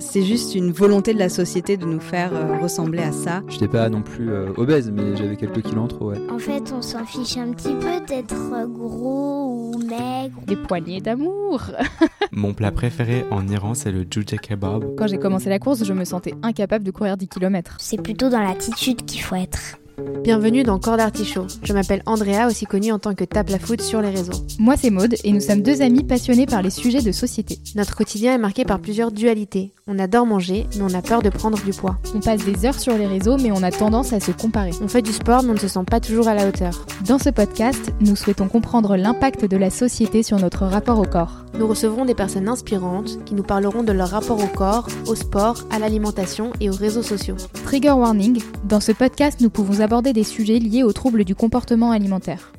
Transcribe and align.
c'est 0.00 0.22
juste 0.22 0.54
une 0.54 0.72
volonté 0.72 1.14
de 1.14 1.18
la 1.18 1.28
société 1.28 1.76
de 1.76 1.84
nous 1.84 2.00
faire 2.00 2.34
euh, 2.34 2.58
ressembler 2.58 3.02
à 3.02 3.12
ça. 3.12 3.42
Je 3.48 3.54
n'étais 3.54 3.68
pas 3.68 3.88
non 3.88 4.02
plus 4.02 4.30
euh, 4.30 4.52
obèse, 4.56 4.90
mais 4.90 5.16
j'avais 5.16 5.36
quelques 5.36 5.62
kilos 5.62 5.84
en 5.84 5.88
trop, 5.88 6.10
ouais. 6.10 6.18
En 6.30 6.38
fait, 6.38 6.72
on 6.74 6.82
s'en 6.82 7.04
fiche 7.04 7.36
un 7.36 7.52
petit 7.52 7.74
peu 7.74 8.04
d'être 8.06 8.66
gros 8.68 9.72
ou 9.74 9.78
maigre. 9.78 10.40
Des 10.46 10.56
poignées 10.56 11.00
d'amour. 11.00 11.62
Mon 12.32 12.54
plat 12.54 12.72
préféré 12.72 13.24
en 13.30 13.46
Iran, 13.46 13.74
c'est 13.74 13.92
le 13.92 14.04
jujja 14.10 14.38
kebab. 14.38 14.96
Quand 14.96 15.06
j'ai 15.06 15.18
commencé 15.18 15.48
la 15.48 15.58
course, 15.58 15.84
je 15.84 15.92
me 15.92 16.04
sentais 16.04 16.34
incapable 16.42 16.84
de 16.84 16.90
courir 16.90 17.16
10 17.16 17.28
km. 17.28 17.76
C'est 17.78 18.02
plutôt 18.02 18.28
dans 18.28 18.40
l'attitude 18.40 19.04
qu'il 19.04 19.20
faut 19.20 19.36
être. 19.36 19.78
Bienvenue 20.22 20.62
dans 20.62 20.78
Corps 20.78 20.96
d'Artichaut. 20.96 21.46
Je 21.62 21.72
m'appelle 21.72 22.02
Andrea, 22.06 22.46
aussi 22.46 22.64
connue 22.66 22.92
en 22.92 22.98
tant 22.98 23.14
que 23.14 23.24
Tape 23.24 23.50
la 23.50 23.58
Foot 23.58 23.80
sur 23.80 24.00
les 24.00 24.10
réseaux. 24.10 24.44
Moi, 24.58 24.76
c'est 24.76 24.90
Maude 24.90 25.14
et 25.24 25.32
nous 25.32 25.40
sommes 25.40 25.62
deux 25.62 25.82
amis 25.82 26.04
passionnés 26.04 26.46
par 26.46 26.62
les 26.62 26.70
sujets 26.70 27.02
de 27.02 27.12
société. 27.12 27.58
Notre 27.74 27.96
quotidien 27.96 28.34
est 28.34 28.38
marqué 28.38 28.64
par 28.64 28.80
plusieurs 28.80 29.12
dualités. 29.12 29.72
On 29.92 29.98
adore 29.98 30.24
manger, 30.24 30.68
mais 30.76 30.82
on 30.82 30.94
a 30.94 31.02
peur 31.02 31.20
de 31.20 31.30
prendre 31.30 31.60
du 31.64 31.72
poids. 31.72 31.98
On 32.14 32.20
passe 32.20 32.44
des 32.44 32.64
heures 32.64 32.78
sur 32.78 32.96
les 32.96 33.08
réseaux, 33.08 33.38
mais 33.38 33.50
on 33.50 33.60
a 33.64 33.72
tendance 33.72 34.12
à 34.12 34.20
se 34.20 34.30
comparer. 34.30 34.70
On 34.80 34.86
fait 34.86 35.02
du 35.02 35.10
sport, 35.10 35.42
mais 35.42 35.50
on 35.50 35.54
ne 35.54 35.58
se 35.58 35.66
sent 35.66 35.82
pas 35.84 35.98
toujours 35.98 36.28
à 36.28 36.34
la 36.34 36.46
hauteur. 36.46 36.86
Dans 37.08 37.18
ce 37.18 37.28
podcast, 37.28 37.90
nous 38.00 38.14
souhaitons 38.14 38.46
comprendre 38.46 38.96
l'impact 38.96 39.46
de 39.46 39.56
la 39.56 39.68
société 39.68 40.22
sur 40.22 40.38
notre 40.38 40.64
rapport 40.64 41.00
au 41.00 41.06
corps. 41.06 41.44
Nous 41.58 41.66
recevrons 41.66 42.04
des 42.04 42.14
personnes 42.14 42.48
inspirantes 42.48 43.18
qui 43.24 43.34
nous 43.34 43.42
parleront 43.42 43.82
de 43.82 43.90
leur 43.90 44.10
rapport 44.10 44.38
au 44.40 44.46
corps, 44.46 44.86
au 45.08 45.16
sport, 45.16 45.64
à 45.72 45.80
l'alimentation 45.80 46.52
et 46.60 46.70
aux 46.70 46.76
réseaux 46.76 47.02
sociaux. 47.02 47.36
Trigger 47.64 47.90
warning, 47.90 48.40
dans 48.62 48.78
ce 48.78 48.92
podcast, 48.92 49.40
nous 49.40 49.50
pouvons 49.50 49.80
aborder 49.80 50.12
des 50.12 50.22
sujets 50.22 50.60
liés 50.60 50.84
aux 50.84 50.92
troubles 50.92 51.24
du 51.24 51.34
comportement 51.34 51.90
alimentaire. 51.90 52.52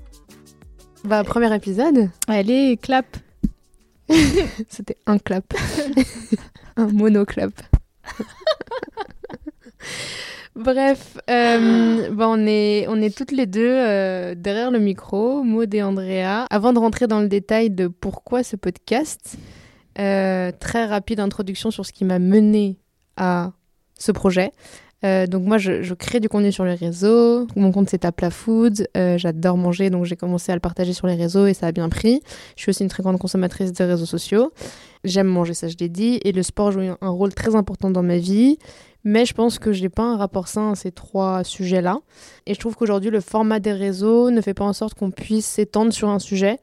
Bah, 1.05 1.23
premier 1.23 1.55
épisode. 1.55 2.09
Allez, 2.27 2.75
clap 2.75 3.05
C'était 4.69 4.97
un 5.05 5.17
clap. 5.17 5.53
un 6.75 6.87
monoclap. 6.87 7.51
Bref, 10.55 11.17
euh, 11.29 12.13
on, 12.19 12.45
est, 12.45 12.85
on 12.89 13.01
est 13.01 13.15
toutes 13.15 13.31
les 13.31 13.45
deux 13.45 13.73
euh, 13.73 14.35
derrière 14.35 14.69
le 14.69 14.79
micro, 14.79 15.43
Maud 15.43 15.73
et 15.73 15.81
Andrea. 15.81 16.45
Avant 16.49 16.73
de 16.73 16.79
rentrer 16.79 17.07
dans 17.07 17.21
le 17.21 17.29
détail 17.29 17.69
de 17.69 17.87
pourquoi 17.87 18.43
ce 18.43 18.57
podcast, 18.57 19.37
euh, 19.97 20.51
très 20.59 20.85
rapide 20.85 21.21
introduction 21.21 21.71
sur 21.71 21.85
ce 21.85 21.93
qui 21.93 22.03
m'a 22.03 22.19
mené 22.19 22.77
à 23.15 23.53
ce 23.97 24.11
projet. 24.11 24.51
Euh, 25.03 25.25
donc 25.25 25.43
moi, 25.43 25.57
je, 25.57 25.93
crée 25.93 26.19
du 26.19 26.29
contenu 26.29 26.51
sur 26.51 26.63
les 26.63 26.75
réseaux. 26.75 27.47
Mon 27.55 27.71
compte, 27.71 27.89
c'est 27.89 27.99
Tapla 27.99 28.29
Food. 28.29 28.87
Euh, 28.95 29.17
J'adore 29.17 29.57
manger, 29.57 29.89
donc 29.89 30.05
j'ai 30.05 30.15
commencé 30.15 30.51
à 30.51 30.55
le 30.55 30.61
partager 30.61 30.93
sur 30.93 31.07
les 31.07 31.15
réseaux 31.15 31.47
et 31.47 31.53
ça 31.53 31.67
a 31.67 31.71
bien 31.71 31.89
pris. 31.89 32.21
Je 32.55 32.61
suis 32.63 32.69
aussi 32.69 32.83
une 32.83 32.89
très 32.89 33.03
grande 33.03 33.17
consommatrice 33.17 33.71
des 33.71 33.83
réseaux 33.85 34.05
sociaux. 34.05 34.51
J'aime 35.03 35.27
manger, 35.27 35.53
ça 35.53 35.67
je 35.67 35.75
l'ai 35.79 35.89
dit. 35.89 36.19
Et 36.23 36.31
le 36.31 36.43
sport 36.43 36.71
joue 36.71 36.81
un 36.99 37.09
rôle 37.09 37.33
très 37.33 37.55
important 37.55 37.89
dans 37.89 38.03
ma 38.03 38.17
vie. 38.17 38.57
Mais 39.03 39.25
je 39.25 39.33
pense 39.33 39.57
que 39.57 39.73
je 39.73 39.81
n'ai 39.81 39.89
pas 39.89 40.03
un 40.03 40.17
rapport 40.17 40.47
sain 40.47 40.71
à 40.71 40.75
ces 40.75 40.91
trois 40.91 41.43
sujets-là. 41.43 41.99
Et 42.45 42.53
je 42.53 42.59
trouve 42.59 42.75
qu'aujourd'hui, 42.75 43.09
le 43.09 43.19
format 43.19 43.59
des 43.59 43.73
réseaux 43.73 44.29
ne 44.29 44.41
fait 44.41 44.53
pas 44.53 44.65
en 44.65 44.73
sorte 44.73 44.93
qu'on 44.93 45.09
puisse 45.09 45.47
s'étendre 45.47 45.91
sur 45.91 46.09
un 46.09 46.19
sujet. 46.19 46.59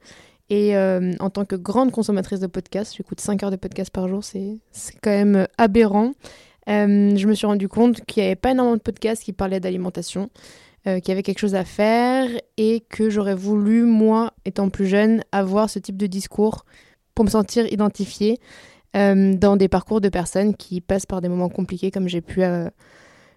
Et 0.49 0.75
euh, 0.75 1.13
en 1.19 1.29
tant 1.29 1.45
que 1.45 1.55
grande 1.55 1.91
consommatrice 1.91 2.39
de 2.39 2.47
podcasts, 2.47 2.95
j'écoute 2.95 3.19
5 3.19 3.43
heures 3.43 3.51
de 3.51 3.55
podcasts 3.55 3.91
par 3.91 4.07
jour, 4.07 4.23
c'est 4.23 4.57
quand 5.01 5.11
même 5.11 5.47
aberrant. 5.57 6.13
Euh, 6.69 7.15
je 7.15 7.27
me 7.27 7.33
suis 7.33 7.47
rendu 7.47 7.67
compte 7.67 8.05
qu'il 8.05 8.21
n'y 8.21 8.27
avait 8.27 8.35
pas 8.35 8.51
énormément 8.51 8.77
de 8.77 8.81
podcasts 8.81 9.23
qui 9.23 9.33
parlaient 9.33 9.59
d'alimentation, 9.59 10.29
euh, 10.87 10.99
qu'il 10.99 11.09
y 11.09 11.11
avait 11.11 11.23
quelque 11.23 11.39
chose 11.39 11.55
à 11.55 11.65
faire 11.65 12.29
et 12.55 12.83
que 12.87 13.09
j'aurais 13.09 13.35
voulu, 13.35 13.83
moi, 13.83 14.33
étant 14.45 14.69
plus 14.69 14.87
jeune, 14.87 15.23
avoir 15.31 15.69
ce 15.69 15.77
type 15.77 15.97
de 15.97 16.07
discours 16.07 16.63
pour 17.15 17.25
me 17.25 17.29
sentir 17.29 17.65
identifiée 17.71 18.39
euh, 18.95 19.33
dans 19.35 19.57
des 19.57 19.67
parcours 19.67 19.99
de 19.99 20.07
personnes 20.07 20.55
qui 20.55 20.79
passent 20.79 21.05
par 21.05 21.19
des 21.19 21.27
moments 21.27 21.49
compliqués 21.49 21.91
comme 21.91 22.07
j'ai 22.07 22.21
pu 22.21 22.43
euh, 22.43 22.69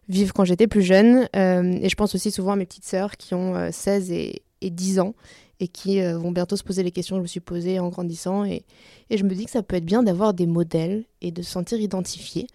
vivre 0.08 0.32
quand 0.32 0.44
j'étais 0.44 0.68
plus 0.68 0.82
jeune. 0.82 1.28
Et 1.34 1.88
je 1.88 1.94
pense 1.96 2.14
aussi 2.14 2.30
souvent 2.30 2.52
à 2.52 2.56
mes 2.56 2.66
petites 2.66 2.84
sœurs 2.84 3.16
qui 3.16 3.34
ont 3.34 3.70
16 3.72 4.12
et, 4.12 4.42
et 4.60 4.70
10 4.70 5.00
ans 5.00 5.14
et 5.62 5.68
qui 5.68 6.00
euh, 6.00 6.18
vont 6.18 6.32
bientôt 6.32 6.56
se 6.56 6.64
poser 6.64 6.82
les 6.82 6.90
questions 6.90 7.14
que 7.14 7.20
je 7.20 7.22
me 7.22 7.28
suis 7.28 7.40
posées 7.40 7.78
en 7.78 7.88
grandissant. 7.88 8.44
Et, 8.44 8.64
je 9.10 9.22
me 9.22 9.32
dis 9.34 9.44
que 9.44 9.50
ça 9.50 9.62
peut 9.62 9.76
être 9.76 9.84
bien 9.84 10.02
d'avoir 10.02 10.34
des 10.34 10.46
modèles 10.46 11.04
et 11.20 11.30
de 11.30 11.42
se 11.42 11.52
sentir 11.52 11.78
identifié. 11.78 12.46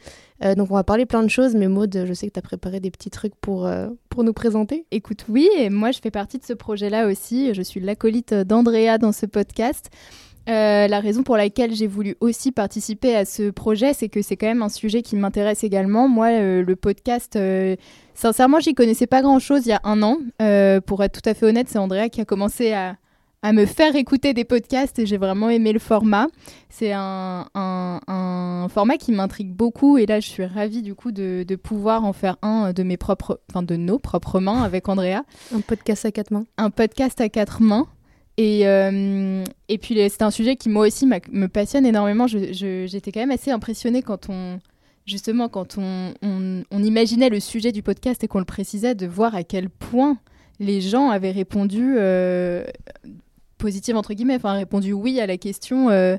Euh, 0.43 0.55
donc 0.55 0.71
on 0.71 0.73
va 0.73 0.83
parler 0.83 1.05
plein 1.05 1.23
de 1.23 1.29
choses, 1.29 1.55
mais 1.55 1.67
Maud, 1.67 2.03
je 2.05 2.13
sais 2.13 2.27
que 2.27 2.33
tu 2.33 2.39
as 2.39 2.41
préparé 2.41 2.79
des 2.79 2.91
petits 2.91 3.11
trucs 3.11 3.35
pour, 3.35 3.65
euh, 3.65 3.87
pour 4.09 4.23
nous 4.23 4.33
présenter. 4.33 4.85
Écoute, 4.91 5.25
oui, 5.29 5.47
et 5.57 5.69
moi 5.69 5.91
je 5.91 5.99
fais 6.01 6.11
partie 6.11 6.37
de 6.37 6.43
ce 6.43 6.53
projet-là 6.53 7.07
aussi. 7.07 7.53
Je 7.53 7.61
suis 7.61 7.79
l'acolyte 7.79 8.33
d'Andrea 8.33 8.97
dans 8.97 9.13
ce 9.13 9.25
podcast. 9.25 9.89
La 10.47 11.01
raison 11.01 11.23
pour 11.23 11.35
laquelle 11.35 11.75
j'ai 11.75 11.87
voulu 11.87 12.15
aussi 12.21 12.51
participer 12.53 13.15
à 13.15 13.25
ce 13.25 13.49
projet, 13.49 13.93
c'est 13.93 14.07
que 14.07 14.21
c'est 14.21 14.37
quand 14.37 14.47
même 14.47 14.63
un 14.63 14.69
sujet 14.69 15.01
qui 15.01 15.17
m'intéresse 15.17 15.63
également. 15.65 16.07
Moi, 16.07 16.39
le 16.39 16.75
podcast, 16.75 17.37
sincèrement, 18.17 18.59
j'y 18.59 18.73
connaissais 18.73 19.07
pas 19.07 19.21
grand-chose 19.21 19.65
il 19.65 19.69
y 19.69 19.73
a 19.73 19.81
un 19.83 20.01
an. 20.03 20.17
Euh, 20.41 20.81
pour 20.81 21.03
être 21.03 21.21
tout 21.21 21.29
à 21.29 21.33
fait 21.33 21.45
honnête, 21.45 21.69
c'est 21.69 21.77
Andrea 21.77 22.09
qui 22.09 22.19
a 22.19 22.25
commencé 22.25 22.73
à, 22.73 22.97
à, 23.43 23.53
me 23.53 23.65
faire 23.65 23.95
écouter 23.95 24.33
des 24.33 24.43
podcasts 24.43 24.99
et 24.99 25.05
j'ai 25.05 25.17
vraiment 25.17 25.49
aimé 25.49 25.71
le 25.71 25.79
format. 25.79 26.27
C'est 26.69 26.91
un, 26.91 27.47
un, 27.55 27.99
un, 28.07 28.67
format 28.69 28.97
qui 28.97 29.11
m'intrigue 29.11 29.53
beaucoup 29.53 29.97
et 29.97 30.05
là, 30.05 30.19
je 30.19 30.27
suis 30.27 30.45
ravie 30.45 30.81
du 30.81 30.95
coup 30.95 31.11
de, 31.11 31.45
de, 31.47 31.55
pouvoir 31.55 32.03
en 32.03 32.13
faire 32.13 32.37
un 32.41 32.73
de 32.73 32.83
mes 32.83 32.97
propres, 32.97 33.39
enfin 33.49 33.63
de 33.63 33.75
nos 33.75 33.99
propres 33.99 34.39
mains 34.39 34.63
avec 34.63 34.89
Andrea. 34.89 35.23
Un 35.53 35.61
podcast 35.61 36.05
à 36.05 36.11
quatre 36.11 36.31
mains. 36.31 36.45
Un 36.57 36.71
podcast 36.71 37.21
à 37.21 37.29
quatre 37.29 37.61
mains. 37.61 37.87
Et, 38.39 38.67
euh, 38.67 39.43
et 39.67 39.79
puis 39.79 39.95
c'est 40.09 40.21
un 40.21 40.29
sujet 40.29 40.57
qui 40.57 40.69
moi 40.69 40.85
aussi 40.85 41.07
me 41.07 41.47
passionne 41.47 41.85
énormément. 41.87 42.27
J'étais 42.27 43.11
quand 43.11 43.19
même 43.19 43.31
assez 43.31 43.49
impressionnée 43.49 44.03
quand 44.03 44.29
on 44.29 44.59
justement 45.07 45.49
quand 45.49 45.77
on, 45.79 46.13
on, 46.21 46.63
on 46.69 46.83
imaginait 46.83 47.29
le 47.29 47.39
sujet 47.39 47.71
du 47.71 47.81
podcast 47.81 48.23
et 48.23 48.27
qu'on 48.27 48.39
le 48.39 48.45
précisait, 48.45 48.93
de 48.93 49.07
voir 49.07 49.33
à 49.33 49.43
quel 49.43 49.69
point 49.69 50.19
les 50.59 50.81
gens 50.81 51.09
avaient 51.09 51.31
répondu 51.31 51.95
euh, 51.97 52.65
positif 53.57 53.95
entre 53.95 54.13
guillemets, 54.13 54.35
enfin 54.35 54.53
répondu 54.53 54.93
oui 54.93 55.19
à 55.19 55.25
la 55.25 55.37
question. 55.37 55.89
Euh, 55.89 56.17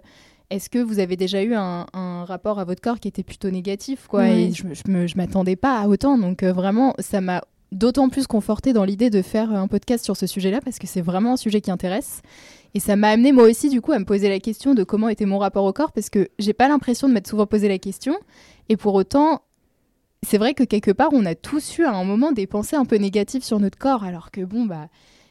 est-ce 0.50 0.70
que 0.70 0.78
vous 0.78 0.98
avez 0.98 1.16
déjà 1.16 1.42
eu 1.42 1.54
un, 1.54 1.86
un, 1.92 2.24
rapport 2.24 2.58
à 2.58 2.64
votre 2.64 2.80
corps 2.80 2.98
qui 2.98 3.08
était 3.08 3.22
plutôt 3.22 3.50
négatif 3.50 4.06
quoi? 4.08 4.28
Et 4.28 4.52
je, 4.52 4.62
je 4.72 5.16
m'attendais 5.16 5.56
pas 5.56 5.78
à 5.78 5.88
autant, 5.88 6.16
donc 6.16 6.42
euh, 6.42 6.52
vraiment 6.52 6.94
ça 6.98 7.20
m'a 7.20 7.42
d'autant 7.70 8.08
plus 8.08 8.26
confortée 8.26 8.72
dans 8.72 8.84
l'idée 8.84 9.10
de 9.10 9.20
faire 9.20 9.52
un 9.52 9.68
podcast 9.68 10.02
sur 10.02 10.16
ce 10.16 10.26
sujet-là 10.26 10.60
parce 10.62 10.78
que 10.78 10.86
c'est 10.86 11.02
vraiment 11.02 11.34
un 11.34 11.36
sujet 11.36 11.60
qui 11.60 11.70
intéresse. 11.70 12.22
Et 12.74 12.80
ça 12.80 12.96
m'a 12.96 13.08
amené 13.08 13.32
moi 13.32 13.44
aussi 13.44 13.68
du 13.68 13.80
coup 13.80 13.92
à 13.92 13.98
me 13.98 14.04
poser 14.04 14.28
la 14.28 14.40
question 14.40 14.74
de 14.74 14.84
comment 14.84 15.08
était 15.08 15.26
mon 15.26 15.38
rapport 15.38 15.64
au 15.64 15.72
corps 15.72 15.92
parce 15.92 16.10
que 16.10 16.28
j'ai 16.38 16.52
pas 16.52 16.68
l'impression 16.68 17.08
de 17.08 17.12
m'être 17.12 17.26
souvent 17.26 17.46
posé 17.46 17.68
la 17.68 17.78
question. 17.78 18.14
Et 18.68 18.76
pour 18.76 18.94
autant, 18.94 19.42
c'est 20.22 20.38
vrai 20.38 20.54
que 20.54 20.64
quelque 20.64 20.90
part 20.90 21.10
on 21.12 21.24
a 21.26 21.34
tous 21.34 21.78
eu 21.78 21.84
à 21.84 21.92
un 21.92 22.04
moment 22.04 22.32
des 22.32 22.46
pensées 22.46 22.76
un 22.76 22.84
peu 22.84 22.96
négatives 22.96 23.44
sur 23.44 23.60
notre 23.60 23.78
corps 23.78 24.04
alors 24.04 24.30
que 24.30 24.40
bon 24.40 24.66
bah 24.66 24.88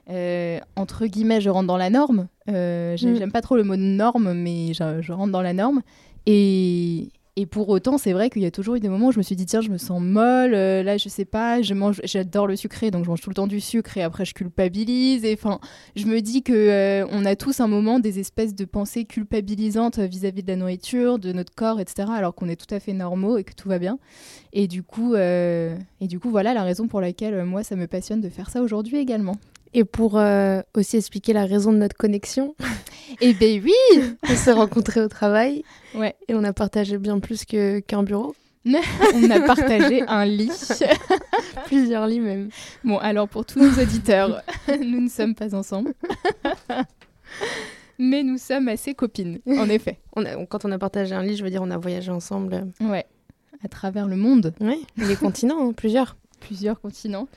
euh, 0.09 0.59
entre 0.75 1.05
guillemets 1.05 1.41
je 1.41 1.49
rentre 1.49 1.67
dans 1.67 1.77
la 1.77 1.89
norme. 1.89 2.27
Euh, 2.49 2.95
j'aime 2.95 3.27
mm. 3.27 3.31
pas 3.31 3.41
trop 3.41 3.57
le 3.57 3.63
mot 3.63 3.75
norme 3.75 4.33
mais 4.33 4.73
je, 4.73 5.01
je 5.01 5.11
rentre 5.11 5.31
dans 5.31 5.41
la 5.41 5.53
norme. 5.53 5.81
Et, 6.25 7.09
et 7.39 7.45
pour 7.45 7.69
autant, 7.69 7.99
c'est 7.99 8.13
vrai 8.13 8.31
qu'il 8.31 8.41
y 8.41 8.47
a 8.47 8.51
toujours 8.51 8.73
eu 8.75 8.79
des 8.79 8.89
moments 8.89 9.09
où 9.09 9.11
je 9.11 9.19
me 9.19 9.23
suis 9.23 9.35
dit 9.35 9.45
tiens, 9.45 9.61
je 9.61 9.69
me 9.69 9.77
sens 9.77 10.01
molle, 10.01 10.55
euh, 10.55 10.81
là 10.81 10.97
je 10.97 11.07
sais 11.07 11.23
pas, 11.23 11.61
je 11.61 11.75
mange 11.75 12.01
j'adore 12.03 12.47
le 12.47 12.55
sucré 12.55 12.89
donc 12.89 13.05
je 13.05 13.11
mange 13.11 13.21
tout 13.21 13.29
le 13.29 13.35
temps 13.35 13.45
du 13.45 13.59
sucre 13.59 13.95
et 13.95 14.01
après 14.01 14.25
je 14.25 14.33
culpabilise 14.33 15.23
et 15.23 15.33
enfin, 15.33 15.59
je 15.95 16.07
me 16.07 16.19
dis 16.21 16.41
que 16.41 16.51
euh, 16.51 17.05
on 17.11 17.25
a 17.25 17.35
tous 17.35 17.59
un 17.59 17.67
moment 17.67 17.99
des 17.99 18.17
espèces 18.17 18.55
de 18.55 18.65
pensées 18.65 19.05
culpabilisantes 19.05 19.99
vis-à-vis 19.99 20.41
-vis 20.41 20.45
de 20.45 20.51
la 20.51 20.55
nourriture, 20.55 21.19
de 21.19 21.31
notre 21.31 21.53
corps, 21.53 21.79
etc. 21.79 22.09
alors 22.11 22.33
qu'on 22.33 22.49
est 22.49 22.55
tout 22.55 22.73
à 22.73 22.79
fait 22.79 22.93
normaux 22.93 23.37
et 23.37 23.43
que 23.43 23.53
tout 23.53 23.69
va 23.69 23.77
bien. 23.77 23.99
Et 24.51 24.67
du 24.67 24.81
coup 24.81 25.13
euh, 25.13 25.77
et 26.01 26.07
du 26.07 26.19
coup 26.19 26.31
voilà 26.31 26.55
la 26.55 26.63
raison 26.63 26.87
pour 26.87 27.01
laquelle 27.01 27.43
moi 27.43 27.61
ça 27.61 27.75
me 27.75 27.85
passionne 27.85 28.19
de 28.19 28.29
faire 28.29 28.49
ça 28.49 28.63
aujourd'hui 28.63 28.97
également. 28.97 29.35
Et 29.73 29.83
pour 29.83 30.17
euh, 30.17 30.61
aussi 30.75 30.97
expliquer 30.97 31.33
la 31.33 31.45
raison 31.45 31.71
de 31.71 31.77
notre 31.77 31.95
connexion. 31.95 32.55
Eh 33.21 33.33
ben 33.33 33.63
oui 33.63 34.03
On 34.29 34.35
s'est 34.35 34.51
rencontrés 34.51 35.01
au 35.01 35.07
travail. 35.07 35.63
Ouais. 35.95 36.13
Et 36.27 36.35
on 36.35 36.43
a 36.43 36.51
partagé 36.51 36.97
bien 36.97 37.19
plus 37.19 37.45
qu'un 37.45 37.79
qu 37.81 38.03
bureau. 38.03 38.35
on 38.65 39.29
a 39.31 39.39
partagé 39.39 40.03
un 40.07 40.25
lit. 40.25 40.51
Plusieurs 41.65 42.05
lits 42.05 42.19
même. 42.19 42.49
Bon, 42.83 42.97
alors 42.97 43.29
pour 43.29 43.45
tous 43.45 43.59
nos 43.59 43.81
auditeurs, 43.81 44.41
nous 44.67 45.01
ne 45.01 45.09
sommes 45.09 45.35
pas 45.35 45.55
ensemble. 45.55 45.93
Mais 47.97 48.23
nous 48.23 48.37
sommes 48.37 48.67
assez 48.67 48.93
copines, 48.93 49.39
en 49.47 49.69
effet. 49.69 49.99
On 50.15 50.25
a, 50.25 50.45
quand 50.45 50.65
on 50.65 50.71
a 50.71 50.77
partagé 50.77 51.15
un 51.15 51.23
lit, 51.23 51.37
je 51.37 51.43
veux 51.43 51.49
dire, 51.49 51.61
on 51.63 51.71
a 51.71 51.77
voyagé 51.77 52.11
ensemble. 52.11 52.67
Ouais, 52.81 53.05
à 53.63 53.67
travers 53.67 54.05
le 54.05 54.17
monde. 54.17 54.53
Oui, 54.59 54.85
les 54.97 55.15
continents, 55.15 55.69
hein, 55.69 55.73
plusieurs. 55.73 56.17
Plusieurs 56.39 56.79
continents. 56.79 57.27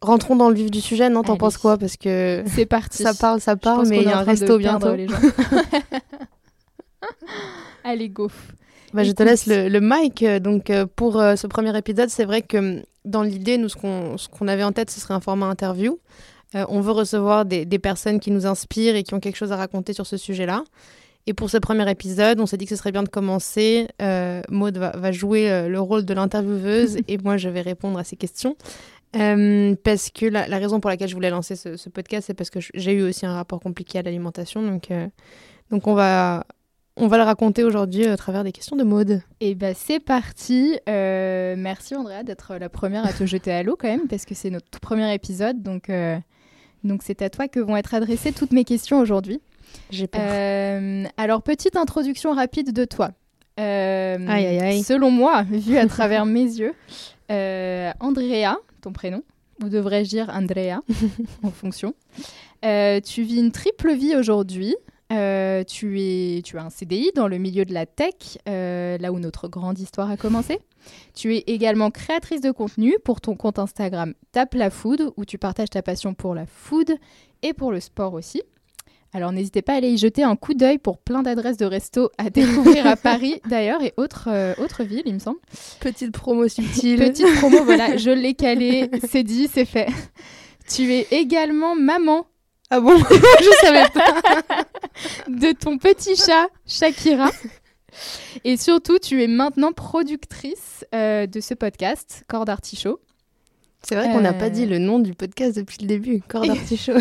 Rentrons 0.00 0.36
dans 0.36 0.48
le 0.48 0.54
vif 0.54 0.70
du 0.70 0.80
sujet, 0.80 1.10
non 1.10 1.22
T'en 1.22 1.36
penses 1.36 1.58
quoi 1.58 1.76
Parce 1.76 1.96
que 1.96 2.44
c'est 2.46 2.66
parti. 2.66 3.02
Ça 3.02 3.14
parle, 3.14 3.40
ça 3.40 3.56
parle, 3.56 3.88
mais 3.88 3.98
il 3.98 4.08
y 4.08 4.12
a 4.12 4.18
un 4.18 4.22
resto 4.22 4.58
bientôt. 4.58 4.94
Les 4.94 5.08
gens. 5.08 5.14
Allez, 7.84 8.08
go. 8.08 8.30
Bah, 8.94 9.04
je 9.04 9.12
te 9.12 9.22
laisse 9.22 9.46
le, 9.46 9.68
le 9.68 9.80
mic. 9.80 10.24
Donc, 10.40 10.72
pour 10.96 11.20
euh, 11.20 11.36
ce 11.36 11.46
premier 11.46 11.76
épisode, 11.76 12.08
c'est 12.08 12.24
vrai 12.24 12.42
que 12.42 12.82
dans 13.04 13.22
l'idée, 13.22 13.58
nous, 13.58 13.68
ce 13.68 13.76
qu'on 13.76 14.16
qu 14.16 14.48
avait 14.48 14.62
en 14.62 14.72
tête, 14.72 14.90
ce 14.90 15.00
serait 15.00 15.14
un 15.14 15.20
format 15.20 15.46
interview. 15.46 15.98
Euh, 16.54 16.64
on 16.68 16.80
veut 16.80 16.92
recevoir 16.92 17.44
des, 17.44 17.66
des, 17.66 17.78
personnes 17.78 18.20
qui 18.20 18.30
nous 18.30 18.46
inspirent 18.46 18.96
et 18.96 19.02
qui 19.02 19.14
ont 19.14 19.20
quelque 19.20 19.36
chose 19.36 19.52
à 19.52 19.56
raconter 19.56 19.92
sur 19.92 20.06
ce 20.06 20.16
sujet-là. 20.16 20.64
Et 21.26 21.34
pour 21.34 21.50
ce 21.50 21.58
premier 21.58 21.88
épisode, 21.90 22.40
on 22.40 22.46
s'est 22.46 22.56
dit 22.56 22.64
que 22.64 22.70
ce 22.70 22.76
serait 22.76 22.92
bien 22.92 23.02
de 23.02 23.08
commencer. 23.08 23.86
Euh, 24.00 24.40
Maud 24.48 24.78
va, 24.78 24.92
va 24.96 25.12
jouer 25.12 25.50
euh, 25.50 25.68
le 25.68 25.78
rôle 25.78 26.06
de 26.06 26.14
l'intervieweuse 26.14 26.96
et 27.08 27.18
moi, 27.18 27.36
je 27.36 27.50
vais 27.50 27.60
répondre 27.60 27.98
à 27.98 28.04
ces 28.04 28.16
questions. 28.16 28.56
Euh, 29.16 29.74
parce 29.84 30.10
que 30.10 30.26
la, 30.26 30.46
la 30.48 30.58
raison 30.58 30.80
pour 30.80 30.90
laquelle 30.90 31.08
je 31.08 31.14
voulais 31.14 31.30
lancer 31.30 31.56
ce, 31.56 31.76
ce 31.76 31.88
podcast, 31.88 32.26
c'est 32.26 32.34
parce 32.34 32.50
que 32.50 32.60
j'ai 32.74 32.92
eu 32.92 33.02
aussi 33.02 33.26
un 33.26 33.34
rapport 33.34 33.60
compliqué 33.60 33.98
à 33.98 34.02
l'alimentation. 34.02 34.62
Donc, 34.62 34.90
euh, 34.90 35.06
donc 35.70 35.86
on, 35.86 35.94
va, 35.94 36.44
on 36.96 37.06
va 37.06 37.16
le 37.16 37.22
raconter 37.22 37.64
aujourd'hui 37.64 38.04
à 38.06 38.16
travers 38.16 38.44
des 38.44 38.52
questions 38.52 38.76
de 38.76 38.84
Maud. 38.84 39.22
Et 39.40 39.54
bah 39.54 39.72
c'est 39.74 40.00
parti. 40.00 40.78
Euh, 40.88 41.54
merci 41.56 41.94
Andrea 41.94 42.22
d'être 42.22 42.56
la 42.56 42.68
première 42.68 43.06
à 43.06 43.12
te 43.12 43.24
jeter 43.26 43.52
à 43.52 43.62
l'eau 43.62 43.76
quand 43.78 43.88
même, 43.88 44.08
parce 44.08 44.24
que 44.26 44.34
c'est 44.34 44.50
notre 44.50 44.68
tout 44.68 44.80
premier 44.80 45.12
épisode. 45.14 45.62
Donc 45.62 45.88
euh, 45.88 46.18
donc 46.84 47.02
c'est 47.02 47.22
à 47.22 47.30
toi 47.30 47.48
que 47.48 47.60
vont 47.60 47.76
être 47.76 47.94
adressées 47.94 48.32
toutes 48.32 48.52
mes 48.52 48.64
questions 48.64 49.00
aujourd'hui. 49.00 49.40
J'ai 49.90 50.06
peur. 50.06 50.20
Euh, 50.24 51.04
alors, 51.16 51.42
petite 51.42 51.76
introduction 51.76 52.32
rapide 52.32 52.72
de 52.72 52.84
toi. 52.84 53.10
Euh, 53.60 54.16
Aïe, 54.28 54.46
aïe, 54.46 54.60
aïe. 54.60 54.82
Selon 54.82 55.10
moi, 55.10 55.42
vu 55.50 55.76
à 55.76 55.86
travers 55.86 56.26
mes 56.26 56.44
yeux, 56.44 56.74
euh, 57.30 57.90
Andrea, 58.00 58.56
ton 58.80 58.92
prénom, 58.92 59.22
ou 59.62 59.68
devrais-je 59.68 60.10
dire 60.10 60.30
Andrea, 60.30 60.80
en 61.42 61.50
fonction. 61.50 61.94
Euh, 62.64 63.00
tu 63.00 63.22
vis 63.22 63.38
une 63.38 63.52
triple 63.52 63.92
vie 63.92 64.16
aujourd'hui. 64.16 64.76
Euh, 65.10 65.64
tu, 65.64 66.00
es, 66.00 66.42
tu 66.42 66.58
as 66.58 66.64
un 66.64 66.70
CDI 66.70 67.12
dans 67.14 67.28
le 67.28 67.38
milieu 67.38 67.64
de 67.64 67.72
la 67.72 67.86
tech, 67.86 68.38
euh, 68.46 68.98
là 68.98 69.10
où 69.10 69.18
notre 69.18 69.48
grande 69.48 69.78
histoire 69.78 70.10
a 70.10 70.18
commencé. 70.18 70.60
Tu 71.14 71.34
es 71.34 71.44
également 71.46 71.90
créatrice 71.90 72.42
de 72.42 72.50
contenu 72.50 72.96
pour 73.04 73.20
ton 73.20 73.34
compte 73.34 73.58
Instagram 73.58 74.14
Tape 74.32 74.54
la 74.54 74.70
Food, 74.70 75.12
où 75.16 75.24
tu 75.24 75.38
partages 75.38 75.70
ta 75.70 75.82
passion 75.82 76.12
pour 76.12 76.34
la 76.34 76.44
food 76.46 76.94
et 77.42 77.54
pour 77.54 77.72
le 77.72 77.80
sport 77.80 78.12
aussi. 78.14 78.42
Alors 79.14 79.32
n'hésitez 79.32 79.62
pas 79.62 79.72
à 79.72 79.76
aller 79.76 79.90
y 79.90 79.96
jeter 79.98 80.22
un 80.22 80.36
coup 80.36 80.52
d'œil 80.54 80.78
pour 80.78 80.98
plein 80.98 81.22
d'adresses 81.22 81.56
de 81.56 81.64
resto 81.64 82.10
à 82.18 82.28
découvrir 82.30 82.86
à 82.86 82.94
Paris 82.96 83.40
d'ailleurs 83.48 83.82
et 83.82 83.94
autres, 83.96 84.28
euh, 84.30 84.54
autres 84.58 84.84
villes, 84.84 85.02
il 85.06 85.14
me 85.14 85.18
semble. 85.18 85.38
Petite 85.80 86.12
promo 86.12 86.46
subtile. 86.46 86.98
Petite 86.98 87.34
promo, 87.36 87.64
voilà, 87.64 87.96
je 87.98 88.10
l'ai 88.10 88.34
calé, 88.34 88.90
c'est 89.10 89.22
dit, 89.24 89.48
c'est 89.52 89.64
fait. 89.64 89.88
Tu 90.70 90.92
es 90.92 91.06
également 91.10 91.74
maman 91.74 92.26
Ah 92.68 92.80
bon? 92.80 92.98
Je 92.98 93.66
savais 93.66 93.88
pas. 93.88 94.20
de 95.28 95.52
ton 95.52 95.78
petit 95.78 96.14
chat, 96.14 96.48
Shakira. 96.66 97.30
Et 98.44 98.58
surtout, 98.58 98.98
tu 98.98 99.22
es 99.22 99.26
maintenant 99.26 99.72
productrice 99.72 100.84
euh, 100.94 101.26
de 101.26 101.40
ce 101.40 101.54
podcast, 101.54 102.24
Corps 102.28 102.44
d'Artichaut. 102.44 103.00
C'est 103.82 103.94
vrai 103.94 104.12
qu'on 104.12 104.20
n'a 104.20 104.30
Euh. 104.30 104.38
pas 104.38 104.50
dit 104.50 104.66
le 104.66 104.78
nom 104.78 104.98
du 104.98 105.14
podcast 105.14 105.56
depuis 105.56 105.78
le 105.80 105.86
début. 105.86 106.20
Corps 106.28 106.44
d'artichaut. 106.46 106.98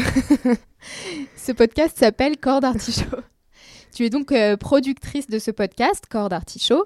Ce 1.48 1.54
podcast 1.54 1.98
s'appelle 1.98 2.36
Corps 2.36 2.60
d'Artichaut. 2.60 3.06
tu 3.96 4.04
es 4.04 4.10
donc 4.10 4.34
euh, 4.34 4.58
productrice 4.58 5.28
de 5.28 5.40
ce 5.40 5.50
podcast, 5.50 6.04
Corps 6.10 6.28
d'Artichaut, 6.28 6.86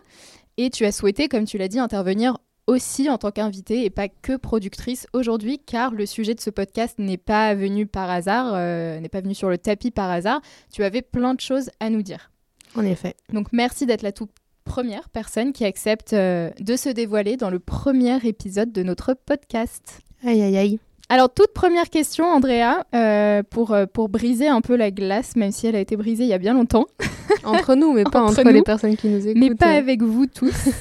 et 0.58 0.70
tu 0.70 0.86
as 0.86 0.92
souhaité, 0.92 1.28
comme 1.30 1.46
tu 1.46 1.58
l'as 1.58 1.68
dit, 1.68 1.80
intervenir 1.80 2.38
aussi 2.68 3.10
en 3.10 3.18
tant 3.18 3.32
qu'invitée 3.32 3.86
et 3.86 3.90
pas 3.90 4.08
que 4.08 4.38
productrice 4.38 5.08
aujourd'hui, 5.14 5.58
car 5.58 5.96
le 5.96 6.06
sujet 6.06 6.36
de 6.36 6.40
ce 6.40 6.52
podcast 6.52 7.00
n'est 7.00 7.18
pas 7.18 7.56
venu 7.56 7.88
par 7.88 8.12
hasard, 8.12 8.52
euh, 8.54 9.00
n'est 9.00 9.10
pas 9.10 9.22
venu 9.22 9.34
sur 9.34 9.50
le 9.50 9.58
tapis 9.58 9.90
par 9.90 10.12
hasard. 10.12 10.42
Tu 10.72 10.84
avais 10.84 11.02
plein 11.02 11.34
de 11.34 11.42
choses 11.42 11.72
à 11.80 11.90
nous 11.90 12.04
dire. 12.04 12.30
en 12.76 12.86
effet. 12.86 13.16
Donc 13.34 13.48
merci 13.54 13.88
d'être 13.88 14.04
la 14.04 14.12
toute 14.12 14.30
première 14.64 15.10
personne 15.10 15.54
qui 15.54 15.66
accepte 15.66 16.14
euh, 16.14 16.52
de 16.60 16.76
se 16.76 16.90
dévoiler 16.90 17.36
dans 17.36 17.50
le 17.50 17.58
premier 17.58 18.24
épisode 18.28 18.72
de 18.72 18.84
notre 18.84 19.16
podcast. 19.16 20.02
Aïe, 20.24 20.44
aïe, 20.44 20.58
aïe. 20.58 20.80
Alors, 21.12 21.30
toute 21.30 21.52
première 21.54 21.90
question, 21.90 22.24
Andrea, 22.24 22.86
euh, 22.96 23.44
pour, 23.44 23.74
euh, 23.74 23.86
pour 23.86 24.08
briser 24.08 24.48
un 24.48 24.62
peu 24.62 24.78
la 24.78 24.92
glace, 24.92 25.36
même 25.36 25.52
si 25.52 25.68
elle 25.68 25.76
a 25.76 25.82
été 25.82 25.98
brisée 25.98 26.24
il 26.24 26.30
y 26.30 26.34
a 26.34 26.38
bien 26.38 26.54
longtemps, 26.54 26.86
Entre 27.44 27.76
nous, 27.76 27.92
mais 27.92 28.06
pas 28.06 28.22
Entre 28.22 28.40
entre, 28.40 28.44
nous, 28.46 28.54
les 28.54 28.62
personnes 28.62 28.96
qui 28.96 29.10
nous 29.10 29.28
écoutent. 29.28 29.38
mais 29.38 29.54
pas 29.54 29.72
avec 29.72 30.02
vous 30.02 30.26
tous. 30.26 30.54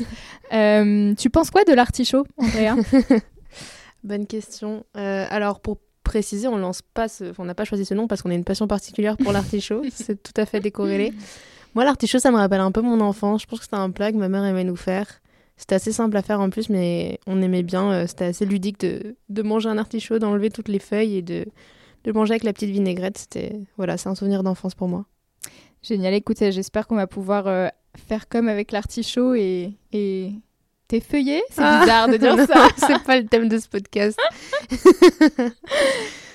Euh, 0.52 1.14
tu 1.14 1.30
penses 1.30 1.48
quoi 1.48 1.62
de 1.62 1.72
l'artichaut, 1.72 2.26
Andrea 2.36 2.74
Bonne 4.02 4.26
question. 4.26 4.84
Euh, 4.96 5.24
alors, 5.30 5.60
pour 5.60 5.78
préciser, 6.02 6.48
on 6.48 6.56
lance 6.56 6.82
pas 6.82 7.06
ce... 7.06 7.30
enfin, 7.30 7.44
on 7.44 7.46
n'a 7.46 7.54
pas 7.54 7.64
choisi 7.64 7.84
ce 7.84 7.94
nom 7.94 8.08
parce 8.08 8.20
qu'on 8.20 8.32
a 8.32 8.34
une 8.34 8.42
passion 8.42 8.66
particulière 8.66 9.16
pour 9.16 9.30
l'artichaut. 9.30 9.82
C'est 9.92 10.20
tout 10.20 10.32
à 10.36 10.46
fait 10.46 10.58
décorrélé. 10.58 11.12
Moi, 11.76 11.84
l'artichaut, 11.84 12.18
ça 12.18 12.32
me 12.32 12.36
rappelle 12.36 12.58
un 12.58 12.72
peu 12.72 12.80
mon 12.80 13.00
enfance. 13.00 13.42
Je 13.42 13.46
pense 13.46 13.60
que 13.60 13.66
c'était 13.66 13.76
un 13.76 13.90
plat 13.90 14.10
que 14.10 14.16
ma 14.16 14.28
mère 14.28 14.44
aimait 14.44 14.64
nous 14.64 14.74
faire. 14.74 15.06
C'était 15.60 15.74
assez 15.74 15.92
simple 15.92 16.16
à 16.16 16.22
faire 16.22 16.40
en 16.40 16.48
plus, 16.48 16.70
mais 16.70 17.20
on 17.26 17.42
aimait 17.42 17.62
bien. 17.62 17.92
euh, 17.92 18.06
C'était 18.06 18.24
assez 18.24 18.46
ludique 18.46 18.80
de, 18.80 19.14
de 19.28 19.42
manger 19.42 19.68
un 19.68 19.76
artichaut, 19.76 20.18
d'enlever 20.18 20.48
toutes 20.48 20.68
les 20.68 20.78
feuilles 20.78 21.18
et 21.18 21.22
de, 21.22 21.44
de 22.04 22.12
manger 22.12 22.32
avec 22.32 22.44
la 22.44 22.54
petite 22.54 22.70
vinaigrette. 22.70 23.18
C'était 23.18 23.60
voilà, 23.76 23.98
c'est 23.98 24.08
un 24.08 24.14
souvenir 24.14 24.42
d'enfance 24.42 24.74
pour 24.74 24.88
moi. 24.88 25.04
Génial, 25.82 26.14
écoutez, 26.14 26.50
j'espère 26.50 26.86
qu'on 26.86 26.96
va 26.96 27.06
pouvoir 27.06 27.46
euh, 27.46 27.68
faire 28.08 28.26
comme 28.28 28.48
avec 28.48 28.72
l'artichaut 28.72 29.34
et, 29.34 29.74
et 29.92 30.32
t'effeuiller. 30.88 31.42
C'est 31.50 31.60
Ah. 31.62 31.80
bizarre 31.80 32.08
de 32.08 32.16
dire 32.16 32.36
ça. 32.46 32.68
c'est 32.78 33.02
pas 33.04 33.20
le 33.20 33.26
thème 33.26 33.48
de 33.50 33.58
ce 33.58 33.68
podcast. 33.68 34.18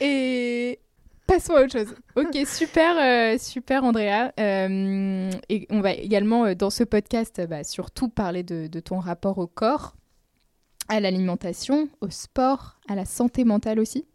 Et 0.01 0.79
passons 1.27 1.53
à 1.53 1.63
autre 1.63 1.71
chose. 1.71 1.95
Ok, 2.15 2.35
super, 2.45 2.97
euh, 2.97 3.37
super 3.37 3.83
Andrea. 3.83 4.31
Euh, 4.39 5.29
et 5.49 5.67
on 5.69 5.81
va 5.81 5.93
également 5.93 6.45
euh, 6.45 6.55
dans 6.55 6.69
ce 6.69 6.83
podcast 6.83 7.41
bah, 7.49 7.63
surtout 7.63 8.09
parler 8.09 8.43
de, 8.43 8.67
de 8.67 8.79
ton 8.79 8.99
rapport 8.99 9.37
au 9.37 9.47
corps, 9.47 9.95
à 10.87 10.99
l'alimentation, 10.99 11.89
au 12.01 12.09
sport, 12.09 12.77
à 12.87 12.95
la 12.95 13.05
santé 13.05 13.43
mentale 13.43 13.79
aussi. 13.79 14.05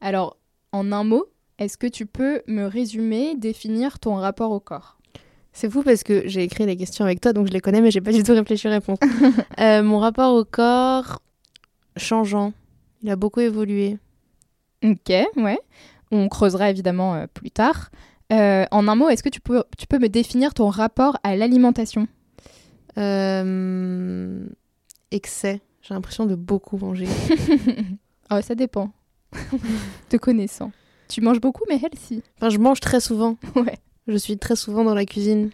Alors, 0.00 0.36
en 0.72 0.92
un 0.92 1.04
mot, 1.04 1.26
est-ce 1.58 1.78
que 1.78 1.86
tu 1.86 2.06
peux 2.06 2.42
me 2.46 2.66
résumer, 2.66 3.34
définir 3.36 3.98
ton 3.98 4.16
rapport 4.16 4.50
au 4.50 4.60
corps? 4.60 4.98
C'est 5.52 5.70
fou 5.70 5.82
parce 5.82 6.02
que 6.02 6.28
j'ai 6.28 6.42
écrit 6.42 6.66
les 6.66 6.76
questions 6.76 7.06
avec 7.06 7.22
toi, 7.22 7.32
donc 7.32 7.46
je 7.46 7.52
les 7.52 7.62
connais, 7.62 7.80
mais 7.80 7.90
j'ai 7.90 8.02
pas 8.02 8.12
du 8.12 8.22
tout 8.22 8.34
réfléchi 8.34 8.68
à 8.68 8.72
répondre. 8.72 8.98
Euh, 9.58 9.82
mon 9.82 9.98
rapport 9.98 10.34
au 10.34 10.44
corps, 10.44 11.22
changeant. 11.96 12.52
Il 13.02 13.08
a 13.08 13.16
beaucoup 13.16 13.40
évolué. 13.40 13.96
Ok, 14.84 15.08
ouais. 15.08 15.58
On 16.10 16.28
creusera 16.28 16.70
évidemment 16.70 17.14
euh, 17.14 17.26
plus 17.32 17.50
tard. 17.50 17.90
Euh, 18.32 18.64
en 18.70 18.88
un 18.88 18.94
mot, 18.94 19.08
est-ce 19.08 19.22
que 19.22 19.28
tu 19.28 19.40
peux, 19.40 19.62
tu 19.78 19.86
peux 19.86 19.98
me 19.98 20.08
définir 20.08 20.52
ton 20.54 20.68
rapport 20.68 21.18
à 21.22 21.36
l'alimentation? 21.36 22.08
Euh, 22.98 24.46
Excès. 25.10 25.60
J'ai 25.82 25.94
l'impression 25.94 26.26
de 26.26 26.34
beaucoup 26.34 26.76
manger. 26.78 27.06
Oh, 28.28 28.40
ça 28.42 28.56
dépend. 28.56 28.90
Te 30.08 30.16
connaissant. 30.16 30.72
Tu 31.06 31.20
manges 31.20 31.40
beaucoup, 31.40 31.62
mais 31.68 31.78
elle, 31.80 31.96
si. 31.96 32.24
Enfin, 32.36 32.50
je 32.50 32.58
mange 32.58 32.80
très 32.80 32.98
souvent. 32.98 33.36
Ouais. 33.54 33.78
Je 34.08 34.16
suis 34.16 34.36
très 34.36 34.56
souvent 34.56 34.82
dans 34.82 34.96
la 34.96 35.04
cuisine. 35.04 35.50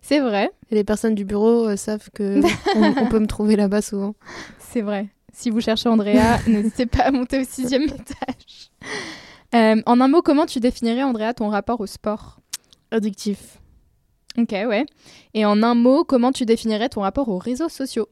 C'est 0.00 0.20
vrai, 0.20 0.50
Et 0.70 0.74
les 0.74 0.84
personnes 0.84 1.14
du 1.14 1.26
bureau 1.26 1.68
euh, 1.68 1.76
savent 1.76 2.08
que 2.14 2.40
on, 2.76 2.94
on 3.02 3.08
peut 3.10 3.18
me 3.18 3.26
trouver 3.26 3.56
là-bas 3.56 3.82
souvent. 3.82 4.14
c'est 4.58 4.80
vrai. 4.80 5.08
Si 5.34 5.50
vous 5.50 5.60
cherchez 5.60 5.90
Andrea, 5.90 6.38
n'hésitez 6.46 6.86
pas 6.86 7.02
à 7.02 7.10
monter 7.10 7.40
au 7.40 7.44
sixième 7.44 7.82
étage. 7.82 8.70
Euh, 9.54 9.80
en 9.86 10.00
un 10.00 10.08
mot, 10.08 10.22
comment 10.22 10.46
tu 10.46 10.60
définirais, 10.60 11.02
Andrea, 11.02 11.32
ton 11.34 11.48
rapport 11.48 11.80
au 11.80 11.86
sport 11.86 12.40
Addictif. 12.90 13.60
Ok, 14.36 14.50
ouais. 14.50 14.84
Et 15.32 15.44
en 15.44 15.62
un 15.62 15.74
mot, 15.74 16.04
comment 16.04 16.32
tu 16.32 16.44
définirais 16.44 16.88
ton 16.88 17.02
rapport 17.02 17.28
aux 17.28 17.38
réseaux 17.38 17.68
sociaux 17.68 18.08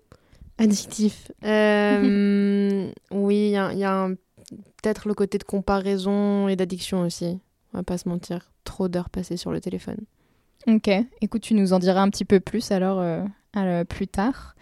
Addictif. 0.58 1.32
Euh, 1.44 2.90
oui, 3.10 3.36
il 3.36 3.50
y 3.50 3.56
a, 3.56 3.72
y 3.72 4.14
peut-être 4.82 5.08
le 5.08 5.14
côté 5.14 5.38
de 5.38 5.44
comparaison 5.44 6.48
et 6.48 6.56
d'addiction 6.56 7.00
aussi. 7.00 7.40
On 7.72 7.78
va 7.78 7.82
pas 7.82 7.98
se 7.98 8.08
mentir. 8.08 8.52
Trop 8.64 8.88
d'heures 8.88 9.10
passées 9.10 9.36
sur 9.36 9.50
le 9.50 9.60
téléphone. 9.60 9.98
Ok, 10.68 10.88
écoute, 11.20 11.42
tu 11.42 11.54
nous 11.54 11.72
en 11.72 11.80
diras 11.80 12.02
un 12.02 12.10
petit 12.10 12.24
peu 12.24 12.38
plus 12.38 12.70
alors 12.70 13.00
euh, 13.00 13.84
plus 13.84 14.06
tard. 14.06 14.54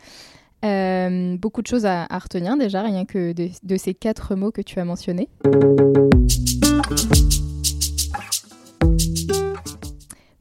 Euh, 0.64 1.37
beaucoup 1.37 1.60
de 1.62 1.66
choses 1.66 1.84
à, 1.84 2.06
à 2.08 2.18
retenir 2.18 2.56
déjà, 2.56 2.82
rien 2.82 3.04
que 3.04 3.32
de, 3.32 3.49
de 3.62 3.76
ces 3.76 3.94
quatre 3.94 4.34
mots 4.34 4.50
que 4.50 4.62
tu 4.62 4.78
as 4.78 4.84
mentionnés. 4.84 5.28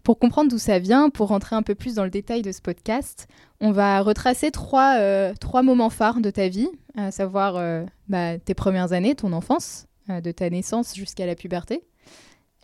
Pour 0.09 0.17
comprendre 0.17 0.49
d'où 0.49 0.57
ça 0.57 0.79
vient, 0.79 1.11
pour 1.11 1.27
rentrer 1.27 1.55
un 1.55 1.61
peu 1.61 1.75
plus 1.75 1.93
dans 1.93 2.03
le 2.03 2.09
détail 2.09 2.41
de 2.41 2.51
ce 2.51 2.63
podcast, 2.63 3.27
on 3.61 3.71
va 3.71 4.01
retracer 4.01 4.49
trois, 4.49 4.95
euh, 4.97 5.35
trois 5.39 5.61
moments 5.61 5.91
phares 5.91 6.19
de 6.19 6.31
ta 6.31 6.47
vie, 6.47 6.67
à 6.97 7.11
savoir 7.11 7.57
euh, 7.57 7.85
bah, 8.07 8.39
tes 8.39 8.55
premières 8.55 8.91
années, 8.91 9.13
ton 9.13 9.33
enfance, 9.33 9.85
euh, 10.09 10.19
de 10.19 10.31
ta 10.31 10.49
naissance 10.49 10.95
jusqu'à 10.95 11.27
la 11.27 11.35
puberté, 11.35 11.83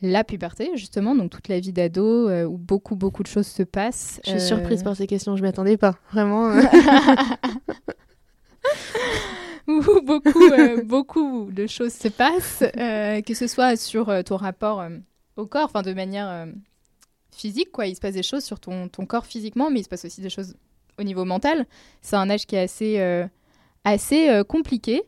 la 0.02 0.24
puberté 0.24 0.72
justement, 0.74 1.14
donc 1.14 1.30
toute 1.30 1.48
la 1.48 1.60
vie 1.60 1.72
d'ado 1.72 2.32
où 2.48 2.58
beaucoup 2.58 2.96
beaucoup 2.96 3.22
de 3.22 3.28
choses 3.28 3.46
se 3.46 3.62
passent. 3.62 4.20
Je 4.26 4.32
suis 4.32 4.42
surprise 4.42 4.82
par 4.82 4.96
ces 4.96 5.06
questions, 5.06 5.36
je 5.36 5.44
m'y 5.44 5.50
attendais 5.50 5.78
pas. 5.78 6.00
Vraiment. 6.14 6.50
où 9.68 9.84
beaucoup, 10.04 10.50
beaucoup 10.84 11.52
de 11.52 11.68
choses 11.68 11.94
se 11.94 12.08
passent, 12.08 12.64
que 12.74 13.34
ce 13.36 13.46
soit 13.46 13.76
sur 13.76 14.24
ton 14.24 14.38
rapport 14.38 14.84
au 15.38 15.46
corps, 15.46 15.66
enfin 15.66 15.84
de 15.84 15.94
manière 15.94 16.48
physique, 17.36 17.72
quoi. 17.72 17.88
Il 17.88 17.96
se 17.96 18.02
passe 18.02 18.14
des 18.14 18.24
choses 18.24 18.44
sur 18.44 18.60
ton, 18.60 18.88
ton 18.88 19.06
corps 19.06 19.26
physiquement, 19.26 19.70
mais 19.70 19.82
il 19.82 19.84
se 19.84 19.90
passe 19.90 20.06
aussi 20.06 20.22
des 20.22 20.30
choses 20.30 20.56
au 21.00 21.04
niveau 21.04 21.26
mental. 21.26 21.66
C'est 22.02 22.16
un 22.16 22.30
âge 22.30 22.46
qui 22.46 22.56
est 22.56 22.62
assez, 22.62 23.00
euh, 23.00 23.26
assez 23.84 24.30
euh, 24.30 24.44
compliqué. 24.44 25.04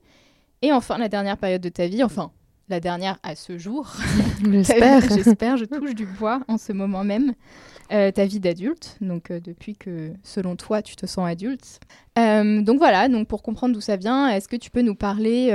Et 0.62 0.72
enfin, 0.72 0.98
la 0.98 1.08
dernière 1.10 1.38
période 1.38 1.62
de 1.62 1.70
ta 1.70 1.88
vie, 1.88 2.04
enfin, 2.04 2.32
la 2.70 2.80
dernière 2.80 3.18
à 3.24 3.36
ce 3.36 3.58
jour, 3.58 3.94
J'espère. 4.44 5.02
J'espère, 5.16 5.58
je 5.58 5.66
touche 5.66 5.96
du 5.96 6.06
bois 6.06 6.42
en 6.48 6.58
ce 6.58 6.74
moment 6.74 7.04
même. 7.04 7.34
euh, 7.94 8.12
ta 8.12 8.26
vie 8.26 8.42
d'adulte, 8.42 8.98
donc 9.00 9.32
euh, 9.32 9.40
depuis 9.40 9.78
que, 9.78 10.12
selon 10.22 10.58
toi, 10.58 10.82
tu 10.82 10.98
te 10.98 11.06
sens 11.06 11.26
adulte. 11.26 11.80
Euh, 12.20 12.62
donc 12.62 12.80
voilà, 12.80 13.08
donc 13.08 13.30
pour 13.30 13.42
comprendre 13.42 13.74
d'où 13.74 13.80
ça 13.80 13.96
vient, 13.96 14.28
est-ce 14.28 14.50
que 14.50 14.58
tu 14.58 14.70
peux 14.70 14.82
nous 14.82 14.96
parler 14.96 15.52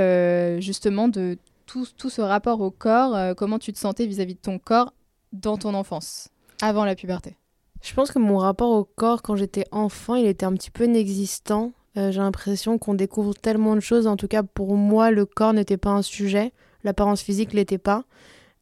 justement 0.59 1.07
de 1.07 1.37
tout, 1.67 1.85
tout 1.97 2.09
ce 2.09 2.21
rapport 2.21 2.61
au 2.61 2.71
corps, 2.71 3.35
comment 3.35 3.59
tu 3.59 3.71
te 3.71 3.77
sentais 3.77 4.07
vis-à-vis 4.07 4.33
de 4.33 4.39
ton 4.39 4.57
corps 4.57 4.93
dans 5.31 5.57
ton 5.57 5.73
enfance, 5.75 6.29
avant 6.63 6.85
la 6.85 6.95
puberté 6.95 7.35
Je 7.81 7.93
pense 7.93 8.11
que 8.11 8.19
mon 8.19 8.37
rapport 8.37 8.71
au 8.71 8.85
corps 8.85 9.21
quand 9.21 9.35
j'étais 9.35 9.65
enfant, 9.71 10.15
il 10.15 10.25
était 10.25 10.45
un 10.45 10.53
petit 10.53 10.71
peu 10.71 10.85
inexistant. 10.85 11.73
Euh, 11.97 12.11
J'ai 12.11 12.19
l'impression 12.19 12.77
qu'on 12.77 12.93
découvre 12.93 13.33
tellement 13.35 13.75
de 13.75 13.81
choses. 13.81 14.07
En 14.07 14.15
tout 14.15 14.29
cas, 14.29 14.43
pour 14.43 14.75
moi, 14.75 15.11
le 15.11 15.25
corps 15.25 15.53
n'était 15.53 15.77
pas 15.77 15.89
un 15.89 16.01
sujet. 16.01 16.53
L'apparence 16.85 17.21
physique 17.21 17.53
l'était 17.53 17.77
pas. 17.77 18.05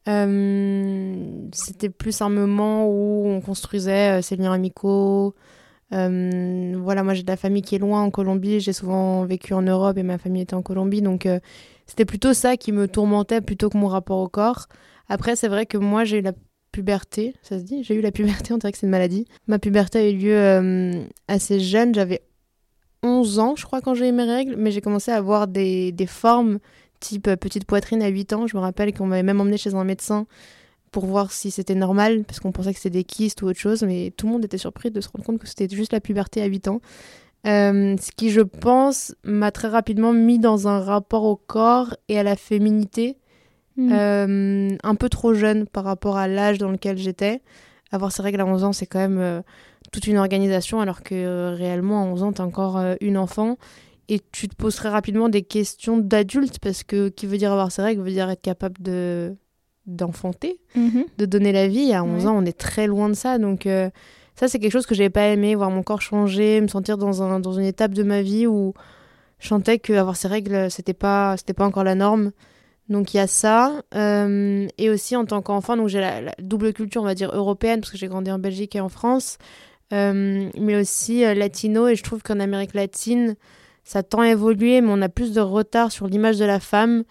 Euh, 0.08 1.14
C'était 1.52 1.90
plus 1.90 2.20
un 2.22 2.28
moment 2.28 2.88
où 2.88 3.26
on 3.28 3.40
construisait 3.40 4.18
euh, 4.18 4.22
ses 4.22 4.34
liens 4.34 4.52
amicaux. 4.52 5.34
Euh, 5.92 6.74
voilà, 6.82 7.04
moi 7.04 7.14
j'ai 7.14 7.22
de 7.22 7.30
la 7.30 7.36
famille 7.36 7.62
qui 7.62 7.76
est 7.76 7.78
loin 7.78 8.02
en 8.02 8.10
Colombie. 8.10 8.58
J'ai 8.58 8.72
souvent 8.72 9.24
vécu 9.24 9.54
en 9.54 9.62
Europe 9.62 9.96
et 9.96 10.02
ma 10.02 10.18
famille 10.18 10.42
était 10.42 10.54
en 10.54 10.62
Colombie. 10.62 11.02
Donc 11.02 11.28
c'était 11.86 12.06
plutôt 12.06 12.32
ça 12.32 12.56
qui 12.56 12.72
me 12.72 12.88
tourmentait 12.88 13.42
plutôt 13.42 13.68
que 13.70 13.78
mon 13.78 13.88
rapport 13.88 14.18
au 14.18 14.28
corps. 14.28 14.66
Après, 15.08 15.36
c'est 15.36 15.48
vrai 15.48 15.66
que 15.66 15.76
moi 15.76 16.04
j'ai 16.04 16.18
eu 16.18 16.22
la 16.22 16.32
puberté, 16.72 17.34
ça 17.42 17.58
se 17.58 17.64
dit 17.64 17.84
J'ai 17.84 17.94
eu 17.94 18.00
la 18.00 18.10
puberté, 18.10 18.52
on 18.52 18.58
dirait 18.58 18.72
que 18.72 18.78
c'est 18.78 18.86
une 18.86 18.90
maladie. 18.90 19.26
Ma 19.46 19.58
puberté 19.58 19.98
a 19.98 20.08
eu 20.08 20.16
lieu 20.16 20.36
euh, 20.36 21.04
assez 21.28 21.60
jeune, 21.60 21.94
j'avais 21.94 22.22
11 23.04 23.38
ans 23.40 23.54
je 23.56 23.64
crois 23.64 23.80
quand 23.80 23.94
j'ai 23.94 24.08
eu 24.08 24.12
mes 24.12 24.24
règles, 24.24 24.56
mais 24.56 24.70
j'ai 24.70 24.80
commencé 24.80 25.10
à 25.10 25.16
avoir 25.16 25.46
des, 25.46 25.94
formes 26.08 26.58
type 27.00 27.28
euh, 27.28 27.36
petite 27.36 27.64
poitrine 27.66 28.02
à 28.02 28.08
8 28.08 28.32
ans. 28.32 28.46
Je 28.46 28.56
me 28.56 28.62
rappelle 28.62 28.92
qu'on 28.92 29.06
m'avait 29.06 29.22
même 29.22 29.40
emmené 29.40 29.56
chez 29.56 29.74
un 29.74 29.84
médecin 29.84 30.26
pour 30.90 31.06
voir 31.06 31.32
si 31.32 31.50
c'était 31.50 31.74
normal, 31.74 32.24
parce 32.24 32.38
qu'on 32.40 32.52
pensait 32.52 32.72
que 32.72 32.78
c'était 32.78 32.98
des 32.98 33.04
kystes 33.04 33.42
ou 33.42 33.46
autre 33.46 33.58
chose, 33.58 33.82
mais 33.82 34.12
tout 34.16 34.26
le 34.26 34.32
monde 34.32 34.44
était 34.44 34.58
surpris 34.58 34.90
de 34.90 35.00
se 35.00 35.08
rendre 35.08 35.24
compte 35.24 35.38
que 35.38 35.48
c'était 35.48 35.74
juste 35.74 35.92
la 35.92 36.00
puberté 36.00 36.42
à 36.42 36.46
8 36.46 36.68
ans. 36.68 36.80
Euh, 37.46 37.96
ce 38.00 38.10
qui, 38.14 38.30
je 38.30 38.42
pense, 38.42 39.14
m'a 39.24 39.50
très 39.50 39.68
rapidement 39.68 40.12
mis 40.12 40.38
dans 40.38 40.68
un 40.68 40.80
rapport 40.80 41.24
au 41.24 41.36
corps 41.36 41.96
et 42.08 42.18
à 42.18 42.22
la 42.22 42.36
féminité 42.36 43.16
Mm. 43.76 43.90
euh, 43.92 44.76
un 44.82 44.94
peu 44.94 45.08
trop 45.08 45.32
jeune 45.34 45.66
par 45.66 45.84
rapport 45.84 46.16
à 46.16 46.28
l'âge 46.28 46.58
dans 46.58 46.70
lequel 46.70 46.98
j'étais. 46.98 47.40
Avoir 47.90 48.12
ses 48.12 48.22
règles 48.22 48.40
à 48.40 48.46
11 48.46 48.64
ans, 48.64 48.72
c'est 48.72 48.86
quand 48.86 48.98
même 48.98 49.18
euh, 49.18 49.40
toute 49.92 50.06
une 50.06 50.16
organisation, 50.18 50.80
alors 50.80 51.02
que 51.02 51.14
euh, 51.14 51.54
réellement, 51.54 52.02
à 52.02 52.06
11 52.06 52.22
ans, 52.22 52.32
t'es 52.32 52.40
encore 52.42 52.78
une 53.00 53.16
enfant. 53.18 53.56
Et 54.08 54.20
tu 54.32 54.48
te 54.48 54.54
poses 54.56 54.76
très 54.76 54.88
rapidement 54.90 55.28
des 55.28 55.42
questions 55.42 55.96
d'adulte, 55.96 56.58
parce 56.58 56.82
que 56.82 57.08
qui 57.08 57.26
veut 57.26 57.38
dire 57.38 57.52
avoir 57.52 57.70
ses 57.72 57.82
règles 57.82 58.02
veut 58.02 58.10
dire 58.10 58.28
être 58.30 58.42
capable 58.42 58.80
de 58.82 59.34
d'enfanter, 59.86 60.60
Mhm. 60.76 61.04
de 61.18 61.26
donner 61.26 61.50
la 61.52 61.66
vie. 61.66 61.92
À 61.92 62.04
11 62.04 62.24
Ouais. 62.24 62.30
ans, 62.30 62.36
on 62.38 62.44
est 62.44 62.56
très 62.56 62.86
loin 62.86 63.08
de 63.08 63.14
ça. 63.14 63.38
Donc, 63.38 63.66
ça, 64.36 64.48
c'est 64.48 64.58
quelque 64.60 64.70
chose 64.72 64.86
que 64.86 64.94
j'ai 64.94 65.10
pas 65.10 65.26
aimé, 65.28 65.54
voir 65.54 65.70
mon 65.70 65.82
corps 65.82 66.00
changer, 66.02 66.60
me 66.60 66.68
sentir 66.68 66.98
dans, 66.98 67.22
un, 67.22 67.40
dans 67.40 67.52
une 67.52 67.64
étape 67.64 67.92
de 67.92 68.02
ma 68.04 68.22
vie 68.22 68.46
où 68.46 68.74
je 69.40 69.48
sentais 69.48 69.78
qu'avoir 69.80 70.14
ses 70.16 70.28
règles, 70.28 70.70
c'était 70.70 70.94
pas, 70.94 71.36
c'était 71.36 71.52
pas 71.52 71.66
encore 71.66 71.82
la 71.84 71.94
norme. 71.96 72.30
Donc, 72.92 73.14
il 73.14 73.16
y 73.16 73.20
a 73.20 73.26
ça. 73.26 73.82
Euh, 73.94 74.66
et 74.78 74.90
aussi, 74.90 75.16
en 75.16 75.24
tant 75.24 75.42
qu'enfant, 75.42 75.76
donc 75.76 75.88
j'ai 75.88 76.00
la, 76.00 76.20
la 76.20 76.34
double 76.40 76.72
culture, 76.72 77.02
on 77.02 77.06
va 77.06 77.14
dire, 77.14 77.30
européenne, 77.34 77.80
parce 77.80 77.90
que 77.90 77.98
j'ai 77.98 78.06
grandi 78.08 78.30
en 78.30 78.38
Belgique 78.38 78.76
et 78.76 78.80
en 78.80 78.88
France, 78.88 79.38
euh, 79.92 80.48
mais 80.60 80.76
aussi 80.76 81.24
euh, 81.24 81.34
latino. 81.34 81.88
Et 81.88 81.96
je 81.96 82.02
trouve 82.02 82.22
qu'en 82.22 82.38
Amérique 82.38 82.74
latine, 82.74 83.34
ça 83.84 84.02
tend 84.02 84.20
à 84.20 84.28
évoluer, 84.28 84.80
mais 84.80 84.90
on 84.90 85.02
a 85.02 85.08
plus 85.08 85.32
de 85.32 85.40
retard 85.40 85.90
sur 85.90 86.06
l'image 86.06 86.38
de 86.38 86.44
la 86.44 86.60
femme. 86.60 87.02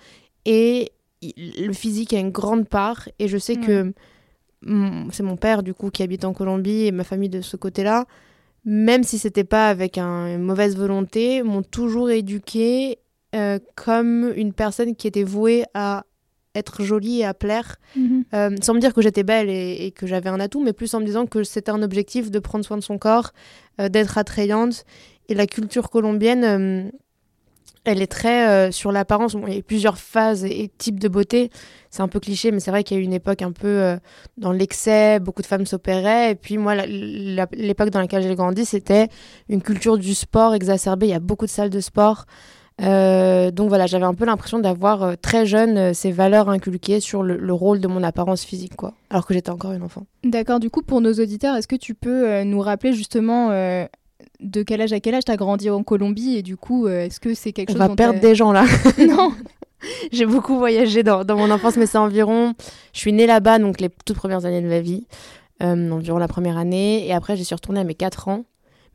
Et 0.46 0.92
il- 1.22 1.66
le 1.68 1.74
physique 1.74 2.14
a 2.14 2.20
une 2.20 2.32
grande 2.32 2.68
part. 2.68 3.10
Et 3.20 3.28
je 3.28 3.38
sais 3.38 3.56
que 3.56 3.94
c'est 5.12 5.24
mon 5.24 5.38
père, 5.38 5.64
du 5.64 5.74
coup, 5.74 5.90
qui 5.90 6.04
habite 6.04 6.24
en 6.24 6.34
Colombie 6.34 6.86
et 6.86 6.92
ma 6.92 7.04
famille 7.04 7.30
de 7.30 7.42
ce 7.42 7.58
côté-là. 7.58 8.06
Même 8.64 9.04
si 9.04 9.18
c'était 9.18 9.44
pas 9.44 9.70
avec 9.70 9.98
un- 9.98 10.28
une 10.36 10.44
mauvaise 10.44 10.78
volonté, 10.78 11.42
m'ont 11.42 11.64
toujours 11.64 12.12
éduquée 12.12 13.00
euh, 13.36 13.60
comme 13.76 14.32
une 14.36 14.54
personne 14.54 14.96
qui 14.96 15.08
était 15.08 15.24
vouée 15.24 15.66
à 15.74 16.06
être 16.56 16.84
jolie 16.84 17.20
et 17.20 17.26
à 17.26 17.34
plaire. 17.34 17.78
Mhm. 17.96 18.26
Euh, 18.34 18.56
sans 18.62 18.74
me 18.74 18.80
dire 18.80 18.94
que 18.94 19.02
j'étais 19.02 19.24
belle 19.24 19.50
et, 19.50 19.86
et 19.86 19.92
que 19.92 20.08
j'avais 20.08 20.30
un 20.30 20.40
atout, 20.40 20.62
mais 20.64 20.74
plus 20.74 20.94
en 20.94 21.00
me 21.00 21.06
disant 21.06 21.26
que 21.26 21.44
c'était 21.44 21.72
un 21.72 21.82
objectif 21.82 22.32
de 22.32 22.40
prendre 22.40 22.66
soin 22.66 22.78
de 22.78 22.84
son 22.84 22.98
corps, 22.98 23.32
euh, 23.80 23.90
d'être 23.90 24.18
attrayante. 24.18 24.84
Et 25.30 25.34
la 25.34 25.48
culture 25.48 25.90
colombienne, 25.90 26.44
euh, 26.44 26.92
elle 27.84 28.02
est 28.02 28.12
très 28.12 28.72
sur 28.72 28.92
l'apparence. 28.92 29.34
Bon, 29.34 29.48
il 29.48 29.56
y 29.56 29.58
a 29.58 29.62
plusieurs 29.64 29.98
phases 29.98 30.44
et, 30.46 30.64
et 30.64 30.68
types 30.78 31.00
de 31.00 31.08
beauté. 31.08 31.50
C'est 31.90 32.04
un 32.04 32.08
peu 32.08 32.20
cliché, 32.20 32.52
mais 32.52 32.60
c'est 32.60 32.70
vrai 32.70 32.84
qu'il 32.84 32.96
y 32.96 33.00
a 33.00 33.02
eu 33.02 33.06
une 33.06 33.14
époque 33.14 33.42
un 33.42 33.52
peu 33.52 33.98
dans 34.38 34.52
l'excès, 34.52 35.20
beaucoup 35.20 35.42
de 35.42 35.48
femmes 35.48 35.66
s'opéraient. 35.66 36.32
Et 36.32 36.36
puis 36.36 36.60
moi, 36.60 36.76
l'époque 36.86 37.90
dans 37.90 38.00
laquelle 38.00 38.22
j'ai 38.22 38.36
grandi, 38.36 38.66
c'était 38.66 39.08
une 39.50 39.64
culture 39.64 39.98
du 39.98 40.14
sport 40.14 40.54
exacerbée. 40.54 41.08
Il 41.08 41.12
y 41.12 41.16
a 41.16 41.20
beaucoup 41.20 41.46
de 41.46 41.50
salles 41.50 41.72
de 41.72 41.80
sport. 41.80 42.26
Euh, 42.82 43.52
donc 43.52 43.70
voilà, 43.70 43.86
j'avais 43.86 44.06
un 44.06 44.14
peu 44.14 44.26
l'impression 44.26 44.60
d'avoir 44.60 45.04
euh, 45.04 45.14
très 45.22 45.46
jeune 45.46 45.78
euh, 45.78 45.94
ces 45.94 46.12
valeurs 46.12 46.50
inculquées 46.50 47.00
sur 47.00 47.22
le, 47.22 47.38
le 47.38 47.54
rôle 47.54 47.80
de 47.80 47.88
mon 47.88 48.02
apparence 48.02 48.44
physique, 48.44 48.76
quoi. 48.76 48.94
Alors 49.10 49.26
que 49.26 49.34
j'étais 49.34 49.52
encore 49.52 49.74
une 49.74 49.84
enfant. 49.84 50.06
D'accord, 50.24 50.60
du 50.60 50.70
coup, 50.70 50.82
pour 50.82 51.02
nos 51.02 51.14
auditeurs, 51.14 51.56
est-ce 51.56 51.68
que 51.68 51.76
tu 51.76 51.94
peux 51.94 52.44
nous 52.44 52.60
rappeler 52.60 52.94
justement 52.94 53.50
de 53.50 54.64
quel 54.64 54.82
âge 54.82 54.94
à 54.94 55.00
quel 55.00 55.16
âge 55.16 55.26
tu 55.26 55.32
as 55.32 55.38
grandi 55.38 55.70
en 55.70 55.84
Colombie? 55.84 56.38
Et 56.38 56.42
du 56.42 56.58
coup, 56.58 56.88
est-ce 56.88 57.20
que 57.20 57.34
c'est 57.34 57.52
quelque 57.52 57.72
On 57.72 57.74
chose 57.74 57.80
va 57.80 57.88
dont 57.90 57.96
perdre 57.96 58.20
des 58.20 58.36
gens 58.36 58.52
là. 58.52 58.66
Non 59.00 59.34
J'ai 60.12 60.26
beaucoup 60.26 60.58
voyagé 60.58 61.04
dans, 61.04 61.24
dans 61.26 61.36
mon 61.36 61.52
enfance, 61.52 61.76
mais 61.76 61.86
c'est 61.86 61.98
environ. 61.98 62.54
Je 62.94 63.00
suis 63.00 63.14
née 63.14 63.28
là-bas, 63.28 63.60
donc 63.60 63.82
les 63.82 63.90
toutes 64.06 64.18
premières 64.18 64.46
années 64.46 64.62
de 64.62 64.68
ma 64.68 64.80
vie, 64.80 65.06
environ 65.60 66.18
la 66.18 66.28
première 66.28 66.58
année. 66.58 67.06
Et 67.08 67.14
après, 67.14 67.36
j'y 67.36 67.46
suis 67.46 67.56
retournée 67.56 67.82
à 67.82 67.84
mes 67.84 67.96
4 67.96 68.28
ans. 68.30 68.46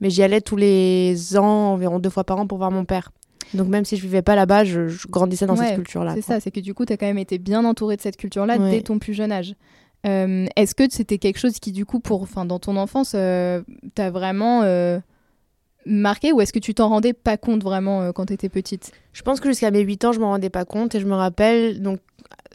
Mais 0.00 0.10
j'y 0.10 0.22
allais 0.22 0.40
tous 0.40 0.56
les 0.56 1.36
ans, 1.36 1.72
environ 1.72 1.98
deux 1.98 2.10
fois 2.10 2.24
par 2.24 2.38
an, 2.38 2.46
pour 2.46 2.58
voir 2.58 2.70
mon 2.70 2.84
père. 2.84 3.10
Donc 3.54 3.68
même 3.68 3.84
si 3.84 3.96
je 3.96 4.02
vivais 4.02 4.22
pas 4.22 4.34
là-bas, 4.34 4.64
je, 4.64 4.88
je 4.88 5.06
grandissais 5.08 5.46
dans 5.46 5.56
Ouais, 5.56 5.66
cette 5.68 5.76
culture-là. 5.76 6.14
C'est 6.14 6.22
ça, 6.22 6.40
c'est 6.40 6.50
que 6.50 6.60
du 6.60 6.74
coup, 6.74 6.84
tu 6.84 6.92
as 6.92 6.96
quand 6.96 7.06
même 7.06 7.18
été 7.18 7.38
bien 7.38 7.64
entouré 7.64 7.96
de 7.96 8.00
cette 8.02 8.16
culture-là 8.16 8.56
Ouais. 8.58 8.70
dès 8.70 8.80
ton 8.82 8.98
plus 8.98 9.14
jeune 9.14 9.32
âge. 9.32 9.54
Euh, 10.06 10.46
Est-ce 10.56 10.74
que 10.74 10.84
c'était 10.90 11.18
quelque 11.18 11.38
chose 11.38 11.58
qui, 11.58 11.72
du 11.72 11.84
coup, 11.86 12.00
pour, 12.00 12.22
enfin, 12.22 12.44
dans 12.44 12.58
ton 12.58 12.76
enfance, 12.76 13.12
euh, 13.14 13.62
t'as 13.94 14.10
vraiment 14.10 14.62
euh, 14.62 14.98
marqué 15.84 16.32
ou 16.32 16.40
est-ce 16.40 16.52
que 16.52 16.58
tu 16.58 16.74
t'en 16.74 16.88
rendais 16.88 17.12
pas 17.12 17.36
compte 17.36 17.62
vraiment 17.62 18.02
euh, 18.02 18.12
quand 18.12 18.26
tu 18.26 18.32
étais 18.32 18.48
petite? 18.48 18.92
Je 19.12 19.22
pense 19.22 19.40
que 19.40 19.48
jusqu'à 19.48 19.70
mes 19.70 19.80
8 19.80 20.04
ans, 20.04 20.12
je 20.12 20.20
m'en 20.20 20.28
rendais 20.30 20.50
pas 20.50 20.64
compte 20.64 20.94
et 20.94 21.00
je 21.00 21.06
me 21.06 21.14
rappelle, 21.14 21.80
donc 21.82 22.00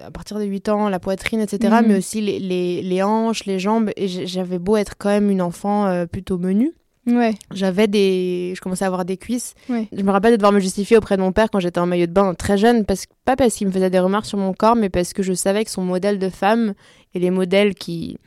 à 0.03 0.12
partir 0.12 0.39
de 0.39 0.45
8 0.45 0.69
ans, 0.69 0.89
la 0.89 1.00
poitrine, 1.00 1.39
etc., 1.41 1.74
Mhm. 1.81 1.88
mais 1.88 1.98
aussi 1.98 2.21
les, 2.21 2.39
les, 2.39 2.81
les 2.81 3.03
hanches, 3.03 3.45
les 3.45 3.60
jambes. 3.60 3.91
Et 3.98 4.07
j'avais 4.07 4.60
beau 4.60 4.77
être 4.77 4.95
quand 4.98 5.10
même 5.10 5.29
une 5.29 5.41
enfant 5.41 6.05
plutôt 6.12 6.38
menue. 6.38 6.74
Ouais, 7.08 7.34
J'avais 7.51 7.88
des. 7.88 8.53
Je 8.55 8.62
commençais 8.62 8.84
à 8.84 8.88
avoir 8.88 9.05
des 9.05 9.17
cuisses. 9.17 9.55
ouais. 9.70 9.88
Je 9.91 10.03
me 10.03 10.12
rappelle 10.12 10.31
de 10.31 10.38
devoir 10.38 10.51
me 10.51 10.60
justifier 10.60 10.98
auprès 10.98 11.17
de 11.17 11.22
mon 11.22 11.31
père 11.31 11.50
quand 11.50 11.60
j'étais 11.60 11.79
en 11.79 11.88
maillot 11.88 12.05
de 12.05 12.12
bain 12.12 12.34
très 12.36 12.58
jeune, 12.58 12.86
parce... 12.86 13.05
pas 13.25 13.36
parce 13.36 13.55
qu'il 13.55 13.67
me 13.67 13.72
faisait 13.72 13.89
des 13.89 14.00
remarques 14.00 14.27
sur 14.27 14.38
mon 14.38 14.53
corps, 14.53 14.75
mais 14.75 14.89
parce 14.89 15.13
que 15.13 15.24
je 15.24 15.34
savais 15.34 15.65
que 15.65 15.72
son 15.72 15.81
modèle 15.84 16.20
de 16.20 16.29
femme 16.29 16.74
et 17.13 17.20
les 17.20 17.31
modèles 17.31 17.74
qui 17.75 18.17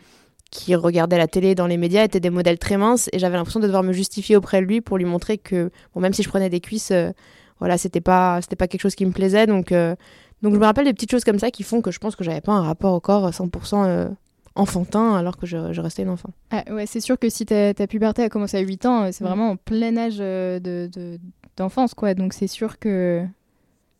qui 0.50 0.76
regardaient 0.76 1.18
la 1.18 1.26
télé 1.26 1.56
dans 1.56 1.66
les 1.66 1.76
médias 1.76 2.04
étaient 2.04 2.20
des 2.20 2.30
modèles 2.30 2.60
très 2.60 2.76
minces 2.76 3.10
et 3.12 3.18
j'avais 3.18 3.36
l'impression 3.36 3.58
de 3.58 3.66
devoir 3.66 3.82
me 3.82 3.92
justifier 3.92 4.36
auprès 4.36 4.60
de 4.60 4.66
lui 4.66 4.80
pour 4.80 4.98
lui 4.98 5.04
montrer 5.04 5.36
que 5.36 5.70
bon 5.94 6.00
même 6.00 6.12
si 6.12 6.22
je 6.22 6.28
prenais 6.28 6.48
des 6.48 6.60
cuisses 6.60 6.92
euh, 6.92 7.10
voilà 7.58 7.76
c'était 7.76 8.00
pas 8.00 8.40
c'était 8.40 8.54
pas 8.54 8.68
quelque 8.68 8.82
chose 8.82 8.94
qui 8.94 9.04
me 9.04 9.10
plaisait 9.10 9.46
donc 9.48 9.72
euh, 9.72 9.96
donc 10.42 10.54
je 10.54 10.58
me 10.60 10.64
rappelle 10.64 10.84
des 10.84 10.92
petites 10.92 11.10
choses 11.10 11.24
comme 11.24 11.40
ça 11.40 11.50
qui 11.50 11.64
font 11.64 11.80
que 11.80 11.90
je 11.90 11.98
pense 11.98 12.14
que 12.14 12.22
j'avais 12.22 12.40
pas 12.40 12.52
un 12.52 12.62
rapport 12.62 12.94
au 12.94 13.00
corps 13.00 13.28
100% 13.30 13.84
euh, 13.86 14.08
enfantin 14.56 15.14
alors 15.16 15.36
que 15.36 15.46
je, 15.46 15.72
je 15.72 15.80
restais 15.80 16.02
une 16.02 16.10
enfant 16.10 16.30
Ah, 16.50 16.62
ouais, 16.72 16.86
c'est 16.86 17.00
sûr 17.00 17.18
que 17.18 17.28
si 17.28 17.44
ta, 17.46 17.74
ta 17.74 17.86
puberté 17.86 18.22
a 18.22 18.28
commencé 18.28 18.56
à 18.56 18.60
8 18.60 18.86
ans, 18.86 19.10
c'est 19.12 19.24
Mm. 19.24 19.26
vraiment 19.26 19.50
en 19.50 19.56
plein 19.56 19.96
âge 19.96 20.18
euh, 20.20 20.60
de, 20.60 20.88
de- 20.92 21.18
d'enfance, 21.56 21.94
quoi. 21.94 22.14
Donc 22.14 22.32
c'est 22.32 22.46
sûr 22.46 22.78
que 22.78 23.24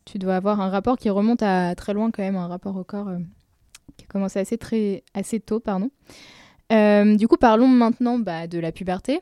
tu 0.04 0.18
dois 0.18 0.37
avoir 0.37 0.61
un 0.61 0.68
rapport 0.70 0.96
qui 0.99 1.11
remonte 1.11 1.42
à 1.42 1.75
très 1.75 1.94
loin 1.94 2.11
quand 2.11 2.23
même, 2.23 2.37
un 2.37 2.46
rapport 2.46 2.76
au 2.76 2.84
corps 2.84 3.08
euh, 3.08 3.18
qui 3.96 4.04
a 4.04 4.08
commencé 4.08 4.38
assez, 4.38 4.58
très, 4.58 5.02
assez 5.14 5.40
tôt, 5.40 5.61
pardon. 5.61 5.90
Euh, 6.73 7.16
du 7.16 7.26
coup, 7.28 7.37
parlons 7.37 7.68
maintenant 7.68 8.18
bah, 8.18 8.46
de 8.46 8.58
la 8.58 8.70
puberté. 8.73 9.20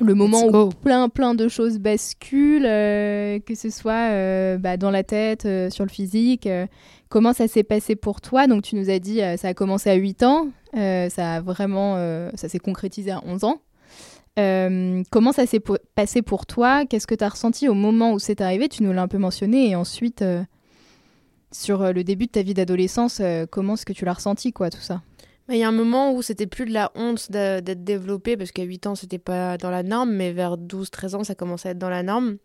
Le 0.00 0.14
moment 0.14 0.44
où 0.46 0.68
plein 0.70 1.08
plein 1.08 1.34
de 1.36 1.46
choses 1.46 1.78
basculent, 1.78 2.66
euh, 2.66 3.38
que 3.38 3.54
ce 3.54 3.70
soit 3.70 4.56
bah, 4.58 4.76
dans 4.76 4.90
la 4.90 5.04
tête, 5.04 5.46
sur 5.70 5.84
le 5.84 5.90
physique. 5.90 6.48
Comment 7.14 7.32
ça 7.32 7.46
s'est 7.46 7.62
passé 7.62 7.94
pour 7.94 8.20
toi 8.20 8.48
Donc 8.48 8.64
tu 8.64 8.74
nous 8.74 8.90
as 8.90 8.98
dit 8.98 9.22
euh, 9.22 9.36
ça 9.36 9.46
a 9.46 9.54
commencé 9.54 9.88
à 9.88 9.94
8 9.94 10.24
ans, 10.24 10.48
euh, 10.76 11.08
ça 11.08 11.34
a 11.34 11.40
vraiment 11.40 11.94
euh, 11.96 12.28
ça 12.34 12.48
s'est 12.48 12.58
concrétisé 12.58 13.12
à 13.12 13.22
11 13.24 13.44
ans. 13.44 13.62
Comment 15.12 15.30
ça 15.30 15.46
s'est 15.46 15.62
passé 15.94 16.22
pour 16.22 16.44
toi? 16.44 16.84
Qu'est-ce 16.86 17.06
que 17.06 17.14
tu 17.14 17.22
as 17.22 17.28
ressenti 17.28 17.68
au 17.68 17.74
moment 17.74 18.14
où 18.14 18.18
c'est 18.18 18.40
arrivé? 18.40 18.68
Tu 18.68 18.82
nous 18.82 18.92
l'as 18.92 19.02
un 19.02 19.06
peu 19.06 19.18
mentionné 19.18 19.70
et 19.70 19.76
ensuite 19.76 20.24
sur 21.52 21.92
le 21.92 22.02
début 22.02 22.26
de 22.26 22.32
ta 22.32 22.42
vie 22.42 22.52
d'adolescence, 22.52 23.22
comment 23.52 23.74
est-ce 23.74 23.86
que 23.86 23.92
tu 23.92 24.04
l'as 24.04 24.14
ressenti 24.14 24.52
quoi 24.52 24.70
tout 24.70 24.80
ça? 24.80 25.00
Mais 25.46 25.58
Il 25.58 25.60
y 25.60 25.62
a 25.62 25.68
un 25.68 25.72
moment 25.72 26.12
où 26.12 26.20
c'était 26.20 26.48
plus 26.48 26.64
de 26.64 26.72
la 26.72 26.90
honte 26.96 27.30
d'être 27.30 27.84
développé, 27.84 28.36
parce 28.36 28.50
qu'à 28.50 28.64
8 28.64 28.88
ans, 28.88 28.94
c'était 28.96 29.18
pas 29.18 29.56
dans 29.56 29.70
la 29.70 29.84
norme, 29.84 30.10
mais 30.10 30.32
vers 30.32 30.56
12-13 30.56 31.14
ans, 31.14 31.22
ça 31.22 31.36
commençait 31.36 31.68
à 31.68 31.72
être 31.72 31.78
dans 31.78 31.90
la 31.90 32.02
norme. 32.02 32.38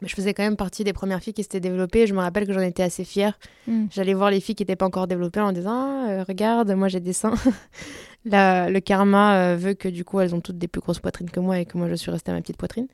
Mais 0.00 0.08
je 0.08 0.14
faisais 0.14 0.32
quand 0.34 0.42
même 0.44 0.56
partie 0.56 0.84
des 0.84 0.92
premières 0.92 1.20
filles 1.20 1.32
qui 1.34 1.42
s'étaient 1.42 1.60
développées. 1.60 2.06
Je 2.06 2.14
me 2.14 2.20
rappelle 2.20 2.46
que 2.46 2.52
j'en 2.52 2.60
étais 2.60 2.82
assez 2.84 3.04
fière. 3.04 3.38
Mm. 3.66 3.86
J'allais 3.90 4.14
voir 4.14 4.30
les 4.30 4.40
filles 4.40 4.54
qui 4.54 4.62
n'étaient 4.62 4.76
pas 4.76 4.86
encore 4.86 5.06
développées 5.08 5.40
en 5.40 5.52
disant 5.52 5.72
Ah, 5.72 6.10
euh, 6.10 6.24
regarde, 6.26 6.70
moi 6.72 6.88
j'ai 6.88 7.00
des 7.00 7.12
seins. 7.12 7.34
la- 8.24 8.70
le 8.70 8.80
karma 8.80 9.36
euh, 9.52 9.56
veut 9.56 9.74
que 9.74 9.88
du 9.88 10.04
coup 10.04 10.20
elles 10.20 10.34
ont 10.34 10.40
toutes 10.40 10.58
des 10.58 10.68
plus 10.68 10.80
grosses 10.80 10.98
poitrines 11.00 11.30
que 11.30 11.40
moi 11.40 11.58
et 11.58 11.66
que 11.66 11.78
moi 11.78 11.88
je 11.88 11.94
suis 11.94 12.10
restée 12.10 12.30
à 12.30 12.34
ma 12.34 12.40
petite 12.40 12.56
poitrine. 12.56 12.86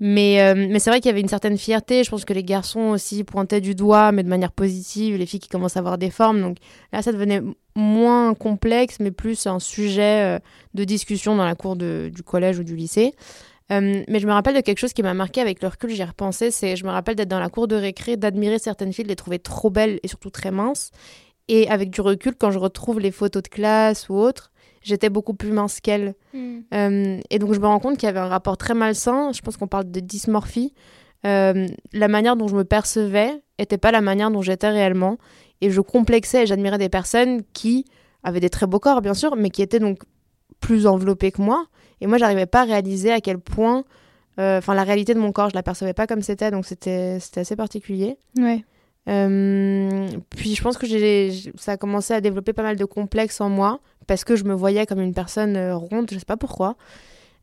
Mais, 0.00 0.40
euh, 0.42 0.54
mais 0.56 0.80
c'est 0.80 0.90
vrai 0.90 1.00
qu'il 1.00 1.08
y 1.08 1.12
avait 1.12 1.20
une 1.20 1.28
certaine 1.28 1.56
fierté. 1.56 2.02
Je 2.02 2.10
pense 2.10 2.24
que 2.24 2.32
les 2.32 2.42
garçons 2.42 2.80
aussi 2.90 3.22
pointaient 3.22 3.60
du 3.60 3.76
doigt, 3.76 4.10
mais 4.10 4.24
de 4.24 4.28
manière 4.28 4.50
positive, 4.50 5.16
les 5.16 5.24
filles 5.24 5.38
qui 5.38 5.48
commencent 5.48 5.76
à 5.76 5.80
avoir 5.80 5.98
des 5.98 6.10
formes. 6.10 6.40
Donc 6.40 6.56
là, 6.92 7.00
ça 7.00 7.12
devenait 7.12 7.40
moins 7.76 8.34
complexe, 8.34 8.96
mais 8.98 9.12
plus 9.12 9.46
un 9.46 9.60
sujet 9.60 10.40
de 10.74 10.84
discussion 10.84 11.36
dans 11.36 11.44
la 11.44 11.54
cour 11.54 11.76
de- 11.76 12.10
du 12.12 12.24
collège 12.24 12.58
ou 12.58 12.64
du 12.64 12.74
lycée. 12.74 13.14
Euh, 13.72 14.02
mais 14.08 14.18
je 14.18 14.26
me 14.26 14.32
rappelle 14.32 14.54
de 14.54 14.60
quelque 14.60 14.78
chose 14.78 14.92
qui 14.92 15.02
m'a 15.02 15.14
marqué 15.14 15.40
avec 15.40 15.62
le 15.62 15.68
recul, 15.68 15.90
j'y 15.90 16.02
ai 16.02 16.04
repensé, 16.04 16.50
c'est 16.50 16.76
je 16.76 16.84
me 16.84 16.90
rappelle 16.90 17.14
d'être 17.14 17.28
dans 17.28 17.40
la 17.40 17.48
cour 17.48 17.66
de 17.66 17.76
récré, 17.76 18.16
d'admirer 18.16 18.58
certaines 18.58 18.92
filles, 18.92 19.04
de 19.04 19.08
les 19.08 19.16
trouver 19.16 19.38
trop 19.38 19.70
belles 19.70 20.00
et 20.02 20.08
surtout 20.08 20.30
très 20.30 20.50
minces. 20.50 20.90
Et 21.48 21.68
avec 21.68 21.90
du 21.90 22.00
recul, 22.00 22.34
quand 22.38 22.50
je 22.50 22.58
retrouve 22.58 23.00
les 23.00 23.10
photos 23.10 23.42
de 23.42 23.48
classe 23.48 24.08
ou 24.08 24.14
autres, 24.14 24.50
j'étais 24.82 25.08
beaucoup 25.08 25.34
plus 25.34 25.50
mince 25.50 25.80
qu'elles. 25.80 26.14
Euh, 26.34 27.20
et 27.30 27.38
donc 27.38 27.54
je 27.54 27.60
me 27.60 27.66
rends 27.66 27.80
compte 27.80 27.96
qu'il 27.96 28.06
y 28.06 28.10
avait 28.10 28.20
un 28.20 28.28
rapport 28.28 28.56
très 28.56 28.74
malsain, 28.74 29.32
je 29.32 29.40
pense 29.40 29.56
qu'on 29.56 29.66
parle 29.66 29.90
de 29.90 30.00
dysmorphie. 30.00 30.74
Euh, 31.26 31.66
la 31.92 32.08
manière 32.08 32.36
dont 32.36 32.48
je 32.48 32.56
me 32.56 32.64
percevais 32.64 33.42
était 33.58 33.78
pas 33.78 33.92
la 33.92 34.02
manière 34.02 34.30
dont 34.30 34.42
j'étais 34.42 34.68
réellement. 34.68 35.16
Et 35.60 35.70
je 35.70 35.80
complexais 35.80 36.42
et 36.42 36.46
j'admirais 36.46 36.78
des 36.78 36.90
personnes 36.90 37.42
qui 37.54 37.86
avaient 38.22 38.40
des 38.40 38.50
très 38.50 38.66
beaux 38.66 38.80
corps, 38.80 39.00
bien 39.00 39.14
sûr, 39.14 39.36
mais 39.36 39.50
qui 39.50 39.62
étaient 39.62 39.78
donc 39.78 40.00
plus 40.60 40.86
enveloppées 40.86 41.32
que 41.32 41.40
moi. 41.40 41.66
Et 42.00 42.06
moi, 42.06 42.18
j'arrivais 42.18 42.46
pas 42.46 42.62
à 42.62 42.64
réaliser 42.64 43.12
à 43.12 43.20
quel 43.20 43.38
point, 43.38 43.84
euh, 44.38 44.58
enfin, 44.58 44.74
la 44.74 44.84
réalité 44.84 45.14
de 45.14 45.20
mon 45.20 45.32
corps, 45.32 45.50
je 45.50 45.54
la 45.54 45.62
percevais 45.62 45.94
pas 45.94 46.06
comme 46.06 46.22
c'était, 46.22 46.50
donc 46.50 46.66
c'était 46.66 47.18
assez 47.36 47.56
particulier. 47.56 48.16
Ouais. 48.38 48.64
Euh, 49.08 50.08
puis 50.30 50.54
je 50.54 50.62
pense 50.62 50.78
que 50.78 50.86
ça 51.58 51.72
a 51.72 51.76
commencé 51.76 52.14
à 52.14 52.20
développer 52.20 52.54
pas 52.54 52.62
mal 52.62 52.76
de 52.76 52.84
complexes 52.86 53.40
en 53.42 53.50
moi 53.50 53.80
parce 54.06 54.24
que 54.24 54.34
je 54.34 54.44
me 54.44 54.54
voyais 54.54 54.86
comme 54.86 55.00
une 55.00 55.12
personne 55.12 55.56
euh, 55.56 55.76
ronde, 55.76 56.08
je 56.10 56.18
sais 56.18 56.24
pas 56.24 56.36
pourquoi. 56.36 56.76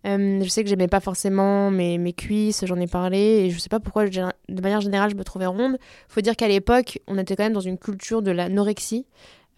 Euh, 0.07 0.41
je 0.43 0.49
sais 0.49 0.63
que 0.63 0.69
j'aimais 0.69 0.87
pas 0.87 0.99
forcément 0.99 1.69
mes, 1.69 1.99
mes 1.99 2.13
cuisses, 2.13 2.65
j'en 2.65 2.79
ai 2.79 2.87
parlé, 2.87 3.19
et 3.19 3.49
je 3.51 3.59
sais 3.59 3.69
pas 3.69 3.79
pourquoi, 3.79 4.07
de 4.07 4.61
manière 4.61 4.81
générale, 4.81 5.11
je 5.11 5.15
me 5.15 5.23
trouvais 5.23 5.45
ronde. 5.45 5.77
Faut 6.07 6.21
dire 6.21 6.35
qu'à 6.35 6.47
l'époque, 6.47 6.99
on 7.07 7.19
était 7.19 7.35
quand 7.35 7.43
même 7.43 7.53
dans 7.53 7.59
une 7.59 7.77
culture 7.77 8.23
de 8.23 8.31
l'anorexie. 8.31 9.05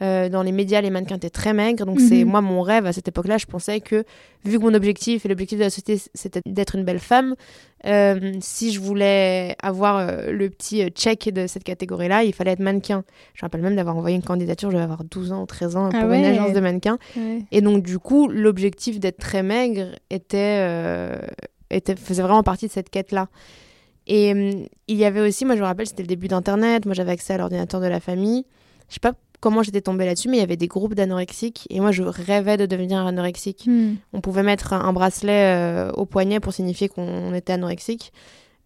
Euh, 0.03 0.27
dans 0.27 0.43
les 0.43 0.51
médias, 0.51 0.81
les 0.81 0.89
mannequins 0.89 1.15
étaient 1.15 1.29
très 1.29 1.53
maigres, 1.53 1.85
donc 1.85 2.01
c'est 2.01 2.25
Mhm. 2.25 2.29
moi 2.29 2.41
mon 2.41 2.61
rêve 2.61 2.85
à 2.85 2.91
cette 2.93 3.07
époque-là. 3.07 3.37
Je 3.37 3.45
pensais 3.45 3.79
que, 3.79 4.03
vu 4.43 4.57
que 4.59 4.63
mon 4.63 4.73
objectif 4.73 5.25
et 5.25 5.29
l'objectif 5.29 5.57
de 5.59 5.63
la 5.63 5.69
société 5.69 6.01
c'était 6.13 6.41
d'être 6.45 6.75
une 6.75 6.83
belle 6.83 6.99
femme, 6.99 7.35
euh, 7.85 8.33
si 8.41 8.73
je 8.73 8.79
voulais 8.81 9.55
avoir 9.63 9.97
euh, 9.97 10.31
le 10.31 10.49
petit 10.49 10.83
check 10.89 11.29
de 11.33 11.47
cette 11.47 11.63
catégorie-là, 11.63 12.23
il 12.23 12.33
fallait 12.33 12.51
être 12.51 12.59
mannequin. 12.59 13.03
Je 13.33 13.39
me 13.39 13.45
rappelle 13.45 13.61
même 13.61 13.75
d'avoir 13.77 13.95
envoyé 13.95 14.15
une 14.17 14.23
candidature, 14.23 14.69
je 14.71 14.75
devais 14.75 14.83
avoir 14.83 15.03
12 15.05 15.31
ans 15.31 15.43
ou 15.43 15.45
13 15.45 15.75
ans 15.77 15.89
pour 15.89 15.99
Ah 15.99 16.03
une 16.03 16.09
ouais. 16.09 16.25
agence 16.25 16.51
de 16.53 16.59
mannequins. 16.59 16.97
Ouais. 17.15 17.43
Et 17.51 17.61
donc, 17.61 17.83
du 17.83 17.97
coup, 17.97 18.27
l'objectif 18.27 18.99
d'être 18.99 19.19
très 19.19 19.41
maigre 19.43 19.95
était, 20.09 20.67
était, 21.69 21.95
faisait 21.95 22.21
vraiment 22.23 22.43
partie 22.43 22.67
de 22.67 22.71
cette 22.71 22.89
quête-là. 22.89 23.27
Et 24.07 24.31
hum, 24.33 24.65
il 24.87 24.97
y 24.97 25.05
avait 25.05 25.21
aussi, 25.21 25.45
moi 25.45 25.55
je 25.55 25.61
me 25.61 25.65
rappelle, 25.65 25.87
c'était 25.87 26.03
le 26.03 26.07
début 26.07 26.27
d'Internet, 26.27 26.85
moi 26.85 26.93
j'avais 26.93 27.11
accès 27.13 27.33
à 27.33 27.37
l'ordinateur 27.37 27.79
de 27.79 27.87
la 27.87 27.99
famille. 28.01 28.45
Je 28.89 28.95
sais 28.95 28.99
pas 28.99 29.13
comment 29.43 29.61
j'étais 29.61 29.81
tombée 29.81 30.05
là-dessus, 30.05 30.29
mais 30.29 30.37
il 30.37 30.39
y 30.39 30.43
avait 30.43 30.57
des 30.57 30.67
groupes 30.67 30.95
d'anorexiques 30.95 31.67
et 31.69 31.81
moi 31.81 31.91
je 31.91 32.03
rêvais 32.03 32.55
de 32.55 32.65
devenir 32.65 33.05
anorexique. 33.05 33.65
Hmm. 33.67 33.95
On 34.13 34.21
pouvait 34.21 34.43
mettre 34.43 34.71
un, 34.71 34.79
un 34.79 34.93
bracelet 34.93 35.53
euh, 35.55 35.91
au 35.91 36.05
poignet 36.05 36.39
pour 36.39 36.53
signifier 36.53 36.87
qu'on 36.87 37.33
était 37.33 37.53
anorexique. 37.53 38.13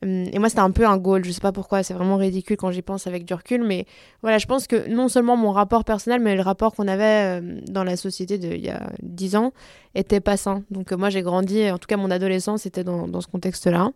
Hum, 0.04 0.26
Et 0.32 0.38
moi, 0.38 0.50
c'était 0.50 0.62
un 0.62 0.70
peu 0.70 0.86
un 0.86 0.98
goal. 0.98 1.26
Je 1.26 1.32
sais 1.32 1.42
pas 1.42 1.52
pourquoi. 1.52 1.82
C'est 1.82 1.96
vraiment 1.96 2.18
ridicule 2.18 2.56
quand 2.56 2.70
j'y 2.70 2.84
pense 2.84 3.08
avec 3.08 3.26
du 3.26 3.34
recul. 3.34 3.64
Mais 3.64 3.86
voilà, 4.22 4.38
je 4.38 4.46
pense 4.46 4.68
que 4.68 4.88
non 4.88 5.08
seulement 5.08 5.36
mon 5.36 5.52
rapport 5.52 5.84
personnel, 5.84 6.22
mais 6.22 6.36
le 6.36 6.44
rapport 6.44 6.76
qu'on 6.76 6.88
avait 6.88 7.40
euh, 7.42 7.60
dans 7.68 7.84
la 7.84 7.98
société 7.98 8.38
de, 8.38 8.50
il 8.50 8.64
y 8.64 8.70
a 8.70 8.92
10 9.02 9.36
ans 9.36 9.54
était 9.96 10.20
pas 10.20 10.38
sain. 10.38 10.64
Donc, 10.70 10.92
euh, 10.92 10.98
moi, 10.98 11.10
j'ai 11.10 11.24
grandi. 11.24 11.72
En 11.72 11.80
tout 11.80 11.88
cas, 11.88 11.98
mon 11.98 12.12
adolescence 12.12 12.68
était 12.68 12.84
dans, 12.84 13.08
dans 13.08 13.22
ce 13.22 13.28
contexte-là. 13.28 13.90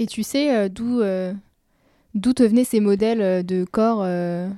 Et 0.00 0.06
tu 0.06 0.24
sais 0.24 0.52
euh, 0.52 0.68
d'où 0.68 1.00
euh, 1.02 1.32
d'où 2.14 2.32
te 2.32 2.42
venaient 2.42 2.64
ces 2.64 2.80
modèles 2.80 3.44
de 3.44 3.64
corps 3.64 4.00
euh, 4.02 4.48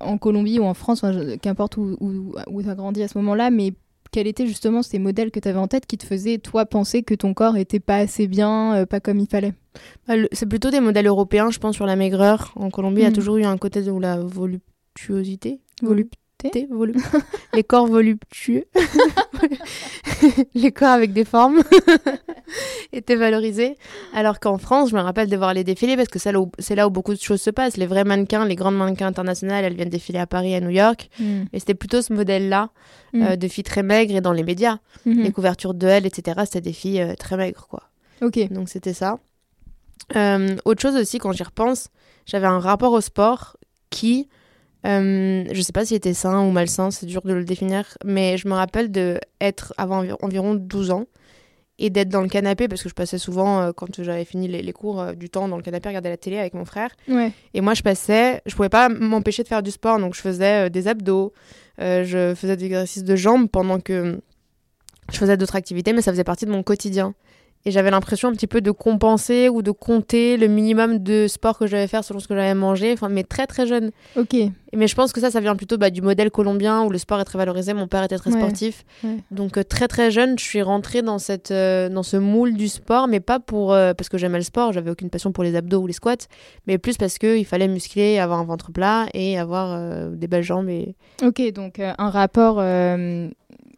en 0.00 0.18
Colombie 0.18 0.58
ou 0.58 0.64
en 0.64 0.74
France, 0.74 1.02
enfin, 1.04 1.36
qu'importe 1.38 1.76
où, 1.76 1.96
où, 2.00 2.34
où 2.48 2.62
tu 2.62 2.68
as 2.68 2.74
grandi 2.74 3.02
à 3.02 3.08
ce 3.08 3.16
moment-là, 3.18 3.50
mais 3.50 3.72
quels 4.12 4.26
étaient 4.28 4.46
justement 4.46 4.82
ces 4.82 4.98
modèles 4.98 5.30
que 5.30 5.40
tu 5.40 5.48
avais 5.48 5.58
en 5.58 5.66
tête 5.68 5.86
qui 5.86 5.98
te 5.98 6.04
faisaient, 6.06 6.38
toi, 6.38 6.64
penser 6.64 7.02
que 7.02 7.14
ton 7.14 7.34
corps 7.34 7.56
était 7.56 7.80
pas 7.80 7.96
assez 7.96 8.26
bien, 8.28 8.74
euh, 8.74 8.86
pas 8.86 9.00
comme 9.00 9.18
il 9.18 9.26
fallait? 9.28 9.52
Bah, 10.08 10.14
C'est 10.32 10.46
plutôt 10.48 10.70
des 10.70 10.80
modèles 10.80 11.06
européens, 11.06 11.50
je 11.50 11.58
pense, 11.58 11.74
sur 11.74 11.86
la 11.86 11.96
maigreur. 11.96 12.52
En 12.56 12.70
Colombie, 12.70 13.00
il 13.00 13.04
y 13.04 13.06
a 13.06 13.10
Mm. 13.10 13.14
toujours 13.14 13.36
eu 13.36 13.44
un 13.44 13.58
côté 13.58 13.82
de 13.82 13.90
la 14.00 14.18
voluptuosité. 14.20 15.60
Volupté 15.82 16.18
Les 17.54 17.64
corps 17.64 17.86
voluptueux, 17.86 18.64
les 20.54 20.72
corps 20.72 20.88
avec 20.90 21.12
des 21.12 21.24
formes 21.24 21.62
étaient 22.92 23.16
valorisés. 23.16 23.76
Alors 24.14 24.40
qu'en 24.40 24.58
France, 24.58 24.90
je 24.90 24.96
me 24.96 25.00
rappelle 25.00 25.28
de 25.28 25.36
voir 25.36 25.54
les 25.54 25.64
défilés 25.64 25.96
parce 25.96 26.08
que 26.08 26.18
c'est 26.18 26.32
là, 26.32 26.40
où, 26.40 26.50
c'est 26.58 26.74
là 26.74 26.86
où 26.86 26.90
beaucoup 26.90 27.14
de 27.14 27.20
choses 27.20 27.40
se 27.40 27.50
passent. 27.50 27.76
Les 27.76 27.86
vrais 27.86 28.04
mannequins, 28.04 28.44
les 28.44 28.56
grandes 28.56 28.76
mannequins 28.76 29.06
internationales, 29.06 29.64
elles 29.64 29.74
viennent 29.74 29.88
défiler 29.88 30.18
à 30.18 30.26
Paris, 30.26 30.54
à 30.54 30.60
New 30.60 30.70
York. 30.70 31.08
Hmm. 31.18 31.44
Et 31.52 31.58
c'était 31.58 31.74
plutôt 31.74 32.02
ce 32.02 32.12
modèle-là 32.12 32.70
Mm. 33.16 33.22
euh, 33.22 33.36
de 33.36 33.48
filles 33.48 33.64
très 33.64 33.82
maigres 33.82 34.14
et 34.14 34.20
dans 34.20 34.32
les 34.32 34.42
médias. 34.42 34.78
Mhm. 35.04 35.22
Les 35.22 35.32
couvertures 35.32 35.74
de 35.74 35.86
Elle, 35.86 36.06
etc., 36.06 36.40
c'était 36.44 36.60
des 36.60 36.72
filles 36.72 37.00
euh, 37.00 37.14
très 37.14 37.36
maigres, 37.36 37.66
quoi. 37.68 37.84
Ok. 38.22 38.38
Donc 38.50 38.68
c'était 38.68 38.94
ça. 38.94 39.18
Euh, 40.14 40.56
autre 40.64 40.82
chose 40.82 40.96
aussi, 40.96 41.18
quand 41.18 41.32
j'y 41.32 41.42
repense, 41.42 41.88
j'avais 42.26 42.46
un 42.46 42.58
rapport 42.58 42.92
au 42.92 43.00
sport 43.00 43.56
qui, 43.90 44.28
euh, 44.86 45.44
je 45.52 45.60
sais 45.60 45.72
pas 45.72 45.84
s'il 45.84 45.96
était 45.96 46.14
sain 46.14 46.40
ou 46.46 46.50
malsain, 46.50 46.90
c'est 46.90 47.06
dur 47.06 47.22
de 47.22 47.32
le 47.34 47.44
définir, 47.44 47.98
mais 48.04 48.38
je 48.38 48.46
me 48.48 48.54
rappelle 48.54 48.90
de 48.90 49.18
être 49.40 49.74
avant 49.76 50.02
envi- 50.02 50.14
environ 50.22 50.54
12 50.54 50.90
ans 50.92 51.06
et 51.78 51.90
d'être 51.90 52.08
dans 52.08 52.22
le 52.22 52.28
canapé 52.28 52.68
parce 52.68 52.82
que 52.82 52.88
je 52.88 52.94
passais 52.94 53.18
souvent 53.18 53.60
euh, 53.60 53.72
quand 53.72 54.02
j'avais 54.02 54.24
fini 54.24 54.48
les, 54.48 54.62
les 54.62 54.72
cours 54.72 55.00
euh, 55.00 55.12
du 55.12 55.28
temps 55.28 55.46
dans 55.48 55.56
le 55.58 55.62
canapé 55.62 55.88
regarder 55.90 56.08
la 56.08 56.16
télé 56.16 56.38
avec 56.38 56.54
mon 56.54 56.64
frère 56.64 56.90
Ouais. 57.08 57.32
et 57.52 57.60
moi 57.60 57.74
je 57.74 57.82
passais 57.82 58.40
je 58.46 58.54
pouvais 58.56 58.70
pas 58.70 58.88
m'empêcher 58.88 59.42
de 59.42 59.48
faire 59.48 59.62
du 59.62 59.70
sport 59.70 59.98
donc 59.98 60.14
je 60.14 60.20
faisais 60.22 60.66
euh, 60.66 60.68
des 60.70 60.88
abdos 60.88 61.34
je 61.78 62.32
faisais 62.34 62.56
des 62.56 62.64
exercices 62.64 63.04
de 63.04 63.14
jambes 63.16 63.48
pendant 63.50 63.78
que 63.80 64.18
je 65.12 65.18
faisais 65.18 65.36
d'autres 65.36 65.56
activités 65.56 65.92
mais 65.92 66.00
ça 66.00 66.12
faisait 66.12 66.24
partie 66.24 66.46
de 66.46 66.50
mon 66.50 66.62
quotidien 66.62 67.12
et 67.66 67.70
j'avais 67.70 67.90
l'impression 67.90 68.28
un 68.30 68.32
petit 68.32 68.46
peu 68.46 68.62
de 68.62 68.70
compenser 68.70 69.50
ou 69.50 69.60
de 69.60 69.70
compter 69.72 70.38
le 70.38 70.46
minimum 70.46 70.98
de 71.00 71.26
sport 71.26 71.58
que 71.58 71.66
je 71.66 71.72
devais 71.72 71.86
faire 71.88 72.02
selon 72.04 72.20
ce 72.20 72.28
que 72.28 72.34
j'avais 72.34 72.54
mangé 72.54 72.92
enfin 72.94 73.08
mais 73.10 73.24
très 73.24 73.46
très 73.46 73.66
jeune 73.66 73.90
Ok. 74.16 74.34
mais 74.72 74.86
je 74.88 74.94
pense 74.94 75.12
que 75.12 75.20
ça, 75.20 75.30
ça 75.30 75.40
vient 75.40 75.56
plutôt 75.56 75.76
bah, 75.76 75.90
du 75.90 76.00
modèle 76.00 76.30
colombien 76.30 76.84
où 76.84 76.90
le 76.90 76.96
sport 76.98 77.20
est 77.20 77.24
très 77.24 77.38
valorisé. 77.38 77.74
Mon 77.74 77.88
père 77.88 78.02
était 78.04 78.16
très 78.16 78.30
Ouais, 78.32 78.38
sportif. 78.40 78.84
ouais. 79.04 79.16
Donc 79.30 79.58
euh, 79.58 79.62
très 79.64 79.88
très 79.88 80.10
jeune, 80.10 80.38
je 80.38 80.44
suis 80.44 80.62
rentrée 80.62 81.02
dans, 81.02 81.18
cette, 81.18 81.50
euh, 81.50 81.88
dans 81.88 82.02
ce 82.02 82.16
moule 82.16 82.54
du 82.54 82.68
sport, 82.68 83.08
mais 83.08 83.20
pas 83.20 83.40
pour, 83.40 83.72
euh, 83.72 83.92
parce 83.94 84.08
que 84.08 84.16
j'aimais 84.18 84.38
le 84.38 84.44
sport, 84.44 84.72
j'avais 84.72 84.90
aucune 84.90 85.10
passion 85.10 85.32
pour 85.32 85.42
les 85.44 85.56
abdos 85.56 85.80
ou 85.80 85.86
les 85.86 85.92
squats, 85.92 86.26
mais 86.66 86.78
plus 86.78 86.96
parce 86.96 87.18
qu'il 87.18 87.44
fallait 87.44 87.68
muscler, 87.68 88.18
avoir 88.18 88.38
un 88.38 88.44
ventre 88.44 88.70
plat 88.72 89.06
et 89.14 89.38
avoir 89.38 90.08
des 90.10 90.28
belles 90.28 90.42
jambes. 90.44 90.68
Et... 90.68 90.94
Ok, 91.22 91.42
donc 91.52 91.80
un 91.80 92.10
rapport. 92.10 92.60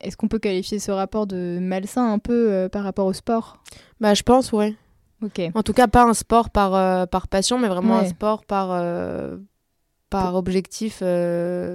Est-ce 0.01 0.17
qu'on 0.17 0.29
peut 0.29 0.39
qualifier 0.39 0.79
ce 0.79 0.91
rapport 0.91 1.27
de 1.27 1.59
malsain 1.61 2.13
un 2.13 2.19
peu 2.19 2.51
euh, 2.53 2.69
par 2.69 2.85
rapport 2.85 3.07
au 3.07 3.13
sport? 3.13 3.59
Bah, 4.01 4.15
je 4.15 4.23
pense, 4.23 4.53
ouais. 4.53 4.75
Ok. 5.25 5.41
En 5.55 5.63
tout 5.63 5.73
cas, 5.73 5.89
pas 5.89 6.05
un 6.05 6.15
sport 6.15 6.51
par, 6.51 6.75
euh, 6.75 7.07
par 7.07 7.27
passion, 7.29 7.59
mais 7.59 7.69
vraiment 7.69 7.99
un 7.99 8.07
sport 8.07 8.45
par, 8.45 8.69
euh, 8.71 9.37
par 10.11 10.37
objectif 10.37 11.03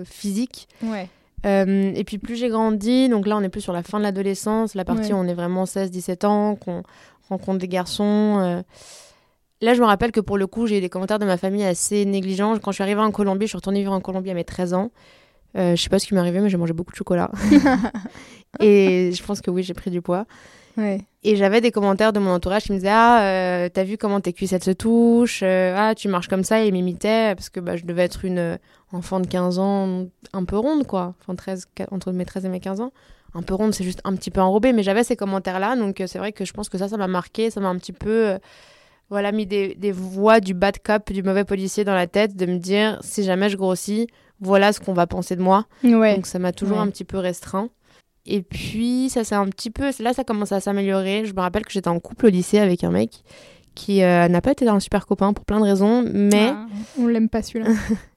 physique. 0.06 0.68
Ouais. 0.84 1.10
Et 1.46 2.04
puis 2.06 2.20
plus 2.20 2.38
j'ai 2.38 2.48
grandi, 2.48 3.10
donc 3.10 3.28
là 3.28 3.36
on 3.36 3.42
est 3.42 3.50
plus 3.50 3.60
sur 3.60 3.74
la 3.74 3.84
fin 3.84 3.98
de 3.98 4.04
l'adolescence, 4.04 4.76
la 4.76 4.86
partie 4.86 5.10
Ouais. 5.12 5.14
où 5.14 5.18
on 5.22 5.28
est 5.28 5.34
vraiment 5.34 5.66
16-17 5.66 6.24
ans, 6.26 6.56
qu'on 6.56 6.84
rencontre 7.28 7.58
des 7.60 7.68
garçons. 7.68 8.64
Là 9.60 9.74
je 9.74 9.82
me 9.82 9.86
rappelle 9.86 10.14
que 10.14 10.22
pour 10.22 10.38
le 10.38 10.48
coup 10.48 10.68
j'ai 10.68 10.78
eu 10.78 10.82
des 10.82 10.88
commentaires 10.88 11.20
de 11.20 11.26
ma 11.26 11.36
famille 11.36 11.66
assez 11.66 12.06
négligents. 12.06 12.58
Quand 12.60 12.72
je 12.72 12.76
suis 12.76 12.84
arrivée 12.84 13.02
en 13.02 13.12
Colombie, 13.12 13.46
je 13.46 13.50
suis 13.50 13.58
retournée 13.58 13.82
vivre 13.82 13.92
en 13.92 14.00
Colombie 14.00 14.32
à 14.32 14.34
mes 14.36 14.46
13 14.46 14.74
ans. 14.74 14.92
Euh, 15.56 15.76
je 15.76 15.82
sais 15.82 15.89
pas 15.89 16.00
ce 16.00 16.08
qui 16.08 16.13
m'est 16.13 16.20
arrivé, 16.20 16.39
mais 16.39 16.50
j'ai 16.50 16.58
mangé 16.58 16.74
beaucoup 16.74 16.92
de 16.92 16.96
chocolat. 16.98 17.30
et 18.60 19.12
je 19.13 19.24
pense 19.24 19.42
que 19.42 19.52
oui, 19.52 19.63
j'ai 19.63 19.74
pris 19.74 19.92
du 19.92 20.02
poids. 20.02 20.26
Ouais. 20.78 21.02
Et 21.24 21.36
j'avais 21.36 21.62
des 21.62 21.72
commentaires 21.72 22.13
de 22.13 22.20
mon 22.20 22.32
entourage 22.32 22.63
qui 22.63 22.72
me 22.72 22.78
disaient 22.78 22.89
Ah, 22.92 23.24
euh, 23.24 23.70
t'as 23.72 23.84
vu 23.84 23.98
comment 23.98 24.20
tes 24.22 24.34
cuisses 24.34 24.54
elles 24.54 24.63
se 24.63 24.72
touchent 24.72 25.42
Euh, 25.44 25.76
Ah, 25.78 25.94
tu 25.96 26.08
marches 26.08 26.28
comme 26.28 26.44
ça. 26.44 26.63
Et 26.63 26.68
ils 26.68 26.74
m'imitaient 26.74 27.36
parce 27.36 27.50
que 27.50 27.60
bah, 27.60 27.76
je 27.78 27.86
devais 27.86 28.04
être 28.04 28.26
une 28.26 28.39
euh, 28.39 28.58
enfant 28.92 29.20
de 29.20 29.28
15 29.28 29.60
ans 29.60 30.08
un 30.34 30.44
peu 30.46 30.58
ronde, 30.58 30.88
quoi. 30.88 31.13
Enfin, 31.22 31.36
13, 31.36 31.68
qua- 31.78 31.88
entre 31.92 32.12
mes 32.12 32.26
13 32.26 32.46
et 32.46 32.50
mes 32.50 32.60
15 32.60 32.82
ans. 32.82 32.92
Un 33.36 33.42
peu 33.44 33.54
ronde, 33.54 33.74
c'est 33.74 33.84
juste 33.84 34.02
un 34.04 34.16
petit 34.16 34.32
peu 34.32 34.42
enrobé. 34.42 34.74
Mais 34.74 34.82
j'avais 34.82 35.04
ces 35.04 35.16
commentaires-là. 35.16 35.76
Donc, 35.76 36.02
euh, 36.02 36.08
c'est 36.08 36.18
vrai 36.20 36.32
que 36.32 36.44
je 36.46 36.54
pense 36.54 36.70
que 36.70 36.78
ça, 36.80 36.88
ça 36.88 36.98
m'a 36.98 37.08
marqué. 37.08 37.52
Ça 37.52 37.60
m'a 37.62 37.70
un 37.70 37.78
petit 37.78 37.94
peu. 37.94 38.30
euh, 38.30 38.38
voilà, 39.12 39.32
mis 39.32 39.46
des, 39.46 39.76
des 39.76 39.92
voix 39.92 40.39
du 40.39 40.56
bad 40.56 40.80
cop, 40.84 41.12
du 41.12 41.22
mauvais 41.22 41.44
policier 41.44 41.84
dans 41.84 41.94
la 41.94 42.08
tête, 42.08 42.36
de 42.36 42.48
me 42.48 42.58
dire 42.58 42.98
si 43.04 43.22
jamais 43.24 43.50
je 43.50 43.58
grossis, 43.58 44.08
voilà 44.39 44.74
ce 44.74 44.80
qu'on 44.80 44.93
va 44.93 45.08
penser 45.08 45.36
de 45.36 45.41
moi. 45.41 45.65
Ouais. 45.84 46.15
Donc 46.15 46.26
ça 46.26 46.39
m'a 46.39 46.52
toujours 46.52 46.78
Ouais. 46.78 46.84
un 46.84 46.88
petit 46.89 47.04
peu 47.06 47.17
restreint. 47.17 47.69
Et 48.26 48.41
puis 48.41 49.10
ça 49.10 49.24
c'est 49.24 49.36
un 49.36 49.48
petit 49.48 49.69
peu 49.69 49.91
là 50.00 50.13
ça 50.13 50.24
commence 50.24 50.52
à 50.52 50.60
s'améliorer. 50.60 51.26
Je 51.26 51.34
me 51.34 51.39
rappelle 51.41 51.65
que 51.65 51.72
j'étais 51.72 51.89
en 51.89 52.00
couple 52.00 52.28
au 52.28 52.30
lycée 52.30 52.60
avec 52.60 52.84
un 52.84 52.91
mec 52.91 53.24
qui 53.76 54.04
euh, 54.04 54.28
n'a 54.28 54.39
pas 54.41 54.52
été 54.52 54.67
un 54.67 54.80
super 54.80 55.06
copain 55.08 55.34
pour 55.34 55.46
plein 55.46 55.60
de 55.60 55.65
raisons, 55.65 56.06
mais 56.13 56.52
Ah, 56.54 56.67
on 57.00 57.08
l'aime 57.08 57.28
pas 57.30 57.41
celui-là. 57.41 57.72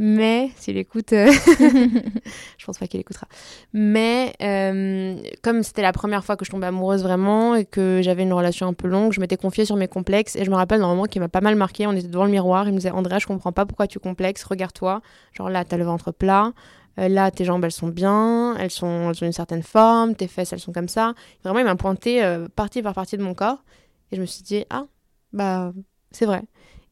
Mais 0.00 0.50
s'il 0.56 0.76
écoute, 0.76 1.12
euh, 1.12 1.26
je 2.58 2.64
pense 2.64 2.78
pas 2.78 2.86
qu'il 2.86 3.00
écoutera. 3.00 3.26
Mais 3.72 4.32
euh, 4.40 5.20
comme 5.42 5.64
c'était 5.64 5.82
la 5.82 5.92
première 5.92 6.24
fois 6.24 6.36
que 6.36 6.44
je 6.44 6.50
tombais 6.50 6.68
amoureuse 6.68 7.02
vraiment 7.02 7.56
et 7.56 7.64
que 7.64 8.00
j'avais 8.02 8.22
une 8.22 8.32
relation 8.32 8.68
un 8.68 8.74
peu 8.74 8.86
longue, 8.86 9.12
je 9.12 9.20
m'étais 9.20 9.36
confiée 9.36 9.64
sur 9.64 9.74
mes 9.74 9.88
complexes 9.88 10.36
et 10.36 10.44
je 10.44 10.50
me 10.50 10.54
rappelle 10.56 10.80
d'un 10.80 10.86
moment 10.86 11.04
qui 11.06 11.18
m'a 11.18 11.28
pas 11.28 11.40
mal 11.40 11.56
marqué. 11.56 11.86
On 11.88 11.92
était 11.92 12.06
devant 12.08 12.24
le 12.24 12.30
miroir, 12.30 12.68
il 12.68 12.72
me 12.72 12.76
disait 12.78 12.92
Andrea, 12.92 13.18
je 13.18 13.26
comprends 13.26 13.52
pas 13.52 13.66
pourquoi 13.66 13.88
tu 13.88 13.98
complexes, 13.98 14.44
regarde-toi. 14.44 15.02
Genre 15.32 15.50
là, 15.50 15.64
t'as 15.64 15.76
le 15.76 15.84
ventre 15.84 16.12
plat. 16.12 16.52
euh, 16.98 17.08
là, 17.08 17.30
tes 17.30 17.44
jambes, 17.44 17.64
elles 17.64 17.72
sont 17.72 17.88
bien, 17.88 18.56
elles, 18.58 18.70
sont, 18.70 19.10
elles 19.10 19.24
ont 19.24 19.26
une 19.26 19.32
certaine 19.32 19.62
forme, 19.62 20.14
tes 20.14 20.28
fesses, 20.28 20.52
elles 20.52 20.60
sont 20.60 20.72
comme 20.72 20.88
ça. 20.88 21.14
Vraiment, 21.44 21.60
il 21.60 21.64
m'a 21.64 21.76
pointé 21.76 22.24
euh, 22.24 22.48
partie 22.54 22.82
par 22.82 22.94
partie 22.94 23.16
de 23.16 23.22
mon 23.22 23.34
corps. 23.34 23.64
Et 24.12 24.16
je 24.16 24.20
me 24.20 24.26
suis 24.26 24.42
dit, 24.42 24.64
ah, 24.70 24.86
bah, 25.32 25.72
c'est 26.12 26.26
vrai. 26.26 26.42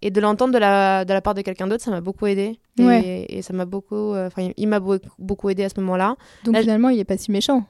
Et 0.07 0.11
de 0.11 0.21
l'entendre 0.21 0.55
de 0.55 0.59
la, 0.59 1.05
de 1.05 1.13
la 1.13 1.21
part 1.21 1.35
de 1.35 1.41
quelqu'un 1.43 1.67
d'autre, 1.67 1.83
ça 1.83 1.91
m'a 1.91 2.01
beaucoup 2.01 2.27
aidé. 2.27 2.59
Et, 2.79 2.83
Ouais. 2.85 3.27
et 3.29 3.43
ça 3.43 3.53
m'a 3.53 3.65
beaucoup. 3.65 4.13
euh, 4.15 4.29
Enfin, 4.29 4.51
il 4.57 4.69
m'a 4.69 4.79
beau- 4.79 4.99
beaucoup 5.19 5.51
aidé 5.51 5.65
à 5.65 5.69
ce 5.69 5.81
moment-là. 5.81 6.15
Donc 6.45 6.55
Là, 6.55 6.61
finalement, 6.61 6.91
il 6.91 6.99
est 7.01 7.05
pas 7.05 7.17
si 7.17 7.31
méchant. 7.33 7.65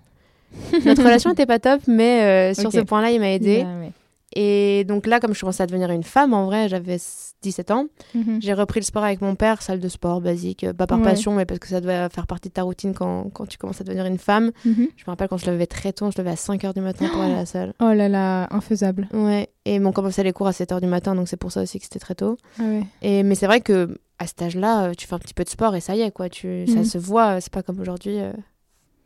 Notre 0.85 1.03
relation 1.03 1.31
n'était 1.31 1.46
pas 1.46 1.59
top, 1.59 1.81
mais 1.87 2.22
euh, 2.22 2.55
sur 2.55 2.70
ce 2.70 2.81
point-là, 2.81 3.11
il 3.11 3.20
m'a 3.20 3.31
aidé. 3.31 3.64
Ouais. 3.64 3.90
Et 4.38 4.85
donc 4.85 5.07
là, 5.07 5.18
comme 5.18 5.35
je 5.35 5.40
commençais 5.40 5.62
à 5.62 5.66
devenir 5.66 5.90
une 5.90 6.03
femme, 6.03 6.35
en 6.35 6.44
vrai, 6.44 6.68
j'avais 6.68 6.99
17 7.40 7.70
ans. 7.70 7.87
Mhm. 8.14 8.38
J'ai 8.42 8.53
repris 8.53 8.81
le 8.81 8.85
sport 8.85 9.03
avec 9.03 9.22
mon 9.22 9.35
père, 9.35 9.62
salle 9.62 9.81
de 9.81 9.88
sport 9.88 10.20
basique, 10.20 10.64
euh, 10.64 10.75
pas 10.75 10.87
par 10.87 10.99
Ouais. 10.99 11.05
passion, 11.05 11.33
mais 11.35 11.46
parce 11.46 11.59
que 11.59 11.68
ça 11.68 11.81
devait 11.81 12.09
faire 12.11 12.27
partie 12.27 12.51
de 12.51 12.53
ta 12.55 12.62
routine 12.62 12.92
quand, 12.92 13.31
quand 13.33 13.46
tu 13.46 13.57
commences 13.57 13.81
à 13.81 13.85
devenir 13.85 14.05
une 14.05 14.18
femme. 14.18 14.53
Mhm. 14.66 14.88
Je 14.94 15.05
me 15.05 15.11
rappelle 15.11 15.29
quand 15.29 15.38
je 15.38 15.51
levais 15.51 15.66
très 15.66 15.94
tôt, 15.94 16.11
je 16.11 16.18
levais 16.20 16.33
à 16.33 16.37
5 16.37 16.62
h 16.64 16.75
du 16.75 16.81
matin 16.83 17.09
pour 17.11 17.22
aller 17.22 17.33
à 17.33 17.38
la 17.38 17.46
salle. 17.46 17.72
Oh 17.81 17.92
là 17.94 18.09
là, 18.11 18.46
infaisable. 18.51 19.09
Ouais, 19.14 19.49
et 19.64 19.81
on 19.81 19.92
commençait 19.92 20.22
les 20.22 20.35
cours 20.35 20.49
à 20.49 20.53
7 20.53 20.70
h 20.72 20.81
du 20.83 20.87
matin, 20.87 21.14
donc 21.14 21.29
c'est 21.29 21.38
pour 21.38 21.51
ça 21.51 21.62
aussi 21.62 21.79
que 21.79 21.85
c'était 21.85 21.99
très 21.99 22.14
tôt. 22.14 22.37
Ah 22.59 22.62
ouais. 22.64 22.83
Et, 23.01 23.22
mais 23.22 23.37
c'est 23.37 23.46
vrai 23.46 23.62
que 23.62 23.99
à 24.18 24.27
cet 24.27 24.42
âge-là, 24.42 24.88
euh, 24.88 24.92
tu 24.96 25.07
fais 25.07 25.14
un 25.14 25.18
petit 25.18 25.35
peu 25.35 25.44
de 25.44 25.49
sport 25.49 25.75
et 25.77 25.81
ça 25.81 25.94
y 25.96 26.01
est, 26.03 26.11
quoi. 26.11 26.29
Tu, 26.29 26.66
Ça 26.68 26.81
Mhm. 26.81 26.85
se 26.85 26.99
voit, 26.99 27.37
euh, 27.37 27.38
c'est 27.40 27.53
pas 27.53 27.62
comme 27.62 27.81
aujourd'hui 27.81 28.18
euh, 28.18 28.33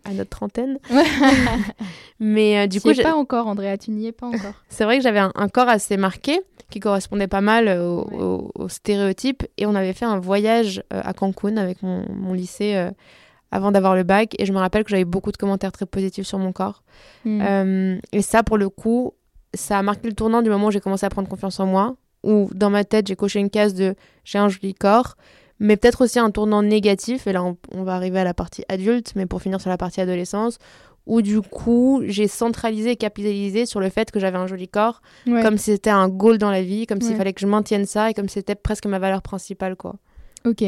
à 0.05 0.13
notre 0.13 0.31
trentaine. 0.31 0.79
mais 2.19 2.59
euh, 2.59 2.67
du 2.67 2.81
coup, 2.81 2.93
j'ai- 2.93 3.03
pas 3.03 3.15
encore, 3.15 3.47
Andrea, 3.47 3.77
tu 3.79 3.91
n'y 3.91 4.07
es 4.07 4.13
pas 4.13 4.27
encore. 4.27 4.55
c'est 4.69 4.85
vrai 4.85 4.99
que 4.99 5.03
j'avais 5.03 5.19
un, 5.19 5.33
un 5.35 5.49
corps 5.49 5.69
assez 5.69 5.97
marqué 5.97 6.41
qui 6.71 6.81
correspondait 6.81 7.29
pas 7.29 7.41
mal 7.41 7.69
euh, 7.69 7.87
au, 7.89 8.05
Ouais. 8.11 8.23
au- 8.23 8.51
au 8.55 8.69
stéréotype. 8.69 9.45
Et 9.57 9.67
on 9.67 9.75
avait 9.75 9.93
fait 9.93 10.05
un 10.05 10.19
voyage 10.19 10.83
euh, 10.93 11.01
à 11.05 11.13
Cancun 11.13 11.57
avec 11.57 11.83
mon, 11.83 12.05
mon 12.15 12.33
lycée 12.33 12.75
euh, 12.77 12.91
avant 13.51 13.73
d'avoir 13.73 13.95
le 13.97 14.03
bac. 14.05 14.35
Et 14.39 14.47
je 14.47 14.53
me 14.53 14.59
rappelle 14.59 14.85
que 14.85 14.91
j'avais 14.91 15.05
beaucoup 15.05 15.33
de 15.33 15.37
commentaires 15.37 15.73
très 15.73 15.87
positifs 15.87 16.27
sur 16.27 16.39
mon 16.39 16.53
corps. 16.53 16.83
Euh, 17.27 17.99
et 18.13 18.23
ça, 18.23 18.43
pour 18.43 18.59
le 18.59 18.69
coup, 18.69 19.15
ça 19.55 19.79
a 19.79 19.83
marqué 19.83 20.09
le 20.09 20.15
tournant 20.15 20.43
du 20.43 20.51
moment 20.51 20.67
où 20.69 20.71
j'ai 20.71 20.81
commencé 20.81 21.05
à 21.07 21.11
prendre 21.11 21.29
confiance 21.29 21.59
en 21.61 21.67
moi. 21.67 21.97
Où 22.23 22.51
dans 22.55 22.69
ma 22.71 22.85
tête, 22.85 23.07
j'ai 23.09 23.17
coché 23.17 23.41
une 23.41 23.49
case 23.51 23.73
de 23.75 23.95
j'ai 24.25 24.39
un 24.39 24.49
joli 24.51 24.75
corps. 24.75 25.17
Mais 25.61 25.77
peut-être 25.77 26.03
aussi 26.05 26.19
un 26.19 26.31
tournant 26.31 26.63
négatif. 26.63 27.27
Et 27.29 27.33
là, 27.33 27.45
on, 27.45 27.57
on 27.73 27.85
va 27.85 27.95
arriver 27.95 28.19
à 28.19 28.25
la 28.25 28.35
partie 28.35 28.65
adulte. 28.69 29.13
Mais 29.15 29.27
pour 29.27 29.41
finir 29.43 29.61
sur 29.61 29.71
la 29.71 29.77
partie 29.79 30.01
adolescence. 30.01 30.59
Où 31.07 31.23
du 31.23 31.41
coup, 31.41 32.03
j'ai 32.07 32.29
centralisé 32.29 32.91
et 32.91 32.97
capitalisé 32.97 33.65
sur 33.67 33.81
le 33.81 33.89
fait 33.89 34.11
que 34.11 34.21
j'avais 34.21 34.37
un 34.37 34.47
joli 34.47 34.69
corps 34.69 35.01
Ouais. 35.27 35.43
comme 35.43 35.57
si 35.57 35.73
c'était 35.73 35.91
un 35.91 36.09
goal 36.09 36.37
dans 36.39 36.51
la 36.51 36.63
vie, 36.63 36.87
comme 36.87 37.01
s'il 37.01 37.17
fallait 37.17 37.33
que 37.33 37.41
je 37.41 37.47
maintienne 37.47 37.87
ça 37.87 38.11
et 38.11 38.15
comme 38.15 38.29
c'était 38.29 38.55
presque 38.55 38.85
ma 38.87 38.99
valeur 38.99 39.23
principale, 39.23 39.77
quoi. 39.77 39.97
Ok. 40.47 40.63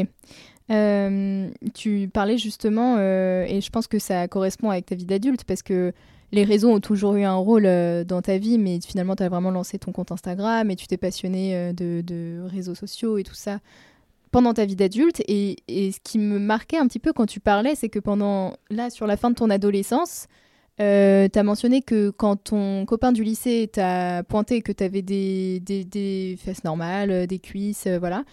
Euh, 0.71 1.49
tu 1.73 2.09
parlais 2.11 2.37
justement, 2.37 2.95
euh, 2.97 3.45
et 3.47 3.61
je 3.61 3.69
pense 3.69 3.87
que 3.87 3.99
ça 3.99 4.27
correspond 4.27 4.69
avec 4.71 4.85
ta 4.85 4.95
vie 4.95 5.05
d'adulte, 5.05 5.43
parce 5.45 5.61
que 5.61 5.93
les 6.31 6.43
réseaux 6.43 6.69
ont 6.71 6.79
toujours 6.79 7.15
eu 7.15 7.23
un 7.23 7.35
rôle 7.35 7.65
euh, 7.65 8.03
dans 8.03 8.21
ta 8.21 8.37
vie, 8.37 8.57
mais 8.57 8.79
finalement, 8.85 9.15
tu 9.15 9.23
as 9.23 9.29
vraiment 9.29 9.51
lancé 9.51 9.77
ton 9.77 9.91
compte 9.91 10.11
Instagram 10.11 10.69
et 10.71 10.75
tu 10.75 10.87
t'es 10.87 10.97
passionné 10.97 11.73
de, 11.73 12.01
de 12.01 12.41
réseaux 12.47 12.75
sociaux 12.75 13.17
et 13.17 13.23
tout 13.23 13.35
ça 13.35 13.59
pendant 14.33 14.53
ta 14.53 14.65
vie 14.65 14.75
d'adulte. 14.75 15.21
Et, 15.29 15.55
et 15.69 15.93
ce 15.93 15.99
qui 16.03 16.19
me 16.19 16.39
marquait 16.39 16.77
un 16.77 16.87
petit 16.87 16.99
peu 16.99 17.13
quand 17.13 17.25
tu 17.25 17.39
parlais, 17.39 17.75
c'est 17.75 17.87
que 17.87 17.99
pendant, 17.99 18.53
là, 18.69 18.89
sur 18.89 19.07
la 19.07 19.15
fin 19.15 19.29
de 19.29 19.35
ton 19.35 19.49
adolescence, 19.49 20.27
euh, 20.81 21.29
tu 21.31 21.39
as 21.39 21.43
mentionné 21.43 21.81
que 21.81 22.09
quand 22.09 22.35
ton 22.35 22.85
copain 22.85 23.11
du 23.11 23.23
lycée 23.23 23.69
t'a 23.71 24.23
pointé 24.23 24.61
que 24.61 24.71
tu 24.71 24.83
avais 24.83 25.03
des, 25.03 25.59
des, 25.61 25.85
des 25.85 26.35
fesses 26.43 26.63
normales, 26.63 27.11
euh, 27.11 27.25
des 27.27 27.39
cuisses, 27.39 27.85
euh, 27.85 27.99
voilà, 27.99 28.23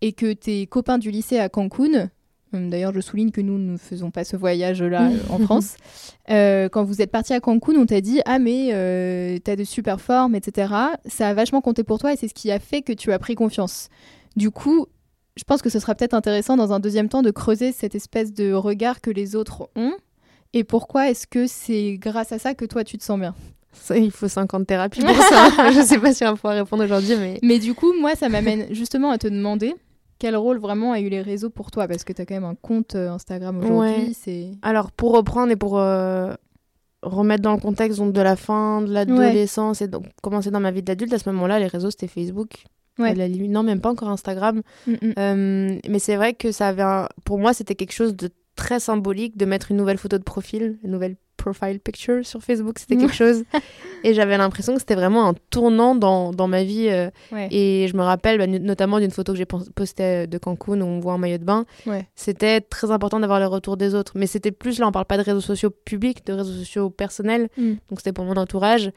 et 0.00 0.12
que 0.12 0.32
tes 0.32 0.66
copains 0.66 0.98
du 0.98 1.10
lycée 1.10 1.38
à 1.38 1.48
Cancun, 1.48 2.10
hum, 2.52 2.70
d'ailleurs 2.70 2.94
je 2.94 3.00
souligne 3.00 3.32
que 3.32 3.40
nous 3.40 3.58
ne 3.58 3.76
faisons 3.76 4.12
pas 4.12 4.22
ce 4.22 4.36
voyage-là 4.36 5.10
euh, 5.10 5.18
en 5.30 5.38
France, 5.40 5.76
euh, 6.30 6.68
quand 6.68 6.84
vous 6.84 7.02
êtes 7.02 7.10
parti 7.10 7.32
à 7.32 7.40
Cancun, 7.40 7.74
on 7.74 7.86
t'a 7.86 8.00
dit 8.00 8.20
Ah, 8.24 8.38
mais 8.38 8.70
euh, 8.72 9.38
t'as 9.42 9.56
de 9.56 9.64
super 9.64 10.00
formes, 10.00 10.36
etc. 10.36 10.72
Ça 11.06 11.28
a 11.28 11.34
vachement 11.34 11.60
compté 11.60 11.82
pour 11.82 11.98
toi 11.98 12.12
et 12.12 12.16
c'est 12.16 12.28
ce 12.28 12.34
qui 12.34 12.52
a 12.52 12.60
fait 12.60 12.82
que 12.82 12.92
tu 12.92 13.12
as 13.12 13.18
pris 13.18 13.34
confiance. 13.34 13.88
Du 14.36 14.52
coup, 14.52 14.86
je 15.40 15.44
pense 15.44 15.62
que 15.62 15.70
ce 15.70 15.78
sera 15.78 15.94
peut-être 15.94 16.12
intéressant 16.12 16.58
dans 16.58 16.74
un 16.74 16.80
deuxième 16.80 17.08
temps 17.08 17.22
de 17.22 17.30
creuser 17.30 17.72
cette 17.72 17.94
espèce 17.94 18.34
de 18.34 18.52
regard 18.52 19.00
que 19.00 19.10
les 19.10 19.36
autres 19.36 19.70
ont. 19.74 19.94
Et 20.52 20.64
pourquoi 20.64 21.08
est-ce 21.08 21.26
que 21.26 21.46
c'est 21.46 21.96
grâce 21.96 22.30
à 22.32 22.38
ça 22.38 22.54
que 22.54 22.66
toi 22.66 22.84
tu 22.84 22.98
te 22.98 23.04
sens 23.04 23.18
bien? 23.18 23.34
Ça, 23.72 23.96
il 23.96 24.10
faut 24.10 24.28
50 24.28 24.66
thérapies 24.66 25.00
pour 25.00 25.16
ça. 25.16 25.48
je 25.72 25.80
sais 25.80 25.98
pas 25.98 26.12
si 26.12 26.24
on 26.24 26.32
va 26.32 26.34
pouvoir 26.34 26.54
répondre 26.56 26.84
aujourd'hui, 26.84 27.16
mais 27.16 27.38
Mais 27.42 27.58
du 27.58 27.72
coup, 27.72 27.94
moi, 27.98 28.16
ça 28.16 28.28
m'amène 28.28 28.66
justement 28.74 29.10
à 29.12 29.16
te 29.16 29.28
demander 29.28 29.74
quel 30.18 30.36
rôle 30.36 30.58
vraiment 30.58 30.92
a 30.92 31.00
eu 31.00 31.08
les 31.08 31.22
réseaux 31.22 31.48
pour 31.48 31.70
toi 31.70 31.88
Parce 31.88 32.04
que 32.04 32.12
tu 32.12 32.20
as 32.20 32.26
quand 32.26 32.34
même 32.34 32.44
un 32.44 32.56
compte 32.56 32.96
euh, 32.96 33.10
Instagram 33.10 33.60
aujourd'hui. 33.60 34.14
Ouais. 34.26 34.50
Alors 34.60 34.92
pour 34.92 35.12
reprendre 35.12 35.50
et 35.50 35.56
pour 35.56 35.78
euh, 35.78 36.34
remettre 37.00 37.42
dans 37.42 37.54
le 37.54 37.60
contexte 37.60 37.98
donc, 37.98 38.12
de 38.12 38.20
la 38.20 38.36
fin 38.36 38.82
de 38.82 38.92
l'adolescence 38.92 39.80
et 39.80 39.88
donc 39.88 40.04
commencer 40.20 40.50
dans 40.50 40.60
ma 40.60 40.70
vie 40.70 40.82
d'adulte, 40.82 41.14
à 41.14 41.18
ce 41.18 41.30
moment-là, 41.30 41.58
les 41.58 41.66
réseaux 41.66 41.90
c'était 41.90 42.08
Facebook. 42.08 42.64
Ouais. 42.98 43.14
La 43.14 43.28
limite, 43.28 43.50
non, 43.50 43.62
même 43.62 43.80
pas 43.80 43.90
encore 43.90 44.08
Instagram. 44.10 44.62
Mm, 44.86 44.92
mm. 44.92 45.12
Euh, 45.18 45.78
mais 45.88 45.98
c'est 45.98 46.16
vrai 46.16 46.34
que 46.34 46.52
ça 46.52 46.68
avait 46.68 46.82
un- 46.82 47.08
pour 47.24 47.38
moi 47.38 47.54
c'était 47.54 47.74
quelque 47.74 47.92
chose 47.94 48.14
de 48.16 48.28
très 48.56 48.78
symbolique 48.80 49.36
de 49.38 49.46
mettre 49.46 49.70
une 49.70 49.78
nouvelle 49.78 49.96
photo 49.98 50.18
de 50.18 50.22
profil, 50.22 50.78
une 50.84 50.90
nouvelle 50.90 51.16
profile 51.38 51.80
picture 51.80 52.26
sur 52.26 52.42
Facebook, 52.42 52.78
c'était 52.78 52.96
quelque 52.98 53.14
chose. 53.14 53.44
Et 54.04 54.12
j'avais 54.12 54.36
l'impression 54.36 54.74
que 54.74 54.80
c'était 54.80 54.94
vraiment 54.94 55.26
un 55.28 55.34
tournant 55.48 55.94
dans, 55.94 56.32
dans 56.32 56.46
ma 56.48 56.62
vie. 56.64 56.88
euh, 56.90 57.08
Ouais. 57.32 57.48
Et 57.50 57.88
je 57.88 57.96
me 57.96 58.02
rappelle 58.02 58.36
bah, 58.36 58.46
no- 58.46 58.58
notamment 58.58 58.98
d'une 59.00 59.10
photo 59.10 59.32
que 59.32 59.38
j'ai 59.38 59.46
pos- 59.46 59.64
postée 59.74 60.26
de 60.26 60.36
Cancun 60.36 60.82
où 60.82 60.84
on 60.84 61.00
voit 61.00 61.14
un 61.14 61.18
maillot 61.18 61.38
de 61.38 61.44
bain. 61.44 61.64
Ouais. 61.86 62.06
C'était 62.14 62.60
très 62.60 62.90
important 62.90 63.20
d'avoir 63.20 63.40
le 63.40 63.46
retour 63.46 63.78
des 63.78 63.94
autres. 63.94 64.12
Mais 64.16 64.26
c'était 64.26 64.50
plus, 64.52 64.78
là 64.78 64.88
on 64.88 64.92
parle 64.92 65.06
pas 65.06 65.16
de 65.16 65.22
réseaux 65.22 65.40
sociaux 65.40 65.70
publics, 65.70 66.26
de 66.26 66.34
réseaux 66.34 66.52
sociaux 66.52 66.90
personnels. 66.90 67.48
Mm. 67.56 67.70
Donc 67.88 68.00
c'était 68.00 68.12
pour 68.12 68.26
mon 68.26 68.36
entourage. 68.36 68.90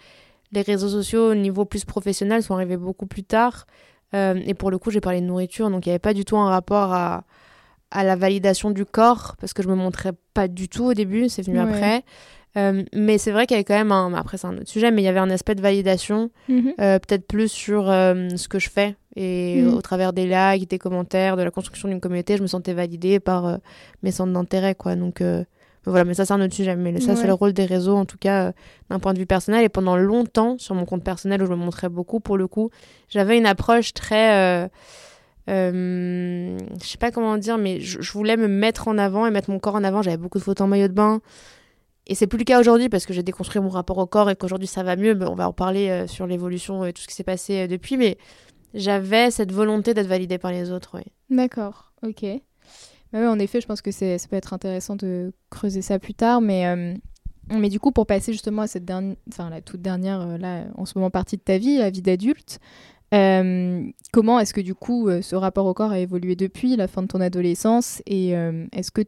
Les 0.53 0.61
réseaux 0.61 0.89
sociaux 0.89 1.31
au 1.31 1.35
niveau 1.35 1.65
plus 1.65 1.83
professionnel 1.85 2.43
sont 2.43 2.53
arrivés 2.55 2.77
beaucoup 2.77 3.05
plus 3.07 3.23
tard. 3.23 3.65
Euh, 4.13 4.35
et 4.45 4.53
pour 4.53 4.69
le 4.69 4.77
coup, 4.77 4.91
j'ai 4.91 5.01
parlé 5.01 5.19
de 5.21 5.25
nourriture, 5.25 5.69
donc 5.71 5.85
il 5.85 5.89
n'y 5.89 5.93
avait 5.93 5.99
pas 5.99 6.13
du 6.13 6.23
tout 6.25 6.37
un 6.37 6.47
rapport 6.49 6.93
à, 6.93 7.23
à 7.89 8.03
la 8.03 8.15
validation 8.15 8.69
du 8.69 8.85
corps, 8.85 9.35
parce 9.39 9.53
que 9.53 9.63
je 9.63 9.67
me 9.67 9.75
montrais 9.75 10.11
pas 10.35 10.47
du 10.47 10.69
tout 10.69 10.85
au 10.85 10.93
début, 10.93 11.29
c'est 11.29 11.41
venu 11.41 11.57
Ouais. 11.59 11.63
après. 11.63 12.03
Euh, 12.55 12.83
mais 12.93 13.17
c'est 13.17 13.31
vrai 13.31 13.47
qu'il 13.47 13.55
y 13.55 13.57
avait 13.57 13.63
quand 13.63 13.73
même 13.73 13.91
un. 13.91 14.13
Après, 14.13 14.37
c'est 14.37 14.45
un 14.45 14.55
autre 14.55 14.67
sujet, 14.69 14.91
mais 14.91 15.01
il 15.01 15.05
y 15.05 15.07
avait 15.07 15.19
un 15.19 15.31
aspect 15.31 15.55
de 15.55 15.61
validation, 15.61 16.29
Mhm. 16.47 16.73
euh, 16.79 16.99
peut-être 16.99 17.25
plus 17.25 17.47
sur 17.51 17.85
ce 17.87 18.47
que 18.47 18.59
je 18.59 18.69
fais. 18.69 18.95
Et 19.15 19.63
Mhm. 19.63 19.73
au 19.73 19.81
travers 19.81 20.13
des 20.13 20.27
likes, 20.27 20.69
des 20.69 20.77
commentaires, 20.77 21.35
de 21.35 21.41
la 21.41 21.49
construction 21.49 21.87
d'une 21.87 21.99
communauté, 21.99 22.37
je 22.37 22.43
me 22.43 22.47
sentais 22.47 22.73
validée 22.73 23.19
par 23.19 23.57
mes 24.03 24.11
centres 24.11 24.33
d'intérêt, 24.33 24.75
quoi. 24.75 24.95
Donc. 24.95 25.23
Euh, 25.87 25.91
voilà, 25.91 26.05
mais 26.05 26.13
ça 26.13 26.25
c'est 26.25 26.33
un 26.33 26.41
autre 26.41 26.53
sujet. 26.53 26.75
Mais 26.75 26.99
ça 26.99 27.15
c'est 27.15 27.27
le 27.27 27.33
rôle 27.33 27.53
des 27.53 27.65
réseaux, 27.65 27.95
en 27.95 28.05
tout 28.05 28.17
cas 28.17 28.47
euh, 28.47 28.51
d'un 28.89 28.99
point 28.99 29.13
de 29.13 29.19
vue 29.19 29.25
personnel. 29.25 29.63
Et 29.63 29.69
pendant 29.69 29.97
longtemps, 29.97 30.57
sur 30.57 30.75
mon 30.75 30.85
compte 30.85 31.03
personnel 31.03 31.41
où 31.41 31.45
je 31.45 31.51
me 31.51 31.57
montrais 31.57 31.89
beaucoup, 31.89 32.19
pour 32.19 32.37
le 32.37 32.47
coup, 32.47 32.69
j'avais 33.09 33.37
une 33.37 33.45
approche 33.45 33.93
très. 33.93 34.63
Euh, 34.63 34.67
euh, 35.49 36.57
je 36.81 36.87
sais 36.87 36.97
pas 36.97 37.11
comment 37.11 37.37
dire, 37.37 37.57
mais 37.57 37.81
je, 37.81 38.01
je 38.01 38.11
voulais 38.13 38.37
me 38.37 38.47
mettre 38.47 38.87
en 38.87 38.97
avant 38.97 39.27
et 39.27 39.31
mettre 39.31 39.49
mon 39.49 39.59
corps 39.59 39.75
en 39.75 39.83
avant. 39.83 40.01
J'avais 40.01 40.17
beaucoup 40.17 40.37
de 40.37 40.43
photos 40.43 40.65
en 40.65 40.67
maillot 40.67 40.87
de 40.87 40.93
bain. 40.93 41.21
Et 42.05 42.15
c'est 42.15 42.27
plus 42.27 42.37
le 42.37 42.43
cas 42.43 42.59
aujourd'hui 42.59 42.89
parce 42.89 43.05
que 43.05 43.13
j'ai 43.13 43.23
déconstruit 43.23 43.61
mon 43.61 43.69
rapport 43.69 43.97
au 43.97 44.05
corps 44.05 44.29
et 44.29 44.35
qu'aujourd'hui 44.35 44.67
ça 44.67 44.83
va 44.83 44.95
mieux. 44.95 45.15
Mais 45.15 45.25
on 45.25 45.35
va 45.35 45.47
en 45.47 45.53
parler 45.53 45.89
euh, 45.89 46.07
sur 46.07 46.27
l'évolution 46.27 46.85
et 46.85 46.93
tout 46.93 47.01
ce 47.01 47.07
qui 47.07 47.15
s'est 47.15 47.23
passé 47.23 47.61
euh, 47.61 47.67
depuis. 47.67 47.97
Mais 47.97 48.17
j'avais 48.73 49.31
cette 49.31 49.51
volonté 49.51 49.93
d'être 49.93 50.07
validée 50.07 50.37
par 50.37 50.51
les 50.51 50.71
autres, 50.71 50.91
oui. 50.95 51.03
D'accord, 51.29 51.93
ok. 52.05 52.25
Ouais, 53.13 53.27
en 53.27 53.37
effet, 53.37 53.61
je 53.61 53.67
pense 53.67 53.81
que 53.81 53.91
ça 53.91 54.05
peut 54.29 54.35
être 54.35 54.53
intéressant 54.53 54.95
de 54.95 55.33
creuser 55.51 55.83
ça 55.83 55.99
plus 55.99 56.15
tard, 56.15 56.41
mais, 56.41 56.65
euh, 56.65 56.95
mais 57.51 57.69
du 57.69 57.79
coup, 57.79 57.91
pour 57.91 58.07
passer 58.07 58.31
justement 58.31 58.63
à 58.63 58.67
cette 58.67 58.85
dernière, 58.85 59.15
enfin 59.29 59.51
la 59.51 59.61
toute 59.61 59.81
dernière, 59.81 60.21
euh, 60.21 60.37
là, 60.37 60.63
en 60.75 60.85
ce 60.85 60.97
moment 60.97 61.11
partie 61.11 61.37
de 61.37 61.43
ta 61.43 61.59
vie, 61.59 61.77
la 61.77 61.91
vie 61.91 62.01
d'adulte, 62.01 62.59
euh, 63.13 63.83
comment 64.11 64.39
est-ce 64.39 64.55
que 64.55 64.61
du 64.61 64.73
coup 64.73 65.07
ce 65.21 65.35
rapport 65.35 65.67
au 65.67 65.75
corps 65.75 65.91
a 65.91 65.99
évolué 65.99 66.35
depuis 66.35 66.75
la 66.75 66.87
fin 66.87 67.03
de 67.03 67.07
ton 67.07 67.21
adolescence 67.21 68.01
et 68.07 68.29
est-ce 68.71 68.89
que 68.89 69.03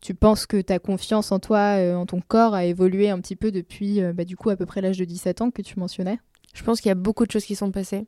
tu 0.00 0.14
penses 0.14 0.46
que 0.46 0.62
ta 0.62 0.78
confiance 0.78 1.30
en 1.30 1.38
toi, 1.38 1.76
en 1.94 2.06
ton 2.06 2.22
corps 2.26 2.54
a 2.54 2.64
évolué 2.64 3.10
un 3.10 3.20
petit 3.20 3.36
peu 3.36 3.52
depuis 3.52 4.00
bah, 4.14 4.24
du 4.24 4.38
coup 4.38 4.48
à 4.48 4.56
peu 4.56 4.64
près 4.64 4.80
l'âge 4.80 4.96
de 4.96 5.04
17 5.04 5.42
ans 5.42 5.50
que 5.50 5.60
tu 5.60 5.78
mentionnais? 5.78 6.18
Je 6.54 6.64
pense 6.64 6.80
qu'il 6.80 6.88
y 6.88 6.92
a 6.92 6.94
beaucoup 6.94 7.26
de 7.26 7.30
choses 7.30 7.44
qui 7.44 7.56
sont 7.56 7.70
passées. 7.70 8.06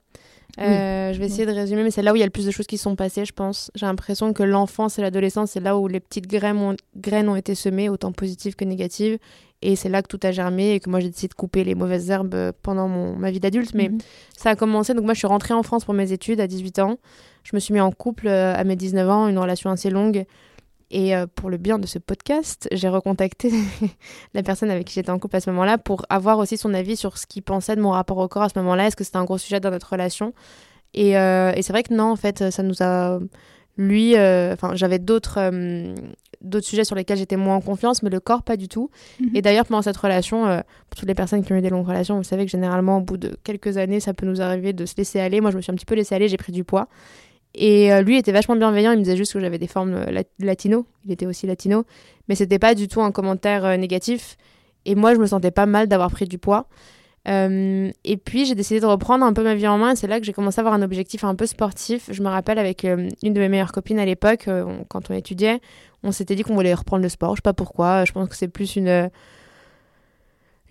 Oui. 0.58 0.64
Euh, 0.64 1.12
je 1.12 1.18
vais 1.18 1.26
essayer 1.26 1.46
de 1.46 1.52
résumer, 1.52 1.82
mais 1.82 1.90
c'est 1.90 2.02
là 2.02 2.12
où 2.12 2.16
il 2.16 2.18
y 2.18 2.22
a 2.22 2.26
le 2.26 2.30
plus 2.30 2.44
de 2.46 2.50
choses 2.50 2.66
qui 2.66 2.76
sont 2.78 2.94
passées, 2.94 3.24
je 3.24 3.32
pense. 3.32 3.70
J'ai 3.74 3.86
l'impression 3.86 4.32
que 4.32 4.42
l'enfance 4.42 4.98
et 4.98 5.02
l'adolescence, 5.02 5.52
c'est 5.52 5.60
là 5.60 5.78
où 5.78 5.88
les 5.88 6.00
petites 6.00 6.26
graines 6.26 6.58
ont, 6.58 6.76
graines 6.96 7.28
ont 7.28 7.36
été 7.36 7.54
semées, 7.54 7.88
autant 7.88 8.12
positives 8.12 8.54
que 8.54 8.64
négatives. 8.64 9.18
Et 9.64 9.76
c'est 9.76 9.88
là 9.88 10.02
que 10.02 10.08
tout 10.08 10.18
a 10.24 10.32
germé 10.32 10.72
et 10.72 10.80
que 10.80 10.90
moi 10.90 10.98
j'ai 11.00 11.08
décidé 11.08 11.28
de 11.28 11.34
couper 11.34 11.62
les 11.64 11.74
mauvaises 11.76 12.10
herbes 12.10 12.34
euh, 12.34 12.52
pendant 12.62 12.88
mon, 12.88 13.14
ma 13.16 13.30
vie 13.30 13.38
d'adulte. 13.40 13.74
Mais 13.74 13.88
Mhm. 13.90 13.98
ça 14.36 14.50
a 14.50 14.56
commencé, 14.56 14.92
donc 14.92 15.04
moi 15.04 15.14
je 15.14 15.18
suis 15.18 15.28
rentrée 15.28 15.54
en 15.54 15.62
France 15.62 15.84
pour 15.84 15.94
mes 15.94 16.10
études 16.12 16.40
à 16.40 16.46
18 16.46 16.80
ans. 16.80 16.96
je 17.44 17.50
me 17.54 17.60
suis 17.60 17.72
mis 17.72 17.80
en 17.80 17.90
couple 17.92 18.26
euh, 18.28 18.54
à 18.54 18.62
mes 18.64 18.76
19 18.76 19.08
ans, 19.08 19.28
une 19.28 19.38
relation 19.38 19.70
assez 19.70 19.88
longue. 19.90 20.24
Et 20.92 21.16
euh, 21.16 21.26
pour 21.26 21.48
le 21.48 21.56
bien 21.56 21.78
de 21.78 21.86
ce 21.86 21.98
podcast, 21.98 22.68
j'ai 22.70 22.88
recontacté 22.88 23.50
la 24.34 24.42
personne 24.42 24.70
avec 24.70 24.86
qui 24.86 24.94
j'étais 24.94 25.10
en 25.10 25.18
couple 25.18 25.36
à 25.36 25.40
ce 25.40 25.50
moment-là 25.50 25.78
pour 25.78 26.04
avoir 26.10 26.38
aussi 26.38 26.58
son 26.58 26.74
avis 26.74 26.96
sur 26.96 27.16
ce 27.16 27.26
qu'il 27.26 27.42
pensait 27.42 27.74
de 27.74 27.80
mon 27.80 27.90
rapport 27.90 28.18
au 28.18 28.28
corps 28.28 28.42
à 28.42 28.48
ce 28.50 28.58
moment-là. 28.58 28.86
Est-ce 28.86 28.96
que 28.96 29.02
c'était 29.02 29.16
un 29.16 29.24
gros 29.24 29.38
sujet 29.38 29.58
dans 29.58 29.70
notre 29.70 29.90
relation? 29.90 30.34
Et, 30.92 31.16
euh, 31.16 31.52
et 31.56 31.62
c'est 31.62 31.72
vrai 31.72 31.82
que 31.82 31.94
non, 31.94 32.12
en 32.12 32.16
fait, 32.16 32.50
ça 32.50 32.62
nous 32.62 32.82
a. 32.82 33.18
Lui, 33.78 34.16
euh, 34.16 34.52
enfin, 34.52 34.74
j'avais 34.74 34.98
d'autres 34.98 35.38
euh, 35.38 35.94
d'autres 36.42 36.66
sujets 36.66 36.84
sur 36.84 36.96
lesquels 36.96 37.18
j'étais 37.18 37.36
moins 37.36 37.56
en 37.56 37.60
confiance, 37.60 38.02
mais 38.02 38.10
le 38.10 38.20
corps, 38.20 38.42
pas 38.42 38.56
du 38.56 38.68
tout. 38.68 38.90
Mhm. 39.20 39.30
Et 39.34 39.42
d'ailleurs, 39.42 39.64
pendant 39.64 39.82
cette 39.82 39.96
relation, 39.96 40.46
euh, 40.46 40.60
pour 40.90 40.98
toutes 40.98 41.08
les 41.08 41.14
personnes 41.14 41.44
qui 41.44 41.52
ont 41.52 41.56
eu 41.56 41.62
des 41.62 41.70
longues 41.70 41.86
relations, 41.86 42.16
vous 42.16 42.24
savez 42.24 42.44
que 42.44 42.50
généralement, 42.50 42.98
au 42.98 43.00
bout 43.00 43.16
de 43.16 43.36
quelques 43.44 43.76
années, 43.76 44.00
ça 44.00 44.12
peut 44.12 44.26
nous 44.26 44.42
arriver 44.42 44.72
de 44.72 44.84
se 44.86 44.94
laisser 44.96 45.20
aller. 45.20 45.40
Moi, 45.40 45.50
je 45.50 45.56
me 45.56 45.62
suis 45.62 45.72
un 45.72 45.74
petit 45.74 45.86
peu 45.86 45.94
laissée 45.94 46.14
aller, 46.14 46.28
j'ai 46.28 46.36
pris 46.36 46.52
du 46.52 46.64
poids. 46.64 46.88
Et 47.54 47.92
euh, 47.92 48.02
lui 48.02 48.16
était 48.16 48.32
vachement 48.32 48.56
bienveillant, 48.56 48.92
il 48.92 48.98
me 48.98 49.02
disait 49.04 49.16
juste 49.16 49.34
que 49.34 49.40
j'avais 49.40 49.58
des 49.58 49.66
formes 49.66 49.94
euh, 49.94 50.06
lat- 50.06 50.24
latino, 50.38 50.86
il 51.04 51.12
était 51.12 51.26
aussi 51.26 51.46
latino, 51.46 51.84
mais 52.28 52.34
c'était 52.34 52.58
pas 52.58 52.74
du 52.74 52.88
tout 52.88 53.02
un 53.02 53.12
commentaire 53.12 53.64
euh, 53.64 53.76
négatif. 53.76 54.36
Et 54.86 54.94
moi, 54.94 55.14
je 55.14 55.18
me 55.20 55.26
sentais 55.26 55.50
pas 55.50 55.66
mal 55.66 55.86
d'avoir 55.86 56.10
pris 56.10 56.26
du 56.26 56.38
poids. 56.38 56.66
Et 57.24 58.16
puis, 58.16 58.46
j'ai 58.46 58.56
décidé 58.56 58.80
de 58.80 58.86
reprendre 58.86 59.24
un 59.24 59.32
peu 59.32 59.44
ma 59.44 59.54
vie 59.54 59.68
en 59.68 59.78
main, 59.78 59.94
c'est 59.94 60.08
là 60.08 60.18
que 60.18 60.26
j'ai 60.26 60.32
commencé 60.32 60.58
à 60.58 60.62
avoir 60.62 60.74
un 60.74 60.82
objectif 60.82 61.22
un 61.22 61.36
peu 61.36 61.46
sportif. 61.46 62.08
Je 62.10 62.20
me 62.20 62.28
rappelle 62.28 62.58
avec 62.58 62.82
une 62.82 63.32
de 63.32 63.38
mes 63.38 63.48
meilleures 63.48 63.70
copines 63.70 64.00
à 64.00 64.04
l'époque, 64.04 64.48
quand 64.88 65.08
on 65.08 65.14
étudiait, 65.14 65.60
on 66.02 66.10
s'était 66.10 66.34
dit 66.34 66.42
qu'on 66.42 66.56
voulait 66.56 66.74
reprendre 66.74 67.04
le 67.04 67.08
sport. 67.08 67.36
Je 67.36 67.38
sais 67.38 67.42
pas 67.42 67.52
pourquoi, 67.52 68.04
je 68.04 68.10
pense 68.10 68.28
que 68.28 68.34
c'est 68.34 68.48
plus 68.48 68.74
une. 68.74 69.08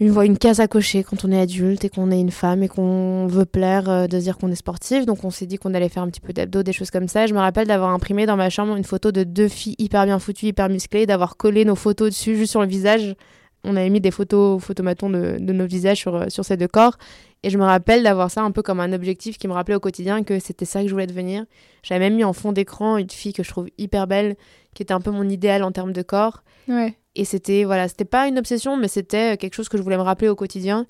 Une, 0.01 0.19
une 0.23 0.37
case 0.37 0.59
à 0.59 0.67
cocher 0.67 1.03
quand 1.03 1.23
on 1.23 1.31
est 1.31 1.39
adulte 1.39 1.85
et 1.85 1.89
qu'on 1.89 2.09
est 2.09 2.19
une 2.19 2.31
femme 2.31 2.63
et 2.63 2.67
qu'on 2.67 3.27
veut 3.27 3.45
plaire, 3.45 3.87
euh, 3.87 4.07
de 4.07 4.17
dire 4.17 4.37
qu'on 4.39 4.51
est 4.51 4.55
sportif. 4.55 5.05
Donc 5.05 5.23
on 5.23 5.29
s'est 5.29 5.45
dit 5.45 5.57
qu'on 5.57 5.75
allait 5.75 5.89
faire 5.89 6.01
un 6.01 6.09
petit 6.09 6.19
peu 6.19 6.33
d'abdos, 6.33 6.63
des 6.63 6.73
choses 6.73 6.89
comme 6.89 7.07
ça. 7.07 7.27
Je 7.27 7.35
me 7.35 7.39
rappelle 7.39 7.67
d'avoir 7.67 7.91
imprimé 7.91 8.25
dans 8.25 8.35
ma 8.35 8.49
chambre 8.49 8.75
une 8.75 8.83
photo 8.83 9.11
de 9.11 9.23
deux 9.23 9.47
filles 9.47 9.75
hyper 9.77 10.05
bien 10.05 10.17
foutues, 10.17 10.47
hyper 10.47 10.69
musclées, 10.69 11.05
d'avoir 11.05 11.37
collé 11.37 11.65
nos 11.65 11.75
photos 11.75 12.09
dessus 12.09 12.35
juste 12.35 12.49
sur 12.49 12.61
le 12.61 12.67
visage. 12.67 13.15
On 13.63 13.75
avait 13.75 13.91
mis 13.91 14.01
des 14.01 14.09
photos 14.09 14.59
photomatons 14.59 15.11
de, 15.11 15.37
de 15.39 15.53
nos 15.53 15.67
visages 15.67 15.99
sur, 15.99 16.15
euh, 16.15 16.25
sur 16.29 16.43
ces 16.43 16.57
deux 16.57 16.67
corps. 16.67 16.97
Et 17.43 17.51
je 17.51 17.59
me 17.59 17.63
rappelle 17.63 18.01
d'avoir 18.01 18.31
ça 18.31 18.41
un 18.41 18.49
peu 18.49 18.63
comme 18.63 18.79
un 18.79 18.93
objectif 18.93 19.37
qui 19.37 19.47
me 19.47 19.53
rappelait 19.53 19.75
au 19.75 19.79
quotidien 19.79 20.23
que 20.23 20.39
c'était 20.39 20.65
ça 20.65 20.81
que 20.81 20.87
je 20.87 20.93
voulais 20.93 21.05
devenir. 21.05 21.45
J'avais 21.83 21.99
même 21.99 22.15
mis 22.15 22.23
en 22.23 22.33
fond 22.33 22.53
d'écran 22.53 22.97
une 22.97 23.09
fille 23.09 23.33
que 23.33 23.43
je 23.43 23.49
trouve 23.49 23.67
hyper 23.77 24.07
belle, 24.07 24.35
qui 24.73 24.81
était 24.81 24.93
un 24.93 25.01
peu 25.01 25.11
mon 25.11 25.29
idéal 25.29 25.61
en 25.63 25.71
termes 25.71 25.93
de 25.93 26.01
corps. 26.01 26.43
Ouais. 26.67 26.95
Et 27.15 27.25
c'était 27.25 27.63
voilà, 27.63 27.87
c'était 27.87 28.05
pas 28.05 28.27
une 28.27 28.39
obsession, 28.39 28.77
mais 28.77 28.87
c'était 28.87 29.37
quelque 29.37 29.53
chose 29.53 29.69
que 29.69 29.77
je 29.77 29.83
voulais 29.83 29.97
me 29.97 30.01
rappeler 30.01 30.29
au 30.29 30.35
quotidien, 30.35 30.85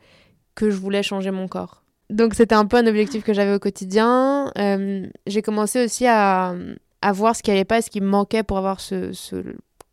que 0.55 0.69
je 0.69 0.75
voulais 0.75 1.03
changer 1.03 1.31
mon 1.31 1.47
corps. 1.47 1.83
Donc 2.09 2.33
c'était 2.35 2.55
un 2.55 2.65
peu 2.65 2.77
un 2.77 2.87
objectif 2.87 3.23
que 3.23 3.33
j'avais 3.33 3.53
au 3.53 3.59
quotidien. 3.59 4.51
Euh, 4.57 5.07
j'ai 5.25 5.41
commencé 5.41 5.83
aussi 5.83 6.05
à, 6.07 6.53
à 7.01 7.11
voir 7.11 7.35
ce 7.35 7.43
qui 7.43 7.51
allait 7.51 7.65
pas, 7.65 7.81
ce 7.81 7.89
qui 7.89 8.01
me 8.01 8.07
manquait 8.07 8.43
pour 8.43 8.57
avoir 8.57 8.79
ce, 8.79 9.11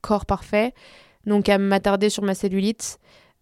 corps 0.01 0.27
parfait. 0.27 0.75
Donc 1.27 1.49
à 1.49 1.59
m'attarder 1.59 2.11
sur 2.11 2.23
ma 2.23 2.35
cellulite, 2.35 2.99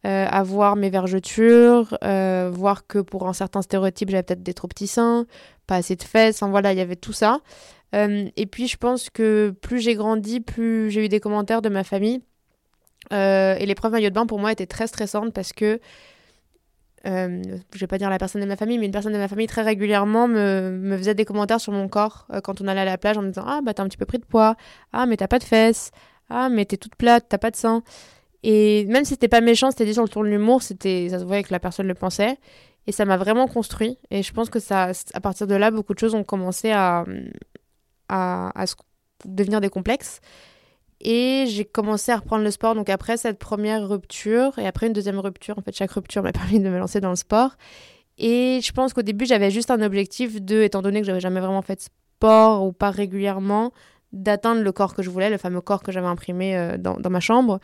euh, 0.07 0.27
à 0.29 0.42
voir 0.42 0.77
mes 0.77 0.90
vergetures, 0.90 1.96
euh, 2.05 2.51
voir 2.53 2.87
que 2.87 2.99
pour 2.99 3.29
un 3.29 3.33
certain 3.33 3.62
stéréotype 3.62 4.11
j'avais 4.11 4.22
peut-être 4.22 4.42
des 4.42 4.55
trop 4.55 4.68
petits 4.68 4.87
seins, 4.87 5.27
pas 5.66 5.77
assez 5.77 5.96
de 5.96 6.03
fesses, 6.03 6.42
voilà, 6.42 6.72
il 6.72 6.79
y 6.79 6.83
avait 6.83 6.96
tout 6.96 7.12
ça. 7.12 7.40
Euh, 7.94 8.29
et 8.37 8.46
puis 8.46 8.68
je 8.68 8.77
pense 8.77 9.11
que 9.11 9.55
plus 9.61 9.81
j'ai 9.81 9.94
grandi, 9.94 10.40
plus 10.40 10.90
j'ai 10.90 11.05
eu 11.05 11.09
des 11.09 11.20
commentaires 11.20 11.62
de 11.62 11.68
ma 11.68 11.85
famille. 11.85 12.22
Euh, 13.12 13.57
et 13.57 13.66
l'épreuve 13.66 13.92
maillot 13.92 14.11
de 14.11 14.14
bain 14.14 14.27
pour 14.27 14.38
moi 14.38 14.53
était 14.53 14.66
très 14.66 14.87
stressante 14.87 15.33
parce 15.33 15.53
que, 15.53 15.81
euh, 17.07 17.42
je 17.73 17.79
vais 17.79 17.87
pas 17.87 17.99
dire 17.99 18.11
la 18.11 18.19
personne 18.19 18.40
de 18.40 18.47
ma 18.47 18.57
famille, 18.57 18.79
mais 18.79 18.87
une 18.87 18.92
personne 18.92 19.12
de 19.12 19.19
ma 19.19 19.29
famille 19.29 19.47
très 19.47 19.62
régulièrement 19.62 20.27
me, 20.27 20.97
faisait 20.99 21.14
des 21.14 21.25
commentaires 21.25 21.61
sur 21.61 21.73
mon 21.73 21.88
corps 21.88 22.27
euh, 22.33 22.40
quand 22.40 22.61
on 22.61 22.66
allait 22.66 22.81
à 22.81 22.85
la 22.85 22.99
plage 22.99 23.16
en 23.16 23.23
me 23.23 23.29
disant 23.29 23.45
Ah, 23.47 23.61
bah 23.62 23.75
t'as 23.75 23.83
un 23.85 23.88
petit 23.88 23.97
peu 23.99 24.07
pris 24.07 24.19
de 24.19 24.25
poids, 24.25 24.57
ah, 24.92 25.07
mais 25.07 25.16
t'as 25.16 25.29
pas 25.29 25.38
de 25.38 25.45
fesses, 25.45 25.92
ah, 26.31 26.49
mais 26.49 26.64
t'es 26.64 26.77
toute 26.77 26.97
plate, 26.97 27.27
t'as 27.29 27.38
pas 27.38 27.51
de 27.51 27.57
sein. 27.57 27.83
Et 28.42 28.85
même 28.87 29.05
si 29.05 29.11
c'était 29.11 29.29
pas 29.29 29.40
méchant, 29.40 29.71
c'était 29.71 29.87
dit 29.87 29.95
sur 29.95 30.03
le 30.05 30.09
ton 30.09 30.23
de 30.23 30.29
l'humour, 30.29 30.62
c'était, 30.62 31.09
ça 31.11 31.19
se 31.19 31.25
voyait 31.25 31.42
que 31.42 31.53
la 31.53 31.61
personne 31.61 31.87
le 31.88 31.95
pensait. 31.95 32.38
Et 32.87 32.92
ça 32.92 33.05
m'a 33.05 33.16
vraiment 33.16 33.49
construit. 33.49 33.99
Et 34.11 34.23
je 34.23 34.33
pense 34.33 34.51
que 34.51 34.61
ça, 34.61 34.92
à 35.14 35.21
partir 35.21 35.49
de 35.49 35.55
là, 35.57 35.73
beaucoup 35.73 35.95
de 35.95 35.99
choses 35.99 36.14
ont 36.14 36.23
commencé 36.23 36.71
à, 36.71 37.05
à, 38.09 38.53
à 38.61 38.66
se- 38.66 38.77
devenir 39.25 39.61
des 39.61 39.69
complexes. 39.69 40.21
Et 41.01 41.45
j'ai 41.49 41.65
commencé 41.65 42.11
à 42.13 42.17
reprendre 42.17 42.45
le 42.45 42.51
sport. 42.51 42.75
Donc 42.75 42.89
après 42.89 43.17
cette 43.17 43.39
première 43.39 43.89
rupture 43.89 44.59
et 44.59 44.67
après 44.67 44.87
une 44.87 44.93
deuxième 44.93 45.19
rupture, 45.19 45.59
en 45.59 45.63
fait 45.63 45.75
chaque 45.77 45.93
rupture 45.93 46.23
m'a 46.23 46.33
permis 46.33 46.61
de 46.61 46.69
me 46.69 46.79
lancer 46.79 47.01
dans 47.01 47.11
le 47.11 47.17
sport. 47.17 47.57
Et 48.19 48.61
je 48.63 48.73
pense 48.73 48.95
qu'au 48.95 49.03
début 49.03 49.27
j'avais 49.27 49.51
juste 49.51 49.71
un 49.71 49.83
objectif 49.83 50.41
de, 50.43 50.63
étant 50.63 50.83
donné 50.83 51.01
que 51.01 51.07
j'avais 51.07 51.21
jamais 51.21 51.41
vraiment 51.41 51.63
fait 51.63 51.77
de 51.77 51.83
sport 51.83 52.65
ou 52.65 52.73
pas 52.73 52.91
régulièrement, 52.91 53.73
d'atteindre 54.13 54.63
le 54.63 54.73
corps 54.73 54.95
que 54.95 55.03
je 55.03 55.11
voulais, 55.11 55.29
le 55.29 55.37
fameux 55.37 55.61
corps 55.61 55.83
que 55.83 55.93
j'avais 55.93 56.07
imprimé 56.07 56.57
euh, 56.57 56.79
dans, 56.79 56.95
dans 56.95 57.11
ma 57.11 57.21
chambre. 57.21 57.61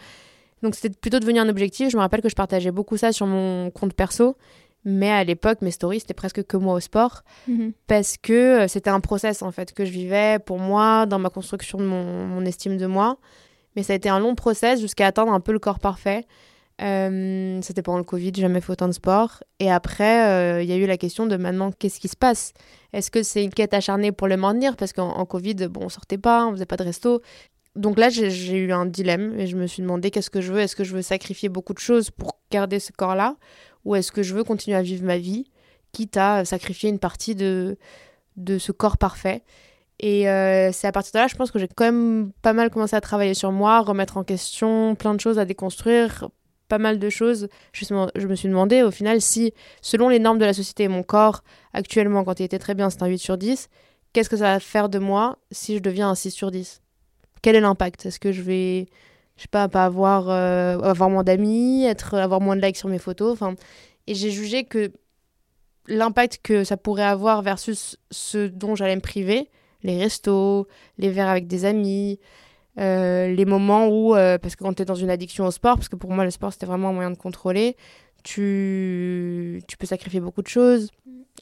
Donc 0.63 0.75
c'était 0.75 0.95
plutôt 0.95 1.19
devenu 1.19 1.39
un 1.39 1.49
objectif. 1.49 1.91
Je 1.91 1.97
me 1.97 2.03
rappelle 2.03 2.21
que 2.21 2.29
je 2.29 2.35
partageais 2.35 2.71
beaucoup 2.71 2.97
ça 2.97 3.13
sur 3.13 3.27
mon 3.27 3.71
compte 3.71 3.95
perso. 3.95 4.37
Mais 4.85 5.11
à 5.11 5.23
l'époque, 5.25 5.63
mes 5.63 5.71
stories, 5.71 6.01
c'était 6.01 6.15
presque 6.15 6.43
que 6.45 6.57
moi 6.57 6.75
au 6.75 6.81
sport. 6.81 7.23
Mhm. 7.47 7.73
parce 7.87 8.17
que 8.17 8.33
euh, 8.33 8.69
c'était 8.69 8.91
un 8.91 9.01
process 9.01 9.43
en 9.43 9.53
fait 9.53 9.73
que 9.73 9.85
je 9.85 9.91
vivais 9.91 10.39
pour 10.39 10.59
moi 10.59 11.07
dans 11.07 11.19
ma 11.19 11.31
construction 11.31 11.79
de 11.79 11.85
mon, 11.85 12.27
mon 12.27 12.45
estime 12.45 12.77
de 12.77 12.87
moi. 12.87 13.19
Mais 13.77 13.83
ça 13.83 13.93
a 13.93 13.97
été 13.97 14.09
un 14.09 14.19
long 14.19 14.35
process 14.35 14.81
jusqu'à 14.81 15.07
atteindre 15.07 15.33
un 15.33 15.41
peu 15.41 15.53
le 15.53 15.59
corps 15.59 15.79
parfait. 15.79 16.27
Euh, 16.81 17.61
c'était 17.63 17.83
pendant 17.83 17.99
le 17.99 18.05
Covid 18.05 18.33
jamais 18.35 18.61
fait 18.61 18.73
autant 18.73 18.89
de 18.89 18.93
sport. 18.93 19.43
Et 19.61 19.71
après 19.71 20.27
euh, 20.29 20.63
il 20.63 20.69
y 20.69 20.73
a 20.73 20.77
eu 20.77 20.87
la 20.87 20.97
question 20.97 21.27
de 21.27 21.37
maintenant 21.37 21.71
qu'est-ce 21.71 22.01
qui 22.01 22.09
se 22.09 22.17
passe? 22.17 22.53
Est-ce 22.93 23.11
que 23.11 23.23
c'est 23.23 23.45
une 23.45 23.51
quête 23.53 23.75
acharnée 23.75 24.11
pour 24.11 24.27
le 24.27 24.37
maintenir? 24.37 24.77
Parce 24.77 24.93
qu'en 24.93 25.11
en 25.11 25.27
Covid 25.27 25.55
bon 25.69 25.83
on 25.85 25.89
sortait 25.89 26.19
pas 26.19 26.47
on 26.47 26.53
faisait 26.53 26.67
pas 26.67 26.77
de 26.77 26.85
resto. 26.85 27.23
Donc 27.77 27.99
là 27.99 28.09
j'ai 28.09 28.31
j'ai 28.31 28.57
eu 28.59 28.73
un 28.73 28.87
dilemme 28.87 29.39
et 29.39 29.47
je 29.47 29.57
me 29.57 29.67
suis 29.67 29.83
demandé 29.83 30.11
qu'est-ce 30.11 30.31
que 30.31 30.41
je 30.41 30.53
veux? 30.53 30.61
Est-ce 30.61 30.77
que 30.77 30.85
je 30.85 30.95
veux 30.95 31.03
sacrifier 31.03 31.49
beaucoup 31.49 31.75
de 31.75 31.79
choses 31.79 32.11
pour 32.11 32.39
garder 32.51 32.81
ce 32.81 32.93
corps 32.93 33.15
là 33.15 33.37
ou 33.85 33.95
est-ce 33.95 34.13
que 34.13 34.23
je 34.23 34.35
veux 34.35 34.45
continuer 34.45 34.77
à 34.77 34.83
vivre 34.83 35.05
ma 35.05 35.19
vie 35.19 35.45
quitte 35.93 36.17
à 36.17 36.45
sacrifier 36.45 36.89
une 36.89 36.99
partie 36.99 37.35
de, 37.35 37.77
de 38.37 38.59
ce 38.59 38.73
corps 38.73 38.97
parfait. 38.97 39.43
Et 40.01 40.29
euh, 40.29 40.73
c'est 40.73 40.87
à 40.87 40.93
partir 40.93 41.13
de 41.13 41.19
là, 41.19 41.27
je 41.29 41.35
pense 41.37 41.51
que 41.51 41.59
j'ai 41.59 41.69
quand 41.69 41.85
même 41.85 42.33
pas 42.43 42.53
mal 42.55 42.71
commencé 42.71 42.97
à 42.97 43.01
travailler 43.01 43.35
sur 43.35 43.53
moi, 43.53 43.81
remettre 43.83 44.17
en 44.17 44.25
question 44.25 44.95
plein 44.95 45.15
de 45.15 45.21
choses 45.21 45.39
à 45.39 45.45
déconstruire, 45.45 46.29
pas 46.69 46.79
mal 46.79 46.99
de 46.99 47.11
choses. 47.11 47.49
Me- 47.91 48.09
je 48.17 48.27
me 48.27 48.35
suis 48.35 48.49
demandé 48.49 48.83
au 48.83 48.91
final 48.91 49.21
si, 49.21 49.53
selon 49.81 50.09
les 50.09 50.19
normes 50.19 50.39
de 50.39 50.45
la 50.47 50.55
société, 50.55 50.89
mon 50.89 51.03
corps, 51.03 51.45
actuellement, 51.73 52.25
quand 52.25 52.41
il 52.41 52.45
était 52.45 52.59
très 52.59 52.75
bien, 52.75 52.91
c'est 52.91 53.03
un 53.03 53.07
8 53.07 53.19
sur 53.19 53.37
10, 53.39 53.69
qu'est-ce 54.13 54.31
que 54.31 54.37
ça 54.39 54.55
va 54.55 54.61
faire 54.61 54.89
de 54.89 54.99
moi 54.99 55.39
si 55.51 55.77
je 55.77 55.83
deviens 55.83 56.09
un 56.09 56.15
6 56.15 56.31
sur 56.31 56.51
10 56.51 56.81
Quel 57.43 57.55
est 57.55 57.61
l'impact? 57.61 58.07
Est-ce 58.07 58.19
que 58.19 58.33
je 58.33 58.43
vais, 58.43 58.87
je 59.37 59.43
sais 59.43 59.49
pas, 59.49 59.69
pas 59.69 59.85
avoir, 59.85 60.29
euh, 60.29 60.79
avoir 60.81 61.11
moins 61.11 61.25
d'amis, 61.25 61.85
être, 61.85 62.15
avoir 62.15 62.41
moins 62.41 62.57
de 62.57 62.63
likes 62.63 62.77
sur 62.77 62.89
mes 62.89 62.99
photos 62.99 63.33
enfin, 63.33 63.55
Et 64.07 64.15
j'ai 64.15 64.31
jugé 64.31 64.65
que 64.65 64.93
l'impact 65.89 66.41
que 66.43 66.65
ça 66.65 66.77
pourrait 66.77 67.05
avoir 67.05 67.43
versus 67.43 67.97
ce 68.11 68.47
dont 68.47 68.75
j'allais 68.75 68.97
me 68.97 69.01
priver, 69.01 69.51
les 69.83 69.99
restos, 69.99 70.69
les 70.99 71.11
verres 71.11 71.29
avec 71.29 71.47
des 71.47 71.65
amis, 71.65 72.21
euh, 72.79 73.29
les 73.29 73.45
moments 73.45 73.89
où, 73.89 74.15
euh, 74.15 74.39
parce 74.39 74.55
que 74.55 74.65
quand 74.65 74.75
tu 74.75 74.83
es 74.83 74.85
dans 74.85 74.95
une 74.95 75.11
addiction 75.11 75.47
au 75.47 75.51
sport, 75.51 75.77
parce 75.77 75.89
que 75.89 75.97
pour 75.97 76.13
moi 76.13 76.25
le 76.25 76.31
sport 76.31 76.53
c'était 76.53 76.67
vraiment 76.67 76.91
un 76.91 76.93
moyen 76.93 77.11
de 77.11 77.19
contrôler, 77.19 77.77
tu, 78.23 79.63
tu 79.67 79.77
peux 79.77 79.87
sacrifier 79.87 80.21
beaucoup 80.21 80.43
de 80.43 80.49
choses 80.49 80.91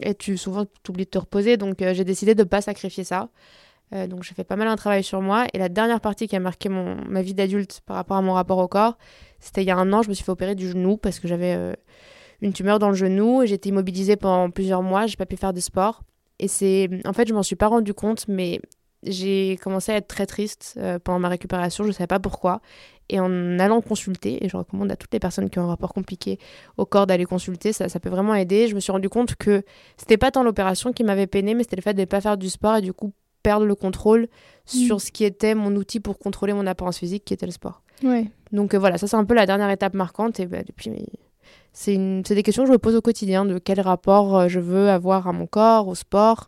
et 0.01 0.15
tu 0.15 0.39
souvent 0.39 0.65
t'oublies 0.83 1.05
de 1.05 1.11
te 1.11 1.19
reposer, 1.19 1.57
donc 1.57 1.77
j'ai 1.79 2.05
décidé 2.05 2.35
de 2.35 2.45
pas 2.45 2.63
sacrifier 2.63 3.05
ça. 3.05 3.29
Euh, 3.93 4.07
donc 4.07 4.23
j'ai 4.23 4.35
fait 4.35 4.45
pas 4.45 4.57
mal 4.57 4.69
un 4.69 4.77
travail 4.77 5.03
sur 5.03 5.21
moi 5.21 5.47
et 5.53 5.59
la 5.59 5.69
dernière 5.69 6.01
partie 6.01 6.29
qui 6.29 6.37
a 6.37 6.41
marqué 6.41 6.69
mon, 6.69 6.97
ma 7.09 7.23
vie 7.23 7.35
d'adulte 7.35 7.81
par 7.85 7.97
rapport 7.97 8.17
à 8.17 8.23
mon 8.23 8.33
rapport 8.33 8.59
au 8.59 8.69
corps, 8.69 8.97
c'était 9.41 9.63
il 9.63 9.67
y 9.67 9.71
a 9.71 9.77
un 9.77 9.93
an, 9.93 10.03
je 10.03 10.09
me 10.09 10.15
suis 10.15 10.25
fait 10.25 10.31
opérer 10.31 10.55
du 10.55 10.69
genou 10.69 10.97
parce 10.97 11.19
que 11.19 11.27
j'avais 11.27 11.55
euh, 11.55 11.73
une 12.41 12.53
tumeur 12.53 12.79
dans 12.79 12.89
le 12.89 12.95
genou 12.95 13.43
et 13.43 13.47
j'étais 13.47 13.71
immobilisée 13.71 14.17
pendant 14.17 14.51
plusieurs 14.51 14.83
mois, 14.83 15.07
j'ai 15.07 15.17
pas 15.17 15.27
pu 15.27 15.37
faire 15.37 15.53
de 15.53 15.61
sport. 15.61 16.03
Et 16.39 16.49
c'est 16.49 16.89
en 17.05 17.13
fait, 17.13 17.29
je 17.29 17.35
m'en 17.35 17.43
suis 17.43 17.57
pas 17.57 17.67
rendu 17.67 17.93
compte 17.93 18.27
mais 18.29 18.61
j'ai 19.03 19.59
commencé 19.63 19.93
à 19.93 19.97
être 19.97 20.09
très 20.09 20.27
triste 20.27 20.75
euh, 20.79 20.99
pendant 20.99 21.19
ma 21.19 21.29
récupération, 21.29 21.85
je 21.85 21.91
savais 21.91 22.07
pas 22.07 22.21
pourquoi. 22.21 22.61
Et 23.09 23.19
en 23.19 23.59
allant 23.59 23.81
consulter, 23.81 24.45
et 24.45 24.49
je 24.49 24.57
recommande 24.57 24.93
à 24.93 24.97
toutes 24.97 25.13
les 25.13 25.19
personnes 25.19 25.51
qui 25.51 25.59
ont 25.59 25.65
un 25.65 25.69
rapport 25.69 25.93
compliqué 25.93 26.39
au 26.77 26.87
corps 26.87 27.09
d'aller 27.09 27.25
consulter, 27.25 27.73
ça, 27.73 27.89
ça 27.89 27.99
peut 27.99 28.09
vraiment 28.09 28.37
aider. 28.37 28.69
Je 28.69 28.77
me 28.77 28.81
suis 28.81 28.93
rendu 28.93 29.09
compte 29.09 29.35
que 29.35 29.65
c'était 29.97 30.17
pas 30.17 30.31
tant 30.31 30.45
l'opération 30.45 30.93
qui 30.93 31.03
m'avait 31.03 31.27
peiné, 31.27 31.55
mais 31.55 31.65
c'était 31.65 31.75
le 31.75 31.83
fait 31.83 31.95
de 31.95 32.01
ne 32.01 32.05
pas 32.05 32.21
faire 32.21 32.37
du 32.37 32.49
sport 32.49 32.77
et 32.77 32.83
du 32.83 32.93
coup 32.93 33.13
perdre 33.43 33.67
le 33.67 33.75
contrôle 33.75 34.29
sur 34.65 35.01
ce 35.01 35.11
qui 35.11 35.25
était 35.25 35.55
mon 35.55 35.75
outil 35.77 35.99
pour 36.01 36.19
contrôler 36.19 36.53
mon 36.53 36.67
apparence 36.67 36.99
physique, 36.99 37.25
qui 37.25 37.35
était 37.35 37.47
le 37.47 37.53
sport. 37.53 37.83
Ouais. 38.05 38.31
Donc 38.53 38.75
euh, 38.75 38.79
voilà, 38.79 38.99
ça 38.99 39.07
c'est 39.07 39.17
un 39.17 39.25
peu 39.25 39.35
la 39.35 39.47
dernière 39.47 39.71
étape 39.71 39.95
marquante. 39.95 40.39
Et 40.41 40.47
bah, 40.47 40.63
depuis, 40.67 40.91
mais 40.91 41.05
c'est 41.73 41.95
une- 41.95 42.23
des 42.23 42.43
questions 42.43 42.63
que 42.63 42.69
je 42.69 42.73
me 42.73 42.79
pose 42.79 42.95
au 42.97 43.01
quotidien 43.03 43.45
de 43.45 43.59
quel 43.59 43.81
rapport 43.81 44.37
euh, 44.39 44.49
je 44.49 44.61
veux 44.61 44.89
avoir 44.89 45.27
à 45.29 45.33
mon 45.33 45.47
corps, 45.47 45.89
au 45.89 45.95
sport, 45.95 46.47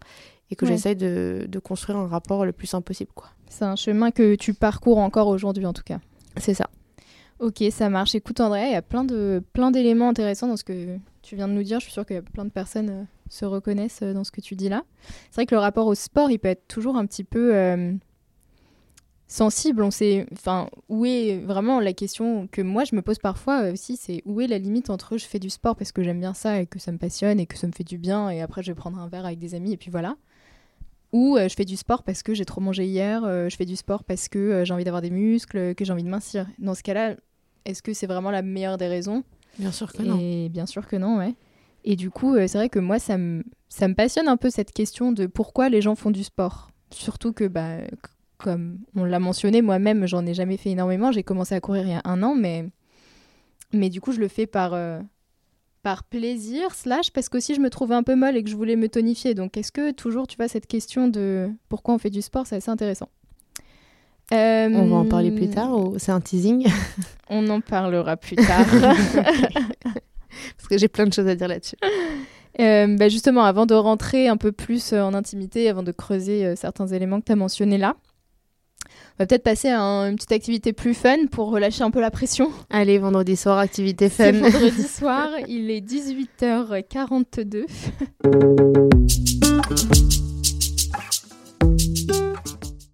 et 0.50 0.56
que 0.56 0.64
Ouais. 0.64 0.72
j'essaye 0.72 0.96
de, 0.96 1.46
de 1.48 1.58
construire 1.58 1.98
un 1.98 2.06
rapport 2.06 2.44
le 2.44 2.52
plus 2.52 2.66
simple 2.66 2.84
possible. 2.84 3.10
C'est 3.48 3.64
un 3.64 3.76
chemin 3.76 4.10
que 4.10 4.34
tu 4.36 4.54
parcours 4.54 4.98
encore 4.98 5.28
aujourd'hui 5.28 5.66
en 5.66 5.72
tout 5.72 5.82
cas. 5.84 5.98
C'est 6.38 6.54
ça. 6.54 6.68
Ok, 7.40 7.62
ça 7.70 7.88
marche. 7.88 8.14
Écoute 8.14 8.40
Andrea, 8.40 8.66
il 8.66 8.72
y 8.72 8.76
a 8.76 8.82
plein 8.82 9.04
de 9.04 9.42
plein 9.52 9.70
d'éléments 9.72 10.08
intéressants 10.08 10.46
dans 10.46 10.56
ce 10.56 10.64
que 10.64 10.96
tu 11.22 11.34
viens 11.36 11.48
de 11.48 11.52
nous 11.52 11.62
dire. 11.64 11.80
Je 11.80 11.84
suis 11.86 11.92
sûre 11.92 12.06
qu'il 12.06 12.16
y 12.16 12.18
a 12.18 12.22
plein 12.22 12.44
de 12.44 12.50
personnes 12.50 12.88
euh, 12.90 13.02
se 13.32 13.44
reconnaissent 13.44 14.02
euh, 14.02 14.12
dans 14.12 14.24
ce 14.24 14.30
que 14.30 14.40
tu 14.40 14.56
dis 14.56 14.68
là. 14.68 14.84
C'est 15.30 15.36
vrai 15.36 15.46
que 15.46 15.54
le 15.54 15.60
rapport 15.60 15.86
au 15.86 15.94
sport, 15.94 16.30
il 16.30 16.38
peut 16.38 16.48
être 16.48 16.68
toujours 16.68 16.96
un 16.96 17.06
petit 17.06 17.24
peu 17.24 17.54
euh, 17.54 17.92
sensible. 19.32 19.82
On 19.82 19.90
sait, 19.90 20.26
enfin, 20.32 20.68
où 20.88 21.06
est 21.06 21.38
vraiment 21.38 21.80
la 21.80 21.92
question 21.92 22.46
que 22.46 22.60
moi 22.60 22.84
je 22.84 22.94
me 22.94 23.02
pose 23.02 23.18
parfois 23.18 23.62
euh, 23.62 23.72
aussi, 23.72 23.96
c'est 23.96 24.22
où 24.26 24.40
est 24.40 24.46
la 24.46 24.58
limite 24.58 24.90
entre 24.90 25.16
je 25.16 25.24
fais 25.24 25.38
du 25.38 25.50
sport 25.50 25.74
parce 25.74 25.90
que 25.90 26.02
j'aime 26.02 26.20
bien 26.20 26.34
ça 26.34 26.60
et 26.60 26.66
que 26.66 26.78
ça 26.78 26.92
me 26.92 26.98
passionne 26.98 27.40
et 27.40 27.46
que 27.46 27.56
ça 27.56 27.66
me 27.66 27.72
fait 27.72 27.84
du 27.84 27.98
bien 27.98 28.28
et 28.30 28.42
après 28.42 28.62
je 28.62 28.70
vais 28.70 28.74
prendre 28.74 28.98
un 28.98 29.08
verre 29.08 29.24
avec 29.24 29.38
des 29.38 29.54
amis 29.54 29.72
et 29.72 29.76
puis 29.76 29.90
voilà. 29.90 30.16
Ou 31.12 31.36
euh, 31.36 31.48
je 31.48 31.54
fais 31.54 31.64
du 31.64 31.76
sport 31.76 32.02
parce 32.02 32.22
que 32.22 32.34
j'ai 32.34 32.44
trop 32.44 32.60
mangé 32.60 32.84
hier, 32.86 33.24
euh, 33.24 33.48
je 33.48 33.56
fais 33.56 33.66
du 33.66 33.76
sport 33.76 34.04
parce 34.04 34.28
que 34.28 34.64
j'ai 34.64 34.72
envie 34.72 34.84
d'avoir 34.84 35.02
des 35.02 35.10
muscles, 35.10 35.74
que 35.74 35.84
j'ai 35.84 35.92
envie 35.92 36.04
de 36.04 36.08
mincir. 36.08 36.46
Dans 36.58 36.74
ce 36.74 36.82
cas-là, 36.82 37.16
est-ce 37.64 37.82
que 37.82 37.92
c'est 37.92 38.06
vraiment 38.06 38.30
la 38.30 38.42
meilleure 38.42 38.78
des 38.78 38.88
raisons? 38.88 39.24
Bien 39.58 39.72
sûr 39.72 39.92
que 39.92 40.02
non. 40.02 40.18
et 40.18 40.48
bien 40.48 40.64
sûr 40.64 40.86
que 40.86 40.96
non, 40.96 41.18
ouais. 41.18 41.34
Et 41.84 41.96
du 41.96 42.10
coup, 42.10 42.34
euh, 42.34 42.46
c'est 42.46 42.58
vrai 42.58 42.68
que 42.68 42.78
moi, 42.78 42.98
ça 42.98 43.18
me, 43.18 43.44
ça 43.68 43.88
me 43.88 43.94
passionne 43.94 44.28
un 44.28 44.36
peu 44.36 44.50
cette 44.50 44.72
question 44.72 45.12
de 45.12 45.26
pourquoi 45.26 45.68
les 45.68 45.80
gens 45.80 45.94
font 45.94 46.10
du 46.10 46.22
sport. 46.24 46.70
Surtout 46.90 47.32
que, 47.32 47.44
bah, 47.44 47.78
comme 48.38 48.78
on 48.94 49.04
l'a 49.04 49.18
mentionné, 49.18 49.62
moi-même, 49.62 50.06
j'en 50.06 50.24
ai 50.26 50.34
jamais 50.34 50.56
fait 50.56 50.70
énormément. 50.70 51.10
J'ai 51.12 51.22
commencé 51.22 51.54
à 51.54 51.60
courir 51.60 51.84
il 51.84 51.90
y 51.90 51.94
a 51.94 52.02
un 52.04 52.22
an, 52.22 52.34
mais, 52.34 52.66
mais 53.72 53.88
du 53.88 54.00
coup, 54.00 54.12
je 54.12 54.20
le 54.20 54.28
fais 54.28 54.46
par, 54.46 54.74
euh, 54.74 55.00
par 55.82 56.04
plaisir, 56.04 56.74
slash, 56.74 57.10
parce 57.10 57.28
qu'aussi 57.28 57.54
je 57.54 57.60
me 57.60 57.70
trouvais 57.70 57.94
un 57.94 58.02
peu 58.02 58.14
molle 58.14 58.36
et 58.36 58.44
que 58.44 58.50
je 58.50 58.56
voulais 58.56 58.76
me 58.76 58.88
tonifier. 58.88 59.34
Donc, 59.34 59.56
est-ce 59.56 59.72
que 59.72 59.90
toujours, 59.90 60.26
tu 60.26 60.36
vois, 60.36 60.48
cette 60.48 60.66
question 60.66 61.08
de 61.08 61.50
pourquoi 61.68 61.94
on 61.94 61.98
fait 61.98 62.10
du 62.10 62.22
sport, 62.22 62.46
c'est 62.46 62.56
assez 62.56 62.70
intéressant. 62.70 63.08
Euh, 64.32 64.70
On 64.72 64.86
va 64.86 64.96
en 64.96 65.04
parler 65.06 65.30
plus 65.30 65.50
tard 65.50 65.76
ou 65.76 65.98
c'est 65.98 66.12
un 66.12 66.20
teasing? 66.20 66.66
On 67.28 67.48
en 67.48 67.60
parlera 67.60 68.16
plus 68.16 68.36
tard. 68.36 68.66
Parce 70.56 70.68
que 70.68 70.78
j'ai 70.78 70.88
plein 70.88 71.06
de 71.06 71.12
choses 71.12 71.26
à 71.28 71.34
dire 71.34 71.48
là-dessus. 71.48 71.76
Euh, 72.60 72.96
bah 72.98 73.08
justement, 73.08 73.44
avant 73.44 73.64
de 73.66 73.74
rentrer 73.74 74.28
un 74.28 74.36
peu 74.36 74.52
plus 74.52 74.92
euh, 74.92 75.00
en 75.02 75.14
intimité, 75.14 75.68
avant 75.70 75.82
de 75.82 75.90
creuser 75.92 76.44
euh, 76.44 76.54
certains 76.56 76.86
éléments 76.86 77.18
que 77.20 77.24
tu 77.26 77.32
as 77.32 77.36
mentionnés 77.36 77.78
là, 77.78 77.96
on 78.84 79.22
va 79.22 79.26
peut-être 79.26 79.42
passer 79.42 79.68
à 79.68 79.80
un- 79.80 80.10
une 80.10 80.16
petite 80.16 80.32
activité 80.32 80.72
plus 80.74 80.92
fun 80.94 81.26
pour 81.30 81.50
relâcher 81.50 81.82
un 81.82 81.90
peu 81.90 82.00
la 82.00 82.10
pression. 82.10 82.50
Allez, 82.70 82.98
vendredi 82.98 83.36
soir, 83.36 83.58
activité 83.58 84.08
fun. 84.10 84.32
vendredi 84.32 84.82
soir, 84.88 85.30
il 85.48 85.70
est 85.70 85.80
18h42. 85.80 87.64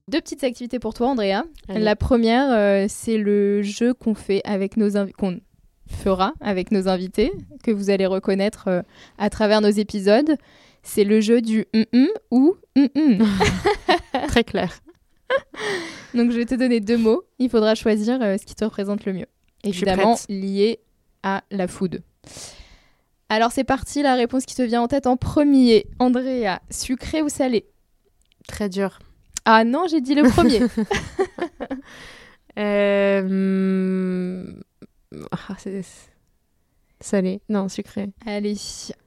Deux 0.09 0.21
petites 0.23 0.43
activités 0.45 0.79
pour 0.79 0.95
toi, 0.95 1.09
Andrea. 1.09 1.43
Allez. 1.69 1.81
La 1.81 1.95
première, 1.97 2.51
euh, 2.51 2.87
c'est 2.89 3.19
le 3.19 3.63
jeu 3.63 3.93
qu'on 3.93 4.15
fait 4.15 4.41
avec 4.45 4.77
nos 4.79 4.91
invi- 4.97 5.13
qu'on 5.13 5.39
fera 5.89 6.33
avec 6.41 6.71
nos 6.71 6.89
invités, 6.89 7.33
que 7.63 7.71
vous 7.71 7.91
allez 7.91 8.07
reconnaître 8.07 8.69
euh, 8.69 8.83
à 9.19 9.31
travers 9.31 9.61
nos 9.61 9.71
épisodes. 9.71 10.37
C'est 10.83 11.05
le 11.05 11.21
jeu 11.21 11.41
du 11.41 11.67
hum 11.75 11.85
hum 11.93 12.09
ou 12.31 12.57
hum. 12.77 13.19
Très 14.29 14.45
clair. 14.45 14.81
Donc 16.15 16.31
je 16.31 16.37
vais 16.37 16.47
te 16.47 16.55
donner 16.55 16.81
deux 16.81 16.97
mots. 16.97 17.25
Il 17.39 17.51
faudra 17.51 17.75
choisir 17.75 18.21
euh, 18.23 18.37
ce 18.39 18.47
qui 18.47 18.55
te 18.55 18.65
représente 18.65 19.05
le 19.05 19.13
mieux. 19.13 19.27
Évidemment 19.65 20.17
lié 20.29 20.81
à 21.23 21.43
la 21.51 21.67
food. 21.67 22.03
Alors 23.29 23.53
c'est 23.53 23.65
parti, 23.65 24.03
la 24.03 24.15
réponse 24.15 24.47
qui 24.47 24.55
te 24.55 24.63
vient 24.63 24.83
en 24.83 24.89
tête 24.89 25.07
en 25.07 25.17
premier. 25.17 25.87
Andrea, 25.99 26.61
sucré 26.71 27.23
ou 27.23 27.29
salé? 27.29 27.67
Très 28.47 28.69
dur. 28.69 29.01
Ah 29.45 29.65
non, 29.65 29.87
j'ai 29.89 30.01
dit 30.01 30.15
le 30.15 30.23
premier. 30.29 30.61
Euh... 32.59 33.23
ah, 35.31 35.55
c'est- 35.59 35.83
Salé. 37.01 37.41
Non, 37.49 37.69
sucré. 37.69 38.11
Allez, 38.27 38.57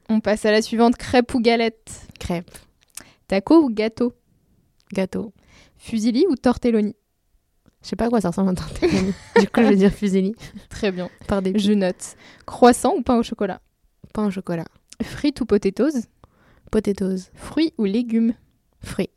on 0.08 0.20
passe 0.20 0.46
à 0.46 0.50
la 0.50 0.62
suivante. 0.62 0.96
Crêpe 0.96 1.34
ou 1.34 1.40
galette? 1.40 2.08
Crêpe. 2.18 2.50
Taco 3.28 3.62
ou 3.62 3.68
gâteau? 3.70 4.14
Gâteau. 4.92 5.32
Fusilli 5.76 6.24
ou 6.28 6.36
tortelloni? 6.36 6.96
Je 7.82 7.88
sais 7.88 7.96
pas 7.96 8.06
à 8.06 8.08
quoi 8.08 8.20
ça 8.20 8.28
ressemble 8.30 8.50
un 8.50 8.54
tortellini. 8.54 9.12
du 9.40 9.48
coup, 9.48 9.60
je 9.62 9.66
vais 9.68 9.76
dire 9.76 9.92
fusilli. 9.92 10.34
Très 10.70 10.90
bien, 10.92 11.10
Par 11.28 11.42
des 11.42 11.58
je 11.58 11.72
note. 11.72 12.16
Croissant 12.46 12.94
ou 12.96 13.02
pain 13.02 13.18
au 13.18 13.22
chocolat? 13.22 13.60
Pain 14.14 14.26
au 14.26 14.30
chocolat. 14.30 14.64
Frites 15.02 15.40
ou 15.40 15.46
potatoes? 15.46 16.06
Potatoes. 16.70 17.30
Fruits 17.34 17.74
ou 17.76 17.84
légumes? 17.84 18.34
Fruits. 18.80 19.10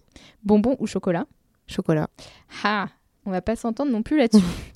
Bonbons 0.43 0.75
ou 0.79 0.87
chocolat? 0.87 1.27
Chocolat. 1.67 2.09
Ah, 2.63 2.89
on 3.25 3.31
va 3.31 3.41
pas 3.41 3.55
s'entendre 3.55 3.91
non 3.91 4.03
plus 4.03 4.17
là-dessus. 4.17 4.43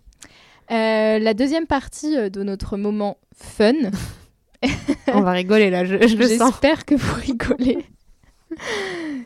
Euh, 0.71 1.19
la 1.19 1.33
deuxième 1.33 1.65
partie 1.65 2.15
euh, 2.17 2.29
de 2.29 2.43
notre 2.43 2.77
moment 2.77 3.17
fun, 3.35 3.73
On 5.13 5.21
va 5.21 5.31
rigoler 5.31 5.69
là, 5.69 5.85
je, 5.85 5.95
je 6.05 6.15
le 6.17 6.27
sens. 6.27 6.49
j'espère 6.51 6.85
que 6.85 6.93
vous 6.93 7.15
rigolez. 7.15 7.85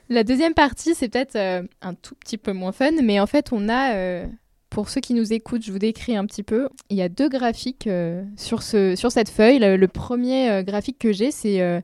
la 0.10 0.24
deuxième 0.24 0.54
partie, 0.54 0.94
c'est 0.94 1.10
peut-être 1.10 1.36
euh, 1.36 1.64
un 1.82 1.96
tout 1.96 2.14
petit 2.16 2.38
peu 2.38 2.54
moins 2.54 2.72
fun, 2.72 2.92
mais 3.02 3.20
en 3.20 3.26
fait, 3.26 3.52
on 3.52 3.68
a, 3.68 3.96
euh, 3.96 4.28
pour 4.70 4.90
ceux 4.90 5.02
qui 5.02 5.14
nous 5.16 5.34
écoutent, 5.34 5.66
je 5.66 5.72
vous 5.72 5.80
décris 5.80 6.16
un 6.16 6.26
petit 6.26 6.44
peu, 6.44 6.70
il 6.90 6.98
y 6.98 7.02
a 7.02 7.10
deux 7.10 7.30
graphiques 7.30 7.90
sur, 8.38 8.62
ce, 8.62 8.96
sur 8.96 9.12
cette 9.12 9.30
feuille. 9.30 9.60
Le, 9.60 9.76
le 9.76 9.88
premier 9.88 10.64
graphique 10.64 11.00
que 11.00 11.12
j'ai, 11.12 11.32
c'est... 11.32 11.84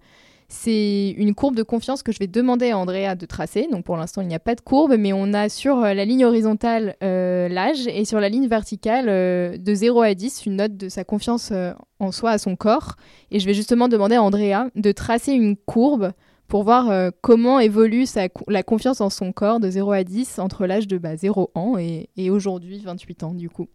c'est 0.52 1.12
une 1.12 1.36
courbe 1.36 1.56
de 1.56 1.62
confiance 1.62 2.02
que 2.02 2.12
je 2.12 2.18
vais 2.18 2.26
demander 2.26 2.72
à 2.72 2.78
Andrea 2.78 3.16
de 3.16 3.28
tracer. 3.28 3.68
Donc 3.72 3.86
pour 3.86 3.96
l'instant, 3.96 4.22
il 4.22 4.28
n'y 4.28 4.36
a 4.36 4.40
pas 4.40 4.56
de 4.56 4.62
courbe, 4.62 4.96
mais 4.98 5.14
on 5.14 5.32
a 5.34 5.48
sur 5.48 5.78
euh, 5.78 5.94
la 5.94 6.06
ligne 6.06 6.26
horizontale 6.26 6.96
euh, 7.04 7.48
l'âge 7.48 7.88
et 7.88 8.04
sur 8.04 8.20
la 8.20 8.30
ligne 8.30 8.48
verticale 8.48 9.06
euh, 9.10 9.58
de 9.58 9.74
0 9.76 10.02
à 10.02 10.16
10 10.16 10.48
une 10.48 10.56
note 10.56 10.76
de 10.76 10.90
sa 10.90 11.04
confiance 11.04 11.54
en 12.00 12.12
soi, 12.12 12.32
à 12.32 12.38
son 12.40 12.56
corps. 12.56 12.96
Et 13.30 13.40
je 13.40 13.46
vais 13.46 13.54
justement 13.54 13.88
demander 13.88 14.16
à 14.16 14.24
Andrea 14.24 14.70
de 14.76 14.92
tracer 14.92 15.34
une 15.34 15.56
courbe 15.56 16.14
pour 16.48 16.64
voir 16.64 17.12
comment 17.22 17.60
évolue 17.60 18.06
la 18.48 18.64
confiance 18.64 19.02
en 19.02 19.12
son 19.12 19.32
corps 19.32 19.60
de 19.60 19.70
0 19.70 19.92
à 19.92 20.04
10 20.04 20.40
entre 20.40 20.66
l'âge 20.66 20.88
de 20.88 20.98
bah, 20.98 21.16
0 21.16 21.52
ans 21.54 21.78
et, 21.78 22.10
aujourd'hui 22.32 22.80
28 22.80 23.24
ans 23.24 23.34
du 23.36 23.52
coup. 23.52 23.68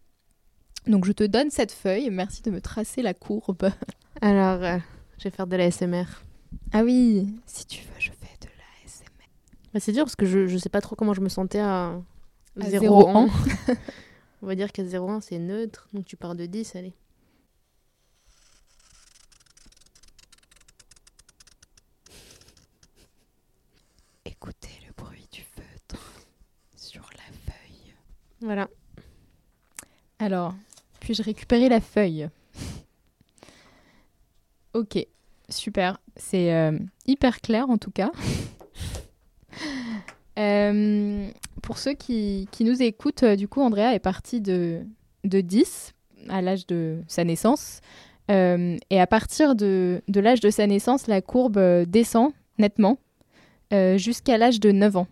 Donc 0.87 1.05
je 1.05 1.13
te 1.13 1.23
donne 1.23 1.51
cette 1.51 1.71
feuille, 1.71 2.09
merci 2.11 2.41
de 2.41 2.51
me 2.51 2.59
tracer 2.59 3.01
la 3.01 3.13
courbe. 3.13 3.69
Alors, 4.21 4.59
je 5.17 5.23
vais 5.23 5.29
faire 5.29 5.47
de 5.47 5.55
la 5.55 5.71
SMR. 5.71 6.05
Ah 6.71 6.83
oui, 6.83 7.27
si 7.45 7.65
tu 7.65 7.81
veux, 7.83 7.99
je 7.99 8.11
fais 8.11 8.37
de 8.41 8.47
la 8.47 8.87
SMR. 8.89 9.07
Bah, 9.73 9.79
c'est 9.79 9.91
dur 9.91 10.03
parce 10.03 10.15
que 10.15 10.25
je, 10.25 10.47
je 10.47 10.57
sais 10.57 10.69
pas 10.69 10.81
trop 10.81 10.95
comment 10.95 11.13
je 11.13 11.21
me 11.21 11.29
sentais 11.29 11.59
à, 11.59 11.93
À 12.59 12.69
0 12.69 12.69
zéro 12.81 13.07
ans. 13.09 13.25
an. 13.27 13.29
On 14.41 14.47
va 14.47 14.55
dire 14.55 14.71
qu'à 14.71 14.83
0 14.85 15.09
ans, 15.09 15.21
c'est 15.21 15.39
neutre. 15.39 15.87
Donc 15.93 16.05
tu 16.05 16.17
pars 16.17 16.35
de 16.35 16.45
10, 16.45 16.75
allez. 16.75 16.93
Écoutez 24.25 24.69
le 24.87 24.93
bruit 25.01 25.27
du 25.31 25.41
feutre 25.41 26.01
sur 26.75 27.07
la 27.15 27.23
feuille. 27.53 27.93
Voilà. 28.41 28.67
Alors, 30.19 30.53
puis-je 30.99 31.23
récupérer 31.23 31.69
la 31.69 31.81
feuille? 31.81 32.29
Ok, 34.73 34.97
super. 35.47 35.97
C'est 36.17 36.53
euh, 36.53 36.77
hyper 37.05 37.41
clair 37.41 37.69
en 37.69 37.77
tout 37.77 37.91
cas. 37.91 38.11
Euh, 40.37 41.29
pour 41.61 41.77
ceux 41.77 41.93
qui, 41.93 42.49
qui 42.51 42.65
nous 42.65 42.83
écoutent, 42.83 43.23
euh, 43.23 43.37
du 43.37 43.47
coup, 43.47 43.61
Andrea 43.61 43.93
est 43.93 43.99
partie 43.99 44.41
de, 44.41 44.81
de 45.23 45.39
10 45.39 45.93
à 46.27 46.41
l'âge 46.41 46.67
de 46.67 46.99
sa 47.07 47.23
naissance. 47.23 47.79
Et 48.27 48.99
à 48.99 49.07
partir 49.07 49.55
de, 49.55 50.01
de 50.09 50.19
l'âge 50.19 50.41
de 50.41 50.49
sa 50.49 50.67
naissance, 50.67 51.07
la 51.07 51.21
courbe 51.21 51.57
descend 51.85 52.33
nettement 52.57 52.97
jusqu'à 53.71 54.37
l'âge 54.37 54.59
de 54.59 54.73
9 54.73 54.97
ans. 54.97 55.07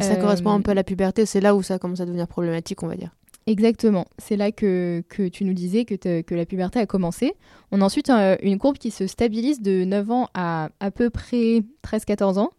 Ça 0.00 0.16
correspond 0.16 0.52
un 0.52 0.62
peu 0.62 0.70
à 0.70 0.74
la 0.74 0.84
puberté. 0.84 1.26
C'est 1.26 1.42
là 1.42 1.54
où 1.54 1.62
ça 1.62 1.78
commence 1.78 2.00
à 2.00 2.06
devenir 2.06 2.26
problématique, 2.26 2.82
on 2.82 2.86
va 2.86 2.96
dire. 2.96 3.14
Exactement. 3.46 4.06
C'est 4.18 4.36
là 4.36 4.52
que, 4.52 5.02
que 5.08 5.28
tu 5.28 5.44
nous 5.44 5.52
disais 5.54 5.84
que, 5.84 6.20
que 6.22 6.34
la 6.34 6.46
puberté 6.46 6.78
a 6.78 6.86
commencé. 6.86 7.34
On 7.72 7.80
a 7.80 7.84
ensuite 7.84 8.08
euh, 8.10 8.36
une 8.42 8.58
courbe 8.58 8.78
qui 8.78 8.90
se 8.90 9.06
stabilise 9.06 9.60
de 9.60 9.84
9 9.84 10.10
ans 10.10 10.28
à 10.34 10.70
à 10.80 10.90
peu 10.90 11.10
près 11.10 11.62
13-14 11.84 12.38
ans. 12.38 12.50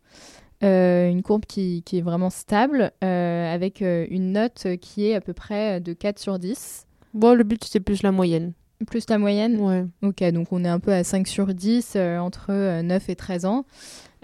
Euh, 0.63 1.10
une 1.10 1.24
courbe 1.24 1.46
qui, 1.46 1.84
qui 1.84 1.98
est 1.98 2.02
vraiment 2.02 2.30
stable, 2.30 2.91
euh, 3.04 3.54
avec 3.54 3.82
euh, 3.82 4.06
une 4.10 4.32
note 4.32 4.67
qui 4.82 5.08
est 5.08 5.13
à 5.13 5.19
peu 5.22 5.34
près 5.34 5.82
de 5.82 5.91
4 5.91 6.19
sur 6.19 6.39
10, 6.39 6.86
Bon, 7.13 7.36
le 7.36 7.43
but, 7.43 7.63
c'est 7.63 7.80
plus 7.80 8.02
la 8.02 8.12
moyenne. 8.12 8.54
plus 8.88 9.08
la 9.10 9.17
moyenne. 9.19 9.60
Ouais. 9.60 9.86
Ok, 10.02 10.23
donc 10.31 10.48
on 10.52 10.65
est 10.65 10.69
un 10.69 10.79
peu 10.79 10.92
à 10.92 11.04
5 11.04 11.27
sur 11.27 11.54
10 11.54 11.94
euh, 11.96 12.17
entre 12.17 12.48
euh, 12.50 12.81
9 12.81 13.10
et 13.10 13.15
13 13.15 13.46
ans. 13.46 13.65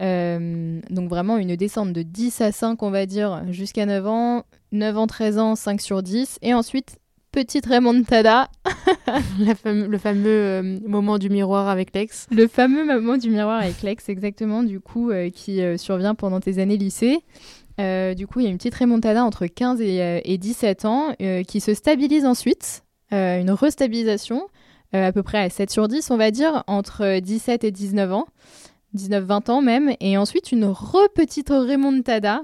Euh, 0.02 0.80
donc 0.90 1.10
vraiment 1.10 1.38
une 1.38 1.56
descente 1.56 1.94
de 1.94 2.02
10 2.02 2.42
à 2.42 2.52
5, 2.52 2.82
on 2.82 2.90
va 2.90 3.06
dire, 3.06 3.44
jusqu'à 3.52 3.86
9 3.86 4.08
ans. 4.08 4.44
9 4.72 4.98
ans, 4.98 5.08
13 5.08 5.38
ans, 5.40 5.56
5 5.56 5.82
sur 5.82 6.04
10. 6.04 6.38
Et 6.42 6.54
ensuite, 6.54 6.98
petite 7.32 7.66
remontada, 7.68 8.50
fame- 9.64 9.86
le 9.90 9.98
fameux 9.98 10.28
euh, 10.30 10.78
moment 10.88 11.18
du 11.18 11.30
miroir 11.30 11.68
avec 11.70 11.94
l'ex. 11.94 12.28
le 12.32 12.48
fameux 12.48 12.86
moment 12.86 13.18
du 13.18 13.30
miroir 13.30 13.62
avec 13.62 13.82
l'ex, 13.82 14.10
exactement, 14.10 14.64
du 14.64 14.80
coup, 14.80 15.12
euh, 15.12 15.30
qui 15.30 15.62
euh, 15.62 15.78
survient 15.78 16.16
pendant 16.16 16.40
tes 16.40 16.60
années 16.60 16.78
lycée. 16.78 17.20
Du 17.80 18.28
coup, 18.28 18.42
il 18.42 18.44
y 18.44 18.48
a 18.48 18.50
une 18.50 18.58
petite 18.58 18.76
remontada 18.76 19.24
entre 19.24 19.46
15 19.48 19.80
et, 19.80 20.02
euh, 20.02 20.20
et 20.26 20.38
17 20.38 20.84
ans 20.84 21.14
qui 21.48 21.62
se 21.62 21.74
stabilise 21.74 22.26
ensuite, 22.26 22.84
une 23.12 23.52
restabilisation, 23.52 24.48
à 24.92 25.14
peu 25.14 25.24
près 25.24 25.38
à 25.38 25.50
7 25.50 25.70
sur 25.72 25.88
10, 25.88 26.12
on 26.12 26.18
va 26.18 26.30
dire, 26.32 26.64
entre 26.68 27.20
17 27.22 27.64
et 27.64 27.72
19 27.72 28.12
ans. 28.12 28.26
19-20 28.98 29.50
ans 29.52 29.62
même, 29.62 29.94
et 30.02 30.18
ensuite 30.18 30.52
une 30.52 30.66
repetite 30.66 31.50
remontada 31.52 32.42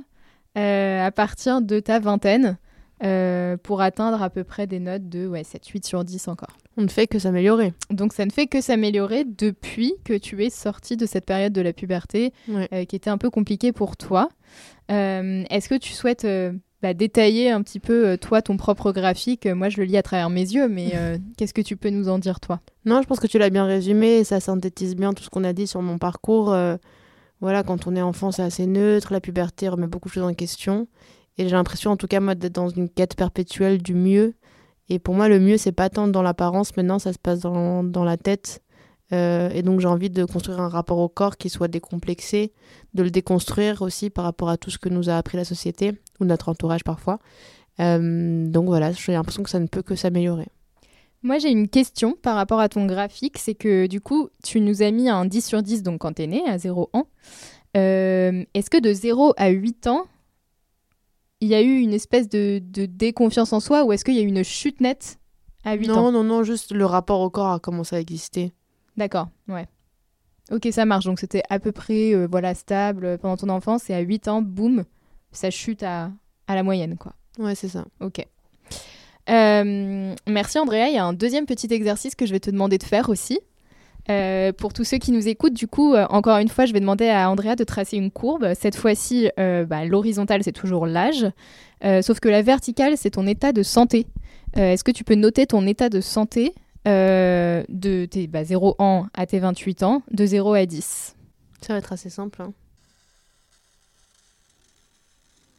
à 0.56 1.12
partir 1.12 1.62
de 1.62 1.80
ta 1.80 2.00
vingtaine 2.00 2.58
euh, 3.04 3.58
pour 3.58 3.82
atteindre 3.82 4.22
à 4.24 4.30
peu 4.30 4.44
près 4.44 4.68
des 4.68 4.80
notes 4.80 5.10
de 5.10 5.28
ouais, 5.28 5.44
7, 5.44 5.68
8 5.68 5.86
sur 5.86 6.04
10 6.04 6.28
encore. 6.30 6.56
On 6.78 6.82
ne 6.82 6.88
fait 6.88 7.08
que 7.08 7.20
s'améliorer. 7.20 7.74
Donc 7.90 8.14
ça 8.14 8.26
ne 8.26 8.32
fait 8.32 8.48
que 8.48 8.62
s'améliorer 8.62 9.24
depuis 9.26 9.94
que 10.06 10.14
tu 10.18 10.44
es 10.46 10.50
sortie 10.50 10.96
de 10.98 11.06
cette 11.06 11.26
période 11.26 11.54
de 11.54 11.62
la 11.62 11.74
puberté 11.74 12.32
Ouais. 12.48 12.68
euh, 12.74 12.86
qui 12.86 12.96
était 12.96 13.10
un 13.10 13.18
peu 13.18 13.30
compliquée 13.30 13.72
pour 13.74 13.98
toi. 13.98 14.30
Euh, 14.92 15.44
Est-ce 15.50 15.68
que 15.70 15.76
tu 15.76 15.94
souhaites 15.94 16.26
euh, 16.26 16.52
bah, 16.82 16.94
détailler 16.94 17.50
un 17.50 17.62
petit 17.64 17.80
peu, 17.80 18.08
euh, 18.08 18.18
toi, 18.18 18.42
ton 18.42 18.56
propre 18.58 18.92
graphique? 18.92 19.46
Moi, 19.48 19.70
je 19.70 19.78
le 19.78 19.84
lis 19.86 19.98
à 19.98 20.04
travers 20.04 20.30
mes 20.30 20.42
yeux, 20.42 20.68
mais 20.70 20.92
euh, 20.96 21.18
qu'est-ce 21.38 21.54
que 21.54 21.62
tu 21.62 21.76
peux 21.78 21.90
nous 21.90 22.08
en 22.10 22.20
dire, 22.20 22.40
toi? 22.40 22.60
Non, 22.86 23.02
je 23.02 23.08
pense 23.08 23.20
que 23.20 23.28
tu 23.28 23.38
l'as 23.40 23.50
bien 23.50 23.66
résumé 23.66 24.18
et 24.20 24.24
ça 24.24 24.40
synthétise 24.40 24.96
bien 24.96 25.14
tout 25.14 25.24
ce 25.24 25.30
qu'on 25.30 25.44
a 25.44 25.54
dit 25.54 25.68
sur 25.68 25.82
mon 25.82 25.98
parcours. 25.98 26.54
Voilà, 27.42 27.64
quand 27.64 27.88
on 27.88 27.96
est 27.96 28.02
enfant, 28.02 28.32
c'est 28.32 28.42
assez 28.42 28.66
neutre, 28.66 29.12
la 29.12 29.20
puberté 29.20 29.68
remet 29.70 29.88
beaucoup 29.88 30.08
de 30.10 30.14
choses 30.14 30.24
en 30.24 30.34
question. 30.34 30.88
Et 31.38 31.44
j'ai 31.44 31.56
l'impression, 31.56 31.92
en 31.92 31.98
tout 31.98 32.08
cas, 32.08 32.20
moi, 32.20 32.36
d'être 32.36 32.56
dans 32.56 32.70
une 32.70 32.90
quête 32.90 33.16
perpétuelle 33.16 33.82
du 33.82 33.94
mieux. 33.94 34.36
Et 34.88 35.00
pour 35.00 35.16
moi, 35.16 35.28
le 35.28 35.40
mieux, 35.40 35.58
c'est 35.58 35.72
pas 35.72 35.90
tant 35.90 36.08
dans 36.08 36.22
l'apparence, 36.22 36.76
maintenant, 36.78 37.00
ça 37.00 37.12
se 37.12 37.20
passe 37.20 37.40
dans, 37.42 37.84
dans 37.84 38.04
la 38.04 38.18
tête. 38.18 38.62
Euh, 39.14 39.50
et 39.50 39.62
donc, 39.62 39.80
j'ai 39.80 39.88
envie 39.88 40.10
de 40.10 40.24
construire 40.26 40.60
un 40.60 40.70
rapport 40.70 40.98
au 40.98 41.10
corps 41.10 41.38
qui 41.38 41.50
soit 41.50 41.68
décomplexé, 41.68 42.54
de 42.94 43.04
le 43.04 43.12
déconstruire 43.12 43.82
aussi 43.82 44.10
par 44.10 44.24
rapport 44.24 44.50
à 44.50 44.58
tout 44.58 44.70
ce 44.70 44.78
que 44.78 44.90
nous 44.90 45.10
a 45.10 45.18
appris 45.18 45.38
la 45.38 45.46
société, 45.46 46.00
ou 46.20 46.26
notre 46.26 46.50
entourage 46.50 46.84
parfois. 46.84 47.20
Euh, 47.80 48.48
donc 48.48 48.66
voilà, 48.66 48.92
j'ai 48.94 49.12
l'impression 49.12 49.44
que 49.44 49.50
ça 49.50 49.60
ne 49.60 49.68
peut 49.68 49.82
que 49.82 49.96
s'améliorer. 49.96 50.48
Moi, 51.26 51.40
j'ai 51.40 51.50
une 51.50 51.68
question 51.68 52.14
par 52.22 52.36
rapport 52.36 52.60
à 52.60 52.70
ton 52.70 52.86
graphique. 52.86 53.40
C'est 53.40 53.56
que, 53.56 53.88
du 53.88 54.00
coup, 54.00 54.30
tu 54.44 54.62
nous 54.62 54.84
as 54.84 54.92
mis 54.92 55.10
un 55.10 55.26
10 55.26 55.42
sur 55.44 55.64
10 55.64 55.82
donc 55.82 56.02
quand 56.02 56.14
tu 56.14 56.22
es 56.22 56.28
né, 56.28 56.44
à 56.48 56.60
0 56.60 56.92
ans. 56.94 57.08
Euh, 57.76 58.46
Est-ce 58.54 58.70
que 58.70 58.80
de 58.80 58.94
0 58.94 59.34
à 59.36 59.50
8 59.50 59.88
ans, 59.88 60.06
il 61.42 61.48
y 61.48 61.56
a 61.56 61.64
eu 61.64 61.80
une 61.80 61.94
espèce 61.94 62.30
de, 62.30 62.62
de 62.64 62.86
déconfiance 62.86 63.54
en 63.54 63.60
soi 63.60 63.84
ou 63.86 63.92
est-ce 63.92 64.06
qu'il 64.06 64.14
y 64.14 64.20
a 64.20 64.22
eu 64.22 64.28
une 64.28 64.44
chute 64.44 64.82
nette 64.82 65.18
à 65.64 65.74
8 65.74 65.88
non, 65.88 65.96
ans? 65.96 66.12
non, 66.12 66.24
non, 66.24 66.44
juste 66.44 66.72
le 66.72 66.86
rapport 66.86 67.22
au 67.22 67.32
corps 67.32 67.54
a 67.54 67.60
commencé 67.60 67.96
à 67.96 68.00
exister. 68.00 68.54
D'accord, 68.96 69.30
ouais. 69.48 69.68
Ok, 70.52 70.68
ça 70.72 70.86
marche. 70.86 71.06
Donc 71.06 71.20
c'était 71.20 71.42
à 71.50 71.58
peu 71.60 71.72
près 71.72 72.14
euh, 72.14 72.28
voilà, 72.30 72.54
stable 72.54 73.18
pendant 73.18 73.36
ton 73.36 73.50
enfance 73.50 73.90
et 73.90 73.96
à 73.96 74.00
8 74.00 74.28
ans, 74.28 74.42
boum, 74.44 74.84
ça 75.32 75.50
chute 75.50 75.82
à, 75.82 76.12
à 76.46 76.54
la 76.54 76.62
moyenne, 76.62 76.98
quoi. 76.98 77.14
Ouais, 77.40 77.56
c'est 77.56 77.68
ça. 77.68 77.84
Ok. 78.00 78.24
Euh, 79.30 80.16
merci 80.28 80.60
Andrea. 80.60 80.88
Il 80.88 80.96
y 80.96 80.98
a 80.98 81.06
un 81.06 81.14
deuxième 81.14 81.46
petit 81.46 81.72
exercice 81.74 82.16
que 82.16 82.26
je 82.26 82.32
vais 82.32 82.40
te 82.40 82.50
demander 82.50 82.78
de 82.78 82.84
faire 82.84 83.10
aussi. 83.10 83.40
Euh, 84.10 84.54
pour 84.54 84.72
tous 84.72 84.84
ceux 84.84 84.98
qui 85.00 85.12
nous 85.12 85.28
écoutent, 85.28 85.54
du 85.54 85.68
coup, 85.68 85.96
euh, 85.96 86.06
encore 86.10 86.38
une 86.38 86.48
fois, 86.48 86.66
je 86.66 86.74
vais 86.74 86.80
demander 86.80 87.10
à 87.10 87.30
Andrea 87.30 87.56
de 87.56 87.64
tracer 87.64 87.98
une 87.98 88.12
courbe. 88.12 88.54
Cette 88.54 88.76
fois-ci, 88.76 89.30
bah, 89.38 89.86
l'horizontale, 89.86 90.44
c'est 90.44 90.52
toujours 90.52 90.86
l'âge. 90.86 91.26
Sauf 92.02 92.20
que 92.20 92.30
la 92.30 92.42
verticale, 92.42 92.98
c'est 92.98 93.12
ton 93.12 93.28
état 93.28 93.52
de 93.52 93.64
santé. 93.64 94.08
Est-ce 94.56 94.84
que 94.84 94.92
tu 94.92 95.04
peux 95.04 95.16
noter 95.16 95.48
ton 95.48 95.66
état 95.68 95.90
de 95.90 96.02
santé 96.02 96.54
de 96.86 98.06
tes 98.06 98.28
bah, 98.28 98.44
0 98.44 98.76
ans 98.80 99.08
à 99.16 99.26
tes 99.26 99.40
28 99.40 99.84
ans, 99.84 100.04
de 100.12 100.26
0 100.26 100.54
à 100.54 100.66
10 100.66 101.16
Ça 101.62 101.74
va 101.74 101.80
être 101.80 101.92
assez 101.94 102.10
simple. 102.10 102.42
hein. 102.44 102.54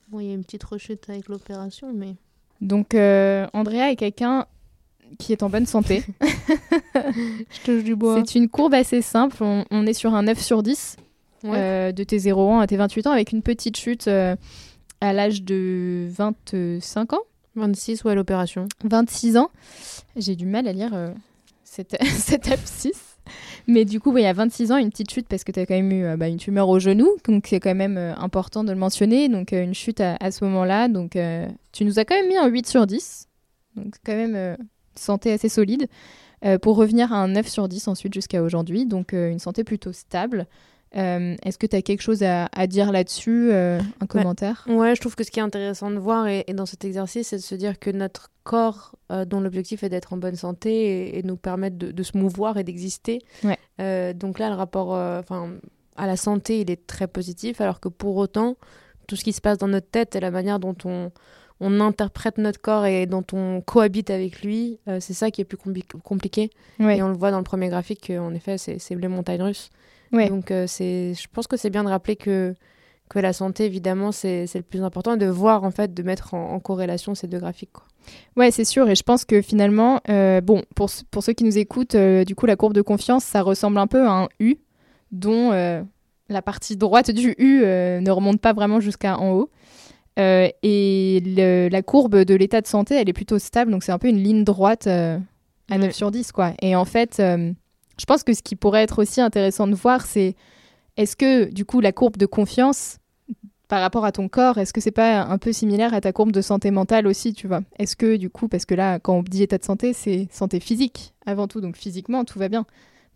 Bon, 0.08 0.20
il 0.20 0.28
y 0.28 0.30
a 0.30 0.34
une 0.34 0.44
petite 0.44 0.62
rechute 0.62 1.10
avec 1.10 1.28
l'opération, 1.28 1.92
mais. 1.92 2.14
Donc, 2.60 2.94
euh, 2.94 3.46
Andrea 3.52 3.90
est 3.90 3.96
quelqu'un 3.96 4.46
qui 5.18 5.32
est 5.32 5.42
en 5.42 5.48
bonne 5.50 5.66
santé. 5.66 6.02
Je 6.94 7.60
touche 7.64 7.84
du 7.84 7.94
bois. 7.94 8.22
C'est 8.26 8.38
une 8.38 8.48
courbe 8.48 8.74
assez 8.74 9.02
simple. 9.02 9.36
On, 9.40 9.64
on 9.70 9.86
est 9.86 9.92
sur 9.94 10.14
un 10.14 10.22
9 10.22 10.40
sur 10.40 10.62
10 10.62 10.96
Ouais. 11.44 11.50
euh, 11.54 11.92
de 11.92 12.02
tes 12.02 12.18
0 12.18 12.50
ans 12.50 12.60
à 12.60 12.66
tes 12.66 12.76
28 12.76 13.06
ans 13.06 13.10
avec 13.12 13.30
une 13.30 13.42
petite 13.42 13.76
chute 13.76 14.08
euh, 14.08 14.34
à 15.00 15.12
l'âge 15.12 15.42
de 15.42 16.08
25 16.10 17.12
ans, 17.12 17.20
26 17.54 18.02
ou 18.04 18.08
à 18.08 18.14
l'opération. 18.14 18.66
26 18.84 19.36
ans. 19.36 19.50
J'ai 20.16 20.34
du 20.34 20.46
mal 20.46 20.66
à 20.66 20.72
lire 20.72 20.90
euh, 20.94 21.10
cette, 21.62 22.02
cette 22.04 22.50
abscisse. 22.50 23.05
Mais 23.68 23.84
du 23.84 23.98
coup, 23.98 24.12
oui, 24.12 24.24
à 24.24 24.32
26 24.32 24.70
ans, 24.72 24.76
une 24.76 24.90
petite 24.90 25.10
chute 25.10 25.26
parce 25.26 25.42
que 25.42 25.50
tu 25.50 25.58
as 25.58 25.66
quand 25.66 25.74
même 25.74 25.90
eu 25.90 26.04
euh, 26.04 26.16
bah, 26.16 26.28
une 26.28 26.36
tumeur 26.36 26.68
au 26.68 26.78
genou. 26.78 27.08
Donc, 27.26 27.46
c'est 27.48 27.58
quand 27.58 27.74
même 27.74 27.96
euh, 27.96 28.14
important 28.16 28.62
de 28.62 28.70
le 28.70 28.78
mentionner. 28.78 29.28
Donc, 29.28 29.52
euh, 29.52 29.64
une 29.64 29.74
chute 29.74 30.00
à, 30.00 30.30
ce 30.30 30.44
moment-là. 30.44 30.88
Donc, 30.88 31.18
tu 31.72 31.84
nous 31.84 31.98
as 31.98 32.04
quand 32.04 32.14
même 32.14 32.28
mis 32.28 32.36
un 32.36 32.46
8 32.46 32.66
sur 32.66 32.86
10. 32.86 33.28
Donc, 33.76 33.94
quand 34.04 34.14
même 34.14 34.56
santé 34.94 35.32
assez 35.32 35.48
solide. 35.48 35.88
Pour 36.62 36.76
revenir 36.76 37.12
à 37.12 37.16
un 37.16 37.28
9 37.28 37.48
sur 37.48 37.68
10 37.68 37.88
ensuite 37.88 38.14
jusqu'à 38.14 38.42
aujourd'hui. 38.42 38.86
Donc, 38.86 39.12
une 39.12 39.38
santé 39.38 39.64
plutôt 39.64 39.92
stable. 39.92 40.46
Euh, 40.96 41.34
Est-ce 41.42 41.58
que 41.58 41.66
tu 41.66 41.76
as 41.76 41.82
quelque 41.82 42.00
chose 42.00 42.22
à, 42.22 42.48
à 42.52 42.66
dire 42.66 42.92
là-dessus 42.92 43.50
euh, 43.52 43.80
Un 44.00 44.06
commentaire? 44.06 44.64
Ouais, 44.68 44.94
je 44.94 45.00
trouve 45.00 45.14
que 45.16 45.24
ce 45.24 45.30
qui 45.30 45.40
est 45.40 45.42
intéressant 45.42 45.90
de 45.90 45.98
voir 45.98 46.26
et, 46.28 46.44
et 46.46 46.54
dans 46.54 46.66
cet 46.66 46.84
exercice, 46.84 47.28
c'est 47.28 47.36
de 47.36 47.42
se 47.42 47.54
dire 47.54 47.78
que 47.78 47.90
notre 47.90 48.30
corps, 48.44 48.94
euh, 49.10 49.24
dont 49.24 49.40
l'objectif 49.40 49.82
est 49.82 49.88
d'être 49.88 50.12
en 50.12 50.16
bonne 50.16 50.36
santé 50.36 50.70
et, 50.74 51.18
et 51.18 51.22
nous 51.22 51.36
permettre 51.36 51.76
de, 51.76 51.90
de 51.90 52.02
se 52.02 52.16
mouvoir 52.16 52.56
et 52.56 52.64
d'exister. 52.64 53.20
Ouais. 53.44 54.14
Donc 54.14 54.38
là, 54.38 54.48
le 54.48 54.54
rapport 54.54 54.94
à 54.94 56.06
la 56.06 56.16
santé, 56.16 56.60
il 56.60 56.70
est 56.70 56.86
très 56.86 57.08
positif, 57.08 57.60
alors 57.60 57.80
que 57.80 57.88
pour 57.88 58.16
autant, 58.16 58.56
tout 59.06 59.16
ce 59.16 59.24
qui 59.24 59.32
se 59.32 59.40
passe 59.40 59.58
dans 59.58 59.68
notre 59.68 59.88
tête 59.88 60.16
et 60.16 60.20
la 60.20 60.30
manière 60.30 60.58
dont 60.58 60.76
on, 60.84 61.10
on 61.60 61.80
interprète 61.80 62.38
notre 62.38 62.60
corps 62.60 62.86
et 62.86 63.06
dont 63.06 63.24
on 63.32 63.60
cohabite 63.60 64.10
avec 64.10 64.42
lui, 64.42 64.78
c'est 65.00 65.14
ça 65.14 65.30
qui 65.30 65.40
est 65.42 65.44
plus 65.44 65.58
compli- 65.58 65.84
compliqué. 66.02 66.50
Ouais. 66.78 66.98
Et 66.98 67.02
on 67.02 67.08
le 67.08 67.16
voit 67.16 67.30
dans 67.30 67.38
le 67.38 67.44
premier 67.44 67.68
graphique, 67.68 68.10
en 68.18 68.32
effet, 68.34 68.56
c'est 68.56 68.78
c'est 68.78 68.94
les 68.94 69.08
montagnes 69.08 69.42
russes. 69.42 69.70
Ouais. 70.12 70.28
Donc 70.28 70.50
euh, 70.50 70.66
c'est, 70.66 71.14
je 71.14 71.26
pense 71.32 71.46
que 71.46 71.56
c'est 71.56 71.70
bien 71.70 71.84
de 71.84 71.88
rappeler 71.88 72.16
que, 72.16 72.54
que 73.08 73.18
la 73.18 73.32
santé, 73.32 73.64
évidemment, 73.64 74.12
c'est 74.12 74.46
le 74.54 74.62
plus 74.62 74.82
important 74.82 75.14
et 75.14 75.18
de 75.18 75.26
voir, 75.26 75.64
en 75.64 75.70
fait, 75.70 75.94
de 75.94 76.02
mettre 76.02 76.34
en, 76.34 76.52
en 76.52 76.60
corrélation 76.60 77.14
ces 77.14 77.26
deux 77.28 77.38
graphiques. 77.38 77.72
Quoi. 77.72 77.84
Ouais, 78.36 78.50
c'est 78.50 78.64
sûr. 78.64 78.88
Et 78.88 78.94
je 78.94 79.02
pense 79.02 79.24
que 79.24 79.42
finalement, 79.42 80.00
euh, 80.08 80.40
bon, 80.40 80.62
pour, 80.74 80.90
pour 81.10 81.22
ceux 81.22 81.32
qui 81.32 81.44
nous 81.44 81.58
écoutent, 81.58 81.94
euh, 81.96 82.24
du 82.24 82.34
coup, 82.34 82.46
la 82.46 82.56
courbe 82.56 82.72
de 82.74 82.82
confiance, 82.82 83.24
ça 83.24 83.42
ressemble 83.42 83.78
un 83.78 83.86
peu 83.86 84.04
à 84.06 84.10
un 84.12 84.28
U, 84.40 84.56
dont 85.12 85.52
euh, 85.52 85.82
la 86.28 86.42
partie 86.42 86.76
droite 86.76 87.10
du 87.12 87.34
U 87.38 87.60
ne 87.64 88.10
remonte 88.10 88.40
pas 88.40 88.52
vraiment 88.52 88.80
jusqu'à 88.80 89.18
en 89.18 89.32
haut. 89.32 89.50
Et 90.18 91.22
le- 91.24 91.68
la 91.68 91.82
courbe 91.82 92.16
de 92.24 92.34
l'état 92.34 92.60
de 92.60 92.66
santé, 92.66 92.94
elle 92.94 93.08
est 93.08 93.12
plutôt 93.12 93.38
stable. 93.38 93.70
Donc, 93.70 93.82
c'est 93.84 93.92
un 93.92 93.98
peu 93.98 94.08
une 94.08 94.22
ligne 94.22 94.44
droite 94.44 94.86
à 94.86 95.18
9 95.70 95.80
Ouais. 95.82 95.92
sur 95.92 96.10
10, 96.10 96.32
quoi. 96.32 96.52
Et 96.62 96.74
en 96.76 96.84
fait, 96.84 97.20
je 97.98 98.04
pense 98.04 98.22
que 98.22 98.34
ce 98.34 98.42
qui 98.42 98.56
pourrait 98.56 98.82
être 98.82 99.00
aussi 99.00 99.20
intéressant 99.20 99.66
de 99.66 99.74
voir, 99.74 100.04
c'est 100.04 100.34
est-ce 100.96 101.16
que, 101.16 101.44
du 101.50 101.64
coup, 101.64 101.80
la 101.80 101.92
courbe 101.92 102.16
de 102.16 102.26
confiance 102.26 102.98
par 103.68 103.80
rapport 103.80 104.04
à 104.04 104.12
ton 104.12 104.28
corps, 104.28 104.58
est-ce 104.58 104.72
que 104.72 104.80
c'est 104.80 104.92
pas 104.92 105.22
un 105.22 105.38
peu 105.38 105.52
similaire 105.52 105.92
à 105.92 106.00
ta 106.00 106.12
courbe 106.12 106.30
de 106.30 106.40
santé 106.40 106.70
mentale 106.70 107.06
aussi, 107.06 107.32
tu 107.32 107.48
vois? 107.48 107.62
Est-ce 107.78 107.96
que 107.96 108.16
du 108.16 108.30
coup, 108.30 108.48
parce 108.48 108.64
que 108.64 108.74
là, 108.74 109.00
quand 109.00 109.14
on 109.14 109.22
dit 109.22 109.42
état 109.42 109.58
de 109.58 109.64
santé, 109.64 109.92
c'est 109.92 110.28
santé 110.30 110.60
physique 110.60 111.14
avant 111.26 111.48
tout, 111.48 111.60
donc 111.60 111.76
physiquement, 111.76 112.24
tout 112.24 112.38
va 112.38 112.48
bien. 112.48 112.64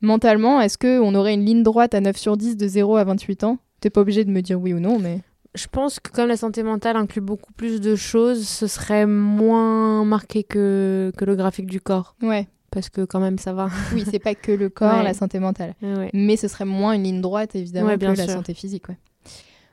Mentalement, 0.01 0.61
est-ce 0.61 0.79
que 0.79 0.99
on 0.99 1.15
aurait 1.15 1.35
une 1.35 1.45
ligne 1.45 1.63
droite 1.63 1.95
à 1.95 2.01
9 2.01 2.17
sur 2.17 2.37
10 2.37 2.57
de 2.57 2.67
0 2.67 2.97
à 2.97 3.05
28 3.05 3.45
ans? 3.45 3.59
T'es 3.81 3.91
pas 3.91 4.01
obligé 4.01 4.25
de 4.25 4.31
me 4.31 4.41
dire 4.41 4.61
oui 4.61 4.73
ou 4.73 4.81
non, 4.81 4.99
mais... 4.99 5.21
Je 5.55 5.67
pense 5.67 5.99
que 5.99 6.11
comme 6.11 6.29
la 6.29 6.37
santé 6.37 6.63
mentale 6.63 6.97
inclut 6.97 7.21
beaucoup 7.21 7.53
plus 7.53 7.81
de 7.81 7.97
choses, 7.97 8.47
ce 8.47 8.67
serait 8.67 9.07
moins 9.07 10.05
marqué 10.05 10.45
que, 10.45 11.13
que 11.17 11.25
le 11.25 11.35
graphique 11.35 11.67
du 11.67 11.81
corps. 11.81 12.15
Ouais, 12.23 12.47
Parce 12.71 12.89
que 12.89 13.05
quand 13.05 13.21
même, 13.21 13.39
ça 13.39 13.53
va. 13.53 13.69
oui, 13.95 14.05
c'est 14.11 14.19
pas 14.19 14.35
que 14.35 14.53
le 14.53 14.69
corps, 14.69 14.99
Ouais. 14.99 15.03
la 15.05 15.15
santé 15.15 15.39
mentale. 15.39 15.75
Ouais. 15.83 16.11
Mais 16.13 16.37
ce 16.37 16.49
serait 16.49 16.65
moins 16.65 16.93
une 16.93 17.03
ligne 17.03 17.21
droite, 17.21 17.55
évidemment, 17.57 17.89
Ouais, 17.89 17.99
que 17.99 18.05
la 18.05 18.29
santé 18.29 18.55
physique, 18.55 18.89
ouais. 18.89 18.97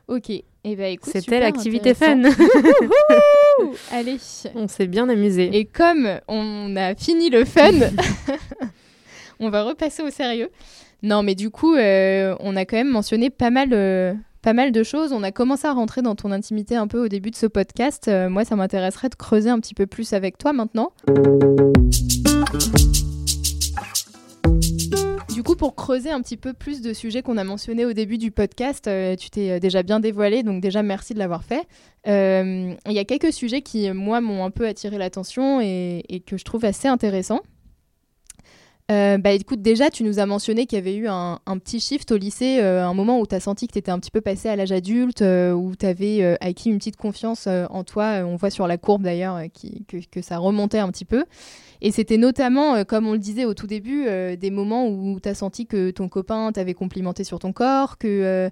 Ok, 0.08 0.30
et 0.30 0.46
eh 0.64 0.76
ben 0.78 0.94
écoute, 0.94 1.12
C'était 1.12 1.42
l'activité 1.42 1.94
fun. 1.94 2.22
Allez 3.92 4.18
On 4.56 4.70
s'est 4.70 4.88
bien 4.88 5.10
amusé. 5.10 5.50
Et 5.58 5.66
comme 5.66 6.10
on 6.30 6.76
a 6.78 6.96
fini 6.96 7.30
le 7.30 7.44
fun, 7.44 7.72
on 9.40 9.50
va 9.50 9.64
repasser 9.64 10.04
au 10.04 10.10
sérieux. 10.10 10.50
Non, 11.04 11.24
mais 11.24 11.36
du 11.36 11.50
coup, 11.50 11.76
euh, 11.76 12.36
on 12.40 12.56
a 12.56 12.66
quand 12.66 12.78
même 12.78 12.90
mentionné 12.90 13.30
pas 13.30 13.50
mal, 13.50 13.70
euh, 13.74 14.14
pas 14.42 14.54
mal 14.54 14.72
de 14.72 14.82
choses. 14.82 15.12
On 15.12 15.24
a 15.24 15.32
commencé 15.32 15.68
à 15.68 15.74
rentrer 15.74 16.02
dans 16.02 16.16
ton 16.16 16.32
intimité 16.32 16.76
un 16.76 16.88
peu 16.88 17.04
au 17.04 17.08
début 17.10 17.32
de 17.32 17.36
ce 17.36 17.46
podcast. 17.46 18.08
Euh, 18.08 18.30
moi, 18.30 18.46
ça 18.46 18.56
m'intéresserait 18.56 19.10
de 19.10 19.16
creuser 19.16 19.50
un 19.50 19.60
petit 19.60 19.74
peu 19.74 19.88
plus 19.88 20.14
avec 20.14 20.38
toi 20.38 20.54
maintenant. 20.54 20.92
Du 25.34 25.44
coup, 25.44 25.56
pour 25.56 25.76
creuser 25.76 26.10
un 26.10 26.22
petit 26.22 26.38
peu 26.38 26.54
plus 26.54 26.82
de 26.82 26.94
sujets 26.94 27.22
qu'on 27.22 27.38
a 27.38 27.44
mentionnés 27.44 27.86
au 27.86 27.94
début 27.94 28.18
du 28.18 28.32
podcast, 28.32 28.88
euh, 28.88 29.16
tu 29.16 29.30
t'es 29.30 29.52
euh, 29.52 29.60
déjà 29.60 29.84
bien 29.84 30.00
dévoilé, 30.00 30.44
donc 30.44 30.62
déjà 30.62 30.82
merci 30.82 31.14
de 31.14 31.20
l'avoir 31.20 31.44
fait. 31.44 31.68
Euh, 32.08 32.74
Il 32.86 32.94
y 32.94 33.00
a 33.00 33.06
quelques 33.06 33.34
sujets 33.34 33.62
qui, 33.62 33.92
moi, 33.92 34.22
m'ont 34.22 34.46
un 34.46 34.52
peu 34.52 34.66
attiré 34.66 34.98
l'attention 34.98 35.60
et, 35.62 36.04
et 36.10 36.22
que 36.22 36.38
je 36.38 36.46
trouve 36.46 36.64
assez 36.66 36.88
intéressants. 36.88 37.42
Euh, 38.90 39.18
bah 39.18 39.32
écoute, 39.32 39.62
déjà, 39.62 39.90
tu 39.90 40.04
nous 40.04 40.20
as 40.20 40.26
mentionné 40.26 40.66
qu'il 40.66 40.78
y 40.78 40.82
avait 40.82 40.96
eu 40.96 41.08
un, 41.10 41.40
petit 41.60 41.82
shift 41.82 42.10
au 42.14 42.18
lycée, 42.18 42.60
euh, 42.62 42.86
un 42.86 42.94
moment 42.94 43.20
où 43.20 43.28
tu 43.28 43.36
as 43.36 43.42
senti 43.42 43.68
que 43.68 43.74
tu 43.74 43.80
étais 43.80 43.92
un 43.92 44.00
petit 44.00 44.12
peu 44.12 44.22
passé 44.22 44.48
à 44.48 44.56
l'âge 44.56 44.72
adulte, 44.72 45.22
euh, 45.22 45.52
où 45.52 45.76
tu 45.76 45.86
avais 45.86 46.38
acquis 46.40 46.70
une 46.70 46.78
petite 46.78 46.96
confiance 46.96 47.48
en 47.48 47.84
toi. 47.84 48.24
On 48.26 48.38
voit 48.38 48.50
sur 48.50 48.66
la 48.66 48.78
courbe 48.78 49.04
d'ailleurs 49.04 49.42
que, 50.12 50.22
ça 50.22 50.38
remontait 50.38 50.80
un 50.80 50.90
petit 50.90 51.06
peu. 51.06 51.26
Et 51.82 51.92
c'était 51.92 52.18
notamment, 52.18 52.84
comme 52.86 53.08
on 53.08 53.14
le 53.14 53.20
disait 53.20 53.46
au 53.46 53.54
tout 53.54 53.68
début, 53.68 54.06
des 54.38 54.52
moments 54.52 54.88
où 54.88 55.20
tu 55.20 55.28
as 55.30 55.36
senti 55.36 55.68
que 55.68 55.92
ton 55.92 56.08
copain 56.08 56.52
t'avait 56.54 56.74
complimenté 56.74 57.24
sur 57.24 57.40
ton 57.40 57.52
corps, 57.52 57.98
que, 57.98 58.50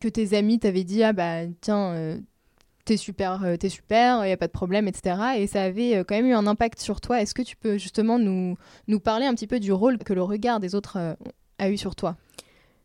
que 0.00 0.08
tes 0.08 0.36
amis 0.36 0.60
t'avaient 0.60 0.84
dit 0.84 1.02
Ah 1.02 1.12
bah 1.12 1.40
tiens, 1.60 2.18
t'es 2.84 2.96
super, 2.96 3.42
euh, 3.44 3.56
t'es 3.56 3.68
super, 3.68 4.24
il 4.24 4.26
n'y 4.26 4.32
a 4.32 4.36
pas 4.36 4.46
de 4.46 4.52
problème, 4.52 4.88
etc. 4.88 5.16
Et 5.36 5.46
ça 5.46 5.62
avait 5.62 5.96
euh, 5.96 6.04
quand 6.04 6.14
même 6.14 6.26
eu 6.26 6.34
un 6.34 6.46
impact 6.46 6.80
sur 6.80 7.00
toi. 7.00 7.20
Est-ce 7.20 7.34
que 7.34 7.42
tu 7.42 7.56
peux 7.56 7.78
justement 7.78 8.18
nous, 8.18 8.56
nous 8.88 9.00
parler 9.00 9.26
un 9.26 9.34
petit 9.34 9.46
peu 9.46 9.60
du 9.60 9.72
rôle 9.72 9.98
que 9.98 10.12
le 10.12 10.22
regard 10.22 10.60
des 10.60 10.74
autres 10.74 10.96
euh, 10.98 11.14
a 11.58 11.70
eu 11.70 11.76
sur 11.76 11.94
toi? 11.94 12.16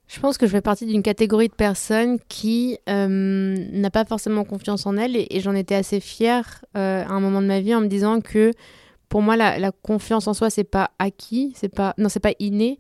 Je 0.07 0.21
pense 0.21 0.37
que 0.37 0.45
je 0.45 0.51
fais 0.51 0.61
partie 0.61 0.85
d'une 0.85 1.03
catégorie 1.03 1.49
de 1.49 1.53
personnes 1.53 2.17
qui 2.29 2.77
euh, 2.87 3.57
n'a 3.73 3.89
pas 3.89 4.05
forcément 4.05 4.45
confiance 4.45 4.85
en 4.85 4.95
elle 4.95 5.17
et, 5.17 5.27
et 5.31 5.41
j'en 5.41 5.53
étais 5.53 5.75
assez 5.75 5.99
fière 5.99 6.63
euh, 6.77 7.03
à 7.03 7.09
un 7.09 7.19
moment 7.19 7.41
de 7.41 7.47
ma 7.47 7.59
vie 7.59 7.75
en 7.75 7.81
me 7.81 7.87
disant 7.87 8.21
que 8.21 8.53
pour 9.09 9.21
moi 9.21 9.35
la, 9.35 9.59
la 9.59 9.71
confiance 9.71 10.27
en 10.27 10.33
soi 10.33 10.49
c'est 10.49 10.63
pas 10.63 10.91
acquis, 10.97 11.51
c'est 11.55 11.73
pas 11.73 11.93
non 11.97 12.07
c'est 12.07 12.21
pas 12.21 12.31
inné. 12.39 12.79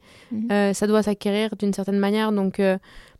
Euh, 0.51 0.71
ça 0.71 0.87
doit 0.87 1.03
s'acquérir 1.03 1.55
d'une 1.57 1.73
certaine 1.73 1.99
manière. 1.99 2.31
Donc 2.31 2.61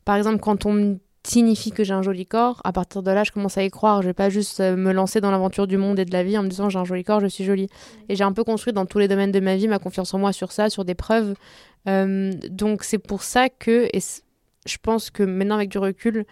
par 0.05 0.15
exemple 0.15 0.39
quand 0.39 0.65
on 0.65 0.73
me 0.73 0.97
signifie 1.27 1.71
que 1.71 1.83
j'ai 1.83 1.93
un 1.93 2.01
joli 2.01 2.25
corps, 2.25 2.61
à 2.63 2.71
partir 2.71 3.03
de 3.03 3.11
là 3.11 3.23
je 3.23 3.31
commence 3.31 3.57
à 3.57 3.63
y 3.63 3.69
croire. 3.69 4.01
Je 4.01 4.07
vais 4.07 4.13
pas 4.13 4.29
juste 4.29 4.59
euh, 4.59 4.75
me 4.75 4.91
lancer 4.91 5.21
dans 5.21 5.31
l'aventure 5.31 5.67
du 5.67 5.77
monde 5.77 5.99
et 5.99 6.05
de 6.05 6.13
la 6.13 6.23
vie 6.23 6.37
en 6.37 6.43
me 6.43 6.49
disant 6.49 6.69
j'ai 6.69 6.79
un 6.79 6.85
joli 6.85 7.03
corps, 7.03 7.19
je 7.19 7.27
suis 7.27 7.43
jolie. 7.43 7.69
Et 8.09 8.15
j'ai 8.15 8.23
un 8.23 8.33
peu 8.33 8.43
construit 8.43 8.73
dans 8.73 8.85
tous 8.85 8.99
les 8.99 9.07
domaines 9.07 9.31
de 9.31 9.39
ma 9.39 9.55
vie 9.55 9.67
ma 9.67 9.79
confiance 9.79 10.13
en 10.13 10.19
moi 10.19 10.33
sur 10.33 10.51
ça, 10.51 10.69
sur 10.69 10.85
des 10.85 10.95
preuves. 10.95 11.35
Euh, 11.87 12.31
donc 12.49 12.83
c'est 12.83 12.97
pour 12.97 13.23
ça 13.23 13.49
que, 13.49 13.89
et 13.93 13.99
je 14.65 14.77
pense 14.81 15.09
que 15.09 15.23
maintenant 15.23 15.55
avec 15.55 15.69
du 15.69 15.77
recul, 15.77 16.25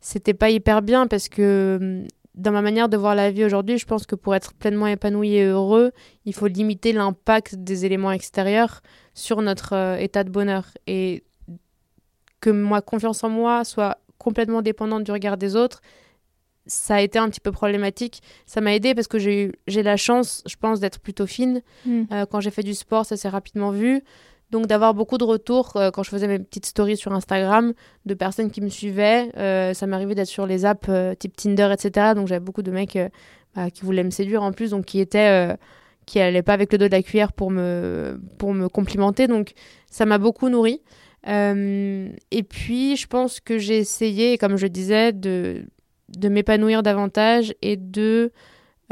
c'était 0.00 0.34
pas 0.34 0.50
hyper 0.50 0.82
bien 0.82 1.06
parce 1.06 1.28
que 1.28 1.78
hum, 1.80 2.06
dans 2.34 2.50
ma 2.50 2.62
manière 2.62 2.88
de 2.88 2.96
voir 2.96 3.14
la 3.14 3.30
vie 3.30 3.44
aujourd'hui, 3.44 3.78
je 3.78 3.86
pense 3.86 4.06
que 4.06 4.16
pour 4.16 4.34
être 4.34 4.54
pleinement 4.54 4.88
épanoui 4.88 5.36
et 5.36 5.44
heureux, 5.44 5.92
il 6.24 6.34
faut 6.34 6.48
limiter 6.48 6.92
l'impact 6.92 7.54
des 7.54 7.84
éléments 7.84 8.10
extérieurs 8.10 8.82
sur 9.14 9.40
notre 9.40 9.74
euh, 9.74 9.96
état 9.96 10.24
de 10.24 10.30
bonheur. 10.30 10.64
Et 10.86 11.22
que 12.40 12.50
ma 12.50 12.82
confiance 12.82 13.24
en 13.24 13.30
moi 13.30 13.64
soit 13.64 13.98
complètement 14.24 14.62
dépendante 14.62 15.04
du 15.04 15.12
regard 15.12 15.36
des 15.36 15.54
autres, 15.54 15.80
ça 16.66 16.94
a 16.96 17.00
été 17.02 17.18
un 17.18 17.28
petit 17.28 17.40
peu 17.40 17.52
problématique. 17.52 18.22
Ça 18.46 18.60
m'a 18.62 18.74
aidé 18.74 18.94
parce 18.94 19.06
que 19.06 19.18
j'ai 19.18 19.44
eu- 19.44 19.52
j'ai 19.66 19.82
la 19.82 19.96
chance, 19.96 20.42
je 20.46 20.56
pense, 20.56 20.80
d'être 20.80 20.98
plutôt 20.98 21.26
fine. 21.26 21.60
Mm. 21.84 22.02
Euh, 22.10 22.26
quand 22.30 22.40
j'ai 22.40 22.50
fait 22.50 22.62
du 22.62 22.74
sport, 22.74 23.04
ça 23.04 23.16
s'est 23.16 23.28
rapidement 23.28 23.70
vu. 23.70 24.02
Donc 24.50 24.66
d'avoir 24.66 24.94
beaucoup 24.94 25.18
de 25.18 25.24
retours 25.24 25.76
euh, 25.76 25.90
quand 25.90 26.02
je 26.02 26.10
faisais 26.10 26.26
mes 26.28 26.38
petites 26.38 26.66
stories 26.66 26.96
sur 26.96 27.12
Instagram 27.12 27.74
de 28.06 28.14
personnes 28.14 28.50
qui 28.50 28.60
me 28.62 28.68
suivaient. 28.70 29.30
Euh, 29.36 29.74
ça 29.74 29.86
m'arrivait 29.86 30.14
d'être 30.14 30.28
sur 30.38 30.46
les 30.46 30.64
apps 30.64 30.88
type 31.18 31.36
Tinder, 31.36 31.70
etc. 31.72 32.14
Donc 32.14 32.28
j'avais 32.28 32.44
beaucoup 32.44 32.62
de 32.62 32.70
mecs 32.70 32.98
bah, 33.54 33.70
qui 33.70 33.82
voulaient 33.84 34.04
me 34.04 34.10
séduire 34.10 34.42
en 34.42 34.52
plus, 34.52 34.70
donc 34.70 34.86
qui 34.86 35.00
étaient... 35.00 35.56
qui 36.06 36.18
allaient 36.20 36.42
pas 36.42 36.52
avec 36.54 36.72
le 36.72 36.78
dos 36.78 36.86
de 36.86 36.92
la 36.92 37.02
cuillère 37.02 37.32
pour 37.32 37.50
me, 37.50 38.18
pour 38.38 38.52
me 38.54 38.68
complimenter. 38.68 39.26
Donc 39.26 39.52
ça 39.90 40.04
m'a 40.06 40.18
beaucoup 40.18 40.48
nourri. 40.48 40.80
Euh, 41.26 42.08
et 42.30 42.42
puis 42.42 42.96
je 42.96 43.06
pense 43.06 43.40
que 43.40 43.58
j'ai 43.58 43.78
essayé, 43.78 44.36
comme 44.38 44.56
je 44.56 44.66
disais, 44.66 45.12
de, 45.12 45.64
de 46.16 46.28
m'épanouir 46.28 46.82
davantage 46.82 47.54
et 47.62 47.76
de 47.76 48.30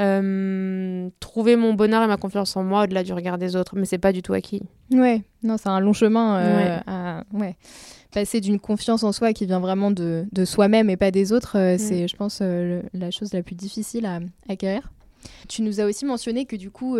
euh, 0.00 1.08
trouver 1.20 1.56
mon 1.56 1.74
bonheur 1.74 2.02
et 2.02 2.06
ma 2.06 2.16
confiance 2.16 2.56
en 2.56 2.64
moi 2.64 2.84
au-delà 2.84 3.02
du 3.02 3.12
regard 3.12 3.38
des 3.38 3.56
autres. 3.56 3.74
Mais 3.76 3.84
c'est 3.84 3.98
pas 3.98 4.12
du 4.12 4.22
tout 4.22 4.32
acquis. 4.32 4.62
Ouais, 4.90 5.22
non, 5.42 5.56
c'est 5.58 5.68
un 5.68 5.80
long 5.80 5.92
chemin 5.92 6.36
euh, 6.38 6.56
Ouais. 6.76 6.80
à 6.86 7.24
ouais. 7.34 7.56
passer 8.12 8.40
d'une 8.40 8.58
confiance 8.60 9.02
en 9.04 9.12
soi 9.12 9.32
qui 9.32 9.46
vient 9.46 9.60
vraiment 9.60 9.90
de, 9.90 10.24
de 10.32 10.44
soi-même 10.44 10.88
et 10.90 10.96
pas 10.96 11.10
des 11.10 11.32
autres. 11.32 11.58
euh, 11.58 11.76
C'est, 11.78 12.08
je 12.08 12.16
pense, 12.16 12.40
le- 12.40 12.82
la 12.94 13.10
chose 13.10 13.32
la 13.34 13.42
plus 13.42 13.54
difficile 13.54 14.06
à 14.06 14.20
acquérir. 14.48 14.90
Tu 15.48 15.62
nous 15.62 15.80
as 15.80 15.84
aussi 15.84 16.04
mentionné 16.04 16.46
que 16.46 16.56
du 16.56 16.70
coup, 16.70 16.96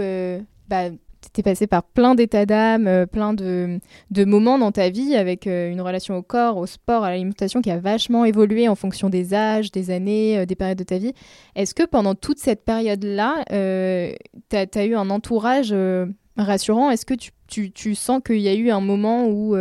bah, 0.69 0.91
étais 1.29 1.43
passé 1.43 1.67
par 1.67 1.83
plein 1.83 2.15
d'états 2.15 2.47
d'âme, 2.47 2.87
euh, 2.87 3.07
plein 3.07 3.35
de, 3.35 3.81
moments 4.25 4.59
dans 4.59 4.73
ta 4.73 4.91
vie 4.91 5.15
avec 5.15 5.47
euh, 5.47 5.71
une 5.71 5.81
relation 5.81 6.17
au 6.17 6.23
corps, 6.23 6.57
au 6.57 6.67
sport, 6.67 7.05
à 7.05 7.11
l'alimentation 7.11 7.61
qui 7.61 7.71
a 7.71 7.79
vachement 7.79 8.25
évolué 8.25 8.69
en 8.69 8.75
fonction 8.75 9.09
des 9.09 9.35
âges, 9.35 9.71
des 9.73 9.91
années, 9.91 10.39
euh, 10.39 10.47
des 10.47 10.55
périodes 10.55 10.79
de 10.79 10.85
ta 10.85 10.99
vie. 10.99 11.13
Est-ce 11.55 11.75
que 11.75 11.85
pendant 11.85 12.15
toute 12.15 12.39
cette 12.39 12.65
période-là, 12.65 13.45
euh, 13.53 14.13
tu 14.51 14.57
as, 14.57 14.85
eu 14.85 14.95
un 14.95 15.11
entourage 15.11 15.75
rassurant? 16.37 16.91
Est-ce 16.91 17.07
que 17.07 17.15
tu, 17.15 17.95
sens 17.95 18.21
qu'il 18.25 18.41
y 18.41 18.49
a 18.49 18.55
eu 18.55 18.71
un 18.71 18.81
moment 18.81 19.27
où 19.27 19.57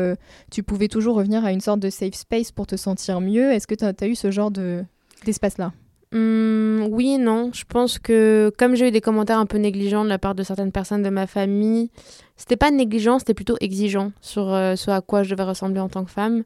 tu 0.49 0.63
pouvais 0.63 0.87
toujours 0.87 1.15
revenir 1.15 1.43
à 1.45 1.51
une 1.51 1.61
sorte 1.61 1.79
de 1.79 1.89
safe 1.89 2.15
space 2.15 2.51
pour 2.51 2.67
te 2.67 2.75
sentir 2.75 3.21
mieux? 3.21 3.51
Est-ce 3.51 3.67
que 3.67 3.75
tu 3.75 3.85
as, 3.85 4.07
eu 4.07 4.15
ce 4.15 4.31
genre 4.31 4.51
de, 4.51 4.83
d'espace-là? 5.25 5.73
Hum, 6.13 6.87
oui, 6.91 7.17
non. 7.17 7.51
Je 7.53 7.63
pense 7.67 7.97
que 7.99 8.51
comme 8.57 8.75
j'ai 8.75 8.89
eu 8.89 8.91
des 8.91 9.01
commentaires 9.01 9.39
un 9.39 9.45
peu 9.45 9.57
négligents 9.57 10.03
de 10.03 10.09
la 10.09 10.19
part 10.19 10.35
de 10.35 10.43
certaines 10.43 10.71
personnes 10.71 11.03
de 11.03 11.09
ma 11.09 11.25
famille, 11.27 11.89
c'était 12.35 12.57
pas 12.57 12.71
négligent, 12.71 13.19
c'était 13.19 13.33
plutôt 13.33 13.55
exigeant 13.61 14.11
sur 14.19 14.53
euh, 14.53 14.75
ce 14.75 14.91
à 14.91 15.01
quoi 15.01 15.23
je 15.23 15.29
devais 15.31 15.43
ressembler 15.43 15.79
en 15.79 15.89
tant 15.89 16.03
que 16.03 16.11
femme. 16.11 16.43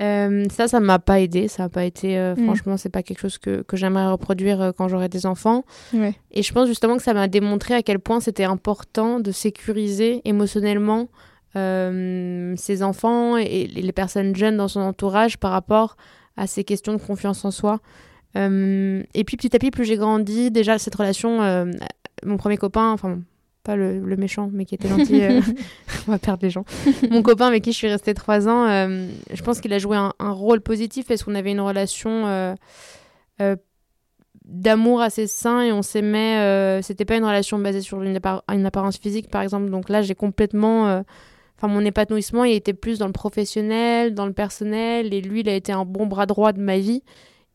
Euh, 0.00 0.44
ça, 0.50 0.68
ça 0.68 0.78
m'a 0.80 0.98
pas 0.98 1.20
aidé. 1.20 1.48
Ça 1.48 1.64
a 1.64 1.68
pas 1.70 1.84
été, 1.84 2.18
euh, 2.18 2.34
Mm. 2.36 2.44
franchement, 2.44 2.76
c'est 2.76 2.90
pas 2.90 3.02
quelque 3.02 3.20
chose 3.20 3.38
que, 3.38 3.62
que 3.62 3.76
j'aimerais 3.78 4.08
reproduire 4.10 4.60
euh, 4.60 4.72
quand 4.76 4.88
j'aurai 4.88 5.08
des 5.08 5.24
enfants. 5.24 5.64
Ouais. 5.94 6.14
Et 6.32 6.42
je 6.42 6.52
pense 6.52 6.66
justement 6.66 6.96
que 6.96 7.02
ça 7.02 7.14
m'a 7.14 7.28
démontré 7.28 7.74
à 7.74 7.82
quel 7.82 7.98
point 8.00 8.20
c'était 8.20 8.44
important 8.44 9.20
de 9.20 9.30
sécuriser 9.30 10.20
émotionnellement 10.24 11.08
ses 11.54 12.82
enfants 12.82 13.38
et 13.38 13.66
les 13.66 13.92
personnes 13.92 14.36
jeunes 14.36 14.58
dans 14.58 14.68
son 14.68 14.80
entourage 14.80 15.38
par 15.38 15.52
rapport 15.52 15.96
à 16.36 16.46
ces 16.46 16.64
questions 16.64 16.92
de 16.92 17.00
confiance 17.00 17.46
en 17.46 17.50
soi. 17.50 17.80
Euh, 18.36 19.02
et 19.14 19.24
puis 19.24 19.36
petit 19.36 19.54
à 19.54 19.58
petit, 19.58 19.70
plus 19.70 19.84
j'ai 19.84 19.96
grandi, 19.96 20.50
déjà 20.50 20.78
cette 20.78 20.94
relation, 20.94 21.42
euh, 21.42 21.70
mon 22.24 22.36
premier 22.36 22.56
copain, 22.56 22.90
enfin 22.90 23.20
pas 23.62 23.74
le, 23.76 23.98
le 23.98 24.16
méchant, 24.16 24.48
mais 24.52 24.64
qui 24.64 24.74
était 24.76 24.88
gentil, 24.88 25.22
euh, 25.22 25.40
on 26.06 26.12
va 26.12 26.18
perdre 26.18 26.40
les 26.44 26.50
gens. 26.50 26.64
Mon 27.10 27.22
copain 27.22 27.46
avec 27.48 27.64
qui 27.64 27.72
je 27.72 27.76
suis 27.76 27.88
restée 27.88 28.14
trois 28.14 28.46
ans, 28.48 28.66
euh, 28.68 29.08
je 29.32 29.42
pense 29.42 29.60
qu'il 29.60 29.72
a 29.72 29.78
joué 29.78 29.96
un, 29.96 30.12
un 30.20 30.30
rôle 30.30 30.60
positif 30.60 31.06
parce 31.08 31.24
qu'on 31.24 31.34
avait 31.34 31.50
une 31.50 31.60
relation 31.60 32.26
euh, 32.26 32.54
d'amour 34.44 35.00
assez 35.00 35.26
sain 35.26 35.62
et 35.62 35.72
on 35.72 35.82
s'aimait. 35.82 36.80
C'était 36.82 37.04
pas 37.04 37.16
une 37.16 37.24
relation 37.24 37.58
basée 37.58 37.80
sur 37.80 38.02
une, 38.02 38.16
appar- 38.16 38.42
une 38.48 38.64
apparence 38.66 38.98
physique, 38.98 39.30
par 39.30 39.42
exemple. 39.42 39.70
Donc 39.70 39.88
là, 39.88 40.02
j'ai 40.02 40.14
complètement. 40.14 41.02
Enfin, 41.58 41.68
mon 41.68 41.84
épanouissement, 41.84 42.44
il 42.44 42.54
était 42.54 42.74
plus 42.74 42.98
dans 42.98 43.06
le 43.06 43.12
professionnel, 43.12 44.14
dans 44.14 44.26
le 44.26 44.32
personnel, 44.32 45.12
et 45.12 45.20
lui, 45.22 45.40
il 45.40 45.48
a 45.48 45.54
été 45.54 45.72
un 45.72 45.84
bon 45.84 46.06
bras 46.06 46.26
droit 46.26 46.52
de 46.52 46.60
ma 46.60 46.78
vie. 46.78 47.02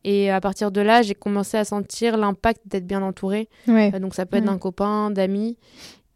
Et 0.04 0.30
à 0.30 0.40
partir 0.40 0.70
de 0.72 0.80
là, 0.80 1.02
j'ai 1.02 1.14
commencé 1.14 1.56
à 1.56 1.64
sentir 1.64 2.16
l'impact 2.16 2.60
d'être 2.66 2.86
bien 2.86 3.02
entourée. 3.02 3.48
Ouais. 3.68 3.90
Euh, 3.94 3.98
donc 4.00 4.14
ça 4.14 4.26
peut 4.26 4.36
être 4.36 4.44
Ouais. 4.44 4.50
d'un 4.50 4.58
copain, 4.58 5.10
d'amis. 5.10 5.56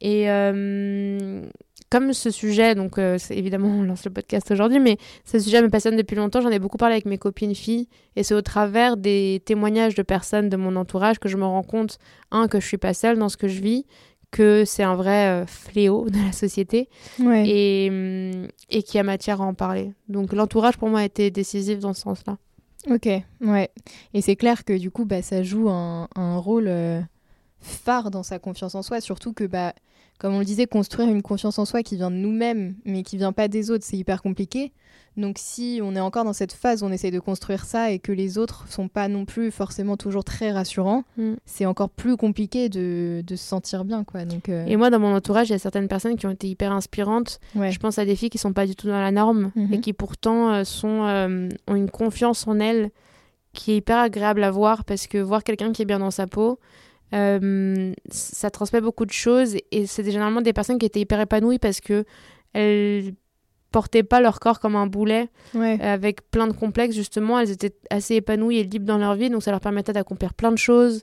Et 0.01 0.29
euh, 0.29 1.43
comme 1.91 2.13
ce 2.13 2.31
sujet, 2.31 2.75
donc 2.75 2.99
euh, 2.99 3.17
évidemment 3.31 3.69
on 3.69 3.83
lance 3.83 4.05
le 4.05 4.11
podcast 4.11 4.51
aujourd'hui, 4.51 4.81
mais 4.81 4.99
ce 5.25 5.39
sujet 5.39 5.63
me 5.63 5.71
passionne 5.71 5.97
depuis 5.97 6.17
longtemps, 6.17 6.41
j'en 6.41 6.51
ai 6.51 6.59
beaucoup 6.59 6.77
parlé 6.79 6.95
avec 6.95 7.07
mes 7.07 7.17
copines 7.17 7.55
filles, 7.55 7.89
et 8.17 8.23
c'est 8.23 8.35
au 8.35 8.43
travers 8.43 8.97
des 8.97 9.41
témoignages 9.47 9.95
de 9.95 10.03
personnes 10.03 10.49
de 10.49 10.57
mon 10.57 10.75
entourage 10.77 11.19
que 11.19 11.29
je 11.29 11.37
me 11.37 11.45
rends 11.45 11.63
compte, 11.63 11.99
un, 12.31 12.49
que 12.49 12.61
je 12.61 12.67
suis 12.67 12.77
pas 12.77 12.93
seule 12.93 13.19
dans 13.19 13.29
ce 13.29 13.37
que 13.37 13.49
je 13.49 13.61
vis, 13.63 13.87
que 14.33 14.65
c'est 14.67 14.83
un 14.83 14.97
vrai 14.97 15.29
euh, 15.29 15.47
fléau 15.47 16.11
de 16.11 16.19
la 16.27 16.33
société, 16.33 16.89
Ouais. 17.21 17.45
et, 17.49 17.89
hum, 17.91 18.49
et 18.69 18.83
qu'il 18.83 18.97
y 18.97 19.01
a 19.01 19.05
matière 19.05 19.41
à 19.41 19.45
en 19.45 19.55
parler. 19.55 19.93
Donc 20.09 20.33
l'entourage 20.33 20.77
pour 20.77 20.89
moi 20.89 21.01
a 21.01 21.05
été 21.05 21.31
décisif 21.31 21.79
dans 21.79 21.95
ce 21.95 22.03
sens-là. 22.03 22.37
Ok, 22.89 23.09
ouais. 23.41 23.71
Et 24.15 24.21
c'est 24.21 24.37
clair 24.37 24.65
que 24.65 24.73
du 24.77 24.91
coup, 24.91 25.05
bah, 25.05 25.23
ça 25.23 25.43
joue 25.43 25.69
un, 25.69 26.09
rôle 26.39 26.69
euh, 26.69 27.01
phare 27.61 28.11
dans 28.11 28.23
sa 28.23 28.39
confiance 28.39 28.75
en 28.75 28.83
soi, 28.83 29.01
surtout 29.01 29.33
que, 29.33 29.45
bah, 29.45 29.75
comme 30.19 30.35
on 30.35 30.39
le 30.39 30.45
disait, 30.45 30.67
construire 30.67 31.09
une 31.09 31.23
confiance 31.23 31.59
en 31.59 31.65
soi 31.65 31.83
qui 31.83 31.97
vient 31.97 32.11
de 32.11 32.17
nous-mêmes, 32.17 32.77
mais 32.85 33.03
qui 33.03 33.17
vient 33.17 33.33
pas 33.33 33.49
des 33.49 33.71
autres, 33.71 33.85
c'est 33.85 33.97
hyper 33.97 34.23
compliqué. 34.23 34.73
Donc 35.17 35.37
si 35.39 35.81
on 35.83 35.97
est 35.97 36.01
encore 36.01 36.25
dans 36.25 36.33
cette 36.35 36.53
phase 36.53 36.83
où 36.83 36.87
on 36.87 36.93
essaye 36.93 37.11
de 37.11 37.21
construire 37.21 37.65
ça 37.65 37.91
et 37.91 37.99
que 37.99 38.13
les 38.13 38.37
autres 38.39 38.67
sont 38.69 38.89
pas 38.89 39.09
non 39.09 39.25
plus 39.25 39.51
forcément 39.51 39.97
toujours 39.97 40.25
très 40.25 40.53
rassurants, 40.53 41.05
Mm. 41.17 41.35
c'est 41.47 41.65
encore 41.67 41.89
plus 41.91 42.17
compliqué 42.17 42.69
de, 42.69 43.23
de 43.27 43.37
se 43.37 43.45
sentir 43.45 43.85
bien, 43.85 44.05
quoi. 44.05 44.25
Donc, 44.27 44.49
euh, 44.49 44.65
Et 44.67 44.77
moi, 44.77 44.91
dans 44.91 44.99
mon 44.99 45.15
entourage, 45.15 45.49
il 45.49 45.53
y 45.53 45.55
a 45.55 45.59
certaines 45.59 45.89
personnes 45.89 46.17
qui 46.17 46.27
ont 46.27 46.31
été 46.31 46.49
hyper 46.49 46.71
inspirantes. 46.73 47.41
ouais. 47.55 47.73
Je 47.73 47.79
pense 47.79 47.99
à 47.99 48.05
des 48.05 48.15
filles 48.17 48.29
qui 48.31 48.39
sont 48.39 48.53
pas 48.53 48.67
du 48.67 48.77
tout 48.77 48.89
dans 48.89 49.01
la 49.01 49.11
norme 49.11 49.53
Mhm. 49.57 49.73
et 49.75 49.81
qui 49.81 49.93
pourtant 49.93 50.53
euh, 50.53 50.65
sont, 50.65 51.05
euh, 51.07 51.49
ont 51.67 51.75
une 51.77 51.91
confiance 51.91 52.47
en 52.47 52.61
elles 52.61 52.91
qui 53.55 53.73
est 53.73 53.77
hyper 53.79 53.99
agréable 53.99 54.45
à 54.45 54.51
voir 54.51 54.85
parce 54.85 55.07
que 55.07 55.17
voir 55.17 55.43
quelqu'un 55.45 55.73
qui 55.73 55.81
est 55.81 55.87
bien 55.87 55.99
dans 56.01 56.11
sa 56.11 56.27
peau, 56.27 56.59
euh, 57.15 57.93
ça 58.11 58.51
transmet 58.51 58.81
beaucoup 58.83 59.07
de 59.07 59.13
choses 59.13 59.57
et 59.71 59.87
c'est 59.87 60.05
généralement 60.05 60.43
des 60.43 60.53
personnes 60.53 60.79
qui 60.79 60.85
étaient 60.87 61.01
hyper 61.01 61.21
épanouies 61.21 61.59
parce 61.59 61.81
que 61.81 62.05
elles 62.53 63.15
portaient 63.79 64.03
pas 64.15 64.21
leur 64.27 64.37
corps 64.45 64.59
comme 64.61 64.77
un 64.77 64.87
boulet 64.97 65.29
Ouais. 65.55 65.79
avec 65.81 66.17
plein 66.31 66.47
de 66.47 66.53
complexes 66.65 66.97
justement 66.97 67.39
elles 67.41 67.51
étaient 67.57 67.75
assez 67.91 68.15
épanouies 68.23 68.59
et 68.61 68.65
libres 68.65 68.87
dans 68.93 68.99
leur 68.99 69.15
vie 69.21 69.29
donc 69.31 69.43
ça 69.43 69.51
leur 69.51 69.61
permettait 69.61 69.93
d'accomplir 69.93 70.33
plein 70.35 70.53
de 70.53 70.59
choses 70.59 71.03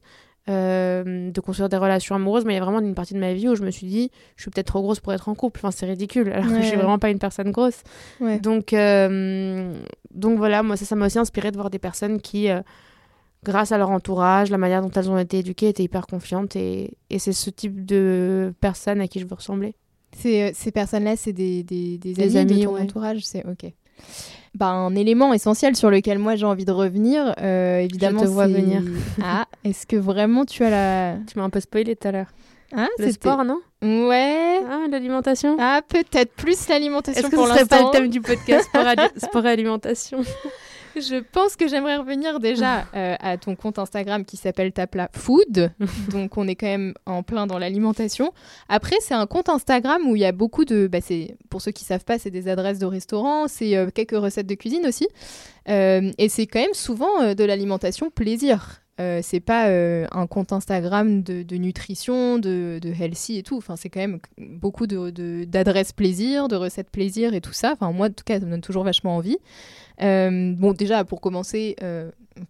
euh, 0.50 1.32
de 1.32 1.40
construire 1.42 1.70
des 1.70 1.78
relations 1.78 2.16
amoureuses, 2.16 2.44
mais 2.46 2.54
il 2.54 2.58
y 2.58 2.60
a 2.60 2.64
vraiment 2.66 2.82
une 2.82 2.96
partie 2.96 3.14
de 3.14 3.20
ma 3.20 3.34
vie 3.34 3.48
où 3.48 3.56
je 3.56 3.64
me 3.64 3.72
suis 3.72 3.88
dit, 3.88 4.12
je 4.36 4.42
suis 4.44 4.52
peut-être 4.52 4.68
trop 4.68 4.82
grosse 4.82 5.00
pour 5.00 5.14
être 5.14 5.30
en 5.30 5.36
couple. 5.36 5.58
Enfin, 5.62 5.72
c'est 5.72 5.86
ridicule, 5.86 6.28
alors 6.34 6.50
que 6.52 6.58
je 6.62 6.68
suis 6.68 6.76
vraiment 6.76 7.00
pas 7.00 7.10
une 7.12 7.18
personne 7.28 7.50
grosse. 7.52 7.82
Ouais. 8.20 8.40
Donc, 8.40 8.74
euh, 8.74 9.74
donc 10.14 10.38
voilà, 10.38 10.62
moi, 10.62 10.76
ça, 10.76 10.84
ça 10.84 10.96
m'a 10.98 11.06
aussi 11.06 11.18
inspiré 11.18 11.50
de 11.52 11.56
voir 11.56 11.70
des 11.70 11.80
personnes 11.80 12.20
qui, 12.20 12.50
euh, 12.50 12.60
grâce 13.46 13.72
à 13.72 13.78
leur 13.78 13.90
entourage, 13.90 14.50
la 14.50 14.58
manière 14.58 14.82
dont 14.82 14.92
elles 14.94 15.10
ont 15.10 15.18
été 15.18 15.40
éduquées, 15.40 15.70
étaient 15.70 15.84
hyper 15.84 16.08
confiantes. 16.08 16.58
Et, 16.58 16.98
et 17.10 17.20
c'est 17.20 17.32
ce 17.32 17.50
type 17.50 17.86
de 17.86 18.54
personnes 18.60 19.00
à 19.00 19.08
qui 19.08 19.20
je 19.22 19.26
veux 19.26 19.36
ressembler. 19.36 19.76
Ces, 20.18 20.42
euh, 20.42 20.52
ces 20.54 20.72
personnes-là, 20.72 21.16
c'est 21.16 21.34
des, 21.34 21.64
des, 21.64 21.98
des 21.98 22.14
Des 22.14 22.38
amis, 22.38 22.60
de 22.60 22.66
ton 22.66 22.74
ouais. 22.74 22.82
entourage 22.82 23.22
C'est 23.24 23.46
ok. 23.46 23.72
Bah, 24.56 24.68
un 24.68 24.94
élément 24.96 25.34
essentiel 25.34 25.76
sur 25.76 25.90
lequel 25.90 26.20
moi 26.20 26.36
j'ai 26.36 26.46
envie 26.46 26.66
de 26.66 26.72
revenir, 26.72 27.34
euh, 27.42 27.80
évidemment. 27.80 28.22
te 28.22 28.28
vois 28.28 28.48
venir. 28.48 28.82
Ah, 29.24 29.46
est-ce 29.64 29.88
que 29.88 29.96
vraiment 29.96 30.46
tu 30.46 30.64
as 30.64 30.70
la. 30.70 31.16
Tu 31.28 31.40
m'as 31.40 31.46
un 31.46 31.50
peu 31.50 31.60
spoilé 31.60 31.96
tout 31.96 32.08
à 32.08 32.12
l'heure. 32.12 32.28
Ah, 32.76 32.88
Le 33.00 33.12
sport, 33.12 33.44
non? 33.46 33.60
Ouais. 33.84 34.60
Ah, 34.70 34.86
l'alimentation? 34.90 35.58
Ah, 35.60 35.82
peut-être 35.88 36.34
plus 36.34 36.68
l'alimentation 36.70 37.22
Est-ce 37.22 37.30
que 37.30 37.36
pour 37.36 37.48
ce 37.48 37.54
serait 37.54 37.66
pas 37.66 37.78
l'instant. 37.82 37.92
le 37.94 37.98
thème 38.00 38.10
du 38.10 38.22
podcast 38.22 38.66
sport, 38.66 38.86
ali- 38.88 39.10
sport 39.18 39.46
et 39.46 39.50
alimentation? 39.50 40.20
Je 41.00 41.22
pense 41.22 41.56
que 41.56 41.68
j'aimerais 41.68 41.98
revenir 41.98 42.40
déjà 42.40 42.86
euh, 42.96 43.16
à 43.20 43.38
ton 43.38 43.56
compte 43.56 43.80
Instagram 43.80 44.26
qui 44.26 44.38
s'appelle 44.38 44.72
Tapla 44.72 45.10
Food. 45.14 45.72
Donc 46.12 46.38
on 46.38 46.48
est 46.48 46.56
quand 46.56 46.68
même 46.68 46.94
en 47.06 47.24
plein 47.24 47.48
dans 47.48 47.58
l'alimentation. 47.58 48.34
Après, 48.70 48.98
c'est 49.00 49.14
un 49.14 49.26
compte 49.26 49.50
Instagram 49.50 50.08
où 50.08 50.16
il 50.16 50.22
y 50.22 50.26
a 50.26 50.32
beaucoup 50.32 50.66
de. 50.66 50.88
Bah, 50.88 51.00
pour 51.50 51.62
ceux 51.62 51.72
qui 51.72 51.84
savent 51.84 52.06
pas, 52.06 52.20
c'est 52.20 52.32
des 52.32 52.48
adresses 52.48 52.80
de 52.80 52.86
restaurants, 52.86 53.48
c'est 53.48 53.76
euh, 53.76 53.90
quelques 53.94 54.12
recettes 54.18 54.48
de 54.48 54.56
cuisine 54.56 54.86
aussi. 54.86 55.08
Euh, 55.70 56.12
et 56.18 56.30
c'est 56.30 56.46
quand 56.46 56.60
même 56.60 56.74
souvent 56.74 57.34
de 57.34 57.44
l'alimentation 57.44 58.10
plaisir. 58.10 58.83
Euh, 59.00 59.22
c'est 59.24 59.40
pas 59.40 59.70
euh, 59.70 60.06
un 60.12 60.28
compte 60.28 60.54
Instagram 60.54 61.24
de, 61.24 61.42
de 61.42 61.56
nutrition, 61.56 62.38
de, 62.38 62.78
de 62.80 62.94
healthy 62.94 63.40
et 63.40 63.44
tout. 63.44 63.58
Enfin, 63.58 63.76
c'est 63.76 63.90
quand 63.90 64.00
même 64.00 64.20
beaucoup 64.38 64.86
de, 64.86 65.10
de- 65.10 65.46
d'adresses 65.46 65.94
plaisir, 65.94 66.48
de 66.48 66.56
recettes 66.56 66.92
plaisir 66.92 67.34
et 67.34 67.42
tout 67.42 67.54
ça. 67.54 67.72
Enfin, 67.74 67.92
moi, 67.92 68.08
en 68.08 68.12
tout 68.12 68.24
cas, 68.24 68.40
ça 68.40 68.46
me 68.46 68.52
donne 68.52 68.62
toujours 68.62 68.84
vachement 68.84 69.16
envie. 69.18 69.40
Euh, 70.02 70.54
bon, 70.56 70.74
déjà, 70.74 71.04
pour 71.06 71.22
commencer, 71.22 71.76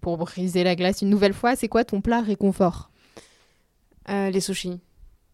pour 0.01 0.17
briser 0.17 0.65
la 0.65 0.75
glace 0.75 1.01
une 1.01 1.09
nouvelle 1.09 1.33
fois, 1.33 1.55
c'est 1.55 1.69
quoi 1.69 1.85
ton 1.85 2.01
plat 2.01 2.21
réconfort? 2.21 2.89
Les 4.09 4.41
sushis. 4.41 4.81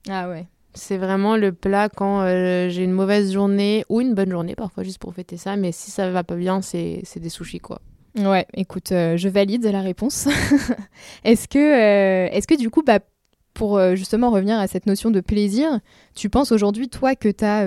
Ah 0.08 0.30
ouais. 0.30 0.46
C'est 0.76 0.98
vraiment 0.98 1.36
le 1.36 1.52
plat 1.52 1.90
quand 1.90 2.24
j'ai 2.70 2.84
une 2.84 2.92
mauvaise 2.92 3.34
journée 3.34 3.84
ou 3.90 4.00
une 4.00 4.14
bonne 4.14 4.30
journée, 4.30 4.54
parfois 4.54 4.84
juste 4.84 5.00
pour 5.00 5.16
fêter 5.16 5.38
ça. 5.38 5.56
Mais 5.56 5.72
si 5.72 5.90
ça 5.90 6.12
va 6.12 6.24
pas 6.24 6.36
bien, 6.36 6.62
c'est 6.62 7.02
c'est 7.04 7.20
des 7.20 7.30
sushis, 7.30 7.58
quoi. 7.58 7.82
Ouais, 8.18 8.46
écoute, 8.54 8.92
euh, 8.92 9.18
je 9.18 9.30
valide 9.30 9.66
la 9.66 9.82
réponse. 9.82 10.28
est-ce 11.24 11.48
que, 11.48 11.60
euh, 11.60 12.30
est-ce 12.32 12.48
que 12.48 12.58
du 12.58 12.70
coup, 12.70 12.82
bah, 12.84 13.00
pour 13.54 13.78
euh, 13.78 13.96
justement 13.96 14.32
revenir 14.32 14.58
à 14.58 14.68
cette 14.68 14.86
notion 14.88 15.12
de 15.12 15.22
plaisir, 15.22 15.80
tu 16.16 16.30
penses 16.30 16.52
aujourd'hui, 16.52 16.90
toi, 16.90 17.16
que 17.16 17.30
tu 17.30 17.46
as 17.46 17.62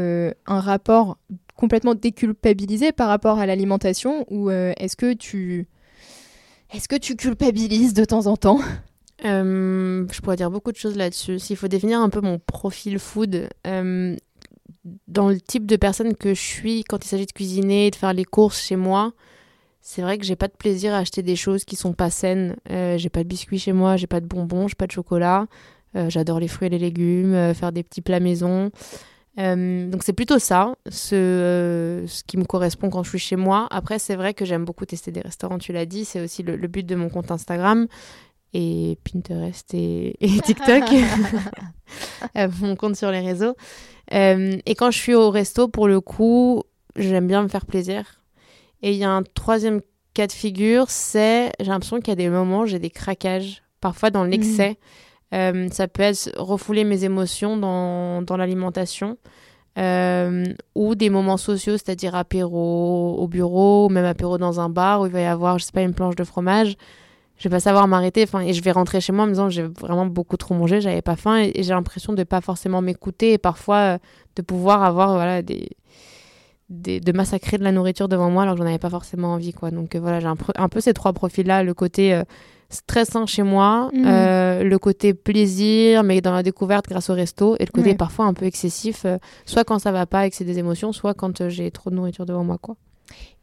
un 0.46 0.60
rapport 0.60 1.18
complètement 1.56 1.94
déculpabilisé 1.94 2.92
par 2.92 3.08
rapport 3.08 3.38
à 3.38 3.46
l'alimentation 3.46 4.24
ou 4.30 4.50
est-ce 4.50 4.96
que 4.96 5.12
tu... 5.12 5.68
Est-ce 6.74 6.88
que 6.88 6.96
tu 6.96 7.16
culpabilises 7.16 7.92
de 7.92 8.04
temps 8.06 8.26
en 8.26 8.36
temps? 8.36 8.58
Je 9.22 10.20
pourrais 10.20 10.36
dire 10.36 10.50
beaucoup 10.50 10.72
de 10.72 10.76
choses 10.76 10.96
là-dessus. 10.96 11.38
S'il 11.38 11.56
faut 11.56 11.68
définir 11.68 12.00
un 12.00 12.08
peu 12.08 12.20
mon 12.20 12.38
profil 12.38 12.98
food, 12.98 13.48
dans 13.64 15.28
le 15.28 15.40
type 15.40 15.66
de 15.66 15.76
personne 15.76 16.16
que 16.16 16.34
je 16.34 16.40
suis 16.40 16.82
quand 16.84 17.04
il 17.04 17.08
s'agit 17.08 17.26
de 17.26 17.32
cuisiner, 17.32 17.90
de 17.90 17.96
faire 17.96 18.14
les 18.14 18.24
courses 18.24 18.60
chez 18.60 18.76
moi, 18.76 19.12
c'est 19.84 20.00
vrai 20.00 20.16
que 20.16 20.24
j'ai 20.24 20.36
pas 20.36 20.46
de 20.46 20.52
plaisir 20.56 20.94
à 20.94 20.98
acheter 20.98 21.22
des 21.22 21.34
choses 21.34 21.64
qui 21.64 21.74
sont 21.74 21.92
pas 21.92 22.08
saines. 22.08 22.56
Euh, 22.70 22.96
j'ai 22.98 23.08
pas 23.08 23.24
de 23.24 23.28
biscuits 23.28 23.58
chez 23.58 23.72
moi, 23.72 23.96
j'ai 23.96 24.06
pas 24.06 24.20
de 24.20 24.26
bonbons, 24.26 24.68
j'ai 24.68 24.76
pas 24.76 24.86
de 24.86 24.92
chocolat. 24.92 25.46
Euh, 25.96 26.08
J'adore 26.08 26.38
les 26.38 26.46
fruits 26.46 26.68
et 26.68 26.70
les 26.70 26.78
légumes, 26.78 27.34
euh, 27.34 27.52
faire 27.52 27.72
des 27.72 27.82
petits 27.82 28.00
plats 28.00 28.20
maison. 28.20 28.70
Donc 29.36 30.04
c'est 30.04 30.12
plutôt 30.12 30.38
ça, 30.38 30.76
ce, 30.88 32.04
ce 32.06 32.22
qui 32.22 32.36
me 32.36 32.44
correspond 32.44 32.90
quand 32.90 33.02
je 33.02 33.08
suis 33.08 33.18
chez 33.18 33.34
moi. 33.34 33.66
Après, 33.70 33.98
c'est 33.98 34.14
vrai 34.14 34.34
que 34.34 34.44
j'aime 34.44 34.64
beaucoup 34.64 34.86
tester 34.86 35.10
des 35.10 35.20
restaurants, 35.20 35.58
tu 35.58 35.72
l'as 35.72 35.86
dit, 35.86 36.04
c'est 36.04 36.20
aussi 36.20 36.42
le, 36.44 36.54
le 36.54 36.68
but 36.68 36.86
de 36.86 36.94
mon 36.94 37.08
compte 37.08 37.30
Instagram 37.30 37.88
et 38.52 38.98
Pinterest 39.02 39.74
et, 39.74 40.16
et 40.20 40.40
TikTok, 40.44 40.84
mon 42.60 42.76
compte 42.76 42.94
sur 42.94 43.10
les 43.10 43.20
réseaux. 43.20 43.56
Et 44.12 44.74
quand 44.76 44.92
je 44.92 44.98
suis 44.98 45.14
au 45.14 45.30
resto, 45.30 45.66
pour 45.66 45.88
le 45.88 46.00
coup, 46.00 46.62
j'aime 46.94 47.26
bien 47.26 47.42
me 47.42 47.48
faire 47.48 47.66
plaisir. 47.66 48.21
Et 48.82 48.92
il 48.92 48.98
y 48.98 49.04
a 49.04 49.10
un 49.10 49.22
troisième 49.22 49.80
cas 50.14 50.26
de 50.26 50.32
figure, 50.32 50.90
c'est 50.90 51.52
j'ai 51.60 51.66
l'impression 51.66 51.98
qu'il 51.98 52.08
y 52.08 52.12
a 52.12 52.16
des 52.16 52.28
moments, 52.28 52.66
j'ai 52.66 52.78
des 52.78 52.90
craquages, 52.90 53.62
parfois 53.80 54.10
dans 54.10 54.24
l'excès. 54.24 54.78
Euh, 55.34 55.68
ça 55.70 55.88
peut 55.88 56.02
être 56.02 56.30
refouler 56.36 56.84
mes 56.84 57.04
émotions 57.04 57.56
dans, 57.56 58.22
dans 58.22 58.36
l'alimentation. 58.36 59.16
Euh, 59.78 60.44
ou 60.74 60.94
des 60.94 61.08
moments 61.08 61.38
sociaux, 61.38 61.78
c'est-à-dire 61.78 62.14
apéro 62.14 63.16
au 63.18 63.26
bureau, 63.26 63.86
ou 63.86 63.88
même 63.88 64.04
apéro 64.04 64.36
dans 64.36 64.60
un 64.60 64.68
bar 64.68 65.00
où 65.00 65.06
il 65.06 65.12
va 65.12 65.22
y 65.22 65.24
avoir, 65.24 65.58
je 65.58 65.64
sais 65.64 65.72
pas, 65.72 65.80
une 65.80 65.94
planche 65.94 66.14
de 66.14 66.24
fromage. 66.24 66.76
Je 67.38 67.48
vais 67.48 67.56
pas 67.56 67.60
savoir 67.60 67.88
m'arrêter, 67.88 68.22
enfin, 68.22 68.40
et 68.40 68.52
je 68.52 68.62
vais 68.62 68.70
rentrer 68.70 69.00
chez 69.00 69.12
moi 69.12 69.24
en 69.24 69.28
me 69.28 69.32
disant 69.32 69.48
j'ai 69.48 69.62
vraiment 69.62 70.04
beaucoup 70.04 70.36
trop 70.36 70.54
mangé, 70.54 70.82
j'avais 70.82 71.00
pas 71.00 71.16
faim, 71.16 71.38
et, 71.42 71.52
et 71.54 71.62
j'ai 71.62 71.72
l'impression 71.72 72.12
de 72.12 72.22
pas 72.22 72.42
forcément 72.42 72.82
m'écouter 72.82 73.32
et 73.32 73.38
parfois 73.38 73.76
euh, 73.76 73.98
de 74.36 74.42
pouvoir 74.42 74.82
avoir 74.82 75.14
voilà 75.14 75.40
des, 75.40 75.70
des- 76.72 77.00
de 77.00 77.12
massacrer 77.12 77.58
de 77.58 77.64
la 77.64 77.72
nourriture 77.72 78.08
devant 78.08 78.30
moi 78.30 78.42
alors 78.42 78.54
que 78.56 78.60
j'en 78.62 78.66
avais 78.66 78.78
pas 78.78 78.90
forcément 78.90 79.34
envie 79.34 79.52
quoi. 79.52 79.70
Donc 79.70 79.94
euh, 79.94 80.00
voilà, 80.00 80.20
j'ai 80.20 80.26
un, 80.26 80.68
peu 80.68 80.80
ces 80.80 80.92
trois 80.94 81.12
profils 81.12 81.46
là, 81.46 81.62
le 81.62 81.74
côté 81.74 82.14
euh, 82.14 82.24
stressant 82.70 83.26
chez 83.26 83.42
moi, 83.42 83.90
Mhm. 83.92 84.04
euh, 84.06 84.64
le 84.64 84.78
côté 84.78 85.12
plaisir 85.14 86.02
mais 86.02 86.20
dans 86.20 86.32
la 86.32 86.42
découverte 86.42 86.86
grâce 86.88 87.10
au 87.10 87.14
resto 87.14 87.54
et 87.60 87.64
le 87.66 87.70
côté 87.72 87.90
Ouais. 87.90 87.94
parfois 87.96 88.24
un 88.26 88.34
peu 88.34 88.46
excessif, 88.46 89.04
soit 89.44 89.64
quand 89.64 89.78
ça 89.78 89.92
va 89.92 90.06
pas 90.06 90.26
et 90.26 90.30
que 90.30 90.36
c'est 90.36 90.44
des 90.44 90.58
émotions, 90.58 90.92
soit 90.92 91.14
quand 91.14 91.48
j'ai 91.48 91.70
trop 91.70 91.90
de 91.90 91.96
nourriture 91.96 92.24
devant 92.26 92.44
moi 92.44 92.58
quoi. 92.58 92.76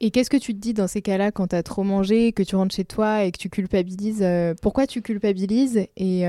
Et 0.02 0.10
qu'est-ce 0.10 0.30
que 0.32 0.38
tu 0.38 0.54
te 0.56 0.60
dis 0.60 0.74
dans 0.74 0.88
ces 0.88 1.02
cas-là 1.04 1.32
quand 1.32 1.48
tu 1.50 1.56
as 1.56 1.62
trop 1.64 1.84
mangé, 1.84 2.32
que 2.32 2.42
tu 2.42 2.56
rentres 2.56 2.74
chez 2.74 2.86
toi 2.86 3.24
et 3.24 3.32
que 3.32 3.38
tu 3.38 3.50
culpabilises 3.50 4.26
Pourquoi 4.64 4.88
tu 4.88 5.02
culpabilises 5.04 5.78
et, 5.96 6.22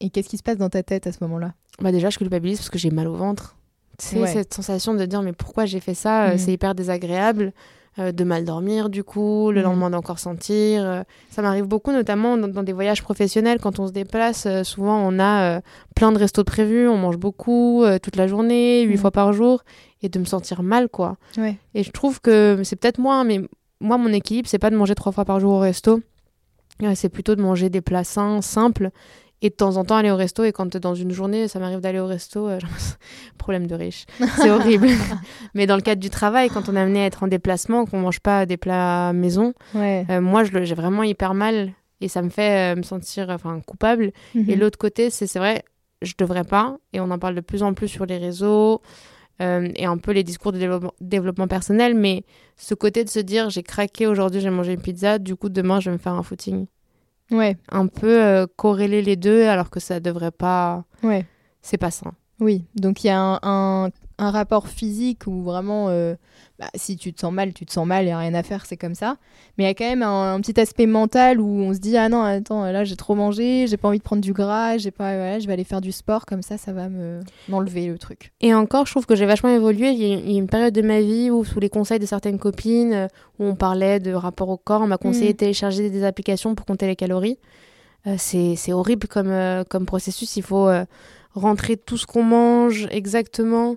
et 0.00 0.10
qu'est-ce 0.10 0.28
qui 0.28 0.36
se 0.36 0.42
passe 0.42 0.58
dans 0.58 0.68
ta 0.68 0.82
tête 0.82 1.06
à 1.06 1.12
ce 1.12 1.18
moment-là? 1.22 1.54
Bah 1.80 1.92
déjà 1.92 2.10
je 2.10 2.18
culpabilise 2.18 2.58
parce 2.58 2.68
que 2.68 2.78
j'ai 2.78 2.90
mal 2.90 3.08
au 3.08 3.14
ventre. 3.14 3.56
C'est 3.98 4.20
Ouais. 4.20 4.32
cette 4.32 4.52
sensation 4.54 4.94
de 4.94 5.04
dire 5.04 5.22
mais 5.22 5.32
pourquoi 5.32 5.64
j'ai 5.66 5.80
fait 5.80 5.94
ça, 5.94 6.26
euh, 6.28 6.32
Mhm. 6.32 6.38
c'est 6.38 6.52
hyper 6.52 6.74
désagréable. 6.74 7.52
euh, 7.98 8.10
de 8.10 8.24
mal 8.24 8.46
dormir 8.46 8.88
du 8.88 9.04
coup, 9.04 9.50
le 9.50 9.58
Mhm. 9.60 9.64
lendemain 9.66 9.90
d'encore 9.90 10.18
sentir. 10.18 10.82
euh, 10.82 11.02
ça 11.30 11.42
m'arrive 11.42 11.66
beaucoup 11.66 11.92
notamment 11.92 12.38
dans, 12.38 12.48
dans 12.48 12.62
des 12.62 12.72
voyages 12.72 13.02
professionnels 13.02 13.58
quand 13.60 13.78
on 13.80 13.86
se 13.86 13.92
déplace. 13.92 14.46
euh, 14.46 14.64
souvent 14.64 14.96
on 15.06 15.18
a 15.20 15.60
plein 15.94 16.10
de 16.10 16.16
restos 16.16 16.40
de 16.40 16.46
prévus, 16.46 16.88
on 16.88 16.96
mange 16.96 17.18
beaucoup 17.18 17.84
toute 18.02 18.16
la 18.16 18.26
journée, 18.28 18.80
huit 18.84 18.94
Mhm. 18.94 18.98
fois 18.98 19.10
par 19.10 19.34
jour, 19.34 19.62
et 20.00 20.08
de 20.08 20.18
me 20.18 20.24
sentir 20.24 20.62
mal 20.62 20.88
quoi. 20.88 21.18
Ouais. 21.36 21.58
Et 21.74 21.82
je 21.82 21.90
trouve 21.90 22.22
que 22.22 22.62
c'est 22.64 22.76
peut-être 22.76 22.96
moi, 22.98 23.24
mais 23.24 23.42
moi 23.78 23.98
mon 23.98 24.10
équilibre 24.10 24.48
c'est 24.48 24.58
pas 24.58 24.70
de 24.70 24.76
manger 24.76 24.94
trois 24.94 25.12
fois 25.12 25.26
par 25.26 25.38
jour 25.38 25.52
au 25.52 25.58
resto, 25.58 26.00
c'est 26.94 27.10
plutôt 27.10 27.34
de 27.34 27.42
manger 27.42 27.68
des 27.68 27.82
plats 27.82 28.04
sains, 28.04 28.40
simples. 28.40 28.88
Et 29.44 29.50
de 29.50 29.54
temps 29.54 29.76
en 29.76 29.84
temps 29.84 29.96
aller 29.96 30.10
au 30.10 30.16
resto 30.16 30.44
et 30.44 30.52
quand 30.52 30.76
dans 30.76 30.94
une 30.94 31.10
journée 31.10 31.48
ça 31.48 31.58
m'arrive 31.58 31.80
d'aller 31.80 31.98
au 31.98 32.06
resto, 32.06 32.48
euh, 32.48 32.58
problème 33.38 33.66
de 33.66 33.74
riche, 33.74 34.06
c'est 34.36 34.50
horrible. 34.50 34.86
Mais 35.54 35.66
dans 35.66 35.76
le 35.76 35.82
cadre 35.82 36.00
du 36.00 36.10
travail, 36.10 36.48
quand 36.48 36.68
on 36.68 36.76
est 36.76 36.80
amené 36.80 37.02
à 37.02 37.06
être 37.06 37.22
en 37.24 37.26
déplacement, 37.28 37.84
qu'on 37.84 37.98
mange 38.00 38.20
pas 38.20 38.46
des 38.46 38.56
plats 38.56 39.12
maison, 39.12 39.52
Ouais. 39.74 40.06
euh, 40.10 40.20
moi 40.20 40.44
j'ai 40.44 40.74
vraiment 40.74 41.02
hyper 41.02 41.34
mal 41.34 41.72
et 42.00 42.08
ça 42.08 42.22
me 42.22 42.30
fait 42.30 42.72
euh, 42.72 42.76
me 42.76 42.82
sentir 42.82 43.30
enfin 43.30 43.60
coupable. 43.66 44.12
Et 44.34 44.54
Mhm. 44.54 44.60
l'autre 44.60 44.78
côté, 44.78 45.10
c'est 45.10 45.26
c'est 45.26 45.38
vrai, 45.40 45.64
je 46.02 46.14
devrais 46.18 46.44
pas 46.44 46.76
et 46.92 47.00
on 47.00 47.10
en 47.10 47.18
parle 47.18 47.34
de 47.34 47.40
plus 47.40 47.62
en 47.64 47.74
plus 47.74 47.88
sur 47.88 48.06
les 48.06 48.18
réseaux 48.18 48.80
euh, 49.40 49.68
et 49.74 49.86
un 49.86 49.98
peu 49.98 50.12
les 50.12 50.22
discours 50.22 50.52
de 50.52 50.58
développement, 50.58 50.92
développement 51.00 51.48
personnel, 51.48 51.94
mais 51.94 52.22
ce 52.56 52.74
côté 52.74 53.02
de 53.02 53.08
se 53.08 53.18
dire 53.18 53.50
j'ai 53.50 53.62
craqué 53.64 54.06
aujourd'hui, 54.06 54.40
j'ai 54.40 54.50
mangé 54.50 54.72
une 54.74 54.80
pizza, 54.82 55.18
du 55.18 55.34
coup 55.36 55.48
demain 55.48 55.80
je 55.80 55.90
vais 55.90 55.96
me 55.96 56.00
faire 56.00 56.12
un 56.14 56.22
footing. 56.22 56.66
Ouais. 57.32 57.56
Un 57.70 57.86
peu 57.88 58.22
euh, 58.22 58.46
corréler 58.56 59.02
les 59.02 59.16
deux 59.16 59.46
alors 59.48 59.70
que 59.70 59.80
ça 59.80 59.98
devrait 60.00 60.30
pas, 60.30 60.84
Ouais. 61.02 61.26
c'est 61.62 61.78
pas 61.78 61.90
sain. 61.90 62.12
Oui. 62.40 62.64
Donc 62.76 63.02
il 63.04 63.08
y 63.08 63.10
a 63.10 63.18
un, 63.20 63.38
un- 63.42 63.88
un 64.22 64.30
rapport 64.30 64.68
physique 64.68 65.26
où 65.26 65.42
vraiment, 65.42 65.88
euh, 65.88 66.14
bah, 66.58 66.68
si 66.76 66.96
tu 66.96 67.12
te 67.12 67.20
sens 67.20 67.32
mal, 67.32 67.52
tu 67.52 67.66
te 67.66 67.72
sens 67.72 67.86
mal, 67.86 68.04
il 68.04 68.06
n'y 68.06 68.12
a 68.12 68.18
rien 68.18 68.34
à 68.34 68.42
faire, 68.42 68.66
c'est 68.66 68.76
comme 68.76 68.94
ça. 68.94 69.16
Mais 69.58 69.64
il 69.64 69.66
y 69.66 69.70
a 69.70 69.74
quand 69.74 69.84
même 69.88 70.02
un, 70.02 70.34
un 70.34 70.40
petit 70.40 70.58
aspect 70.60 70.86
mental 70.86 71.40
où 71.40 71.48
on 71.60 71.74
se 71.74 71.80
dit 71.80 71.96
ah 71.96 72.08
non 72.08 72.22
attends 72.22 72.64
là 72.70 72.84
j'ai 72.84 72.94
trop 72.96 73.14
mangé, 73.16 73.66
j'ai 73.66 73.76
pas 73.76 73.88
envie 73.88 73.98
de 73.98 74.02
prendre 74.04 74.22
du 74.22 74.32
gras, 74.32 74.78
j'ai 74.78 74.90
pas, 74.92 75.16
voilà, 75.16 75.38
je 75.40 75.46
vais 75.46 75.52
aller 75.54 75.64
faire 75.64 75.80
du 75.80 75.90
sport 75.90 76.24
comme 76.24 76.42
ça, 76.42 76.56
ça 76.56 76.72
va 76.72 76.88
me 76.88 77.20
m'enlever 77.48 77.86
le 77.88 77.98
truc. 77.98 78.32
Et 78.40 78.54
encore, 78.54 78.86
je 78.86 78.92
trouve 78.92 79.06
que 79.06 79.16
j'ai 79.16 79.26
vachement 79.26 79.50
évolué. 79.50 79.90
Il 79.90 79.98
y, 80.02 80.12
a, 80.12 80.16
il 80.16 80.30
y 80.32 80.36
a 80.36 80.38
une 80.38 80.46
période 80.46 80.72
de 80.72 80.82
ma 80.82 81.00
vie 81.00 81.30
où, 81.30 81.44
sous 81.44 81.58
les 81.58 81.68
conseils 81.68 81.98
de 81.98 82.06
certaines 82.06 82.38
copines, 82.38 82.92
euh, 82.92 83.06
où 83.40 83.44
on 83.44 83.56
parlait 83.56 83.98
de 83.98 84.12
rapport 84.12 84.48
au 84.48 84.56
corps, 84.56 84.82
on 84.82 84.86
m'a 84.86 84.98
conseillé 84.98 85.26
Mhm. 85.28 85.32
de 85.32 85.36
télécharger 85.38 85.90
des 85.90 86.04
applications 86.04 86.54
pour 86.54 86.64
compter 86.64 86.86
les 86.86 86.96
calories. 86.96 87.38
Euh, 88.06 88.14
c'est 88.18 88.72
horrible 88.72 89.08
comme, 89.08 89.30
euh, 89.30 89.64
comme 89.68 89.84
processus. 89.86 90.36
Il 90.36 90.42
faut 90.42 90.68
rentrer 91.34 91.76
tout 91.76 91.96
ce 91.96 92.06
qu'on 92.06 92.22
mange 92.24 92.86
exactement, 92.90 93.76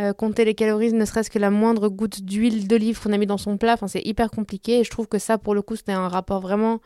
euh, 0.00 0.12
compter 0.12 0.44
les 0.44 0.54
calories, 0.54 0.92
ne 0.92 1.04
serait-ce 1.04 1.30
que 1.30 1.38
la 1.38 1.50
moindre 1.50 1.88
goutte 1.88 2.22
d'huile 2.22 2.66
d'olive 2.66 3.00
qu'on 3.00 3.12
a 3.12 3.18
mis 3.18 3.26
dans 3.26 3.38
son 3.38 3.56
plat. 3.56 3.74
Enfin, 3.74 3.88
c'est 3.88 4.02
hyper 4.02 4.30
compliqué. 4.30 4.80
Et 4.80 4.84
je 4.84 4.90
trouve 4.90 5.06
que 5.06 5.18
ça, 5.18 5.38
pour 5.38 5.54
le 5.54 5.62
coup, 5.62 5.76
c'était 5.76 5.92
un 5.92 6.08
rapport 6.08 6.40
vraiment 6.40 6.80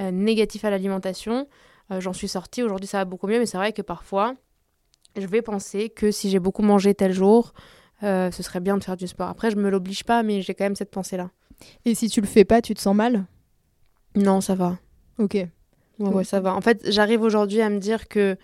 euh, 0.00 0.10
négatif 0.10 0.64
à 0.64 0.70
l'alimentation. 0.70 1.46
Euh, 1.90 2.00
J'en 2.00 2.12
suis 2.12 2.28
sortie. 2.28 2.62
Aujourd'hui, 2.62 2.86
ça 2.86 2.98
va 2.98 3.04
beaucoup 3.04 3.26
mieux, 3.26 3.38
mais 3.38 3.46
c'est 3.46 3.56
vrai 3.56 3.72
que 3.72 3.82
parfois, 3.82 4.34
je 5.16 5.26
vais 5.26 5.42
penser 5.42 5.88
que 5.88 6.10
si 6.10 6.30
j'ai 6.30 6.38
beaucoup 6.38 6.62
mangé 6.62 6.94
tel 6.94 7.12
jour, 7.12 7.52
ce 8.02 8.30
serait 8.40 8.58
bien 8.58 8.76
de 8.76 8.82
faire 8.82 8.96
du 8.96 9.06
sport. 9.06 9.28
Après, 9.28 9.52
je 9.52 9.56
me 9.56 9.70
l'oblige 9.70 10.02
pas, 10.02 10.24
mais 10.24 10.42
j'ai 10.42 10.54
quand 10.54 10.64
même 10.64 10.74
cette 10.74 10.90
pensée-là. 10.90 11.30
Et 11.84 11.94
si 11.94 12.08
tu 12.08 12.20
le 12.20 12.26
fais 12.26 12.44
pas, 12.44 12.60
tu 12.60 12.74
te 12.74 12.80
sens 12.80 12.96
mal? 12.96 13.26
Non, 14.16 14.40
ça 14.40 14.56
va. 14.56 14.78
Ok. 15.18 15.34
Ouais, 15.34 16.08
ouais, 16.08 16.24
ça 16.24 16.40
va. 16.40 16.54
En 16.54 16.60
fait, 16.60 16.82
j'arrive 16.90 17.22
aujourd'hui 17.22 17.60
à 17.60 17.70
me 17.70 17.78
dire 17.78 18.08
que 18.08 18.36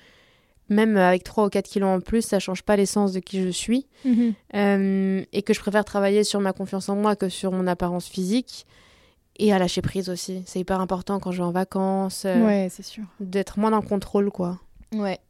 même 0.69 0.97
avec 0.97 1.25
3 1.25 1.47
ou 1.47 1.49
4 1.49 1.67
kilos 1.69 1.89
en 1.89 2.01
plus, 2.01 2.23
ça 2.23 2.39
change 2.39 2.63
pas 2.63 2.77
l'essence 2.77 3.13
de 3.13 3.21
qui 3.21 3.43
je 3.43 3.49
suis. 3.49 3.87
Euh, 4.55 5.25
et 5.33 5.43
que 5.43 5.53
je 5.55 5.61
préfère 5.61 5.85
travailler 5.85 6.25
sur 6.25 6.41
ma 6.41 6.53
confiance 6.53 6.89
en 6.89 6.97
moi 6.97 7.17
que 7.17 7.29
sur 7.29 7.53
mon 7.53 7.67
apparence 7.67 8.07
physique. 8.09 8.67
Et 9.41 9.53
à 9.53 9.59
lâcher 9.61 9.83
prise 9.83 10.09
aussi. 10.11 10.43
C'est 10.47 10.59
hyper 10.59 10.81
important 10.81 11.21
quand 11.21 11.31
je 11.31 11.39
vais 11.39 11.45
en 11.45 11.53
vacances, 11.53 12.25
euh, 12.27 12.45
Ouais, 12.45 12.69
c'est 12.71 12.83
sûr. 12.83 13.05
d'être 13.21 13.59
moins 13.61 13.71
dans 13.71 13.81
le 13.81 13.87
contrôle, 13.87 14.31
quoi. 14.33 14.59
Ouais. 14.93 15.21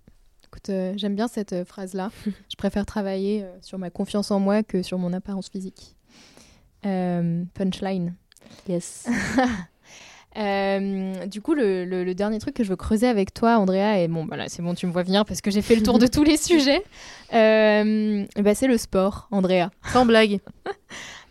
Écoute, 0.46 0.70
euh, 0.70 0.94
j'aime 0.96 1.14
bien 1.14 1.28
cette 1.28 1.52
euh, 1.52 1.64
phrase-là. 1.66 2.10
je 2.50 2.56
préfère 2.56 2.86
travailler 2.86 3.44
sur 3.60 3.78
ma 3.78 3.90
confiance 3.90 4.30
en 4.30 4.40
moi 4.40 4.62
que 4.62 4.82
sur 4.82 4.96
mon 4.98 5.12
apparence 5.12 5.50
physique. 5.50 5.94
Punchline. 6.82 8.14
Yes. 8.66 9.06
Euh, 10.38 11.26
du 11.26 11.40
coup, 11.40 11.54
le, 11.54 11.84
le- 11.84 12.04
le 12.04 12.14
dernier 12.14 12.38
truc 12.38 12.54
que 12.54 12.62
je 12.62 12.68
veux 12.68 12.76
creuser 12.76 13.08
avec 13.08 13.34
toi, 13.34 13.58
Andrea, 13.58 13.98
et 14.00 14.06
bon, 14.08 14.24
voilà, 14.26 14.48
c'est 14.48 14.62
bon, 14.62 14.74
tu 14.74 14.86
me 14.86 14.92
vois 14.92 15.02
venir 15.02 15.24
parce 15.24 15.40
que 15.40 15.50
j'ai 15.50 15.62
fait 15.62 15.74
le 15.74 15.82
tour 15.82 15.98
de 15.98 16.06
tous 16.06 16.22
les 16.22 16.36
sujets. 16.48 16.82
Euh, 17.34 18.24
bah, 18.40 18.54
c'est 18.54 18.68
le 18.68 18.78
sport, 18.78 19.28
Andrea. 19.30 19.70
Sans 19.92 20.06
blague. 20.06 20.40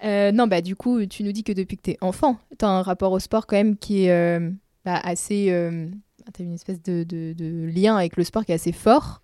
Euh, 0.04 0.32
non, 0.32 0.46
bah 0.46 0.62
du 0.62 0.76
coup, 0.76 1.04
tu 1.08 1.24
nous 1.24 1.32
dis 1.32 1.44
que 1.44 1.52
depuis 1.52 1.76
que 1.76 1.82
t'es 1.82 1.98
enfant, 2.02 2.38
t'as 2.60 2.68
un 2.68 2.84
rapport 2.84 3.12
au 3.14 3.18
sport 3.18 3.48
quand 3.48 3.56
même 3.56 3.76
qui 3.76 4.06
est 4.06 4.40
bah, 4.86 5.00
assez. 5.04 5.48
t'as 6.32 6.44
une 6.44 6.54
espèce 6.54 6.84
de, 6.84 7.04
de- 7.04 7.34
de 7.34 7.66
lien 7.66 7.96
avec 7.98 8.16
le 8.16 8.24
sport 8.24 8.46
qui 8.46 8.52
est 8.52 8.56
assez 8.56 8.72
fort. 8.74 9.24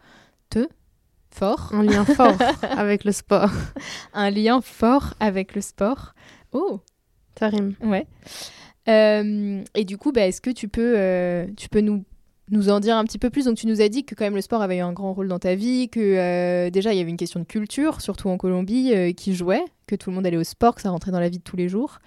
Te? 0.49 0.67
Fort? 1.29 1.69
Un 1.73 1.83
lien 1.83 2.03
fort 2.05 2.35
avec 2.75 3.03
le 3.03 3.11
sport. 3.11 3.51
Un 4.15 4.31
lien 4.31 4.61
fort 4.61 5.13
avec 5.19 5.53
le 5.53 5.61
sport. 5.61 6.15
Oh 6.53 6.79
Ça 7.37 7.49
rime. 7.49 7.75
Ouais. 7.83 8.07
Euh, 8.87 9.63
et 9.75 9.85
du 9.85 9.97
coup, 9.97 10.11
bah, 10.11 10.27
est-ce 10.27 10.41
que 10.41 10.49
tu 10.49 10.67
peux, 10.67 10.95
euh, 10.97 11.45
tu 11.57 11.69
peux 11.69 11.81
nous, 11.81 12.03
nous 12.49 12.69
en 12.69 12.79
dire 12.79 12.97
un 12.97 13.03
petit 13.05 13.19
peu 13.19 13.29
plus? 13.29 13.45
Donc, 13.45 13.57
tu 13.57 13.67
nous 13.67 13.81
as 13.81 13.89
dit 13.89 14.03
que 14.03 14.15
quand 14.15 14.25
même 14.25 14.35
le 14.35 14.41
sport 14.41 14.61
avait 14.61 14.77
eu 14.77 14.81
un 14.81 14.93
grand 14.93 15.13
rôle 15.13 15.27
dans 15.27 15.39
ta 15.39 15.55
vie, 15.55 15.89
que 15.89 15.99
euh, 15.99 16.69
déjà 16.69 16.93
il 16.93 16.97
y 16.97 17.01
avait 17.01 17.09
une 17.09 17.17
question 17.17 17.39
de 17.39 17.45
culture, 17.45 18.01
surtout 18.01 18.29
en 18.29 18.37
Colombie, 18.37 19.13
qui 19.15 19.33
jouait, 19.33 19.63
que 19.87 19.95
tout 19.95 20.09
le 20.09 20.15
monde 20.15 20.25
allait 20.25 20.37
au 20.37 20.43
sport, 20.43 20.75
que 20.75 20.81
ça 20.81 20.89
rentrait 20.89 21.11
dans 21.11 21.19
la 21.19 21.29
vie 21.29 21.39
de 21.39 21.43
tous 21.43 21.55
les 21.55 21.69
jours, 21.69 21.99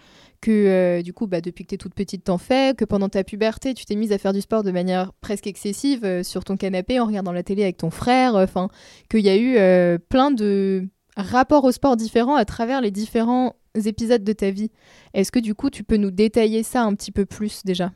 que 0.43 1.01
du 1.03 1.12
coup, 1.14 1.27
bah, 1.27 1.41
depuis 1.41 1.64
que 1.64 1.70
tu 1.70 1.74
es 1.77 1.79
toute 1.79 1.95
petite, 1.95 2.24
t'en 2.24 2.39
fais, 2.39 2.74
que 2.77 2.85
pendant 2.85 3.09
ta 3.09 3.24
puberté, 3.24 3.72
tu 3.72 3.87
t'es 3.87 3.97
mise 3.97 4.12
à 4.12 4.18
faire 4.18 4.33
du 4.33 4.43
sport 4.43 4.62
de 4.62 4.70
manière 4.70 5.12
presque 5.20 5.47
excessive 5.47 6.22
sur 6.22 6.45
ton 6.45 6.57
canapé 6.57 7.01
en 7.01 7.07
regardant 7.07 7.33
la 7.33 7.43
télé 7.43 7.62
avec 7.62 7.79
ton 7.79 7.91
frère, 7.91 8.35
enfin, 8.35 8.68
qu'il 9.09 9.20
y 9.20 9.31
a 9.31 9.37
eu 9.37 9.99
plein 10.11 10.31
de 10.31 10.87
rapports 11.16 11.64
au 11.64 11.72
sport 11.72 11.97
différents 11.97 12.37
à 12.37 12.45
travers 12.45 12.83
les 12.83 12.91
différents 12.91 13.57
épisodes 13.81 14.24
de 14.24 14.33
ta 14.33 14.51
vie. 14.51 14.70
Est-ce 15.14 15.31
que 15.33 15.39
du 15.39 15.55
coup, 15.55 15.70
tu 15.70 15.85
peux 15.85 15.97
nous 15.97 16.11
détailler 16.11 16.62
ça 16.62 16.83
un 16.83 16.95
petit 16.95 17.12
peu 17.12 17.24
plus 17.27 17.62
déjà? 17.64 17.93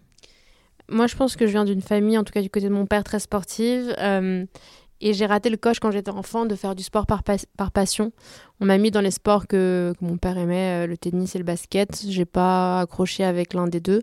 Moi, 0.88 1.06
je 1.06 1.14
pense 1.16 1.36
que 1.36 1.46
je 1.46 1.52
viens 1.52 1.64
d'une 1.64 1.82
famille, 1.82 2.18
en 2.18 2.24
tout 2.24 2.32
cas 2.32 2.42
du 2.42 2.50
côté 2.50 2.68
de 2.68 2.72
mon 2.74 2.86
père, 2.86 3.04
très 3.04 3.20
sportive. 3.20 3.94
euh, 3.98 4.44
et 5.02 5.14
j'ai 5.14 5.24
raté 5.24 5.48
le 5.48 5.56
coche 5.56 5.80
quand 5.80 5.90
j'étais 5.90 6.10
enfant 6.10 6.44
de 6.44 6.54
faire 6.54 6.74
du 6.74 6.82
sport 6.82 7.06
par, 7.06 7.22
pas- 7.22 7.36
par 7.56 7.70
passion. 7.70 8.12
On 8.60 8.66
m'a 8.66 8.76
mis 8.76 8.90
dans 8.90 9.00
les 9.00 9.10
sports 9.10 9.46
que, 9.46 9.94
que 9.98 10.04
mon 10.04 10.18
père 10.18 10.36
aimait, 10.36 10.84
euh, 10.84 10.86
le 10.86 10.98
tennis 10.98 11.34
et 11.34 11.38
le 11.38 11.44
basket. 11.44 12.04
J'ai 12.06 12.26
pas 12.26 12.80
accroché 12.80 13.24
avec 13.24 13.54
l'un 13.54 13.66
des 13.66 13.80
deux. 13.80 14.02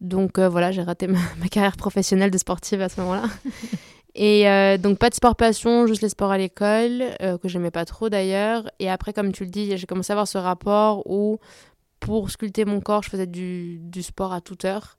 Donc 0.00 0.38
euh, 0.38 0.48
voilà, 0.48 0.70
j'ai 0.70 0.82
raté 0.82 1.08
ma, 1.08 1.18
ma 1.40 1.48
carrière 1.48 1.76
professionnelle 1.76 2.30
de 2.30 2.38
sportive 2.38 2.80
à 2.82 2.88
ce 2.88 3.00
moment-là. 3.00 3.24
Et 4.20 4.48
euh, 4.48 4.78
donc 4.78 4.98
pas 4.98 5.10
de 5.10 5.14
sport 5.14 5.36
passion, 5.36 5.86
juste 5.86 6.02
les 6.02 6.08
sports 6.08 6.32
à 6.32 6.38
l'école, 6.38 7.04
euh, 7.22 7.38
que 7.38 7.46
j'aimais 7.48 7.70
pas 7.70 7.84
trop 7.84 8.08
d'ailleurs. 8.08 8.68
Et 8.80 8.90
après, 8.90 9.12
comme 9.12 9.30
tu 9.30 9.44
le 9.44 9.50
dis, 9.50 9.76
j'ai 9.76 9.86
commencé 9.86 10.10
à 10.12 10.14
avoir 10.14 10.26
ce 10.26 10.38
rapport 10.38 11.08
où 11.08 11.38
pour 12.00 12.28
sculpter 12.28 12.64
mon 12.64 12.80
corps, 12.80 13.04
je 13.04 13.10
faisais 13.10 13.28
du, 13.28 13.78
du 13.78 14.02
sport 14.02 14.32
à 14.32 14.40
toute 14.40 14.64
heure. 14.64 14.98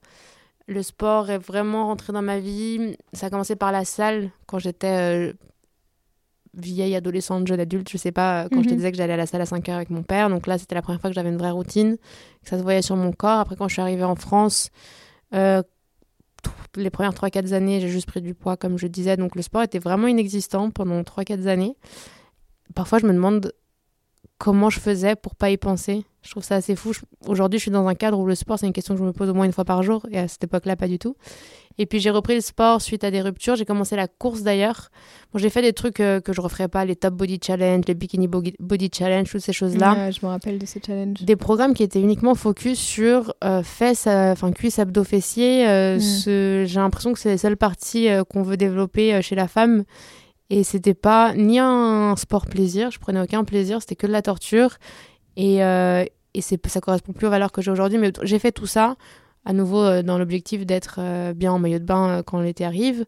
Le 0.66 0.82
sport 0.82 1.28
est 1.28 1.36
vraiment 1.38 1.86
rentré 1.88 2.14
dans 2.14 2.22
ma 2.22 2.38
vie. 2.38 2.96
Ça 3.12 3.26
a 3.26 3.30
commencé 3.30 3.56
par 3.56 3.72
la 3.72 3.84
salle 3.84 4.30
quand 4.46 4.58
j'étais 4.58 4.86
euh, 4.86 5.32
vieille 6.54 6.96
adolescente, 6.96 7.46
jeune 7.46 7.60
adulte, 7.60 7.90
je 7.90 7.98
sais 7.98 8.12
pas, 8.12 8.48
quand 8.50 8.62
je 8.62 8.68
te 8.68 8.70
Mhm. 8.72 8.76
disais 8.78 8.90
que 8.90 8.96
j'allais 8.96 9.12
à 9.12 9.16
la 9.18 9.26
salle 9.26 9.42
à 9.42 9.46
5 9.46 9.68
heures 9.68 9.76
avec 9.76 9.90
mon 9.90 10.02
père. 10.02 10.30
Donc 10.30 10.46
là, 10.46 10.56
c'était 10.56 10.74
la 10.74 10.82
première 10.82 11.00
fois 11.00 11.10
que 11.10 11.14
j'avais 11.14 11.28
une 11.28 11.36
vraie 11.38 11.50
routine, 11.50 11.96
que 12.42 12.48
ça 12.48 12.56
se 12.56 12.62
voyait 12.62 12.82
sur 12.82 12.96
mon 12.96 13.12
corps. 13.12 13.40
Après, 13.40 13.54
quand 13.56 13.68
je 13.68 13.74
suis 13.74 13.82
arrivée 13.82 14.04
en 14.04 14.16
France, 14.16 14.70
les 16.76 16.90
premières 16.90 17.12
3-4 17.12 17.52
années, 17.52 17.80
j'ai 17.80 17.88
juste 17.88 18.06
pris 18.06 18.22
du 18.22 18.34
poids, 18.34 18.56
comme 18.56 18.78
je 18.78 18.86
disais. 18.86 19.16
Donc 19.16 19.34
le 19.34 19.42
sport 19.42 19.62
était 19.62 19.78
vraiment 19.78 20.06
inexistant 20.06 20.70
pendant 20.70 21.00
3-4 21.02 21.46
années. 21.46 21.76
Parfois, 22.74 22.98
je 22.98 23.06
me 23.06 23.12
demande 23.12 23.52
comment 24.38 24.70
je 24.70 24.80
faisais 24.80 25.16
pour 25.16 25.34
pas 25.34 25.50
y 25.50 25.56
penser. 25.56 26.04
Je 26.22 26.30
trouve 26.32 26.42
ça 26.44 26.56
assez 26.56 26.76
fou. 26.76 26.92
Aujourd'hui, 27.26 27.58
je 27.58 27.62
suis 27.62 27.70
dans 27.70 27.86
un 27.86 27.94
cadre 27.94 28.18
où 28.18 28.26
le 28.26 28.34
sport, 28.34 28.58
c'est 28.58 28.66
une 28.66 28.74
question 28.74 28.94
que 28.94 29.00
je 29.00 29.04
me 29.04 29.12
pose 29.12 29.30
au 29.30 29.34
moins 29.34 29.46
une 29.46 29.52
fois 29.52 29.64
par 29.64 29.82
jour. 29.82 30.04
Et 30.10 30.18
à 30.18 30.28
cette 30.28 30.44
époque-là, 30.44 30.76
pas 30.76 30.86
du 30.86 30.98
tout. 30.98 31.16
Et 31.78 31.86
puis, 31.86 31.98
j'ai 31.98 32.10
repris 32.10 32.34
le 32.34 32.42
sport 32.42 32.82
suite 32.82 33.04
à 33.04 33.10
des 33.10 33.22
ruptures. 33.22 33.56
J'ai 33.56 33.64
commencé 33.64 33.96
la 33.96 34.06
course 34.06 34.42
d'ailleurs. 34.42 34.90
Bon, 35.32 35.38
j'ai 35.38 35.48
fait 35.48 35.62
des 35.62 35.72
trucs 35.72 35.98
euh, 36.00 36.20
que 36.20 36.34
je 36.34 36.42
referais 36.42 36.68
pas, 36.68 36.84
les 36.84 36.94
Top 36.94 37.14
Body 37.14 37.40
Challenge, 37.42 37.82
les 37.88 37.94
Bikini 37.94 38.28
Bo- 38.28 38.42
Body 38.58 38.90
Challenge, 38.94 39.30
toutes 39.30 39.40
ces 39.40 39.54
choses-là 39.54 39.94
Ouais, 39.94 40.12
Je 40.12 40.18
me 40.26 40.30
rappelle 40.30 40.58
de 40.58 40.66
ces 40.66 40.80
challenges. 40.86 41.22
des 41.22 41.36
programmes 41.36 41.72
qui 41.72 41.82
étaient 41.84 42.02
uniquement 42.02 42.34
focus 42.34 42.78
sur 42.78 43.32
euh, 43.42 43.62
fesses, 43.62 44.06
euh, 44.06 44.32
enfin 44.32 44.52
cuisses, 44.52 44.78
abdos, 44.78 45.04
fessiers. 45.04 45.64
Mm. 45.96 46.00
ce- 46.00 46.64
J'ai 46.66 46.80
l'impression 46.80 47.14
que 47.14 47.18
c'est 47.18 47.30
les 47.30 47.38
seules 47.38 47.56
parties 47.56 48.08
qu'on 48.28 48.42
veut 48.42 48.58
développer 48.58 49.22
chez 49.22 49.36
la 49.36 49.48
femme. 49.48 49.84
Et 50.50 50.64
c'était 50.64 50.94
pas 50.94 51.32
ni 51.34 51.58
un 51.60 52.14
sport 52.16 52.46
plaisir, 52.46 52.90
je 52.90 52.98
prenais 52.98 53.20
aucun 53.22 53.44
plaisir, 53.44 53.80
c'était 53.80 53.94
que 53.96 54.06
de 54.08 54.12
la 54.12 54.20
torture. 54.20 54.76
Et, 55.36 55.64
euh, 55.64 56.04
et 56.34 56.40
ça 56.40 56.80
correspond 56.80 57.12
plus 57.12 57.26
aux 57.26 57.30
valeurs 57.30 57.52
que 57.52 57.62
j'ai 57.62 57.70
aujourd'hui. 57.70 57.98
Mais 57.98 58.12
j'ai 58.22 58.38
fait 58.38 58.52
tout 58.52 58.66
ça, 58.66 58.96
à 59.44 59.52
nouveau 59.52 59.82
euh, 59.82 60.02
dans 60.02 60.18
l'objectif 60.18 60.66
d'être 60.66 60.96
euh, 60.98 61.32
bien 61.32 61.52
en 61.52 61.58
maillot 61.58 61.78
de 61.78 61.84
bain 61.84 62.08
euh, 62.08 62.22
quand 62.22 62.40
l'été 62.40 62.64
arrive. 62.64 63.04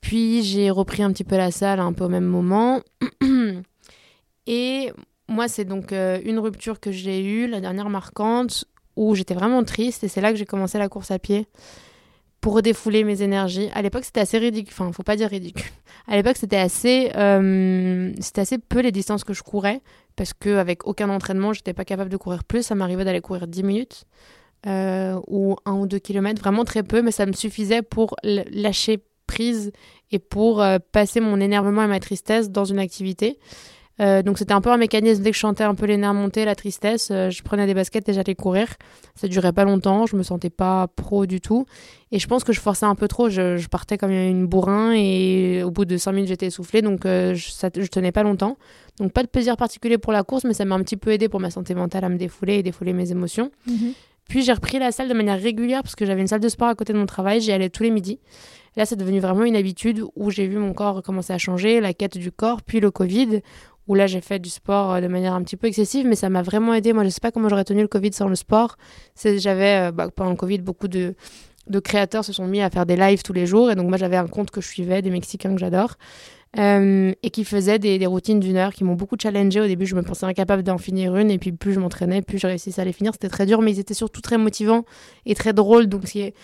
Puis 0.00 0.42
j'ai 0.42 0.70
repris 0.70 1.02
un 1.02 1.12
petit 1.12 1.24
peu 1.24 1.36
la 1.36 1.50
salle 1.50 1.80
un 1.80 1.92
peu 1.92 2.04
au 2.04 2.08
même 2.08 2.24
moment. 2.24 2.80
Et 4.46 4.92
moi, 5.28 5.48
c'est 5.48 5.64
donc 5.64 5.92
une 5.92 6.38
rupture 6.38 6.80
que 6.80 6.92
j'ai 6.92 7.24
eue, 7.24 7.46
la 7.46 7.62
dernière 7.62 7.88
marquante, 7.88 8.66
où 8.94 9.14
j'étais 9.14 9.32
vraiment 9.32 9.64
triste 9.64 10.04
et 10.04 10.08
c'est 10.08 10.20
là 10.20 10.30
que 10.30 10.36
j'ai 10.36 10.44
commencé 10.44 10.76
la 10.76 10.90
course 10.90 11.10
à 11.10 11.18
pied 11.18 11.46
pour 12.42 12.52
redéfouler 12.52 13.04
mes 13.04 13.22
énergies. 13.22 13.70
À 13.72 13.80
l'époque, 13.80 14.04
c'était 14.04 14.20
assez 14.20 14.36
ridicule. 14.36 14.74
Enfin, 14.78 14.92
faut 14.92 15.02
pas 15.02 15.16
dire 15.16 15.30
ridicule. 15.30 15.64
À 16.06 16.16
l'époque, 16.16 16.36
c'était 16.36 16.58
assez, 16.58 17.06
c'était 18.20 18.42
assez 18.42 18.58
peu 18.58 18.80
les 18.80 18.92
distances 18.92 19.24
que 19.24 19.32
je 19.32 19.42
courais 19.42 19.80
parce 20.16 20.32
que 20.32 20.56
avec 20.56 20.86
aucun 20.86 21.10
entraînement, 21.10 21.52
j'étais 21.52 21.74
pas 21.74 21.84
capable 21.84 22.10
de 22.10 22.16
courir 22.16 22.44
plus. 22.44 22.62
Ça 22.62 22.74
m'arrivait 22.74 23.04
d'aller 23.04 23.20
courir 23.20 23.46
10 23.46 23.62
minutes 23.62 24.04
euh, 24.66 25.20
ou 25.26 25.56
un 25.64 25.74
ou 25.74 25.86
deux 25.86 25.98
kilomètres, 25.98 26.40
vraiment 26.40 26.64
très 26.64 26.82
peu, 26.82 27.02
mais 27.02 27.10
ça 27.10 27.26
me 27.26 27.32
suffisait 27.32 27.82
pour 27.82 28.16
lâcher 28.22 29.04
prise 29.26 29.72
et 30.10 30.18
pour 30.18 30.62
euh, 30.62 30.78
passer 30.92 31.20
mon 31.20 31.40
énervement 31.40 31.82
et 31.82 31.86
ma 31.86 32.00
tristesse 32.00 32.50
dans 32.50 32.64
une 32.64 32.78
activité. 32.78 33.38
Euh, 34.00 34.22
donc 34.22 34.38
c'était 34.38 34.52
un 34.54 34.60
peu 34.60 34.70
un 34.70 34.76
mécanisme, 34.76 35.22
dès 35.22 35.30
que 35.30 35.36
je 35.36 35.40
chantais 35.40 35.62
un 35.62 35.74
peu 35.74 35.86
les 35.86 35.96
nerfs 35.96 36.14
montés, 36.14 36.44
la 36.44 36.56
tristesse, 36.56 37.10
euh, 37.12 37.30
je 37.30 37.42
prenais 37.42 37.66
des 37.66 37.74
baskets 37.74 38.08
et 38.08 38.12
j'allais 38.12 38.34
courir. 38.34 38.68
Ça 39.14 39.28
durait 39.28 39.52
pas 39.52 39.64
longtemps, 39.64 40.06
je 40.06 40.16
me 40.16 40.22
sentais 40.22 40.50
pas 40.50 40.88
pro 40.88 41.26
du 41.26 41.40
tout. 41.40 41.64
Et 42.10 42.18
je 42.18 42.26
pense 42.26 42.42
que 42.42 42.52
je 42.52 42.60
forçais 42.60 42.86
un 42.86 42.94
peu 42.96 43.06
trop, 43.06 43.28
je, 43.28 43.56
je 43.56 43.68
partais 43.68 43.96
comme 43.96 44.10
une 44.10 44.46
bourrin 44.46 44.92
et 44.92 45.62
au 45.64 45.70
bout 45.70 45.84
de 45.84 45.96
5 45.96 46.12
minutes 46.12 46.28
j'étais 46.28 46.46
essoufflée, 46.46 46.82
donc 46.82 47.06
euh, 47.06 47.34
je, 47.34 47.50
ça, 47.50 47.68
je 47.74 47.86
tenais 47.86 48.12
pas 48.12 48.22
longtemps. 48.22 48.56
Donc 48.98 49.12
pas 49.12 49.22
de 49.22 49.28
plaisir 49.28 49.56
particulier 49.56 49.98
pour 49.98 50.12
la 50.12 50.24
course, 50.24 50.44
mais 50.44 50.54
ça 50.54 50.64
m'a 50.64 50.74
un 50.74 50.82
petit 50.82 50.96
peu 50.96 51.10
aidé 51.10 51.28
pour 51.28 51.40
ma 51.40 51.50
santé 51.50 51.74
mentale 51.74 52.04
à 52.04 52.08
me 52.08 52.16
défouler 52.16 52.54
et 52.54 52.62
défouler 52.62 52.92
mes 52.92 53.10
émotions. 53.12 53.50
Puis 54.28 54.42
j'ai 54.42 54.52
repris 54.52 54.78
la 54.78 54.90
salle 54.90 55.08
de 55.08 55.14
manière 55.14 55.40
régulière 55.40 55.82
parce 55.82 55.94
que 55.94 56.06
j'avais 56.06 56.20
une 56.20 56.26
salle 56.26 56.40
de 56.40 56.48
sport 56.48 56.68
à 56.68 56.74
côté 56.74 56.92
de 56.92 56.98
mon 56.98 57.06
travail, 57.06 57.40
j'y 57.40 57.52
allais 57.52 57.68
tous 57.68 57.82
les 57.82 57.90
midis. 57.90 58.18
Là, 58.76 58.86
c'est 58.86 58.96
devenu 58.96 59.20
vraiment 59.20 59.44
une 59.44 59.54
habitude 59.54 60.02
où 60.16 60.30
j'ai 60.30 60.48
vu 60.48 60.58
mon 60.58 60.72
corps 60.72 61.02
commencer 61.02 61.32
à 61.32 61.38
changer, 61.38 61.80
la 61.80 61.94
quête 61.94 62.18
du 62.18 62.32
corps, 62.32 62.62
puis 62.62 62.80
le 62.80 62.90
Covid, 62.90 63.40
où 63.86 63.94
là, 63.94 64.06
j'ai 64.06 64.20
fait 64.20 64.38
du 64.38 64.50
sport 64.50 64.92
euh, 64.94 65.00
de 65.00 65.08
manière 65.08 65.34
un 65.34 65.42
petit 65.42 65.56
peu 65.56 65.66
excessive, 65.66 66.06
mais 66.06 66.16
ça 66.16 66.28
m'a 66.30 66.42
vraiment 66.42 66.74
aidé. 66.74 66.92
Moi, 66.92 67.04
je 67.04 67.10
sais 67.10 67.20
pas 67.20 67.30
comment 67.30 67.48
j'aurais 67.48 67.64
tenu 67.64 67.82
le 67.82 67.88
Covid 67.88 68.12
sans 68.12 68.28
le 68.28 68.34
sport. 68.36 68.76
C'est- 69.14 69.38
J'avais, 69.38 69.88
euh, 69.88 69.92
bah, 69.92 70.08
pendant 70.14 70.30
le 70.30 70.36
Covid, 70.36 70.58
beaucoup 70.58 70.88
de, 70.88 71.14
créateurs 71.82 72.24
se 72.24 72.32
sont 72.32 72.46
mis 72.46 72.60
à 72.62 72.70
faire 72.70 72.86
des 72.86 72.96
lives 72.96 73.22
tous 73.22 73.32
les 73.32 73.46
jours, 73.46 73.70
et 73.70 73.74
donc 73.74 73.88
moi, 73.88 73.96
j'avais 73.98 74.16
un 74.16 74.26
compte 74.26 74.50
que 74.50 74.60
je 74.60 74.68
suivais, 74.68 75.00
des 75.02 75.10
Mexicains 75.10 75.52
que 75.54 75.60
j'adore. 75.60 75.94
euh, 76.56 77.12
et 77.24 77.30
qui 77.30 77.44
faisaient 77.44 77.80
des, 77.80 78.06
routines 78.06 78.38
d'une 78.38 78.56
heure 78.56 78.72
qui 78.72 78.84
m'ont 78.84 78.94
beaucoup 78.94 79.16
challengé. 79.20 79.60
Au 79.60 79.66
début, 79.66 79.86
je 79.86 79.96
me 79.96 80.02
pensais 80.02 80.24
incapable 80.24 80.62
d'en 80.62 80.78
finir 80.78 81.16
une, 81.16 81.30
et 81.32 81.38
puis 81.38 81.50
plus 81.50 81.72
je 81.72 81.80
m'entraînais, 81.80 82.22
plus 82.22 82.38
je 82.38 82.46
réussissais 82.46 82.80
à 82.80 82.84
les 82.84 82.92
finir. 82.92 83.12
C'était 83.12 83.28
très 83.28 83.44
dur, 83.44 83.60
mais 83.60 83.72
ils 83.72 83.80
étaient 83.80 83.92
surtout 83.94 84.20
très 84.20 84.38
motivants 84.38 84.84
et 85.26 85.34
très 85.34 85.52
drôles. 85.52 85.88
Donc, 85.88 86.06
ce 86.06 86.12
qui 86.12 86.20
est- 86.20 86.34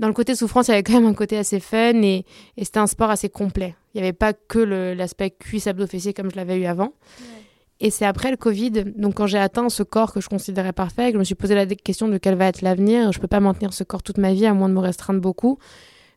dans 0.00 0.08
le 0.08 0.14
côté 0.14 0.34
souffrance, 0.34 0.68
il 0.68 0.70
y 0.70 0.74
avait 0.74 0.82
quand 0.82 0.94
même 0.94 1.06
un 1.06 1.14
côté 1.14 1.36
assez 1.36 1.60
fun 1.60 2.02
et, 2.02 2.24
et 2.56 2.64
c'était 2.64 2.78
un 2.78 2.86
sport 2.86 3.10
assez 3.10 3.28
complet. 3.28 3.76
Il 3.94 4.00
n'y 4.00 4.06
avait 4.06 4.14
pas 4.14 4.32
que 4.32 4.58
l'aspect 4.58 5.30
cuisse, 5.30 5.66
abdos, 5.66 5.86
fessiers 5.86 6.14
comme 6.14 6.30
je 6.30 6.36
l'avais 6.36 6.58
eu 6.58 6.64
avant. 6.64 6.94
Et 7.80 7.90
c'est 7.90 8.06
après 8.06 8.30
le 8.30 8.38
Covid, 8.38 8.70
donc 8.96 9.14
quand 9.14 9.26
j'ai 9.26 9.38
atteint 9.38 9.68
ce 9.68 9.82
corps 9.82 10.12
que 10.12 10.20
je 10.20 10.28
considérais 10.28 10.72
parfait, 10.72 11.08
que 11.08 11.14
je 11.14 11.18
me 11.18 11.24
suis 11.24 11.34
posé 11.34 11.54
la 11.54 11.66
question 11.66 12.08
de 12.08 12.16
quel 12.16 12.34
va 12.34 12.46
être 12.46 12.62
l'avenir. 12.62 13.12
Je 13.12 13.20
peux 13.20 13.26
pas 13.26 13.40
maintenir 13.40 13.74
ce 13.74 13.84
corps 13.84 14.02
toute 14.02 14.18
ma 14.18 14.32
vie 14.32 14.46
à 14.46 14.54
moins 14.54 14.68
de 14.70 14.74
me 14.74 14.80
restreindre 14.80 15.20
beaucoup. 15.20 15.58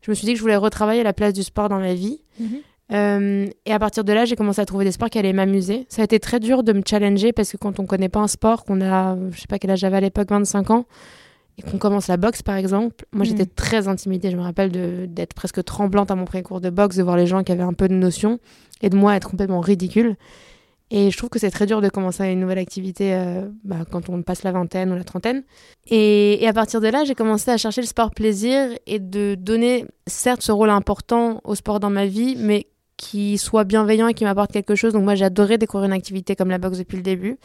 je 0.01 0.11
me 0.11 0.15
suis 0.15 0.25
dit 0.25 0.31
que 0.31 0.37
je 0.37 0.41
voulais 0.43 0.55
retravailler 0.55 1.03
la 1.03 1.13
place 1.13 1.33
du 1.33 1.43
sport 1.43 1.67
dans 1.67 1.79
ma 1.79 1.93
vie. 1.93 2.21
Mhm. 2.39 2.47
Euh, 2.91 3.47
et 3.65 3.73
à 3.73 3.79
partir 3.79 4.03
de 4.03 4.13
là, 4.13 4.23
j'ai 4.25 4.35
commencé 4.35 4.61
à 4.61 4.65
trouver 4.65 4.85
des 4.85 4.91
sports 4.91 5.09
qui 5.09 5.19
allaient 5.19 5.33
m'amuser. 5.33 5.85
Ça 5.89 6.01
a 6.01 6.05
été 6.05 6.19
très 6.19 6.39
dur 6.39 6.63
de 6.63 6.73
me 6.73 6.81
challenger 6.87 7.33
parce 7.33 7.51
que 7.51 7.57
quand 7.57 7.79
on 7.79 7.85
connaît 7.85 8.09
pas 8.09 8.19
un 8.19 8.27
sport, 8.27 8.63
qu'on 8.63 8.81
a, 8.81 9.17
je 9.31 9.39
sais 9.41 9.47
pas 9.47 9.59
quel 9.59 9.71
âge 9.71 9.79
j'avais 9.79 9.97
à 9.97 10.01
l'époque, 10.01 10.29
25 10.29 10.69
ans, 10.71 10.85
et 11.57 11.61
qu'on 11.61 11.77
commence 11.77 12.07
la 12.07 12.17
boxe 12.17 12.41
par 12.41 12.55
exemple, 12.55 13.05
moi 13.11 13.25
j'étais 13.25 13.43
Mhm. 13.43 13.49
très 13.55 13.87
intimidée. 13.87 14.31
Je 14.31 14.37
me 14.37 14.41
rappelle 14.41 14.71
d'être 15.13 15.33
presque 15.33 15.63
tremblante 15.63 16.09
à 16.11 16.15
mon 16.15 16.25
premier 16.25 16.43
cours 16.43 16.61
de 16.61 16.69
boxe, 16.69 16.95
de 16.95 17.03
voir 17.03 17.15
les 17.17 17.27
gens 17.27 17.43
qui 17.43 17.51
avaient 17.51 17.63
un 17.63 17.73
peu 17.73 17.87
de 17.87 17.93
notion 17.93 18.39
et 18.81 18.89
de 18.89 18.95
moi 18.95 19.15
être 19.15 19.29
complètement 19.29 19.61
ridicule. 19.61 20.15
Et 20.91 21.09
je 21.09 21.17
trouve 21.17 21.29
que 21.29 21.39
c'est 21.39 21.49
très 21.49 21.65
dur 21.65 21.81
de 21.81 21.89
commencer 21.89 22.23
une 22.25 22.39
nouvelle 22.39 22.59
activité 22.59 23.13
euh, 23.15 23.47
bah, 23.63 23.77
quand 23.89 24.09
on 24.09 24.21
passe 24.21 24.43
la 24.43 24.51
vingtaine 24.51 24.91
ou 24.91 24.95
la 24.95 25.03
trentaine. 25.03 25.43
Et, 25.87 26.43
et 26.43 26.47
à 26.47 26.53
partir 26.53 26.81
de 26.81 26.87
là, 26.87 27.03
j'ai 27.03 27.15
commencé 27.15 27.49
à 27.49 27.57
chercher 27.57 27.81
le 27.81 27.87
sport 27.87 28.11
plaisir 28.11 28.67
et 28.85 28.99
de 28.99 29.33
donner, 29.35 29.85
certes, 30.05 30.43
ce 30.43 30.51
rôle 30.51 30.69
important 30.69 31.41
au 31.45 31.55
sport 31.55 31.79
dans 31.79 31.89
ma 31.89 32.05
vie, 32.05 32.35
mais 32.37 32.67
qui 32.97 33.39
soit 33.39 33.63
bienveillant 33.63 34.07
et 34.07 34.13
qui 34.13 34.23
m'apporte 34.23 34.51
quelque 34.51 34.75
chose. 34.75 34.93
Donc 34.93 35.03
moi, 35.03 35.15
j'ai 35.15 35.25
adoré 35.25 35.57
découvrir 35.57 35.87
une 35.87 35.93
activité 35.93 36.35
comme 36.35 36.49
la 36.49 36.59
boxe 36.59 36.77
depuis 36.77 36.97
le 36.97 37.03
début. 37.03 37.37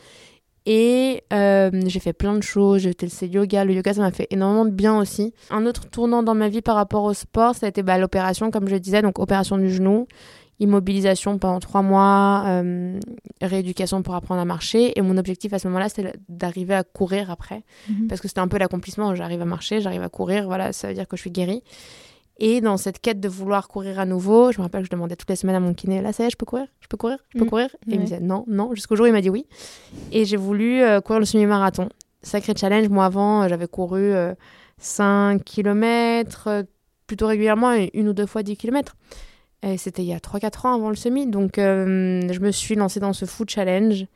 Et 0.71 1.25
euh, 1.33 1.71
j'ai 1.87 1.99
fait 1.99 2.13
plein 2.13 2.35
de 2.35 2.43
choses, 2.43 2.83
j'ai 2.83 2.93
testé 2.93 3.27
le 3.27 3.33
yoga. 3.33 3.65
Le 3.65 3.73
yoga, 3.73 3.95
ça 3.95 4.03
m'a 4.03 4.11
fait 4.11 4.27
énormément 4.31 4.67
de 4.67 4.71
bien 4.71 4.99
aussi. 4.99 5.33
Un 5.49 5.65
autre 5.65 5.89
tournant 5.89 6.23
dans 6.23 6.35
ma 6.35 6.51
vie 6.51 6.61
par 6.61 6.77
rapport 6.77 7.05
au 7.05 7.15
sport, 7.15 7.55
ça 7.55 7.65
a 7.65 7.69
été 7.71 7.83
bah, 7.83 7.97
l'opération, 7.97 8.51
comme 8.51 8.69
je 8.69 8.77
disais, 8.77 9.01
donc 9.01 9.19
opération 9.19 9.57
du 9.57 9.71
genou, 9.71 10.07
immobilisation 10.61 11.39
pendant 11.39 11.59
trois 11.59 11.81
mois, 11.81 12.45
euh, 12.49 13.01
rééducation 13.41 14.03
pour 14.03 14.15
apprendre 14.15 14.43
à 14.43 14.45
marcher. 14.45 14.93
Et 14.99 15.01
mon 15.01 15.17
objectif 15.17 15.55
à 15.55 15.59
ce 15.59 15.69
moment-là, 15.69 15.89
c'était 15.89 16.13
d'arriver 16.29 16.75
à 16.75 16.85
courir 16.85 17.31
après. 17.31 17.63
Mhm. 17.89 18.09
Parce 18.09 18.21
que 18.21 18.29
c'était 18.29 18.41
un 18.41 18.49
peu 18.49 18.59
l'accomplissement. 18.59 19.15
J'arrive 19.15 19.41
à 19.41 19.47
marcher, 19.47 19.81
j'arrive 19.81 20.03
à 20.03 20.11
courir, 20.11 20.45
voilà, 20.45 20.75
ça 20.75 20.89
veut 20.89 20.95
dire 20.95 21.09
que 21.09 21.17
je 21.17 21.23
suis 21.23 21.31
guérie. 21.31 21.63
Et 22.41 22.61
dans 22.61 22.77
cette 22.77 23.01
quête 23.01 23.19
de 23.21 23.29
vouloir 23.29 23.67
courir 23.69 23.99
à 23.99 24.05
nouveau, 24.07 24.53
je 24.53 24.59
me 24.59 24.63
rappelle 24.63 24.83
que 24.83 24.87
je 24.87 24.91
demandais 24.93 25.17
toutes 25.17 25.29
les 25.31 25.37
semaines 25.37 25.57
à 25.57 25.61
mon 25.61 25.75
kiné, 25.75 26.01
là, 26.01 26.13
ça 26.13 26.23
y 26.23 26.27
est, 26.27 26.31
je 26.31 26.37
peux 26.37 26.47
courir? 26.47 26.67
Je 26.81 26.87
peux 26.87 26.97
courir? 26.97 27.19
Je 27.31 27.39
peux 27.39 27.45
Mm. 27.45 27.49
courir? 27.49 27.67
Et 27.89 27.95
il 27.95 27.99
me 27.99 28.05
disait 28.05 28.21
non, 28.21 28.45
non, 28.47 28.75
jusqu'au 28.75 28.95
jour 28.95 29.05
où 29.05 29.07
il 29.09 29.13
m'a 29.13 29.21
dit 29.21 29.31
oui. 29.31 29.47
Et 30.13 30.25
j'ai 30.25 30.37
voulu 30.37 30.83
euh, 30.83 31.01
courir 31.01 31.19
le 31.21 31.27
semi-marathon. 31.27 31.89
Sacré 32.23 32.53
challenge, 32.57 32.89
moi 32.89 33.07
avant, 33.07 33.43
euh, 33.43 33.49
j'avais 33.49 33.67
couru 33.67 34.13
euh, 34.13 34.35
5 34.79 35.43
km, 35.45 36.65
plutôt 37.09 37.27
régulièrement, 37.27 37.73
et 37.73 37.91
une 37.95 38.09
ou 38.09 38.13
deux 38.13 38.27
fois 38.27 38.43
10 38.45 38.57
km. 38.57 38.97
Et 39.65 39.77
c'était 39.77 40.03
il 40.03 40.09
y 40.09 40.13
a 40.15 40.19
3-4 40.21 40.67
ans 40.69 40.75
avant 40.75 40.91
le 40.91 40.95
semi. 40.97 41.27
Donc 41.27 41.59
euh, 41.59 42.21
je 42.31 42.39
me 42.41 42.53
suis 42.53 42.77
lancée 42.77 43.01
dans 43.01 43.13
ce 43.13 43.25
food 43.25 43.51
challenge. 43.51 44.07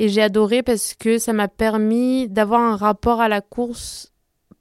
Et 0.00 0.08
j'ai 0.08 0.22
adoré 0.22 0.64
parce 0.64 0.94
que 0.94 1.18
ça 1.18 1.32
m'a 1.32 1.46
permis 1.46 2.28
d'avoir 2.28 2.60
un 2.60 2.74
rapport 2.74 3.20
à 3.20 3.28
la 3.28 3.40
course 3.40 4.12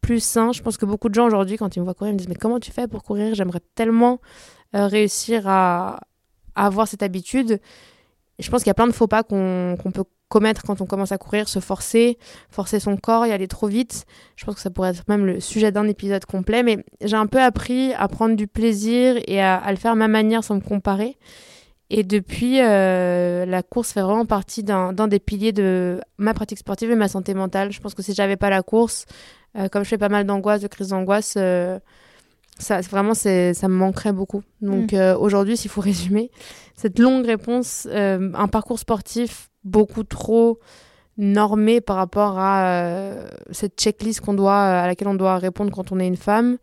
plus 0.04 0.24
sain. 0.24 0.52
Je 0.52 0.62
pense 0.62 0.78
que 0.78 0.86
beaucoup 0.86 1.10
de 1.10 1.16
gens 1.16 1.26
aujourd'hui, 1.26 1.58
quand 1.58 1.76
ils 1.76 1.80
me 1.80 1.86
voient 1.86 1.96
courir, 1.96 2.12
ils 2.12 2.16
me 2.16 2.20
disent 2.20 2.28
Mais 2.28 2.36
comment 2.36 2.60
tu 2.60 2.72
fais 2.72 2.88
pour 2.88 3.02
courir? 3.02 3.34
J'aimerais 3.34 3.62
tellement 3.74 4.20
euh, 4.76 4.86
réussir 4.86 5.48
à, 5.48 6.02
avoir 6.54 6.88
cette 6.88 7.02
habitude. 7.02 7.60
Et 8.38 8.44
je 8.44 8.52
pense 8.52 8.62
qu'il 8.62 8.70
y 8.70 8.72
a 8.72 8.76
plein 8.76 8.88
de 8.88 8.92
faux 8.92 9.08
pas 9.08 9.24
qu'on 9.24 9.78
peut 9.94 10.04
commettre 10.28 10.64
quand 10.64 10.82
on 10.82 10.86
commence 10.86 11.12
à 11.12 11.18
courir, 11.18 11.48
se 11.48 11.60
forcer, 11.60 12.18
forcer 12.50 12.80
son 12.80 12.98
corps 12.98 13.26
y 13.26 13.32
aller 13.32 13.48
trop 13.48 13.68
vite. 13.68 14.06
Je 14.36 14.46
pense 14.46 14.56
que 14.56 14.62
ça 14.62 14.72
pourrait 14.72 14.90
être 14.90 15.04
même 15.08 15.26
le 15.26 15.40
sujet 15.40 15.72
d'un 15.72 15.88
épisode 15.88 16.26
complet. 16.26 16.64
Mais 16.64 16.84
j'ai 17.02 17.16
un 17.16 17.28
peu 17.28 17.42
appris 17.42 17.94
à 17.94 18.08
prendre 18.08 18.36
du 18.36 18.48
plaisir 18.48 19.18
et 19.28 19.42
à, 19.42 19.64
le 19.70 19.78
faire 19.78 19.94
à 19.94 19.96
ma 19.96 20.08
manière 20.08 20.44
sans 20.44 20.56
me 20.56 20.62
comparer. 20.62 21.18
Et 21.90 22.04
depuis, 22.04 22.60
euh, 22.60 23.46
la 23.46 23.62
course 23.62 23.92
fait 23.92 24.02
vraiment 24.02 24.26
partie 24.26 24.64
d'un 24.64 24.94
des 25.08 25.20
piliers 25.20 25.52
de 25.52 26.02
ma 26.18 26.34
pratique 26.34 26.58
sportive 26.58 26.90
et 26.90 26.96
ma 26.96 27.08
santé 27.08 27.36
mentale. 27.36 27.72
Je 27.72 27.80
pense 27.80 27.94
que 27.94 28.02
si 28.02 28.14
j'avais 28.16 28.38
pas 28.38 28.50
la 28.50 28.64
course, 28.64 29.06
euh, 29.58 29.68
comme 29.70 29.84
je 29.84 29.90
fais 29.90 29.98
pas 29.98 30.10
mal 30.10 30.26
d'angoisse, 30.26 30.62
de 30.62 30.68
crises 30.68 30.90
d'angoisse, 30.90 31.36
euh, 31.38 31.80
ça 32.60 32.82
vraiment 32.82 33.14
c'est 33.14 33.54
ça 33.54 33.68
me 33.68 33.76
manquerait 33.76 34.14
beaucoup. 34.14 34.44
Donc 34.62 34.94
euh, 34.94 35.18
aujourd'hui, 35.18 35.58
s'il 35.58 35.72
faut 35.72 35.82
résumer 35.92 36.32
cette 36.76 37.00
longue 37.00 37.26
réponse, 37.26 37.88
euh, 37.92 38.32
un 38.34 38.48
parcours 38.48 38.80
sportif 38.80 39.50
beaucoup 39.64 40.04
trop 40.04 40.60
normé 41.18 41.80
par 41.82 41.96
rapport 41.98 42.40
à 42.40 43.12
cette 43.52 43.80
checklist 43.80 44.20
qu'on 44.22 44.34
doit 44.34 44.58
à 44.60 44.88
laquelle 44.88 45.08
on 45.08 45.14
doit 45.14 45.38
répondre 45.38 45.72
quand 45.72 45.92
on 45.92 46.00
est 46.00 46.08
une 46.08 46.18
femme. 46.18 46.58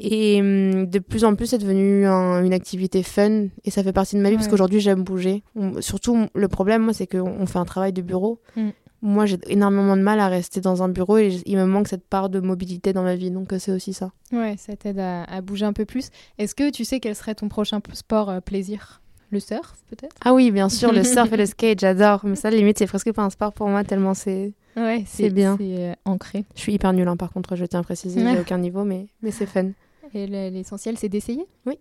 Et 0.00 0.40
hum, 0.40 0.86
de 0.86 0.98
plus 1.00 1.24
en 1.24 1.34
plus, 1.34 1.48
c'est 1.48 1.58
devenu 1.58 2.06
un- 2.06 2.42
une 2.44 2.52
activité 2.54 3.02
fun 3.02 3.46
et 3.64 3.70
ça 3.70 3.82
fait 3.82 3.92
partie 3.92 4.14
de 4.16 4.20
ma 4.22 4.30
vie 4.30 4.36
parce 4.36 4.46
qu'aujourd'hui, 4.48 4.80
j'aime 4.80 5.02
bouger. 5.02 5.42
On- 5.56 5.80
surtout, 5.82 6.26
le 6.34 6.48
problème, 6.48 6.82
moi, 6.82 6.92
c'est 6.92 7.06
qu'on 7.08 7.28
on 7.40 7.46
fait 7.46 7.58
un 7.58 7.64
travail 7.64 7.92
de 7.92 8.00
bureau. 8.00 8.40
Mm. 8.56 8.68
Moi, 9.00 9.26
j'ai 9.26 9.38
énormément 9.46 9.96
de 9.96 10.02
mal 10.02 10.18
à 10.18 10.26
rester 10.28 10.60
dans 10.60 10.82
un 10.82 10.88
bureau 10.88 11.18
et 11.18 11.40
il 11.46 11.56
me 11.56 11.64
manque 11.66 11.86
cette 11.88 12.04
part 12.06 12.28
de 12.30 12.40
mobilité 12.40 12.92
dans 12.92 13.02
ma 13.04 13.14
vie. 13.14 13.30
Donc, 13.30 13.52
euh, 13.52 13.58
c'est 13.58 13.70
aussi 13.72 13.92
ça. 13.92 14.10
Ouais, 14.32 14.56
ça 14.58 14.74
t'aide 14.76 14.98
à, 14.98 15.22
à 15.24 15.40
bouger 15.40 15.64
un 15.66 15.72
peu 15.72 15.84
plus. 15.84 16.10
Est-ce 16.38 16.54
que 16.54 16.70
tu 16.70 16.84
sais 16.84 16.98
quel 16.98 17.14
serait 17.14 17.34
ton 17.36 17.48
prochain 17.48 17.80
sport 17.92 18.28
euh, 18.30 18.40
plaisir? 18.40 19.00
Le 19.30 19.40
surf, 19.40 19.74
peut-être? 19.90 20.16
Ah 20.24 20.32
oui, 20.34 20.50
bien 20.50 20.68
sûr, 20.68 20.90
le 20.92 21.04
surf 21.04 21.30
et 21.32 21.36
le 21.36 21.46
skate, 21.46 21.80
j'adore. 21.80 22.22
Mais 22.24 22.34
ça, 22.34 22.50
limite, 22.50 22.78
c'est 22.78 22.86
presque 22.86 23.12
pas 23.12 23.22
un 23.22 23.30
sport 23.30 23.52
pour 23.52 23.68
moi 23.68 23.84
tellement 23.84 24.14
c'est. 24.14 24.52
Ouais, 24.76 25.04
C'est 25.06 25.30
bien. 25.30 25.56
C'est 25.58 25.74
euh, 25.90 25.92
ancré. 26.04 26.44
Je 26.56 26.60
suis 26.60 26.72
hyper 26.72 26.92
nulle, 26.92 27.08
hein, 27.08 27.16
par 27.16 27.30
contre, 27.32 27.54
je 27.56 27.64
tiens 27.66 27.80
à 27.80 27.82
préciser, 27.82 28.24
j'ai 28.32 28.40
aucun 28.40 28.58
niveau, 28.58 28.84
mais, 28.84 29.06
mais 29.22 29.30
c'est 29.30 29.46
fun. 29.46 29.70
Et 30.14 30.26
le- 30.26 30.48
l'essentiel, 30.48 30.96
c'est 30.98 31.08
d'essayer? 31.10 31.46
Oui. 31.66 31.78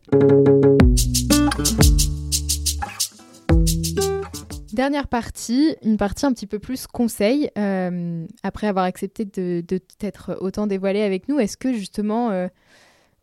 Dernière 4.78 5.07
partie, 5.07 5.75
une 5.82 5.97
partie 5.97 6.28
un 6.28 6.34
petit 6.34 6.45
peu 6.45 6.59
plus 6.59 6.86
conseil. 6.86 7.49
Euh, 7.57 8.28
après 8.43 8.67
avoir 8.67 8.86
accepté 8.86 9.25
de, 9.25 9.63
t'être 9.97 10.38
autant 10.39 10.67
dévoilé 10.67 11.01
avec 11.01 11.28
nous, 11.28 11.39
est-ce 11.39 11.57
que 11.57 11.73
justement, 11.73 12.30
euh, 12.30 12.47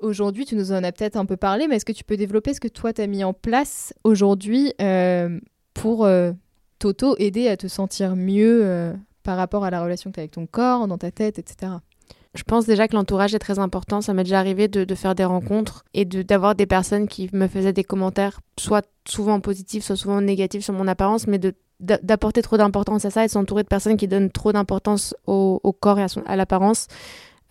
aujourd'hui, 0.01 0.47
tu 0.47 0.57
nous 0.57 0.73
en 0.73 0.83
as 0.83 0.91
peut-être 0.91 1.15
un 1.15 1.27
peu 1.27 1.37
parlé, 1.37 1.69
mais 1.69 1.77
est-ce 1.77 1.85
que 1.85 1.93
tu 1.93 2.03
peux 2.03 2.17
développer 2.17 2.55
ce 2.55 2.61
que 2.61 2.67
toi, 2.67 2.93
tu 2.93 3.07
mis 3.07 3.23
en 3.23 3.35
place 3.35 3.95
aujourd'hui 4.03 4.73
euh, 4.83 5.39
pour 5.75 6.05
euh, 6.07 6.33
t'auto-aider 6.81 7.47
à 7.47 7.57
te 7.57 7.69
sentir 7.69 8.17
mieux 8.17 8.93
par 9.23 9.37
rapport 9.37 9.65
à 9.65 9.71
la 9.71 9.81
relation 9.81 10.11
que 10.11 10.15
tu 10.15 10.21
as 10.21 10.23
avec 10.23 10.33
ton 10.33 10.49
corps, 10.49 10.89
dans 10.89 10.99
ta 10.99 11.13
tête, 11.13 11.39
etc. 11.39 11.71
Je 12.35 12.43
pense 12.43 12.67
déjà 12.67 12.89
que 12.89 12.95
l'entourage 12.95 13.35
est 13.35 13.39
très 13.39 13.59
important. 13.59 14.01
Ça 14.01 14.13
m'est 14.13 14.25
déjà 14.25 14.41
arrivé 14.41 14.67
de, 14.67 14.95
faire 14.95 15.15
des 15.15 15.25
rencontres 15.25 15.85
et 15.95 16.05
d'avoir 16.05 16.55
des 16.55 16.67
personnes 16.67 17.07
qui 17.07 17.31
me 17.33 17.47
faisaient 17.47 17.73
des 17.73 17.85
commentaires, 17.85 18.41
soit 18.59 18.85
souvent 19.07 19.41
positifs, 19.41 19.85
soit 19.85 19.97
souvent 19.97 20.21
négatifs 20.21 20.65
sur 20.65 20.75
mon 20.75 20.89
apparence, 20.89 21.27
mais 21.27 21.39
d'apporter 21.81 22.43
trop 22.43 22.57
d'importance 22.57 23.05
à 23.05 23.11
ça 23.11 23.23
et 23.25 23.27
de 23.27 23.33
s'entourer 23.33 23.63
de 23.63 23.69
personnes 23.69 23.97
qui 23.97 24.09
donnent 24.09 24.31
trop 24.31 24.53
d'importance 24.53 25.15
au, 25.27 25.61
corps 25.79 26.01
et 26.01 26.07
à 26.27 26.37
l'apparence. 26.37 26.89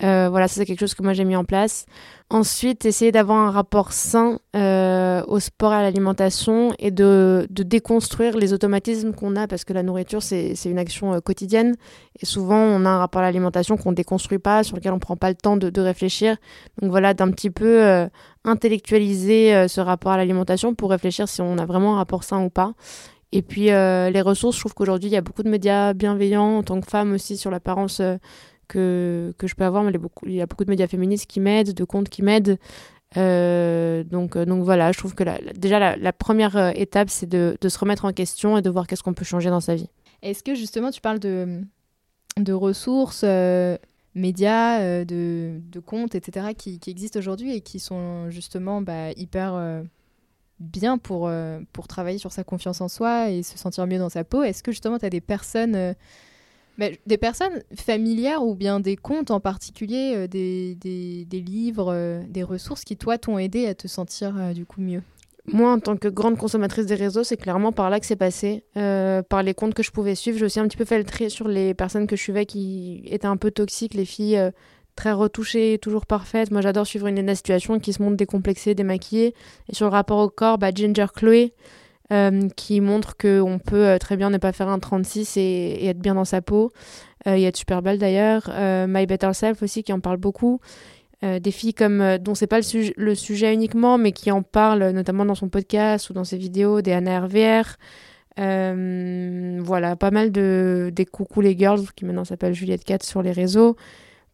Euh, 0.02 0.28
voilà, 0.28 0.48
ça 0.48 0.56
c'est 0.56 0.66
quelque 0.66 0.80
chose 0.80 0.94
que 0.94 1.02
moi 1.02 1.12
j'ai 1.12 1.24
mis 1.24 1.36
en 1.36 1.44
place. 1.44 1.86
Ensuite, 2.30 2.84
essayer 2.84 3.12
d'avoir 3.12 3.38
un 3.38 3.50
rapport 3.50 3.92
sain 3.92 4.40
euh, 4.56 5.22
au 5.28 5.38
sport 5.38 5.72
et 5.72 5.76
à 5.76 5.82
l'alimentation 5.82 6.74
et 6.78 6.90
de, 6.90 7.46
de 7.48 7.62
déconstruire 7.62 8.36
les 8.36 8.52
automatismes 8.52 9.12
qu'on 9.12 9.36
a 9.36 9.46
parce 9.46 9.64
que 9.64 9.72
la 9.72 9.82
nourriture 9.82 10.22
c'est 10.22 10.56
une 10.64 10.78
action 10.78 11.14
euh, 11.14 11.20
quotidienne 11.20 11.76
et 12.20 12.26
souvent 12.26 12.58
on 12.58 12.84
a 12.84 12.88
un 12.88 12.98
rapport 12.98 13.20
à 13.20 13.24
l'alimentation 13.24 13.76
qu'on 13.76 13.92
déconstruit 13.92 14.40
pas, 14.40 14.64
sur 14.64 14.74
lequel 14.74 14.92
on 14.92 14.98
prend 14.98 15.16
pas 15.16 15.28
le 15.28 15.36
temps 15.36 15.56
de, 15.56 15.80
réfléchir. 15.80 16.36
Donc 16.80 16.90
voilà, 16.90 17.14
d'un 17.14 17.30
petit 17.30 17.50
peu 17.50 18.08
intellectualiser 18.44 19.68
ce 19.68 19.80
rapport 19.80 20.12
à 20.12 20.16
l'alimentation 20.16 20.74
pour 20.74 20.90
réfléchir 20.90 21.28
si 21.28 21.42
on 21.42 21.58
a 21.58 21.66
vraiment 21.66 21.94
un 21.94 21.96
rapport 21.98 22.24
sain 22.24 22.42
ou 22.42 22.48
pas. 22.48 22.72
Et 23.32 23.42
puis 23.42 23.64
les 23.64 24.22
ressources, 24.22 24.56
je 24.56 24.60
trouve 24.60 24.74
qu'aujourd'hui 24.74 25.10
il 25.10 25.12
y 25.12 25.16
a 25.16 25.20
beaucoup 25.20 25.42
de 25.42 25.50
médias 25.50 25.92
bienveillants 25.92 26.58
en 26.58 26.62
tant 26.62 26.80
que 26.80 26.88
femme 26.88 27.12
aussi 27.12 27.36
sur 27.36 27.50
l'apparence 27.50 28.00
que, 28.74 29.46
je 29.46 29.54
peux 29.54 29.64
avoir, 29.64 29.82
mais 29.84 29.92
il 30.26 30.32
y 30.34 30.40
a 30.40 30.46
beaucoup, 30.46 30.64
de 30.64 30.70
médias 30.70 30.86
féministes 30.86 31.26
qui 31.26 31.40
m'aident, 31.40 31.72
de 31.72 31.84
comptes 31.84 32.08
qui 32.08 32.22
m'aident. 32.22 32.58
Euh, 33.16 34.02
donc, 34.02 34.36
euh, 34.36 34.44
donc 34.44 34.64
voilà, 34.64 34.90
je 34.92 34.98
trouve 34.98 35.14
que 35.14 35.24
déjà 35.52 35.96
la, 35.96 36.12
première 36.12 36.56
euh, 36.56 36.70
étape, 36.74 37.10
c'est 37.10 37.28
de, 37.28 37.56
se 37.66 37.78
remettre 37.78 38.04
en 38.04 38.12
question 38.12 38.58
et 38.58 38.62
de 38.62 38.70
voir 38.70 38.86
qu'est-ce 38.86 39.02
qu'on 39.02 39.14
peut 39.14 39.24
changer 39.24 39.50
dans 39.50 39.60
sa 39.60 39.74
vie. 39.74 39.88
Est-ce 40.22 40.42
que 40.42 40.54
justement 40.54 40.90
tu 40.90 41.00
parles 41.00 41.20
de, 41.20 42.52
ressources, 42.52 43.24
médias, 44.14 45.04
de, 45.04 45.80
comptes, 45.84 46.14
etc., 46.14 46.48
qui, 46.56 46.80
existent 46.86 47.18
aujourd'hui 47.18 47.54
et 47.54 47.60
qui 47.60 47.78
sont 47.78 48.30
justement 48.30 48.82
bah, 48.82 49.12
hyper 49.12 49.82
bien 50.58 50.98
pour, 50.98 51.30
pour 51.72 51.88
travailler 51.88 52.18
sur 52.18 52.32
sa 52.32 52.42
confiance 52.42 52.80
en 52.80 52.88
soi 52.88 53.30
et 53.30 53.42
se 53.42 53.58
sentir 53.58 53.86
mieux 53.86 53.98
dans 53.98 54.08
sa 54.08 54.24
peau? 54.24 54.42
Est-ce 54.42 54.62
que 54.62 54.72
justement 54.72 54.98
tu 54.98 55.06
as 55.06 55.10
des 55.10 55.20
personnes, 55.20 55.94
des 56.78 57.18
personnes 57.18 57.62
familières 57.76 58.44
ou 58.44 58.54
bien 58.54 58.80
des 58.80 58.96
comptes 58.96 59.30
en 59.30 59.40
particulier, 59.40 60.14
euh, 60.16 60.26
des, 60.26 60.74
des, 60.74 61.40
livres, 61.40 61.92
euh, 61.92 62.22
des 62.28 62.42
ressources 62.42 62.84
qui 62.84 62.96
toi 62.96 63.18
t'ont 63.18 63.38
aidé 63.38 63.66
à 63.66 63.74
te 63.74 63.86
sentir 63.86 64.34
euh, 64.36 64.52
du 64.52 64.66
coup 64.66 64.80
mieux? 64.80 65.02
Moi, 65.46 65.70
en 65.70 65.78
tant 65.78 65.96
que 65.96 66.08
grande 66.08 66.38
consommatrice 66.38 66.86
des 66.86 66.94
réseaux, 66.94 67.22
c'est 67.22 67.36
clairement 67.36 67.70
par 67.70 67.90
là 67.90 68.00
que 68.00 68.06
c'est 68.06 68.16
passé. 68.16 68.64
Par 68.74 69.42
les 69.42 69.52
comptes 69.52 69.74
que 69.74 69.82
je 69.82 69.90
pouvais 69.90 70.14
suivre, 70.14 70.38
j'ai 70.38 70.46
aussi 70.46 70.58
un 70.58 70.66
petit 70.66 70.78
peu 70.78 70.86
fait 70.86 71.02
le 71.02 71.28
sur 71.28 71.48
les 71.48 71.74
personnes 71.74 72.06
que 72.06 72.16
je 72.16 72.22
suivais 72.22 72.46
qui 72.46 73.02
étaient 73.04 73.26
un 73.26 73.36
peu 73.36 73.50
toxiques, 73.50 73.92
les 73.92 74.06
filles 74.06 74.40
très 74.96 75.12
retouchées, 75.12 75.78
toujours 75.82 76.06
parfaites. 76.06 76.50
Moi, 76.50 76.62
j'adore 76.62 76.86
suivre 76.86 77.08
une 77.08 77.34
Situation 77.34 77.78
qui 77.78 77.92
se 77.92 78.00
montre 78.00 78.16
décomplexée, 78.16 78.74
démaquillée. 78.74 79.34
Et 79.68 79.74
sur 79.74 79.84
le 79.84 79.92
rapport 79.92 80.18
au 80.18 80.30
corps, 80.30 80.56
bah, 80.56 80.70
Ginger 80.74 81.06
Chloé, 81.14 81.52
euh, 82.12 82.48
qui 82.54 82.80
montre 82.80 83.16
qu'on 83.16 83.58
peut 83.58 83.86
euh, 83.86 83.98
très 83.98 84.16
bien 84.16 84.28
ne 84.30 84.36
pas 84.36 84.52
faire 84.52 84.68
un 84.68 84.78
36 84.78 85.36
et, 85.38 85.86
être 85.86 85.98
bien 85.98 86.14
dans 86.14 86.24
sa 86.24 86.42
peau. 86.42 86.70
Euh, 87.26 87.36
et 87.36 87.44
être 87.44 87.56
super 87.56 87.80
belle 87.82 87.98
d'ailleurs. 87.98 88.50
Euh, 88.50 88.86
My 88.88 89.06
Better 89.06 89.32
Self 89.32 89.62
aussi, 89.62 89.82
qui 89.82 89.92
en 89.92 90.00
parle 90.00 90.18
beaucoup. 90.18 90.60
des 91.22 91.50
filles 91.50 91.72
comme 91.72 92.18
dont 92.18 92.34
c'est 92.34 92.46
pas 92.46 92.58
le, 92.58 93.14
sujet- 93.14 93.54
uniquement, 93.54 93.96
mais 93.96 94.12
qui 94.12 94.30
en 94.30 94.42
parlent 94.42 94.90
notamment 94.90 95.24
dans 95.24 95.34
son 95.34 95.48
podcast 95.48 96.10
ou 96.10 96.12
dans 96.12 96.24
ses 96.24 96.36
vidéos, 96.36 96.82
des 96.82 96.92
Anna 96.92 97.20
RVR. 97.20 97.76
Voilà, 98.36 99.96
pas 99.96 100.10
mal 100.10 100.30
de 100.32 100.92
des 100.94 101.06
Coucou 101.06 101.40
les 101.40 101.56
Girls, 101.56 101.86
qui 101.96 102.04
maintenant 102.04 102.24
s'appelle 102.26 102.52
Juliette 102.52 102.84
4 102.84 103.02
sur 103.02 103.22
les 103.22 103.32
réseaux. 103.32 103.76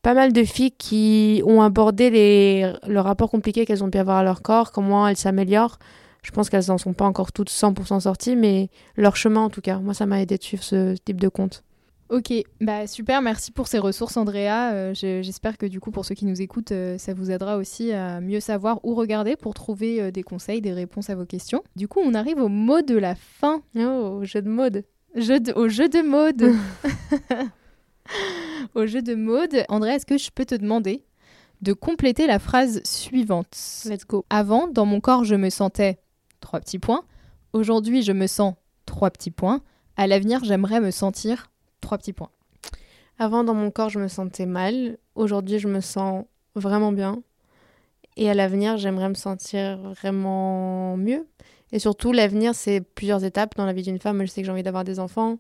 Pas 0.03 0.15
mal 0.15 0.33
de 0.33 0.43
filles 0.43 0.73
qui 0.73 1.43
ont 1.47 1.63
abordé 1.63 2.11
les, 2.11 2.73
le 2.89 3.01
rapport 3.01 3.31
compliqué 3.31 3.67
qu'elles 3.67 3.85
ont 3.85 3.91
pu 3.91 3.99
avoir 3.99 4.17
à 4.17 4.25
leur 4.25 4.43
corps, 4.43 4.73
comment 4.73 5.07
elles 5.07 5.17
s'améliorent. 5.17 5.79
Je 6.23 6.31
pense 6.33 6.51
qu'elles 6.51 6.67
n'en 6.69 6.79
sont 6.79 6.93
pas 6.93 7.05
encore 7.07 7.33
toutes 7.33 7.51
100% 7.51 8.01
sorties, 8.01 8.37
mais 8.37 8.69
leur 8.97 9.17
chemin 9.17 9.41
en 9.43 9.51
tout 9.51 9.61
cas. 9.61 9.79
Moi, 9.79 9.95
ça 9.95 10.07
m'a 10.07 10.21
aidé 10.21 10.37
de 10.39 10.43
suivre 10.43 10.63
ce 10.63 10.95
type 10.97 11.21
de 11.21 11.29
compte. 11.29 11.63
Ok, 12.11 12.33
bah 12.61 12.89
super, 12.89 13.23
merci 13.23 13.53
pour 13.53 13.69
ces 13.69 13.79
ressources 13.79 14.17
Andrea. 14.17 14.73
Euh, 14.73 14.95
je- 14.95 15.23
J'espère 15.23 15.57
que 15.57 15.65
du 15.67 15.79
coup 15.79 15.93
pour 15.93 16.05
ceux 16.05 16.17
qui 16.17 16.27
nous 16.27 16.43
écoutent, 16.43 16.73
euh, 16.73 16.99
ça 16.99 17.15
vous 17.15 17.31
aidera 17.31 17.57
aussi 17.57 17.93
à 17.93 18.21
mieux 18.21 18.41
savoir 18.41 18.81
où 18.85 18.97
regarder 18.97 19.37
pour 19.37 19.55
trouver 19.55 20.03
euh, 20.03 20.11
des 20.11 20.25
conseils, 20.25 20.61
des 20.61 20.73
réponses 20.73 21.09
à 21.09 21.15
vos 21.15 21.25
questions. 21.25 21.63
Du 21.77 21.87
coup, 21.87 22.01
on 22.05 22.13
arrive 22.15 22.39
au 22.39 22.49
mot 22.49 22.83
de 22.83 22.97
la 22.97 23.15
fin, 23.15 23.63
Oh, 23.79 24.19
jeu 24.25 24.43
de 24.43 24.49
mode. 24.49 24.83
Jeu 25.15 25.39
de- 25.39 25.53
au 25.53 25.69
jeu 25.69 25.89
de 25.89 26.03
mode. 26.03 26.51
au 28.75 28.87
jeu 28.87 29.03
de 29.03 29.15
mode, 29.15 29.65
Andrea, 29.69 29.95
est-ce 29.95 30.07
que 30.07 30.19
je 30.19 30.31
peux 30.35 30.45
te 30.45 30.55
demander 30.55 31.05
de 31.63 31.73
compléter 31.73 32.27
la 32.27 32.39
phrase 32.39 32.81
suivante? 32.85 33.57
Let's 33.85 34.05
go. 34.07 34.25
Avant, 34.31 34.67
dans 34.67 34.87
mon 34.87 35.01
corps, 35.01 35.25
je 35.25 35.35
me 35.37 35.51
sentais 35.51 35.99
trois 36.41 36.61
petits 36.61 36.79
points. 36.79 37.05
Aujourd'hui, 37.53 38.03
je 38.03 38.13
me 38.13 38.27
sens 38.27 38.55
trois 38.87 39.11
petits 39.11 39.31
points. 39.31 39.61
À 39.97 40.07
l'avenir, 40.07 40.45
j'aimerais 40.45 40.81
me 40.81 40.91
sentir 40.91 41.51
trois 41.81 41.99
petits 41.99 42.13
points. 42.13 42.31
Avant, 43.19 43.45
dans 43.45 43.55
mon 43.55 43.71
corps, 43.71 43.91
je 43.91 43.99
me 43.99 44.09
sentais 44.09 44.47
mal. 44.47 44.97
Aujourd'hui, 45.15 45.59
je 45.59 45.69
me 45.69 45.81
sens 45.81 46.25
vraiment 46.55 46.93
bien. 46.93 47.23
Et 48.17 48.31
à 48.31 48.35
l'avenir, 48.35 48.77
j'aimerais 48.77 49.09
me 49.09 49.15
sentir 49.15 49.79
vraiment 49.79 50.97
mieux. 50.97 51.27
Et 51.73 51.79
surtout, 51.79 52.13
l'avenir, 52.13 52.55
c'est 52.55 52.81
plusieurs 52.81 53.25
étapes 53.25 53.57
dans 53.57 53.67
la 53.67 53.73
vie 53.73 53.83
d'une 53.83 53.99
femme. 53.99 54.21
Je 54.23 54.27
sais 54.27 54.41
que 54.41 54.47
j'ai 54.47 54.53
envie 54.53 54.63
d'avoir 54.63 54.85
des 54.85 54.99
enfants. 54.99 55.39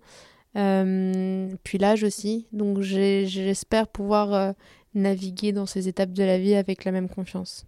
Euh, 0.56 1.48
puis 1.64 1.78
l'âge 1.78 2.04
aussi. 2.04 2.46
Donc, 2.52 2.80
j'espère 2.80 3.88
pouvoir 3.88 4.32
euh, 4.34 4.52
naviguer 4.94 5.52
dans 5.52 5.66
ces 5.66 5.88
étapes 5.88 6.12
de 6.12 6.22
la 6.22 6.38
vie 6.38 6.54
avec 6.54 6.84
la 6.84 6.92
même 6.92 7.08
confiance. 7.08 7.66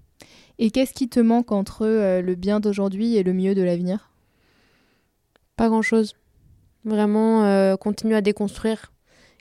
Et 0.59 0.71
qu'est-ce 0.71 0.93
qui 0.93 1.09
te 1.09 1.21
manque 1.21 1.53
entre 1.53 1.87
euh, 1.87 2.23
le 2.23 2.35
bien 2.35 2.61
d'aujourd'hui 2.61 3.17
et 3.17 3.23
le 3.23 3.33
mieux 3.33 3.55
de 3.55 3.63
l'avenir? 3.63 4.11
Pas 5.57 5.69
grand-chose. 5.69 6.15
Vraiment, 6.85 7.45
euh, 7.45 7.77
continuer 7.77 8.17
à 8.17 8.21
déconstruire 8.21 8.93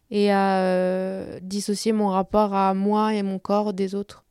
et 0.09 0.31
à 0.31 0.61
euh, 0.61 1.39
dissocier 1.41 1.91
mon 1.91 2.07
rapport 2.09 2.53
à 2.53 2.73
moi 2.73 3.13
et 3.13 3.23
mon 3.23 3.39
corps 3.39 3.73
des 3.73 3.95
autres. 3.95 4.23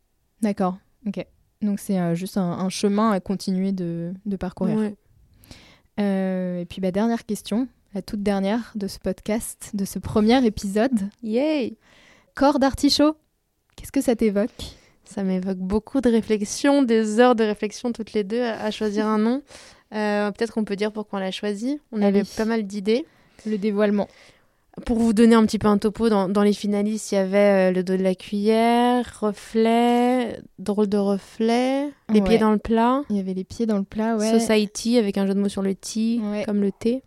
D'accord, 0.43 0.79
ok. 1.07 1.27
Donc 1.63 1.81
c'est 1.81 1.99
euh, 1.99 2.15
juste 2.15 2.37
un, 2.37 2.51
un 2.51 2.69
chemin 2.69 3.11
à 3.11 3.21
continuer 3.21 3.73
de, 3.73 4.15
de 4.27 4.37
parcourir. 4.37 4.77
Ouais. 4.77 4.95
Et 5.99 6.65
puis 6.67 6.81
bah, 6.81 6.93
dernière 6.93 7.27
question, 7.27 7.69
la 7.95 8.01
toute 8.01 8.23
dernière 8.23 8.73
de 8.75 8.87
ce 8.87 8.99
podcast, 8.99 9.71
de 9.75 9.85
ce 9.85 9.99
premier 9.99 10.45
épisode. 10.47 11.11
Yay 11.23 11.77
Corps 12.35 12.59
d'artichaut, 12.59 13.17
qu'est-ce 13.77 13.93
que 13.93 14.01
ça 14.01 14.17
t'évoque? 14.17 14.77
Ça 15.13 15.23
m'évoque 15.25 15.59
beaucoup 15.59 16.01
de 16.01 16.09
réflexions, 16.11 16.83
des 16.83 17.19
heures 17.19 17.35
de 17.35 17.43
réflexion 17.45 17.91
toutes 17.93 18.13
les 18.13 18.23
deux 18.25 18.43
à, 18.43 18.63
à 18.63 18.71
choisir 18.71 19.07
un 19.07 19.19
nom. 19.19 19.43
Euh, 19.93 20.31
Peut-être 20.31 20.53
qu'on 20.53 20.65
peut 20.65 20.77
dire 20.77 20.93
pourquoi 20.93 21.19
on 21.19 21.23
l'a 21.23 21.33
choisi. 21.33 21.81
On 21.91 21.97
Allez. 22.01 22.21
avait 22.21 22.29
pas 22.37 22.45
mal 22.45 22.63
d'idées. 22.65 23.05
Le 23.47 23.59
dévoilement. 23.59 24.07
Pour 24.87 24.99
vous 24.99 25.13
donner 25.13 25.35
un 25.35 25.45
petit 25.45 25.59
peu 25.59 25.67
un 25.67 25.79
topo, 25.79 26.09
dans, 26.09 26.29
dans 26.29 26.45
les 26.45 26.53
finalistes, 26.53 27.11
il 27.11 27.17
y 27.17 27.19
avait 27.19 27.71
euh, 27.71 27.73
le 27.73 27.83
dos 27.83 27.97
de 27.97 28.03
la 28.03 28.15
cuillère, 28.15 29.05
reflet, 29.21 30.39
drôle 30.61 30.89
de 30.89 30.97
reflet, 30.97 31.87
les 32.09 32.21
Ouais. 32.21 32.27
pieds 32.29 32.39
dans 32.39 32.53
le 32.53 32.59
plat, 32.59 33.03
Il 33.11 33.17
y 33.17 33.21
avait 33.21 33.35
les 33.35 33.43
pieds 33.45 33.67
dans 33.67 33.79
le 33.79 33.83
plat, 33.83 34.17
ouais. 34.17 34.39
society 34.39 34.97
avec 34.97 35.19
un 35.19 35.27
jeu 35.27 35.35
de 35.35 35.41
mots 35.41 35.49
sur 35.49 35.63
le 35.63 35.71
Ouais. 35.71 36.45
comme 36.47 36.61
le 36.61 36.71
thé. 36.71 37.03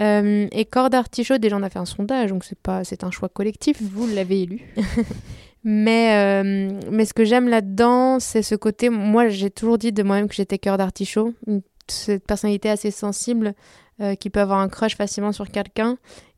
Euh, 0.00 0.46
et 0.52 0.64
corps 0.66 0.90
d'artichaut, 0.90 1.38
déjà 1.38 1.56
on 1.56 1.62
a 1.62 1.70
fait 1.70 1.78
un 1.78 1.84
sondage, 1.86 2.30
donc 2.30 2.44
c'est 2.44 2.58
pas, 2.58 2.84
c'est 2.84 3.02
un 3.02 3.10
choix 3.10 3.28
collectif. 3.30 3.80
Vous 3.80 4.06
l'avez 4.08 4.42
élu. 4.42 4.60
Mais, 5.64 6.42
euh, 6.42 6.80
mais 6.90 7.06
ce 7.06 7.14
que 7.14 7.24
j'aime 7.24 7.48
là-dedans, 7.48 8.20
c'est 8.20 8.42
ce 8.42 8.54
côté. 8.54 8.90
Moi, 8.90 9.28
j'ai 9.28 9.50
toujours 9.50 9.78
dit 9.78 9.92
de 9.92 10.02
moi-même 10.02 10.28
que 10.28 10.34
j'étais 10.34 10.58
cœur 10.58 10.76
d'artichaut. 10.76 11.32
Cette 11.88 12.26
personnalité 12.26 12.68
assez 12.68 12.90
sensible 12.90 13.54
euh, 14.00 14.14
qui 14.14 14.28
peut 14.28 14.40
avoir 14.40 14.58
un 14.58 14.68
crush 14.68 14.96
facilement 14.96 15.32
sur 15.32 15.48
quelqu'un. 15.50 15.96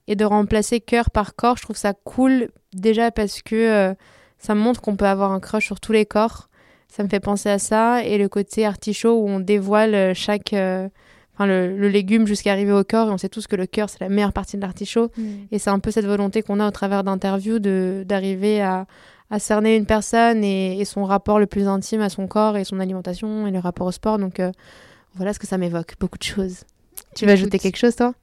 Et 0.08 0.14
de 0.14 0.24
remplacer 0.24 0.80
cœur 0.80 1.10
par 1.10 1.34
corps, 1.34 1.56
je 1.56 1.62
trouve 1.62 1.76
ça 1.76 1.92
cool. 2.04 2.50
Déjà 2.72 3.10
parce 3.10 3.42
que 3.42 3.56
euh, 3.56 3.94
ça 4.38 4.54
montre 4.54 4.80
qu'on 4.80 4.96
peut 4.96 5.06
avoir 5.06 5.32
un 5.32 5.40
crush 5.40 5.64
sur 5.66 5.80
tous 5.80 5.92
les 5.92 6.06
corps. 6.06 6.48
Ça 6.88 7.02
me 7.02 7.08
fait 7.08 7.18
penser 7.18 7.48
à 7.48 7.58
ça. 7.58 8.04
Et 8.04 8.18
le 8.18 8.28
côté 8.28 8.64
artichaut 8.64 9.20
où 9.20 9.28
on 9.28 9.40
dévoile 9.40 9.94
euh, 9.94 10.14
chaque. 10.14 10.54
Enfin, 11.38 11.46
le, 11.46 11.76
le 11.76 11.88
légume 11.88 12.26
jusqu'à 12.26 12.52
arriver 12.52 12.72
au 12.72 12.82
corps. 12.82 13.08
Et 13.08 13.10
on 13.12 13.18
sait 13.18 13.28
tous 13.28 13.46
que 13.46 13.56
le 13.56 13.66
cœur, 13.66 13.90
c'est 13.90 14.00
la 14.00 14.08
meilleure 14.08 14.32
partie 14.32 14.56
de 14.56 14.62
l'artichaut. 14.62 15.10
Et 15.52 15.58
c'est 15.58 15.70
un 15.70 15.78
peu 15.78 15.90
cette 15.90 16.06
volonté 16.06 16.42
qu'on 16.42 16.60
a 16.60 16.66
au 16.66 16.70
travers 16.70 17.04
d'interviews 17.04 17.58
de- 17.58 18.04
d'arriver 18.06 18.62
à, 18.62 18.86
à 19.30 19.38
cerner 19.38 19.76
une 19.76 19.84
personne 19.86 20.42
et, 20.42 20.80
et 20.80 20.84
son 20.86 21.04
rapport 21.04 21.38
le 21.38 21.46
plus 21.46 21.68
intime 21.68 22.00
à 22.00 22.08
son 22.08 22.26
corps 22.26 22.56
et 22.56 22.64
son 22.64 22.80
alimentation 22.80 23.46
et 23.46 23.50
le 23.50 23.58
rapport 23.58 23.86
au 23.86 23.92
sport. 23.92 24.18
Donc 24.18 24.40
euh, 24.40 24.50
voilà 25.14 25.32
ce 25.34 25.38
que 25.38 25.46
ça 25.46 25.58
m'évoque, 25.58 25.94
beaucoup 26.00 26.18
de 26.18 26.22
choses. 26.22 26.64
Tu 27.14 27.26
vas 27.26 27.32
Écoute. 27.32 27.42
ajouter 27.42 27.58
quelque 27.58 27.76
chose, 27.78 27.96
toi? 27.96 28.14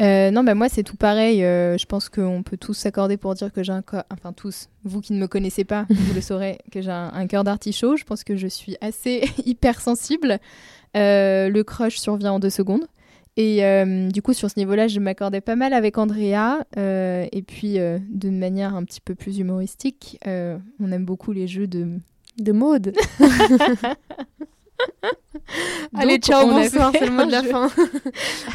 Euh, 0.00 0.30
non, 0.32 0.42
bah 0.42 0.54
moi 0.54 0.68
c'est 0.68 0.82
tout 0.82 0.96
pareil. 0.96 1.44
Euh, 1.44 1.78
je 1.78 1.86
pense 1.86 2.08
qu'on 2.08 2.42
peut 2.42 2.56
tous 2.56 2.74
s'accorder 2.74 3.16
pour 3.16 3.34
dire 3.34 3.52
que 3.52 3.62
j'ai 3.62 3.72
un 3.72 3.82
corps. 3.82 4.02
Enfin, 4.12 4.32
tous. 4.32 4.68
Vous 4.84 5.00
qui 5.00 5.12
ne 5.12 5.18
me 5.20 5.28
connaissez 5.28 5.64
pas, 5.64 5.86
vous 5.90 6.14
le 6.14 6.20
saurez 6.20 6.58
que 6.72 6.80
j'ai 6.82 6.90
un, 6.90 7.10
un 7.14 7.26
cœur 7.26 7.44
d'artichaut. 7.44 7.96
Je 7.96 8.04
pense 8.04 8.24
que 8.24 8.36
je 8.36 8.48
suis 8.48 8.76
assez 8.80 9.22
hypersensible. 9.46 10.38
Euh, 10.96 11.48
le 11.48 11.64
crush 11.64 11.96
survient 11.98 12.32
en 12.32 12.38
deux 12.38 12.50
secondes. 12.50 12.86
Et 13.36 13.64
euh, 13.64 14.08
du 14.08 14.22
coup, 14.22 14.32
sur 14.32 14.48
ce 14.48 14.58
niveau-là, 14.58 14.86
je 14.86 15.00
m'accordais 15.00 15.40
pas 15.40 15.56
mal 15.56 15.72
avec 15.72 15.98
Andrea. 15.98 16.64
euh, 16.76 17.26
et 17.32 17.42
puis, 17.42 17.74
de 17.78 18.30
manière 18.30 18.76
un 18.76 18.84
petit 18.84 19.00
peu 19.00 19.14
plus 19.14 19.38
humoristique, 19.38 20.18
on 20.26 20.92
aime 20.92 21.04
beaucoup 21.04 21.32
les 21.32 21.46
jeux 21.46 21.66
de. 21.66 21.88
De 22.36 22.50
mode. 22.50 22.92
Allez, 25.96 26.18
ciao, 26.18 26.48
bonsoir, 26.48 26.90
c'est 26.92 27.06
le 27.06 27.12
mot 27.12 27.24
de 27.24 27.30
la 27.30 27.42
jeu. 27.42 27.48
fin. 27.50 27.70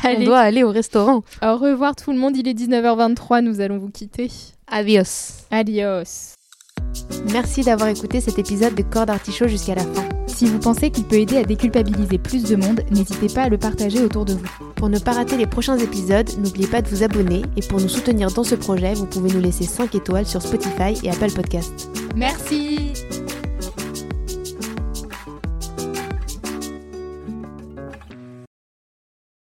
On 0.04 0.24
doit 0.24 0.40
aller 0.40 0.64
au 0.64 0.72
restaurant. 0.72 1.24
au 1.42 1.58
revoir 1.58 1.96
tout 1.96 2.12
le 2.12 2.18
monde. 2.18 2.36
Il 2.36 2.48
est 2.48 2.54
19h23. 2.54 3.42
Nous 3.42 3.62
allons 3.62 3.78
vous 3.78 3.90
quitter. 3.90 4.30
Adios. 4.68 5.46
Adios. 5.50 6.36
Merci 7.32 7.62
d'avoir 7.62 7.90
écouté 7.90 8.22
cet 8.22 8.40
épisode 8.40 8.76
de 8.76 8.84
Corps 8.84 9.06
d'artichaut 9.06 9.48
jusqu'à 9.48 9.76
la 9.76 9.84
fin. 9.84 10.08
Si 10.28 10.46
vous 10.46 10.60
pensez 10.60 10.90
qu'il 10.90 11.04
peut 11.04 11.18
aider 11.18 11.38
à 11.38 11.44
déculpabiliser 11.44 12.18
plus 12.18 12.44
de 12.44 12.56
monde, 12.56 12.82
n'hésitez 12.92 13.28
pas 13.28 13.44
à 13.44 13.50
le 13.50 13.58
partager 13.58 14.02
autour 14.02 14.26
de 14.26 14.34
vous. 14.34 14.48
Pour 14.76 14.88
ne 14.88 14.98
pas 14.98 15.12
rater 15.12 15.36
les 15.36 15.48
prochains 15.48 15.78
épisodes, 15.78 16.30
n'oubliez 16.38 16.68
pas 16.68 16.82
de 16.82 16.88
vous 16.88 17.04
abonner 17.04 17.42
et 17.58 17.62
pour 17.62 17.82
nous 17.82 17.90
soutenir 17.90 18.32
dans 18.32 18.46
ce 18.46 18.56
projet, 18.56 18.94
vous 18.94 19.06
pouvez 19.06 19.32
nous 19.34 19.42
laisser 19.42 19.66
5 19.66 19.94
étoiles 19.96 20.26
sur 20.26 20.42
Spotify 20.42 20.98
et 21.04 21.10
Apple 21.10 21.32
Podcast. 21.34 21.90
Merci 22.16 22.94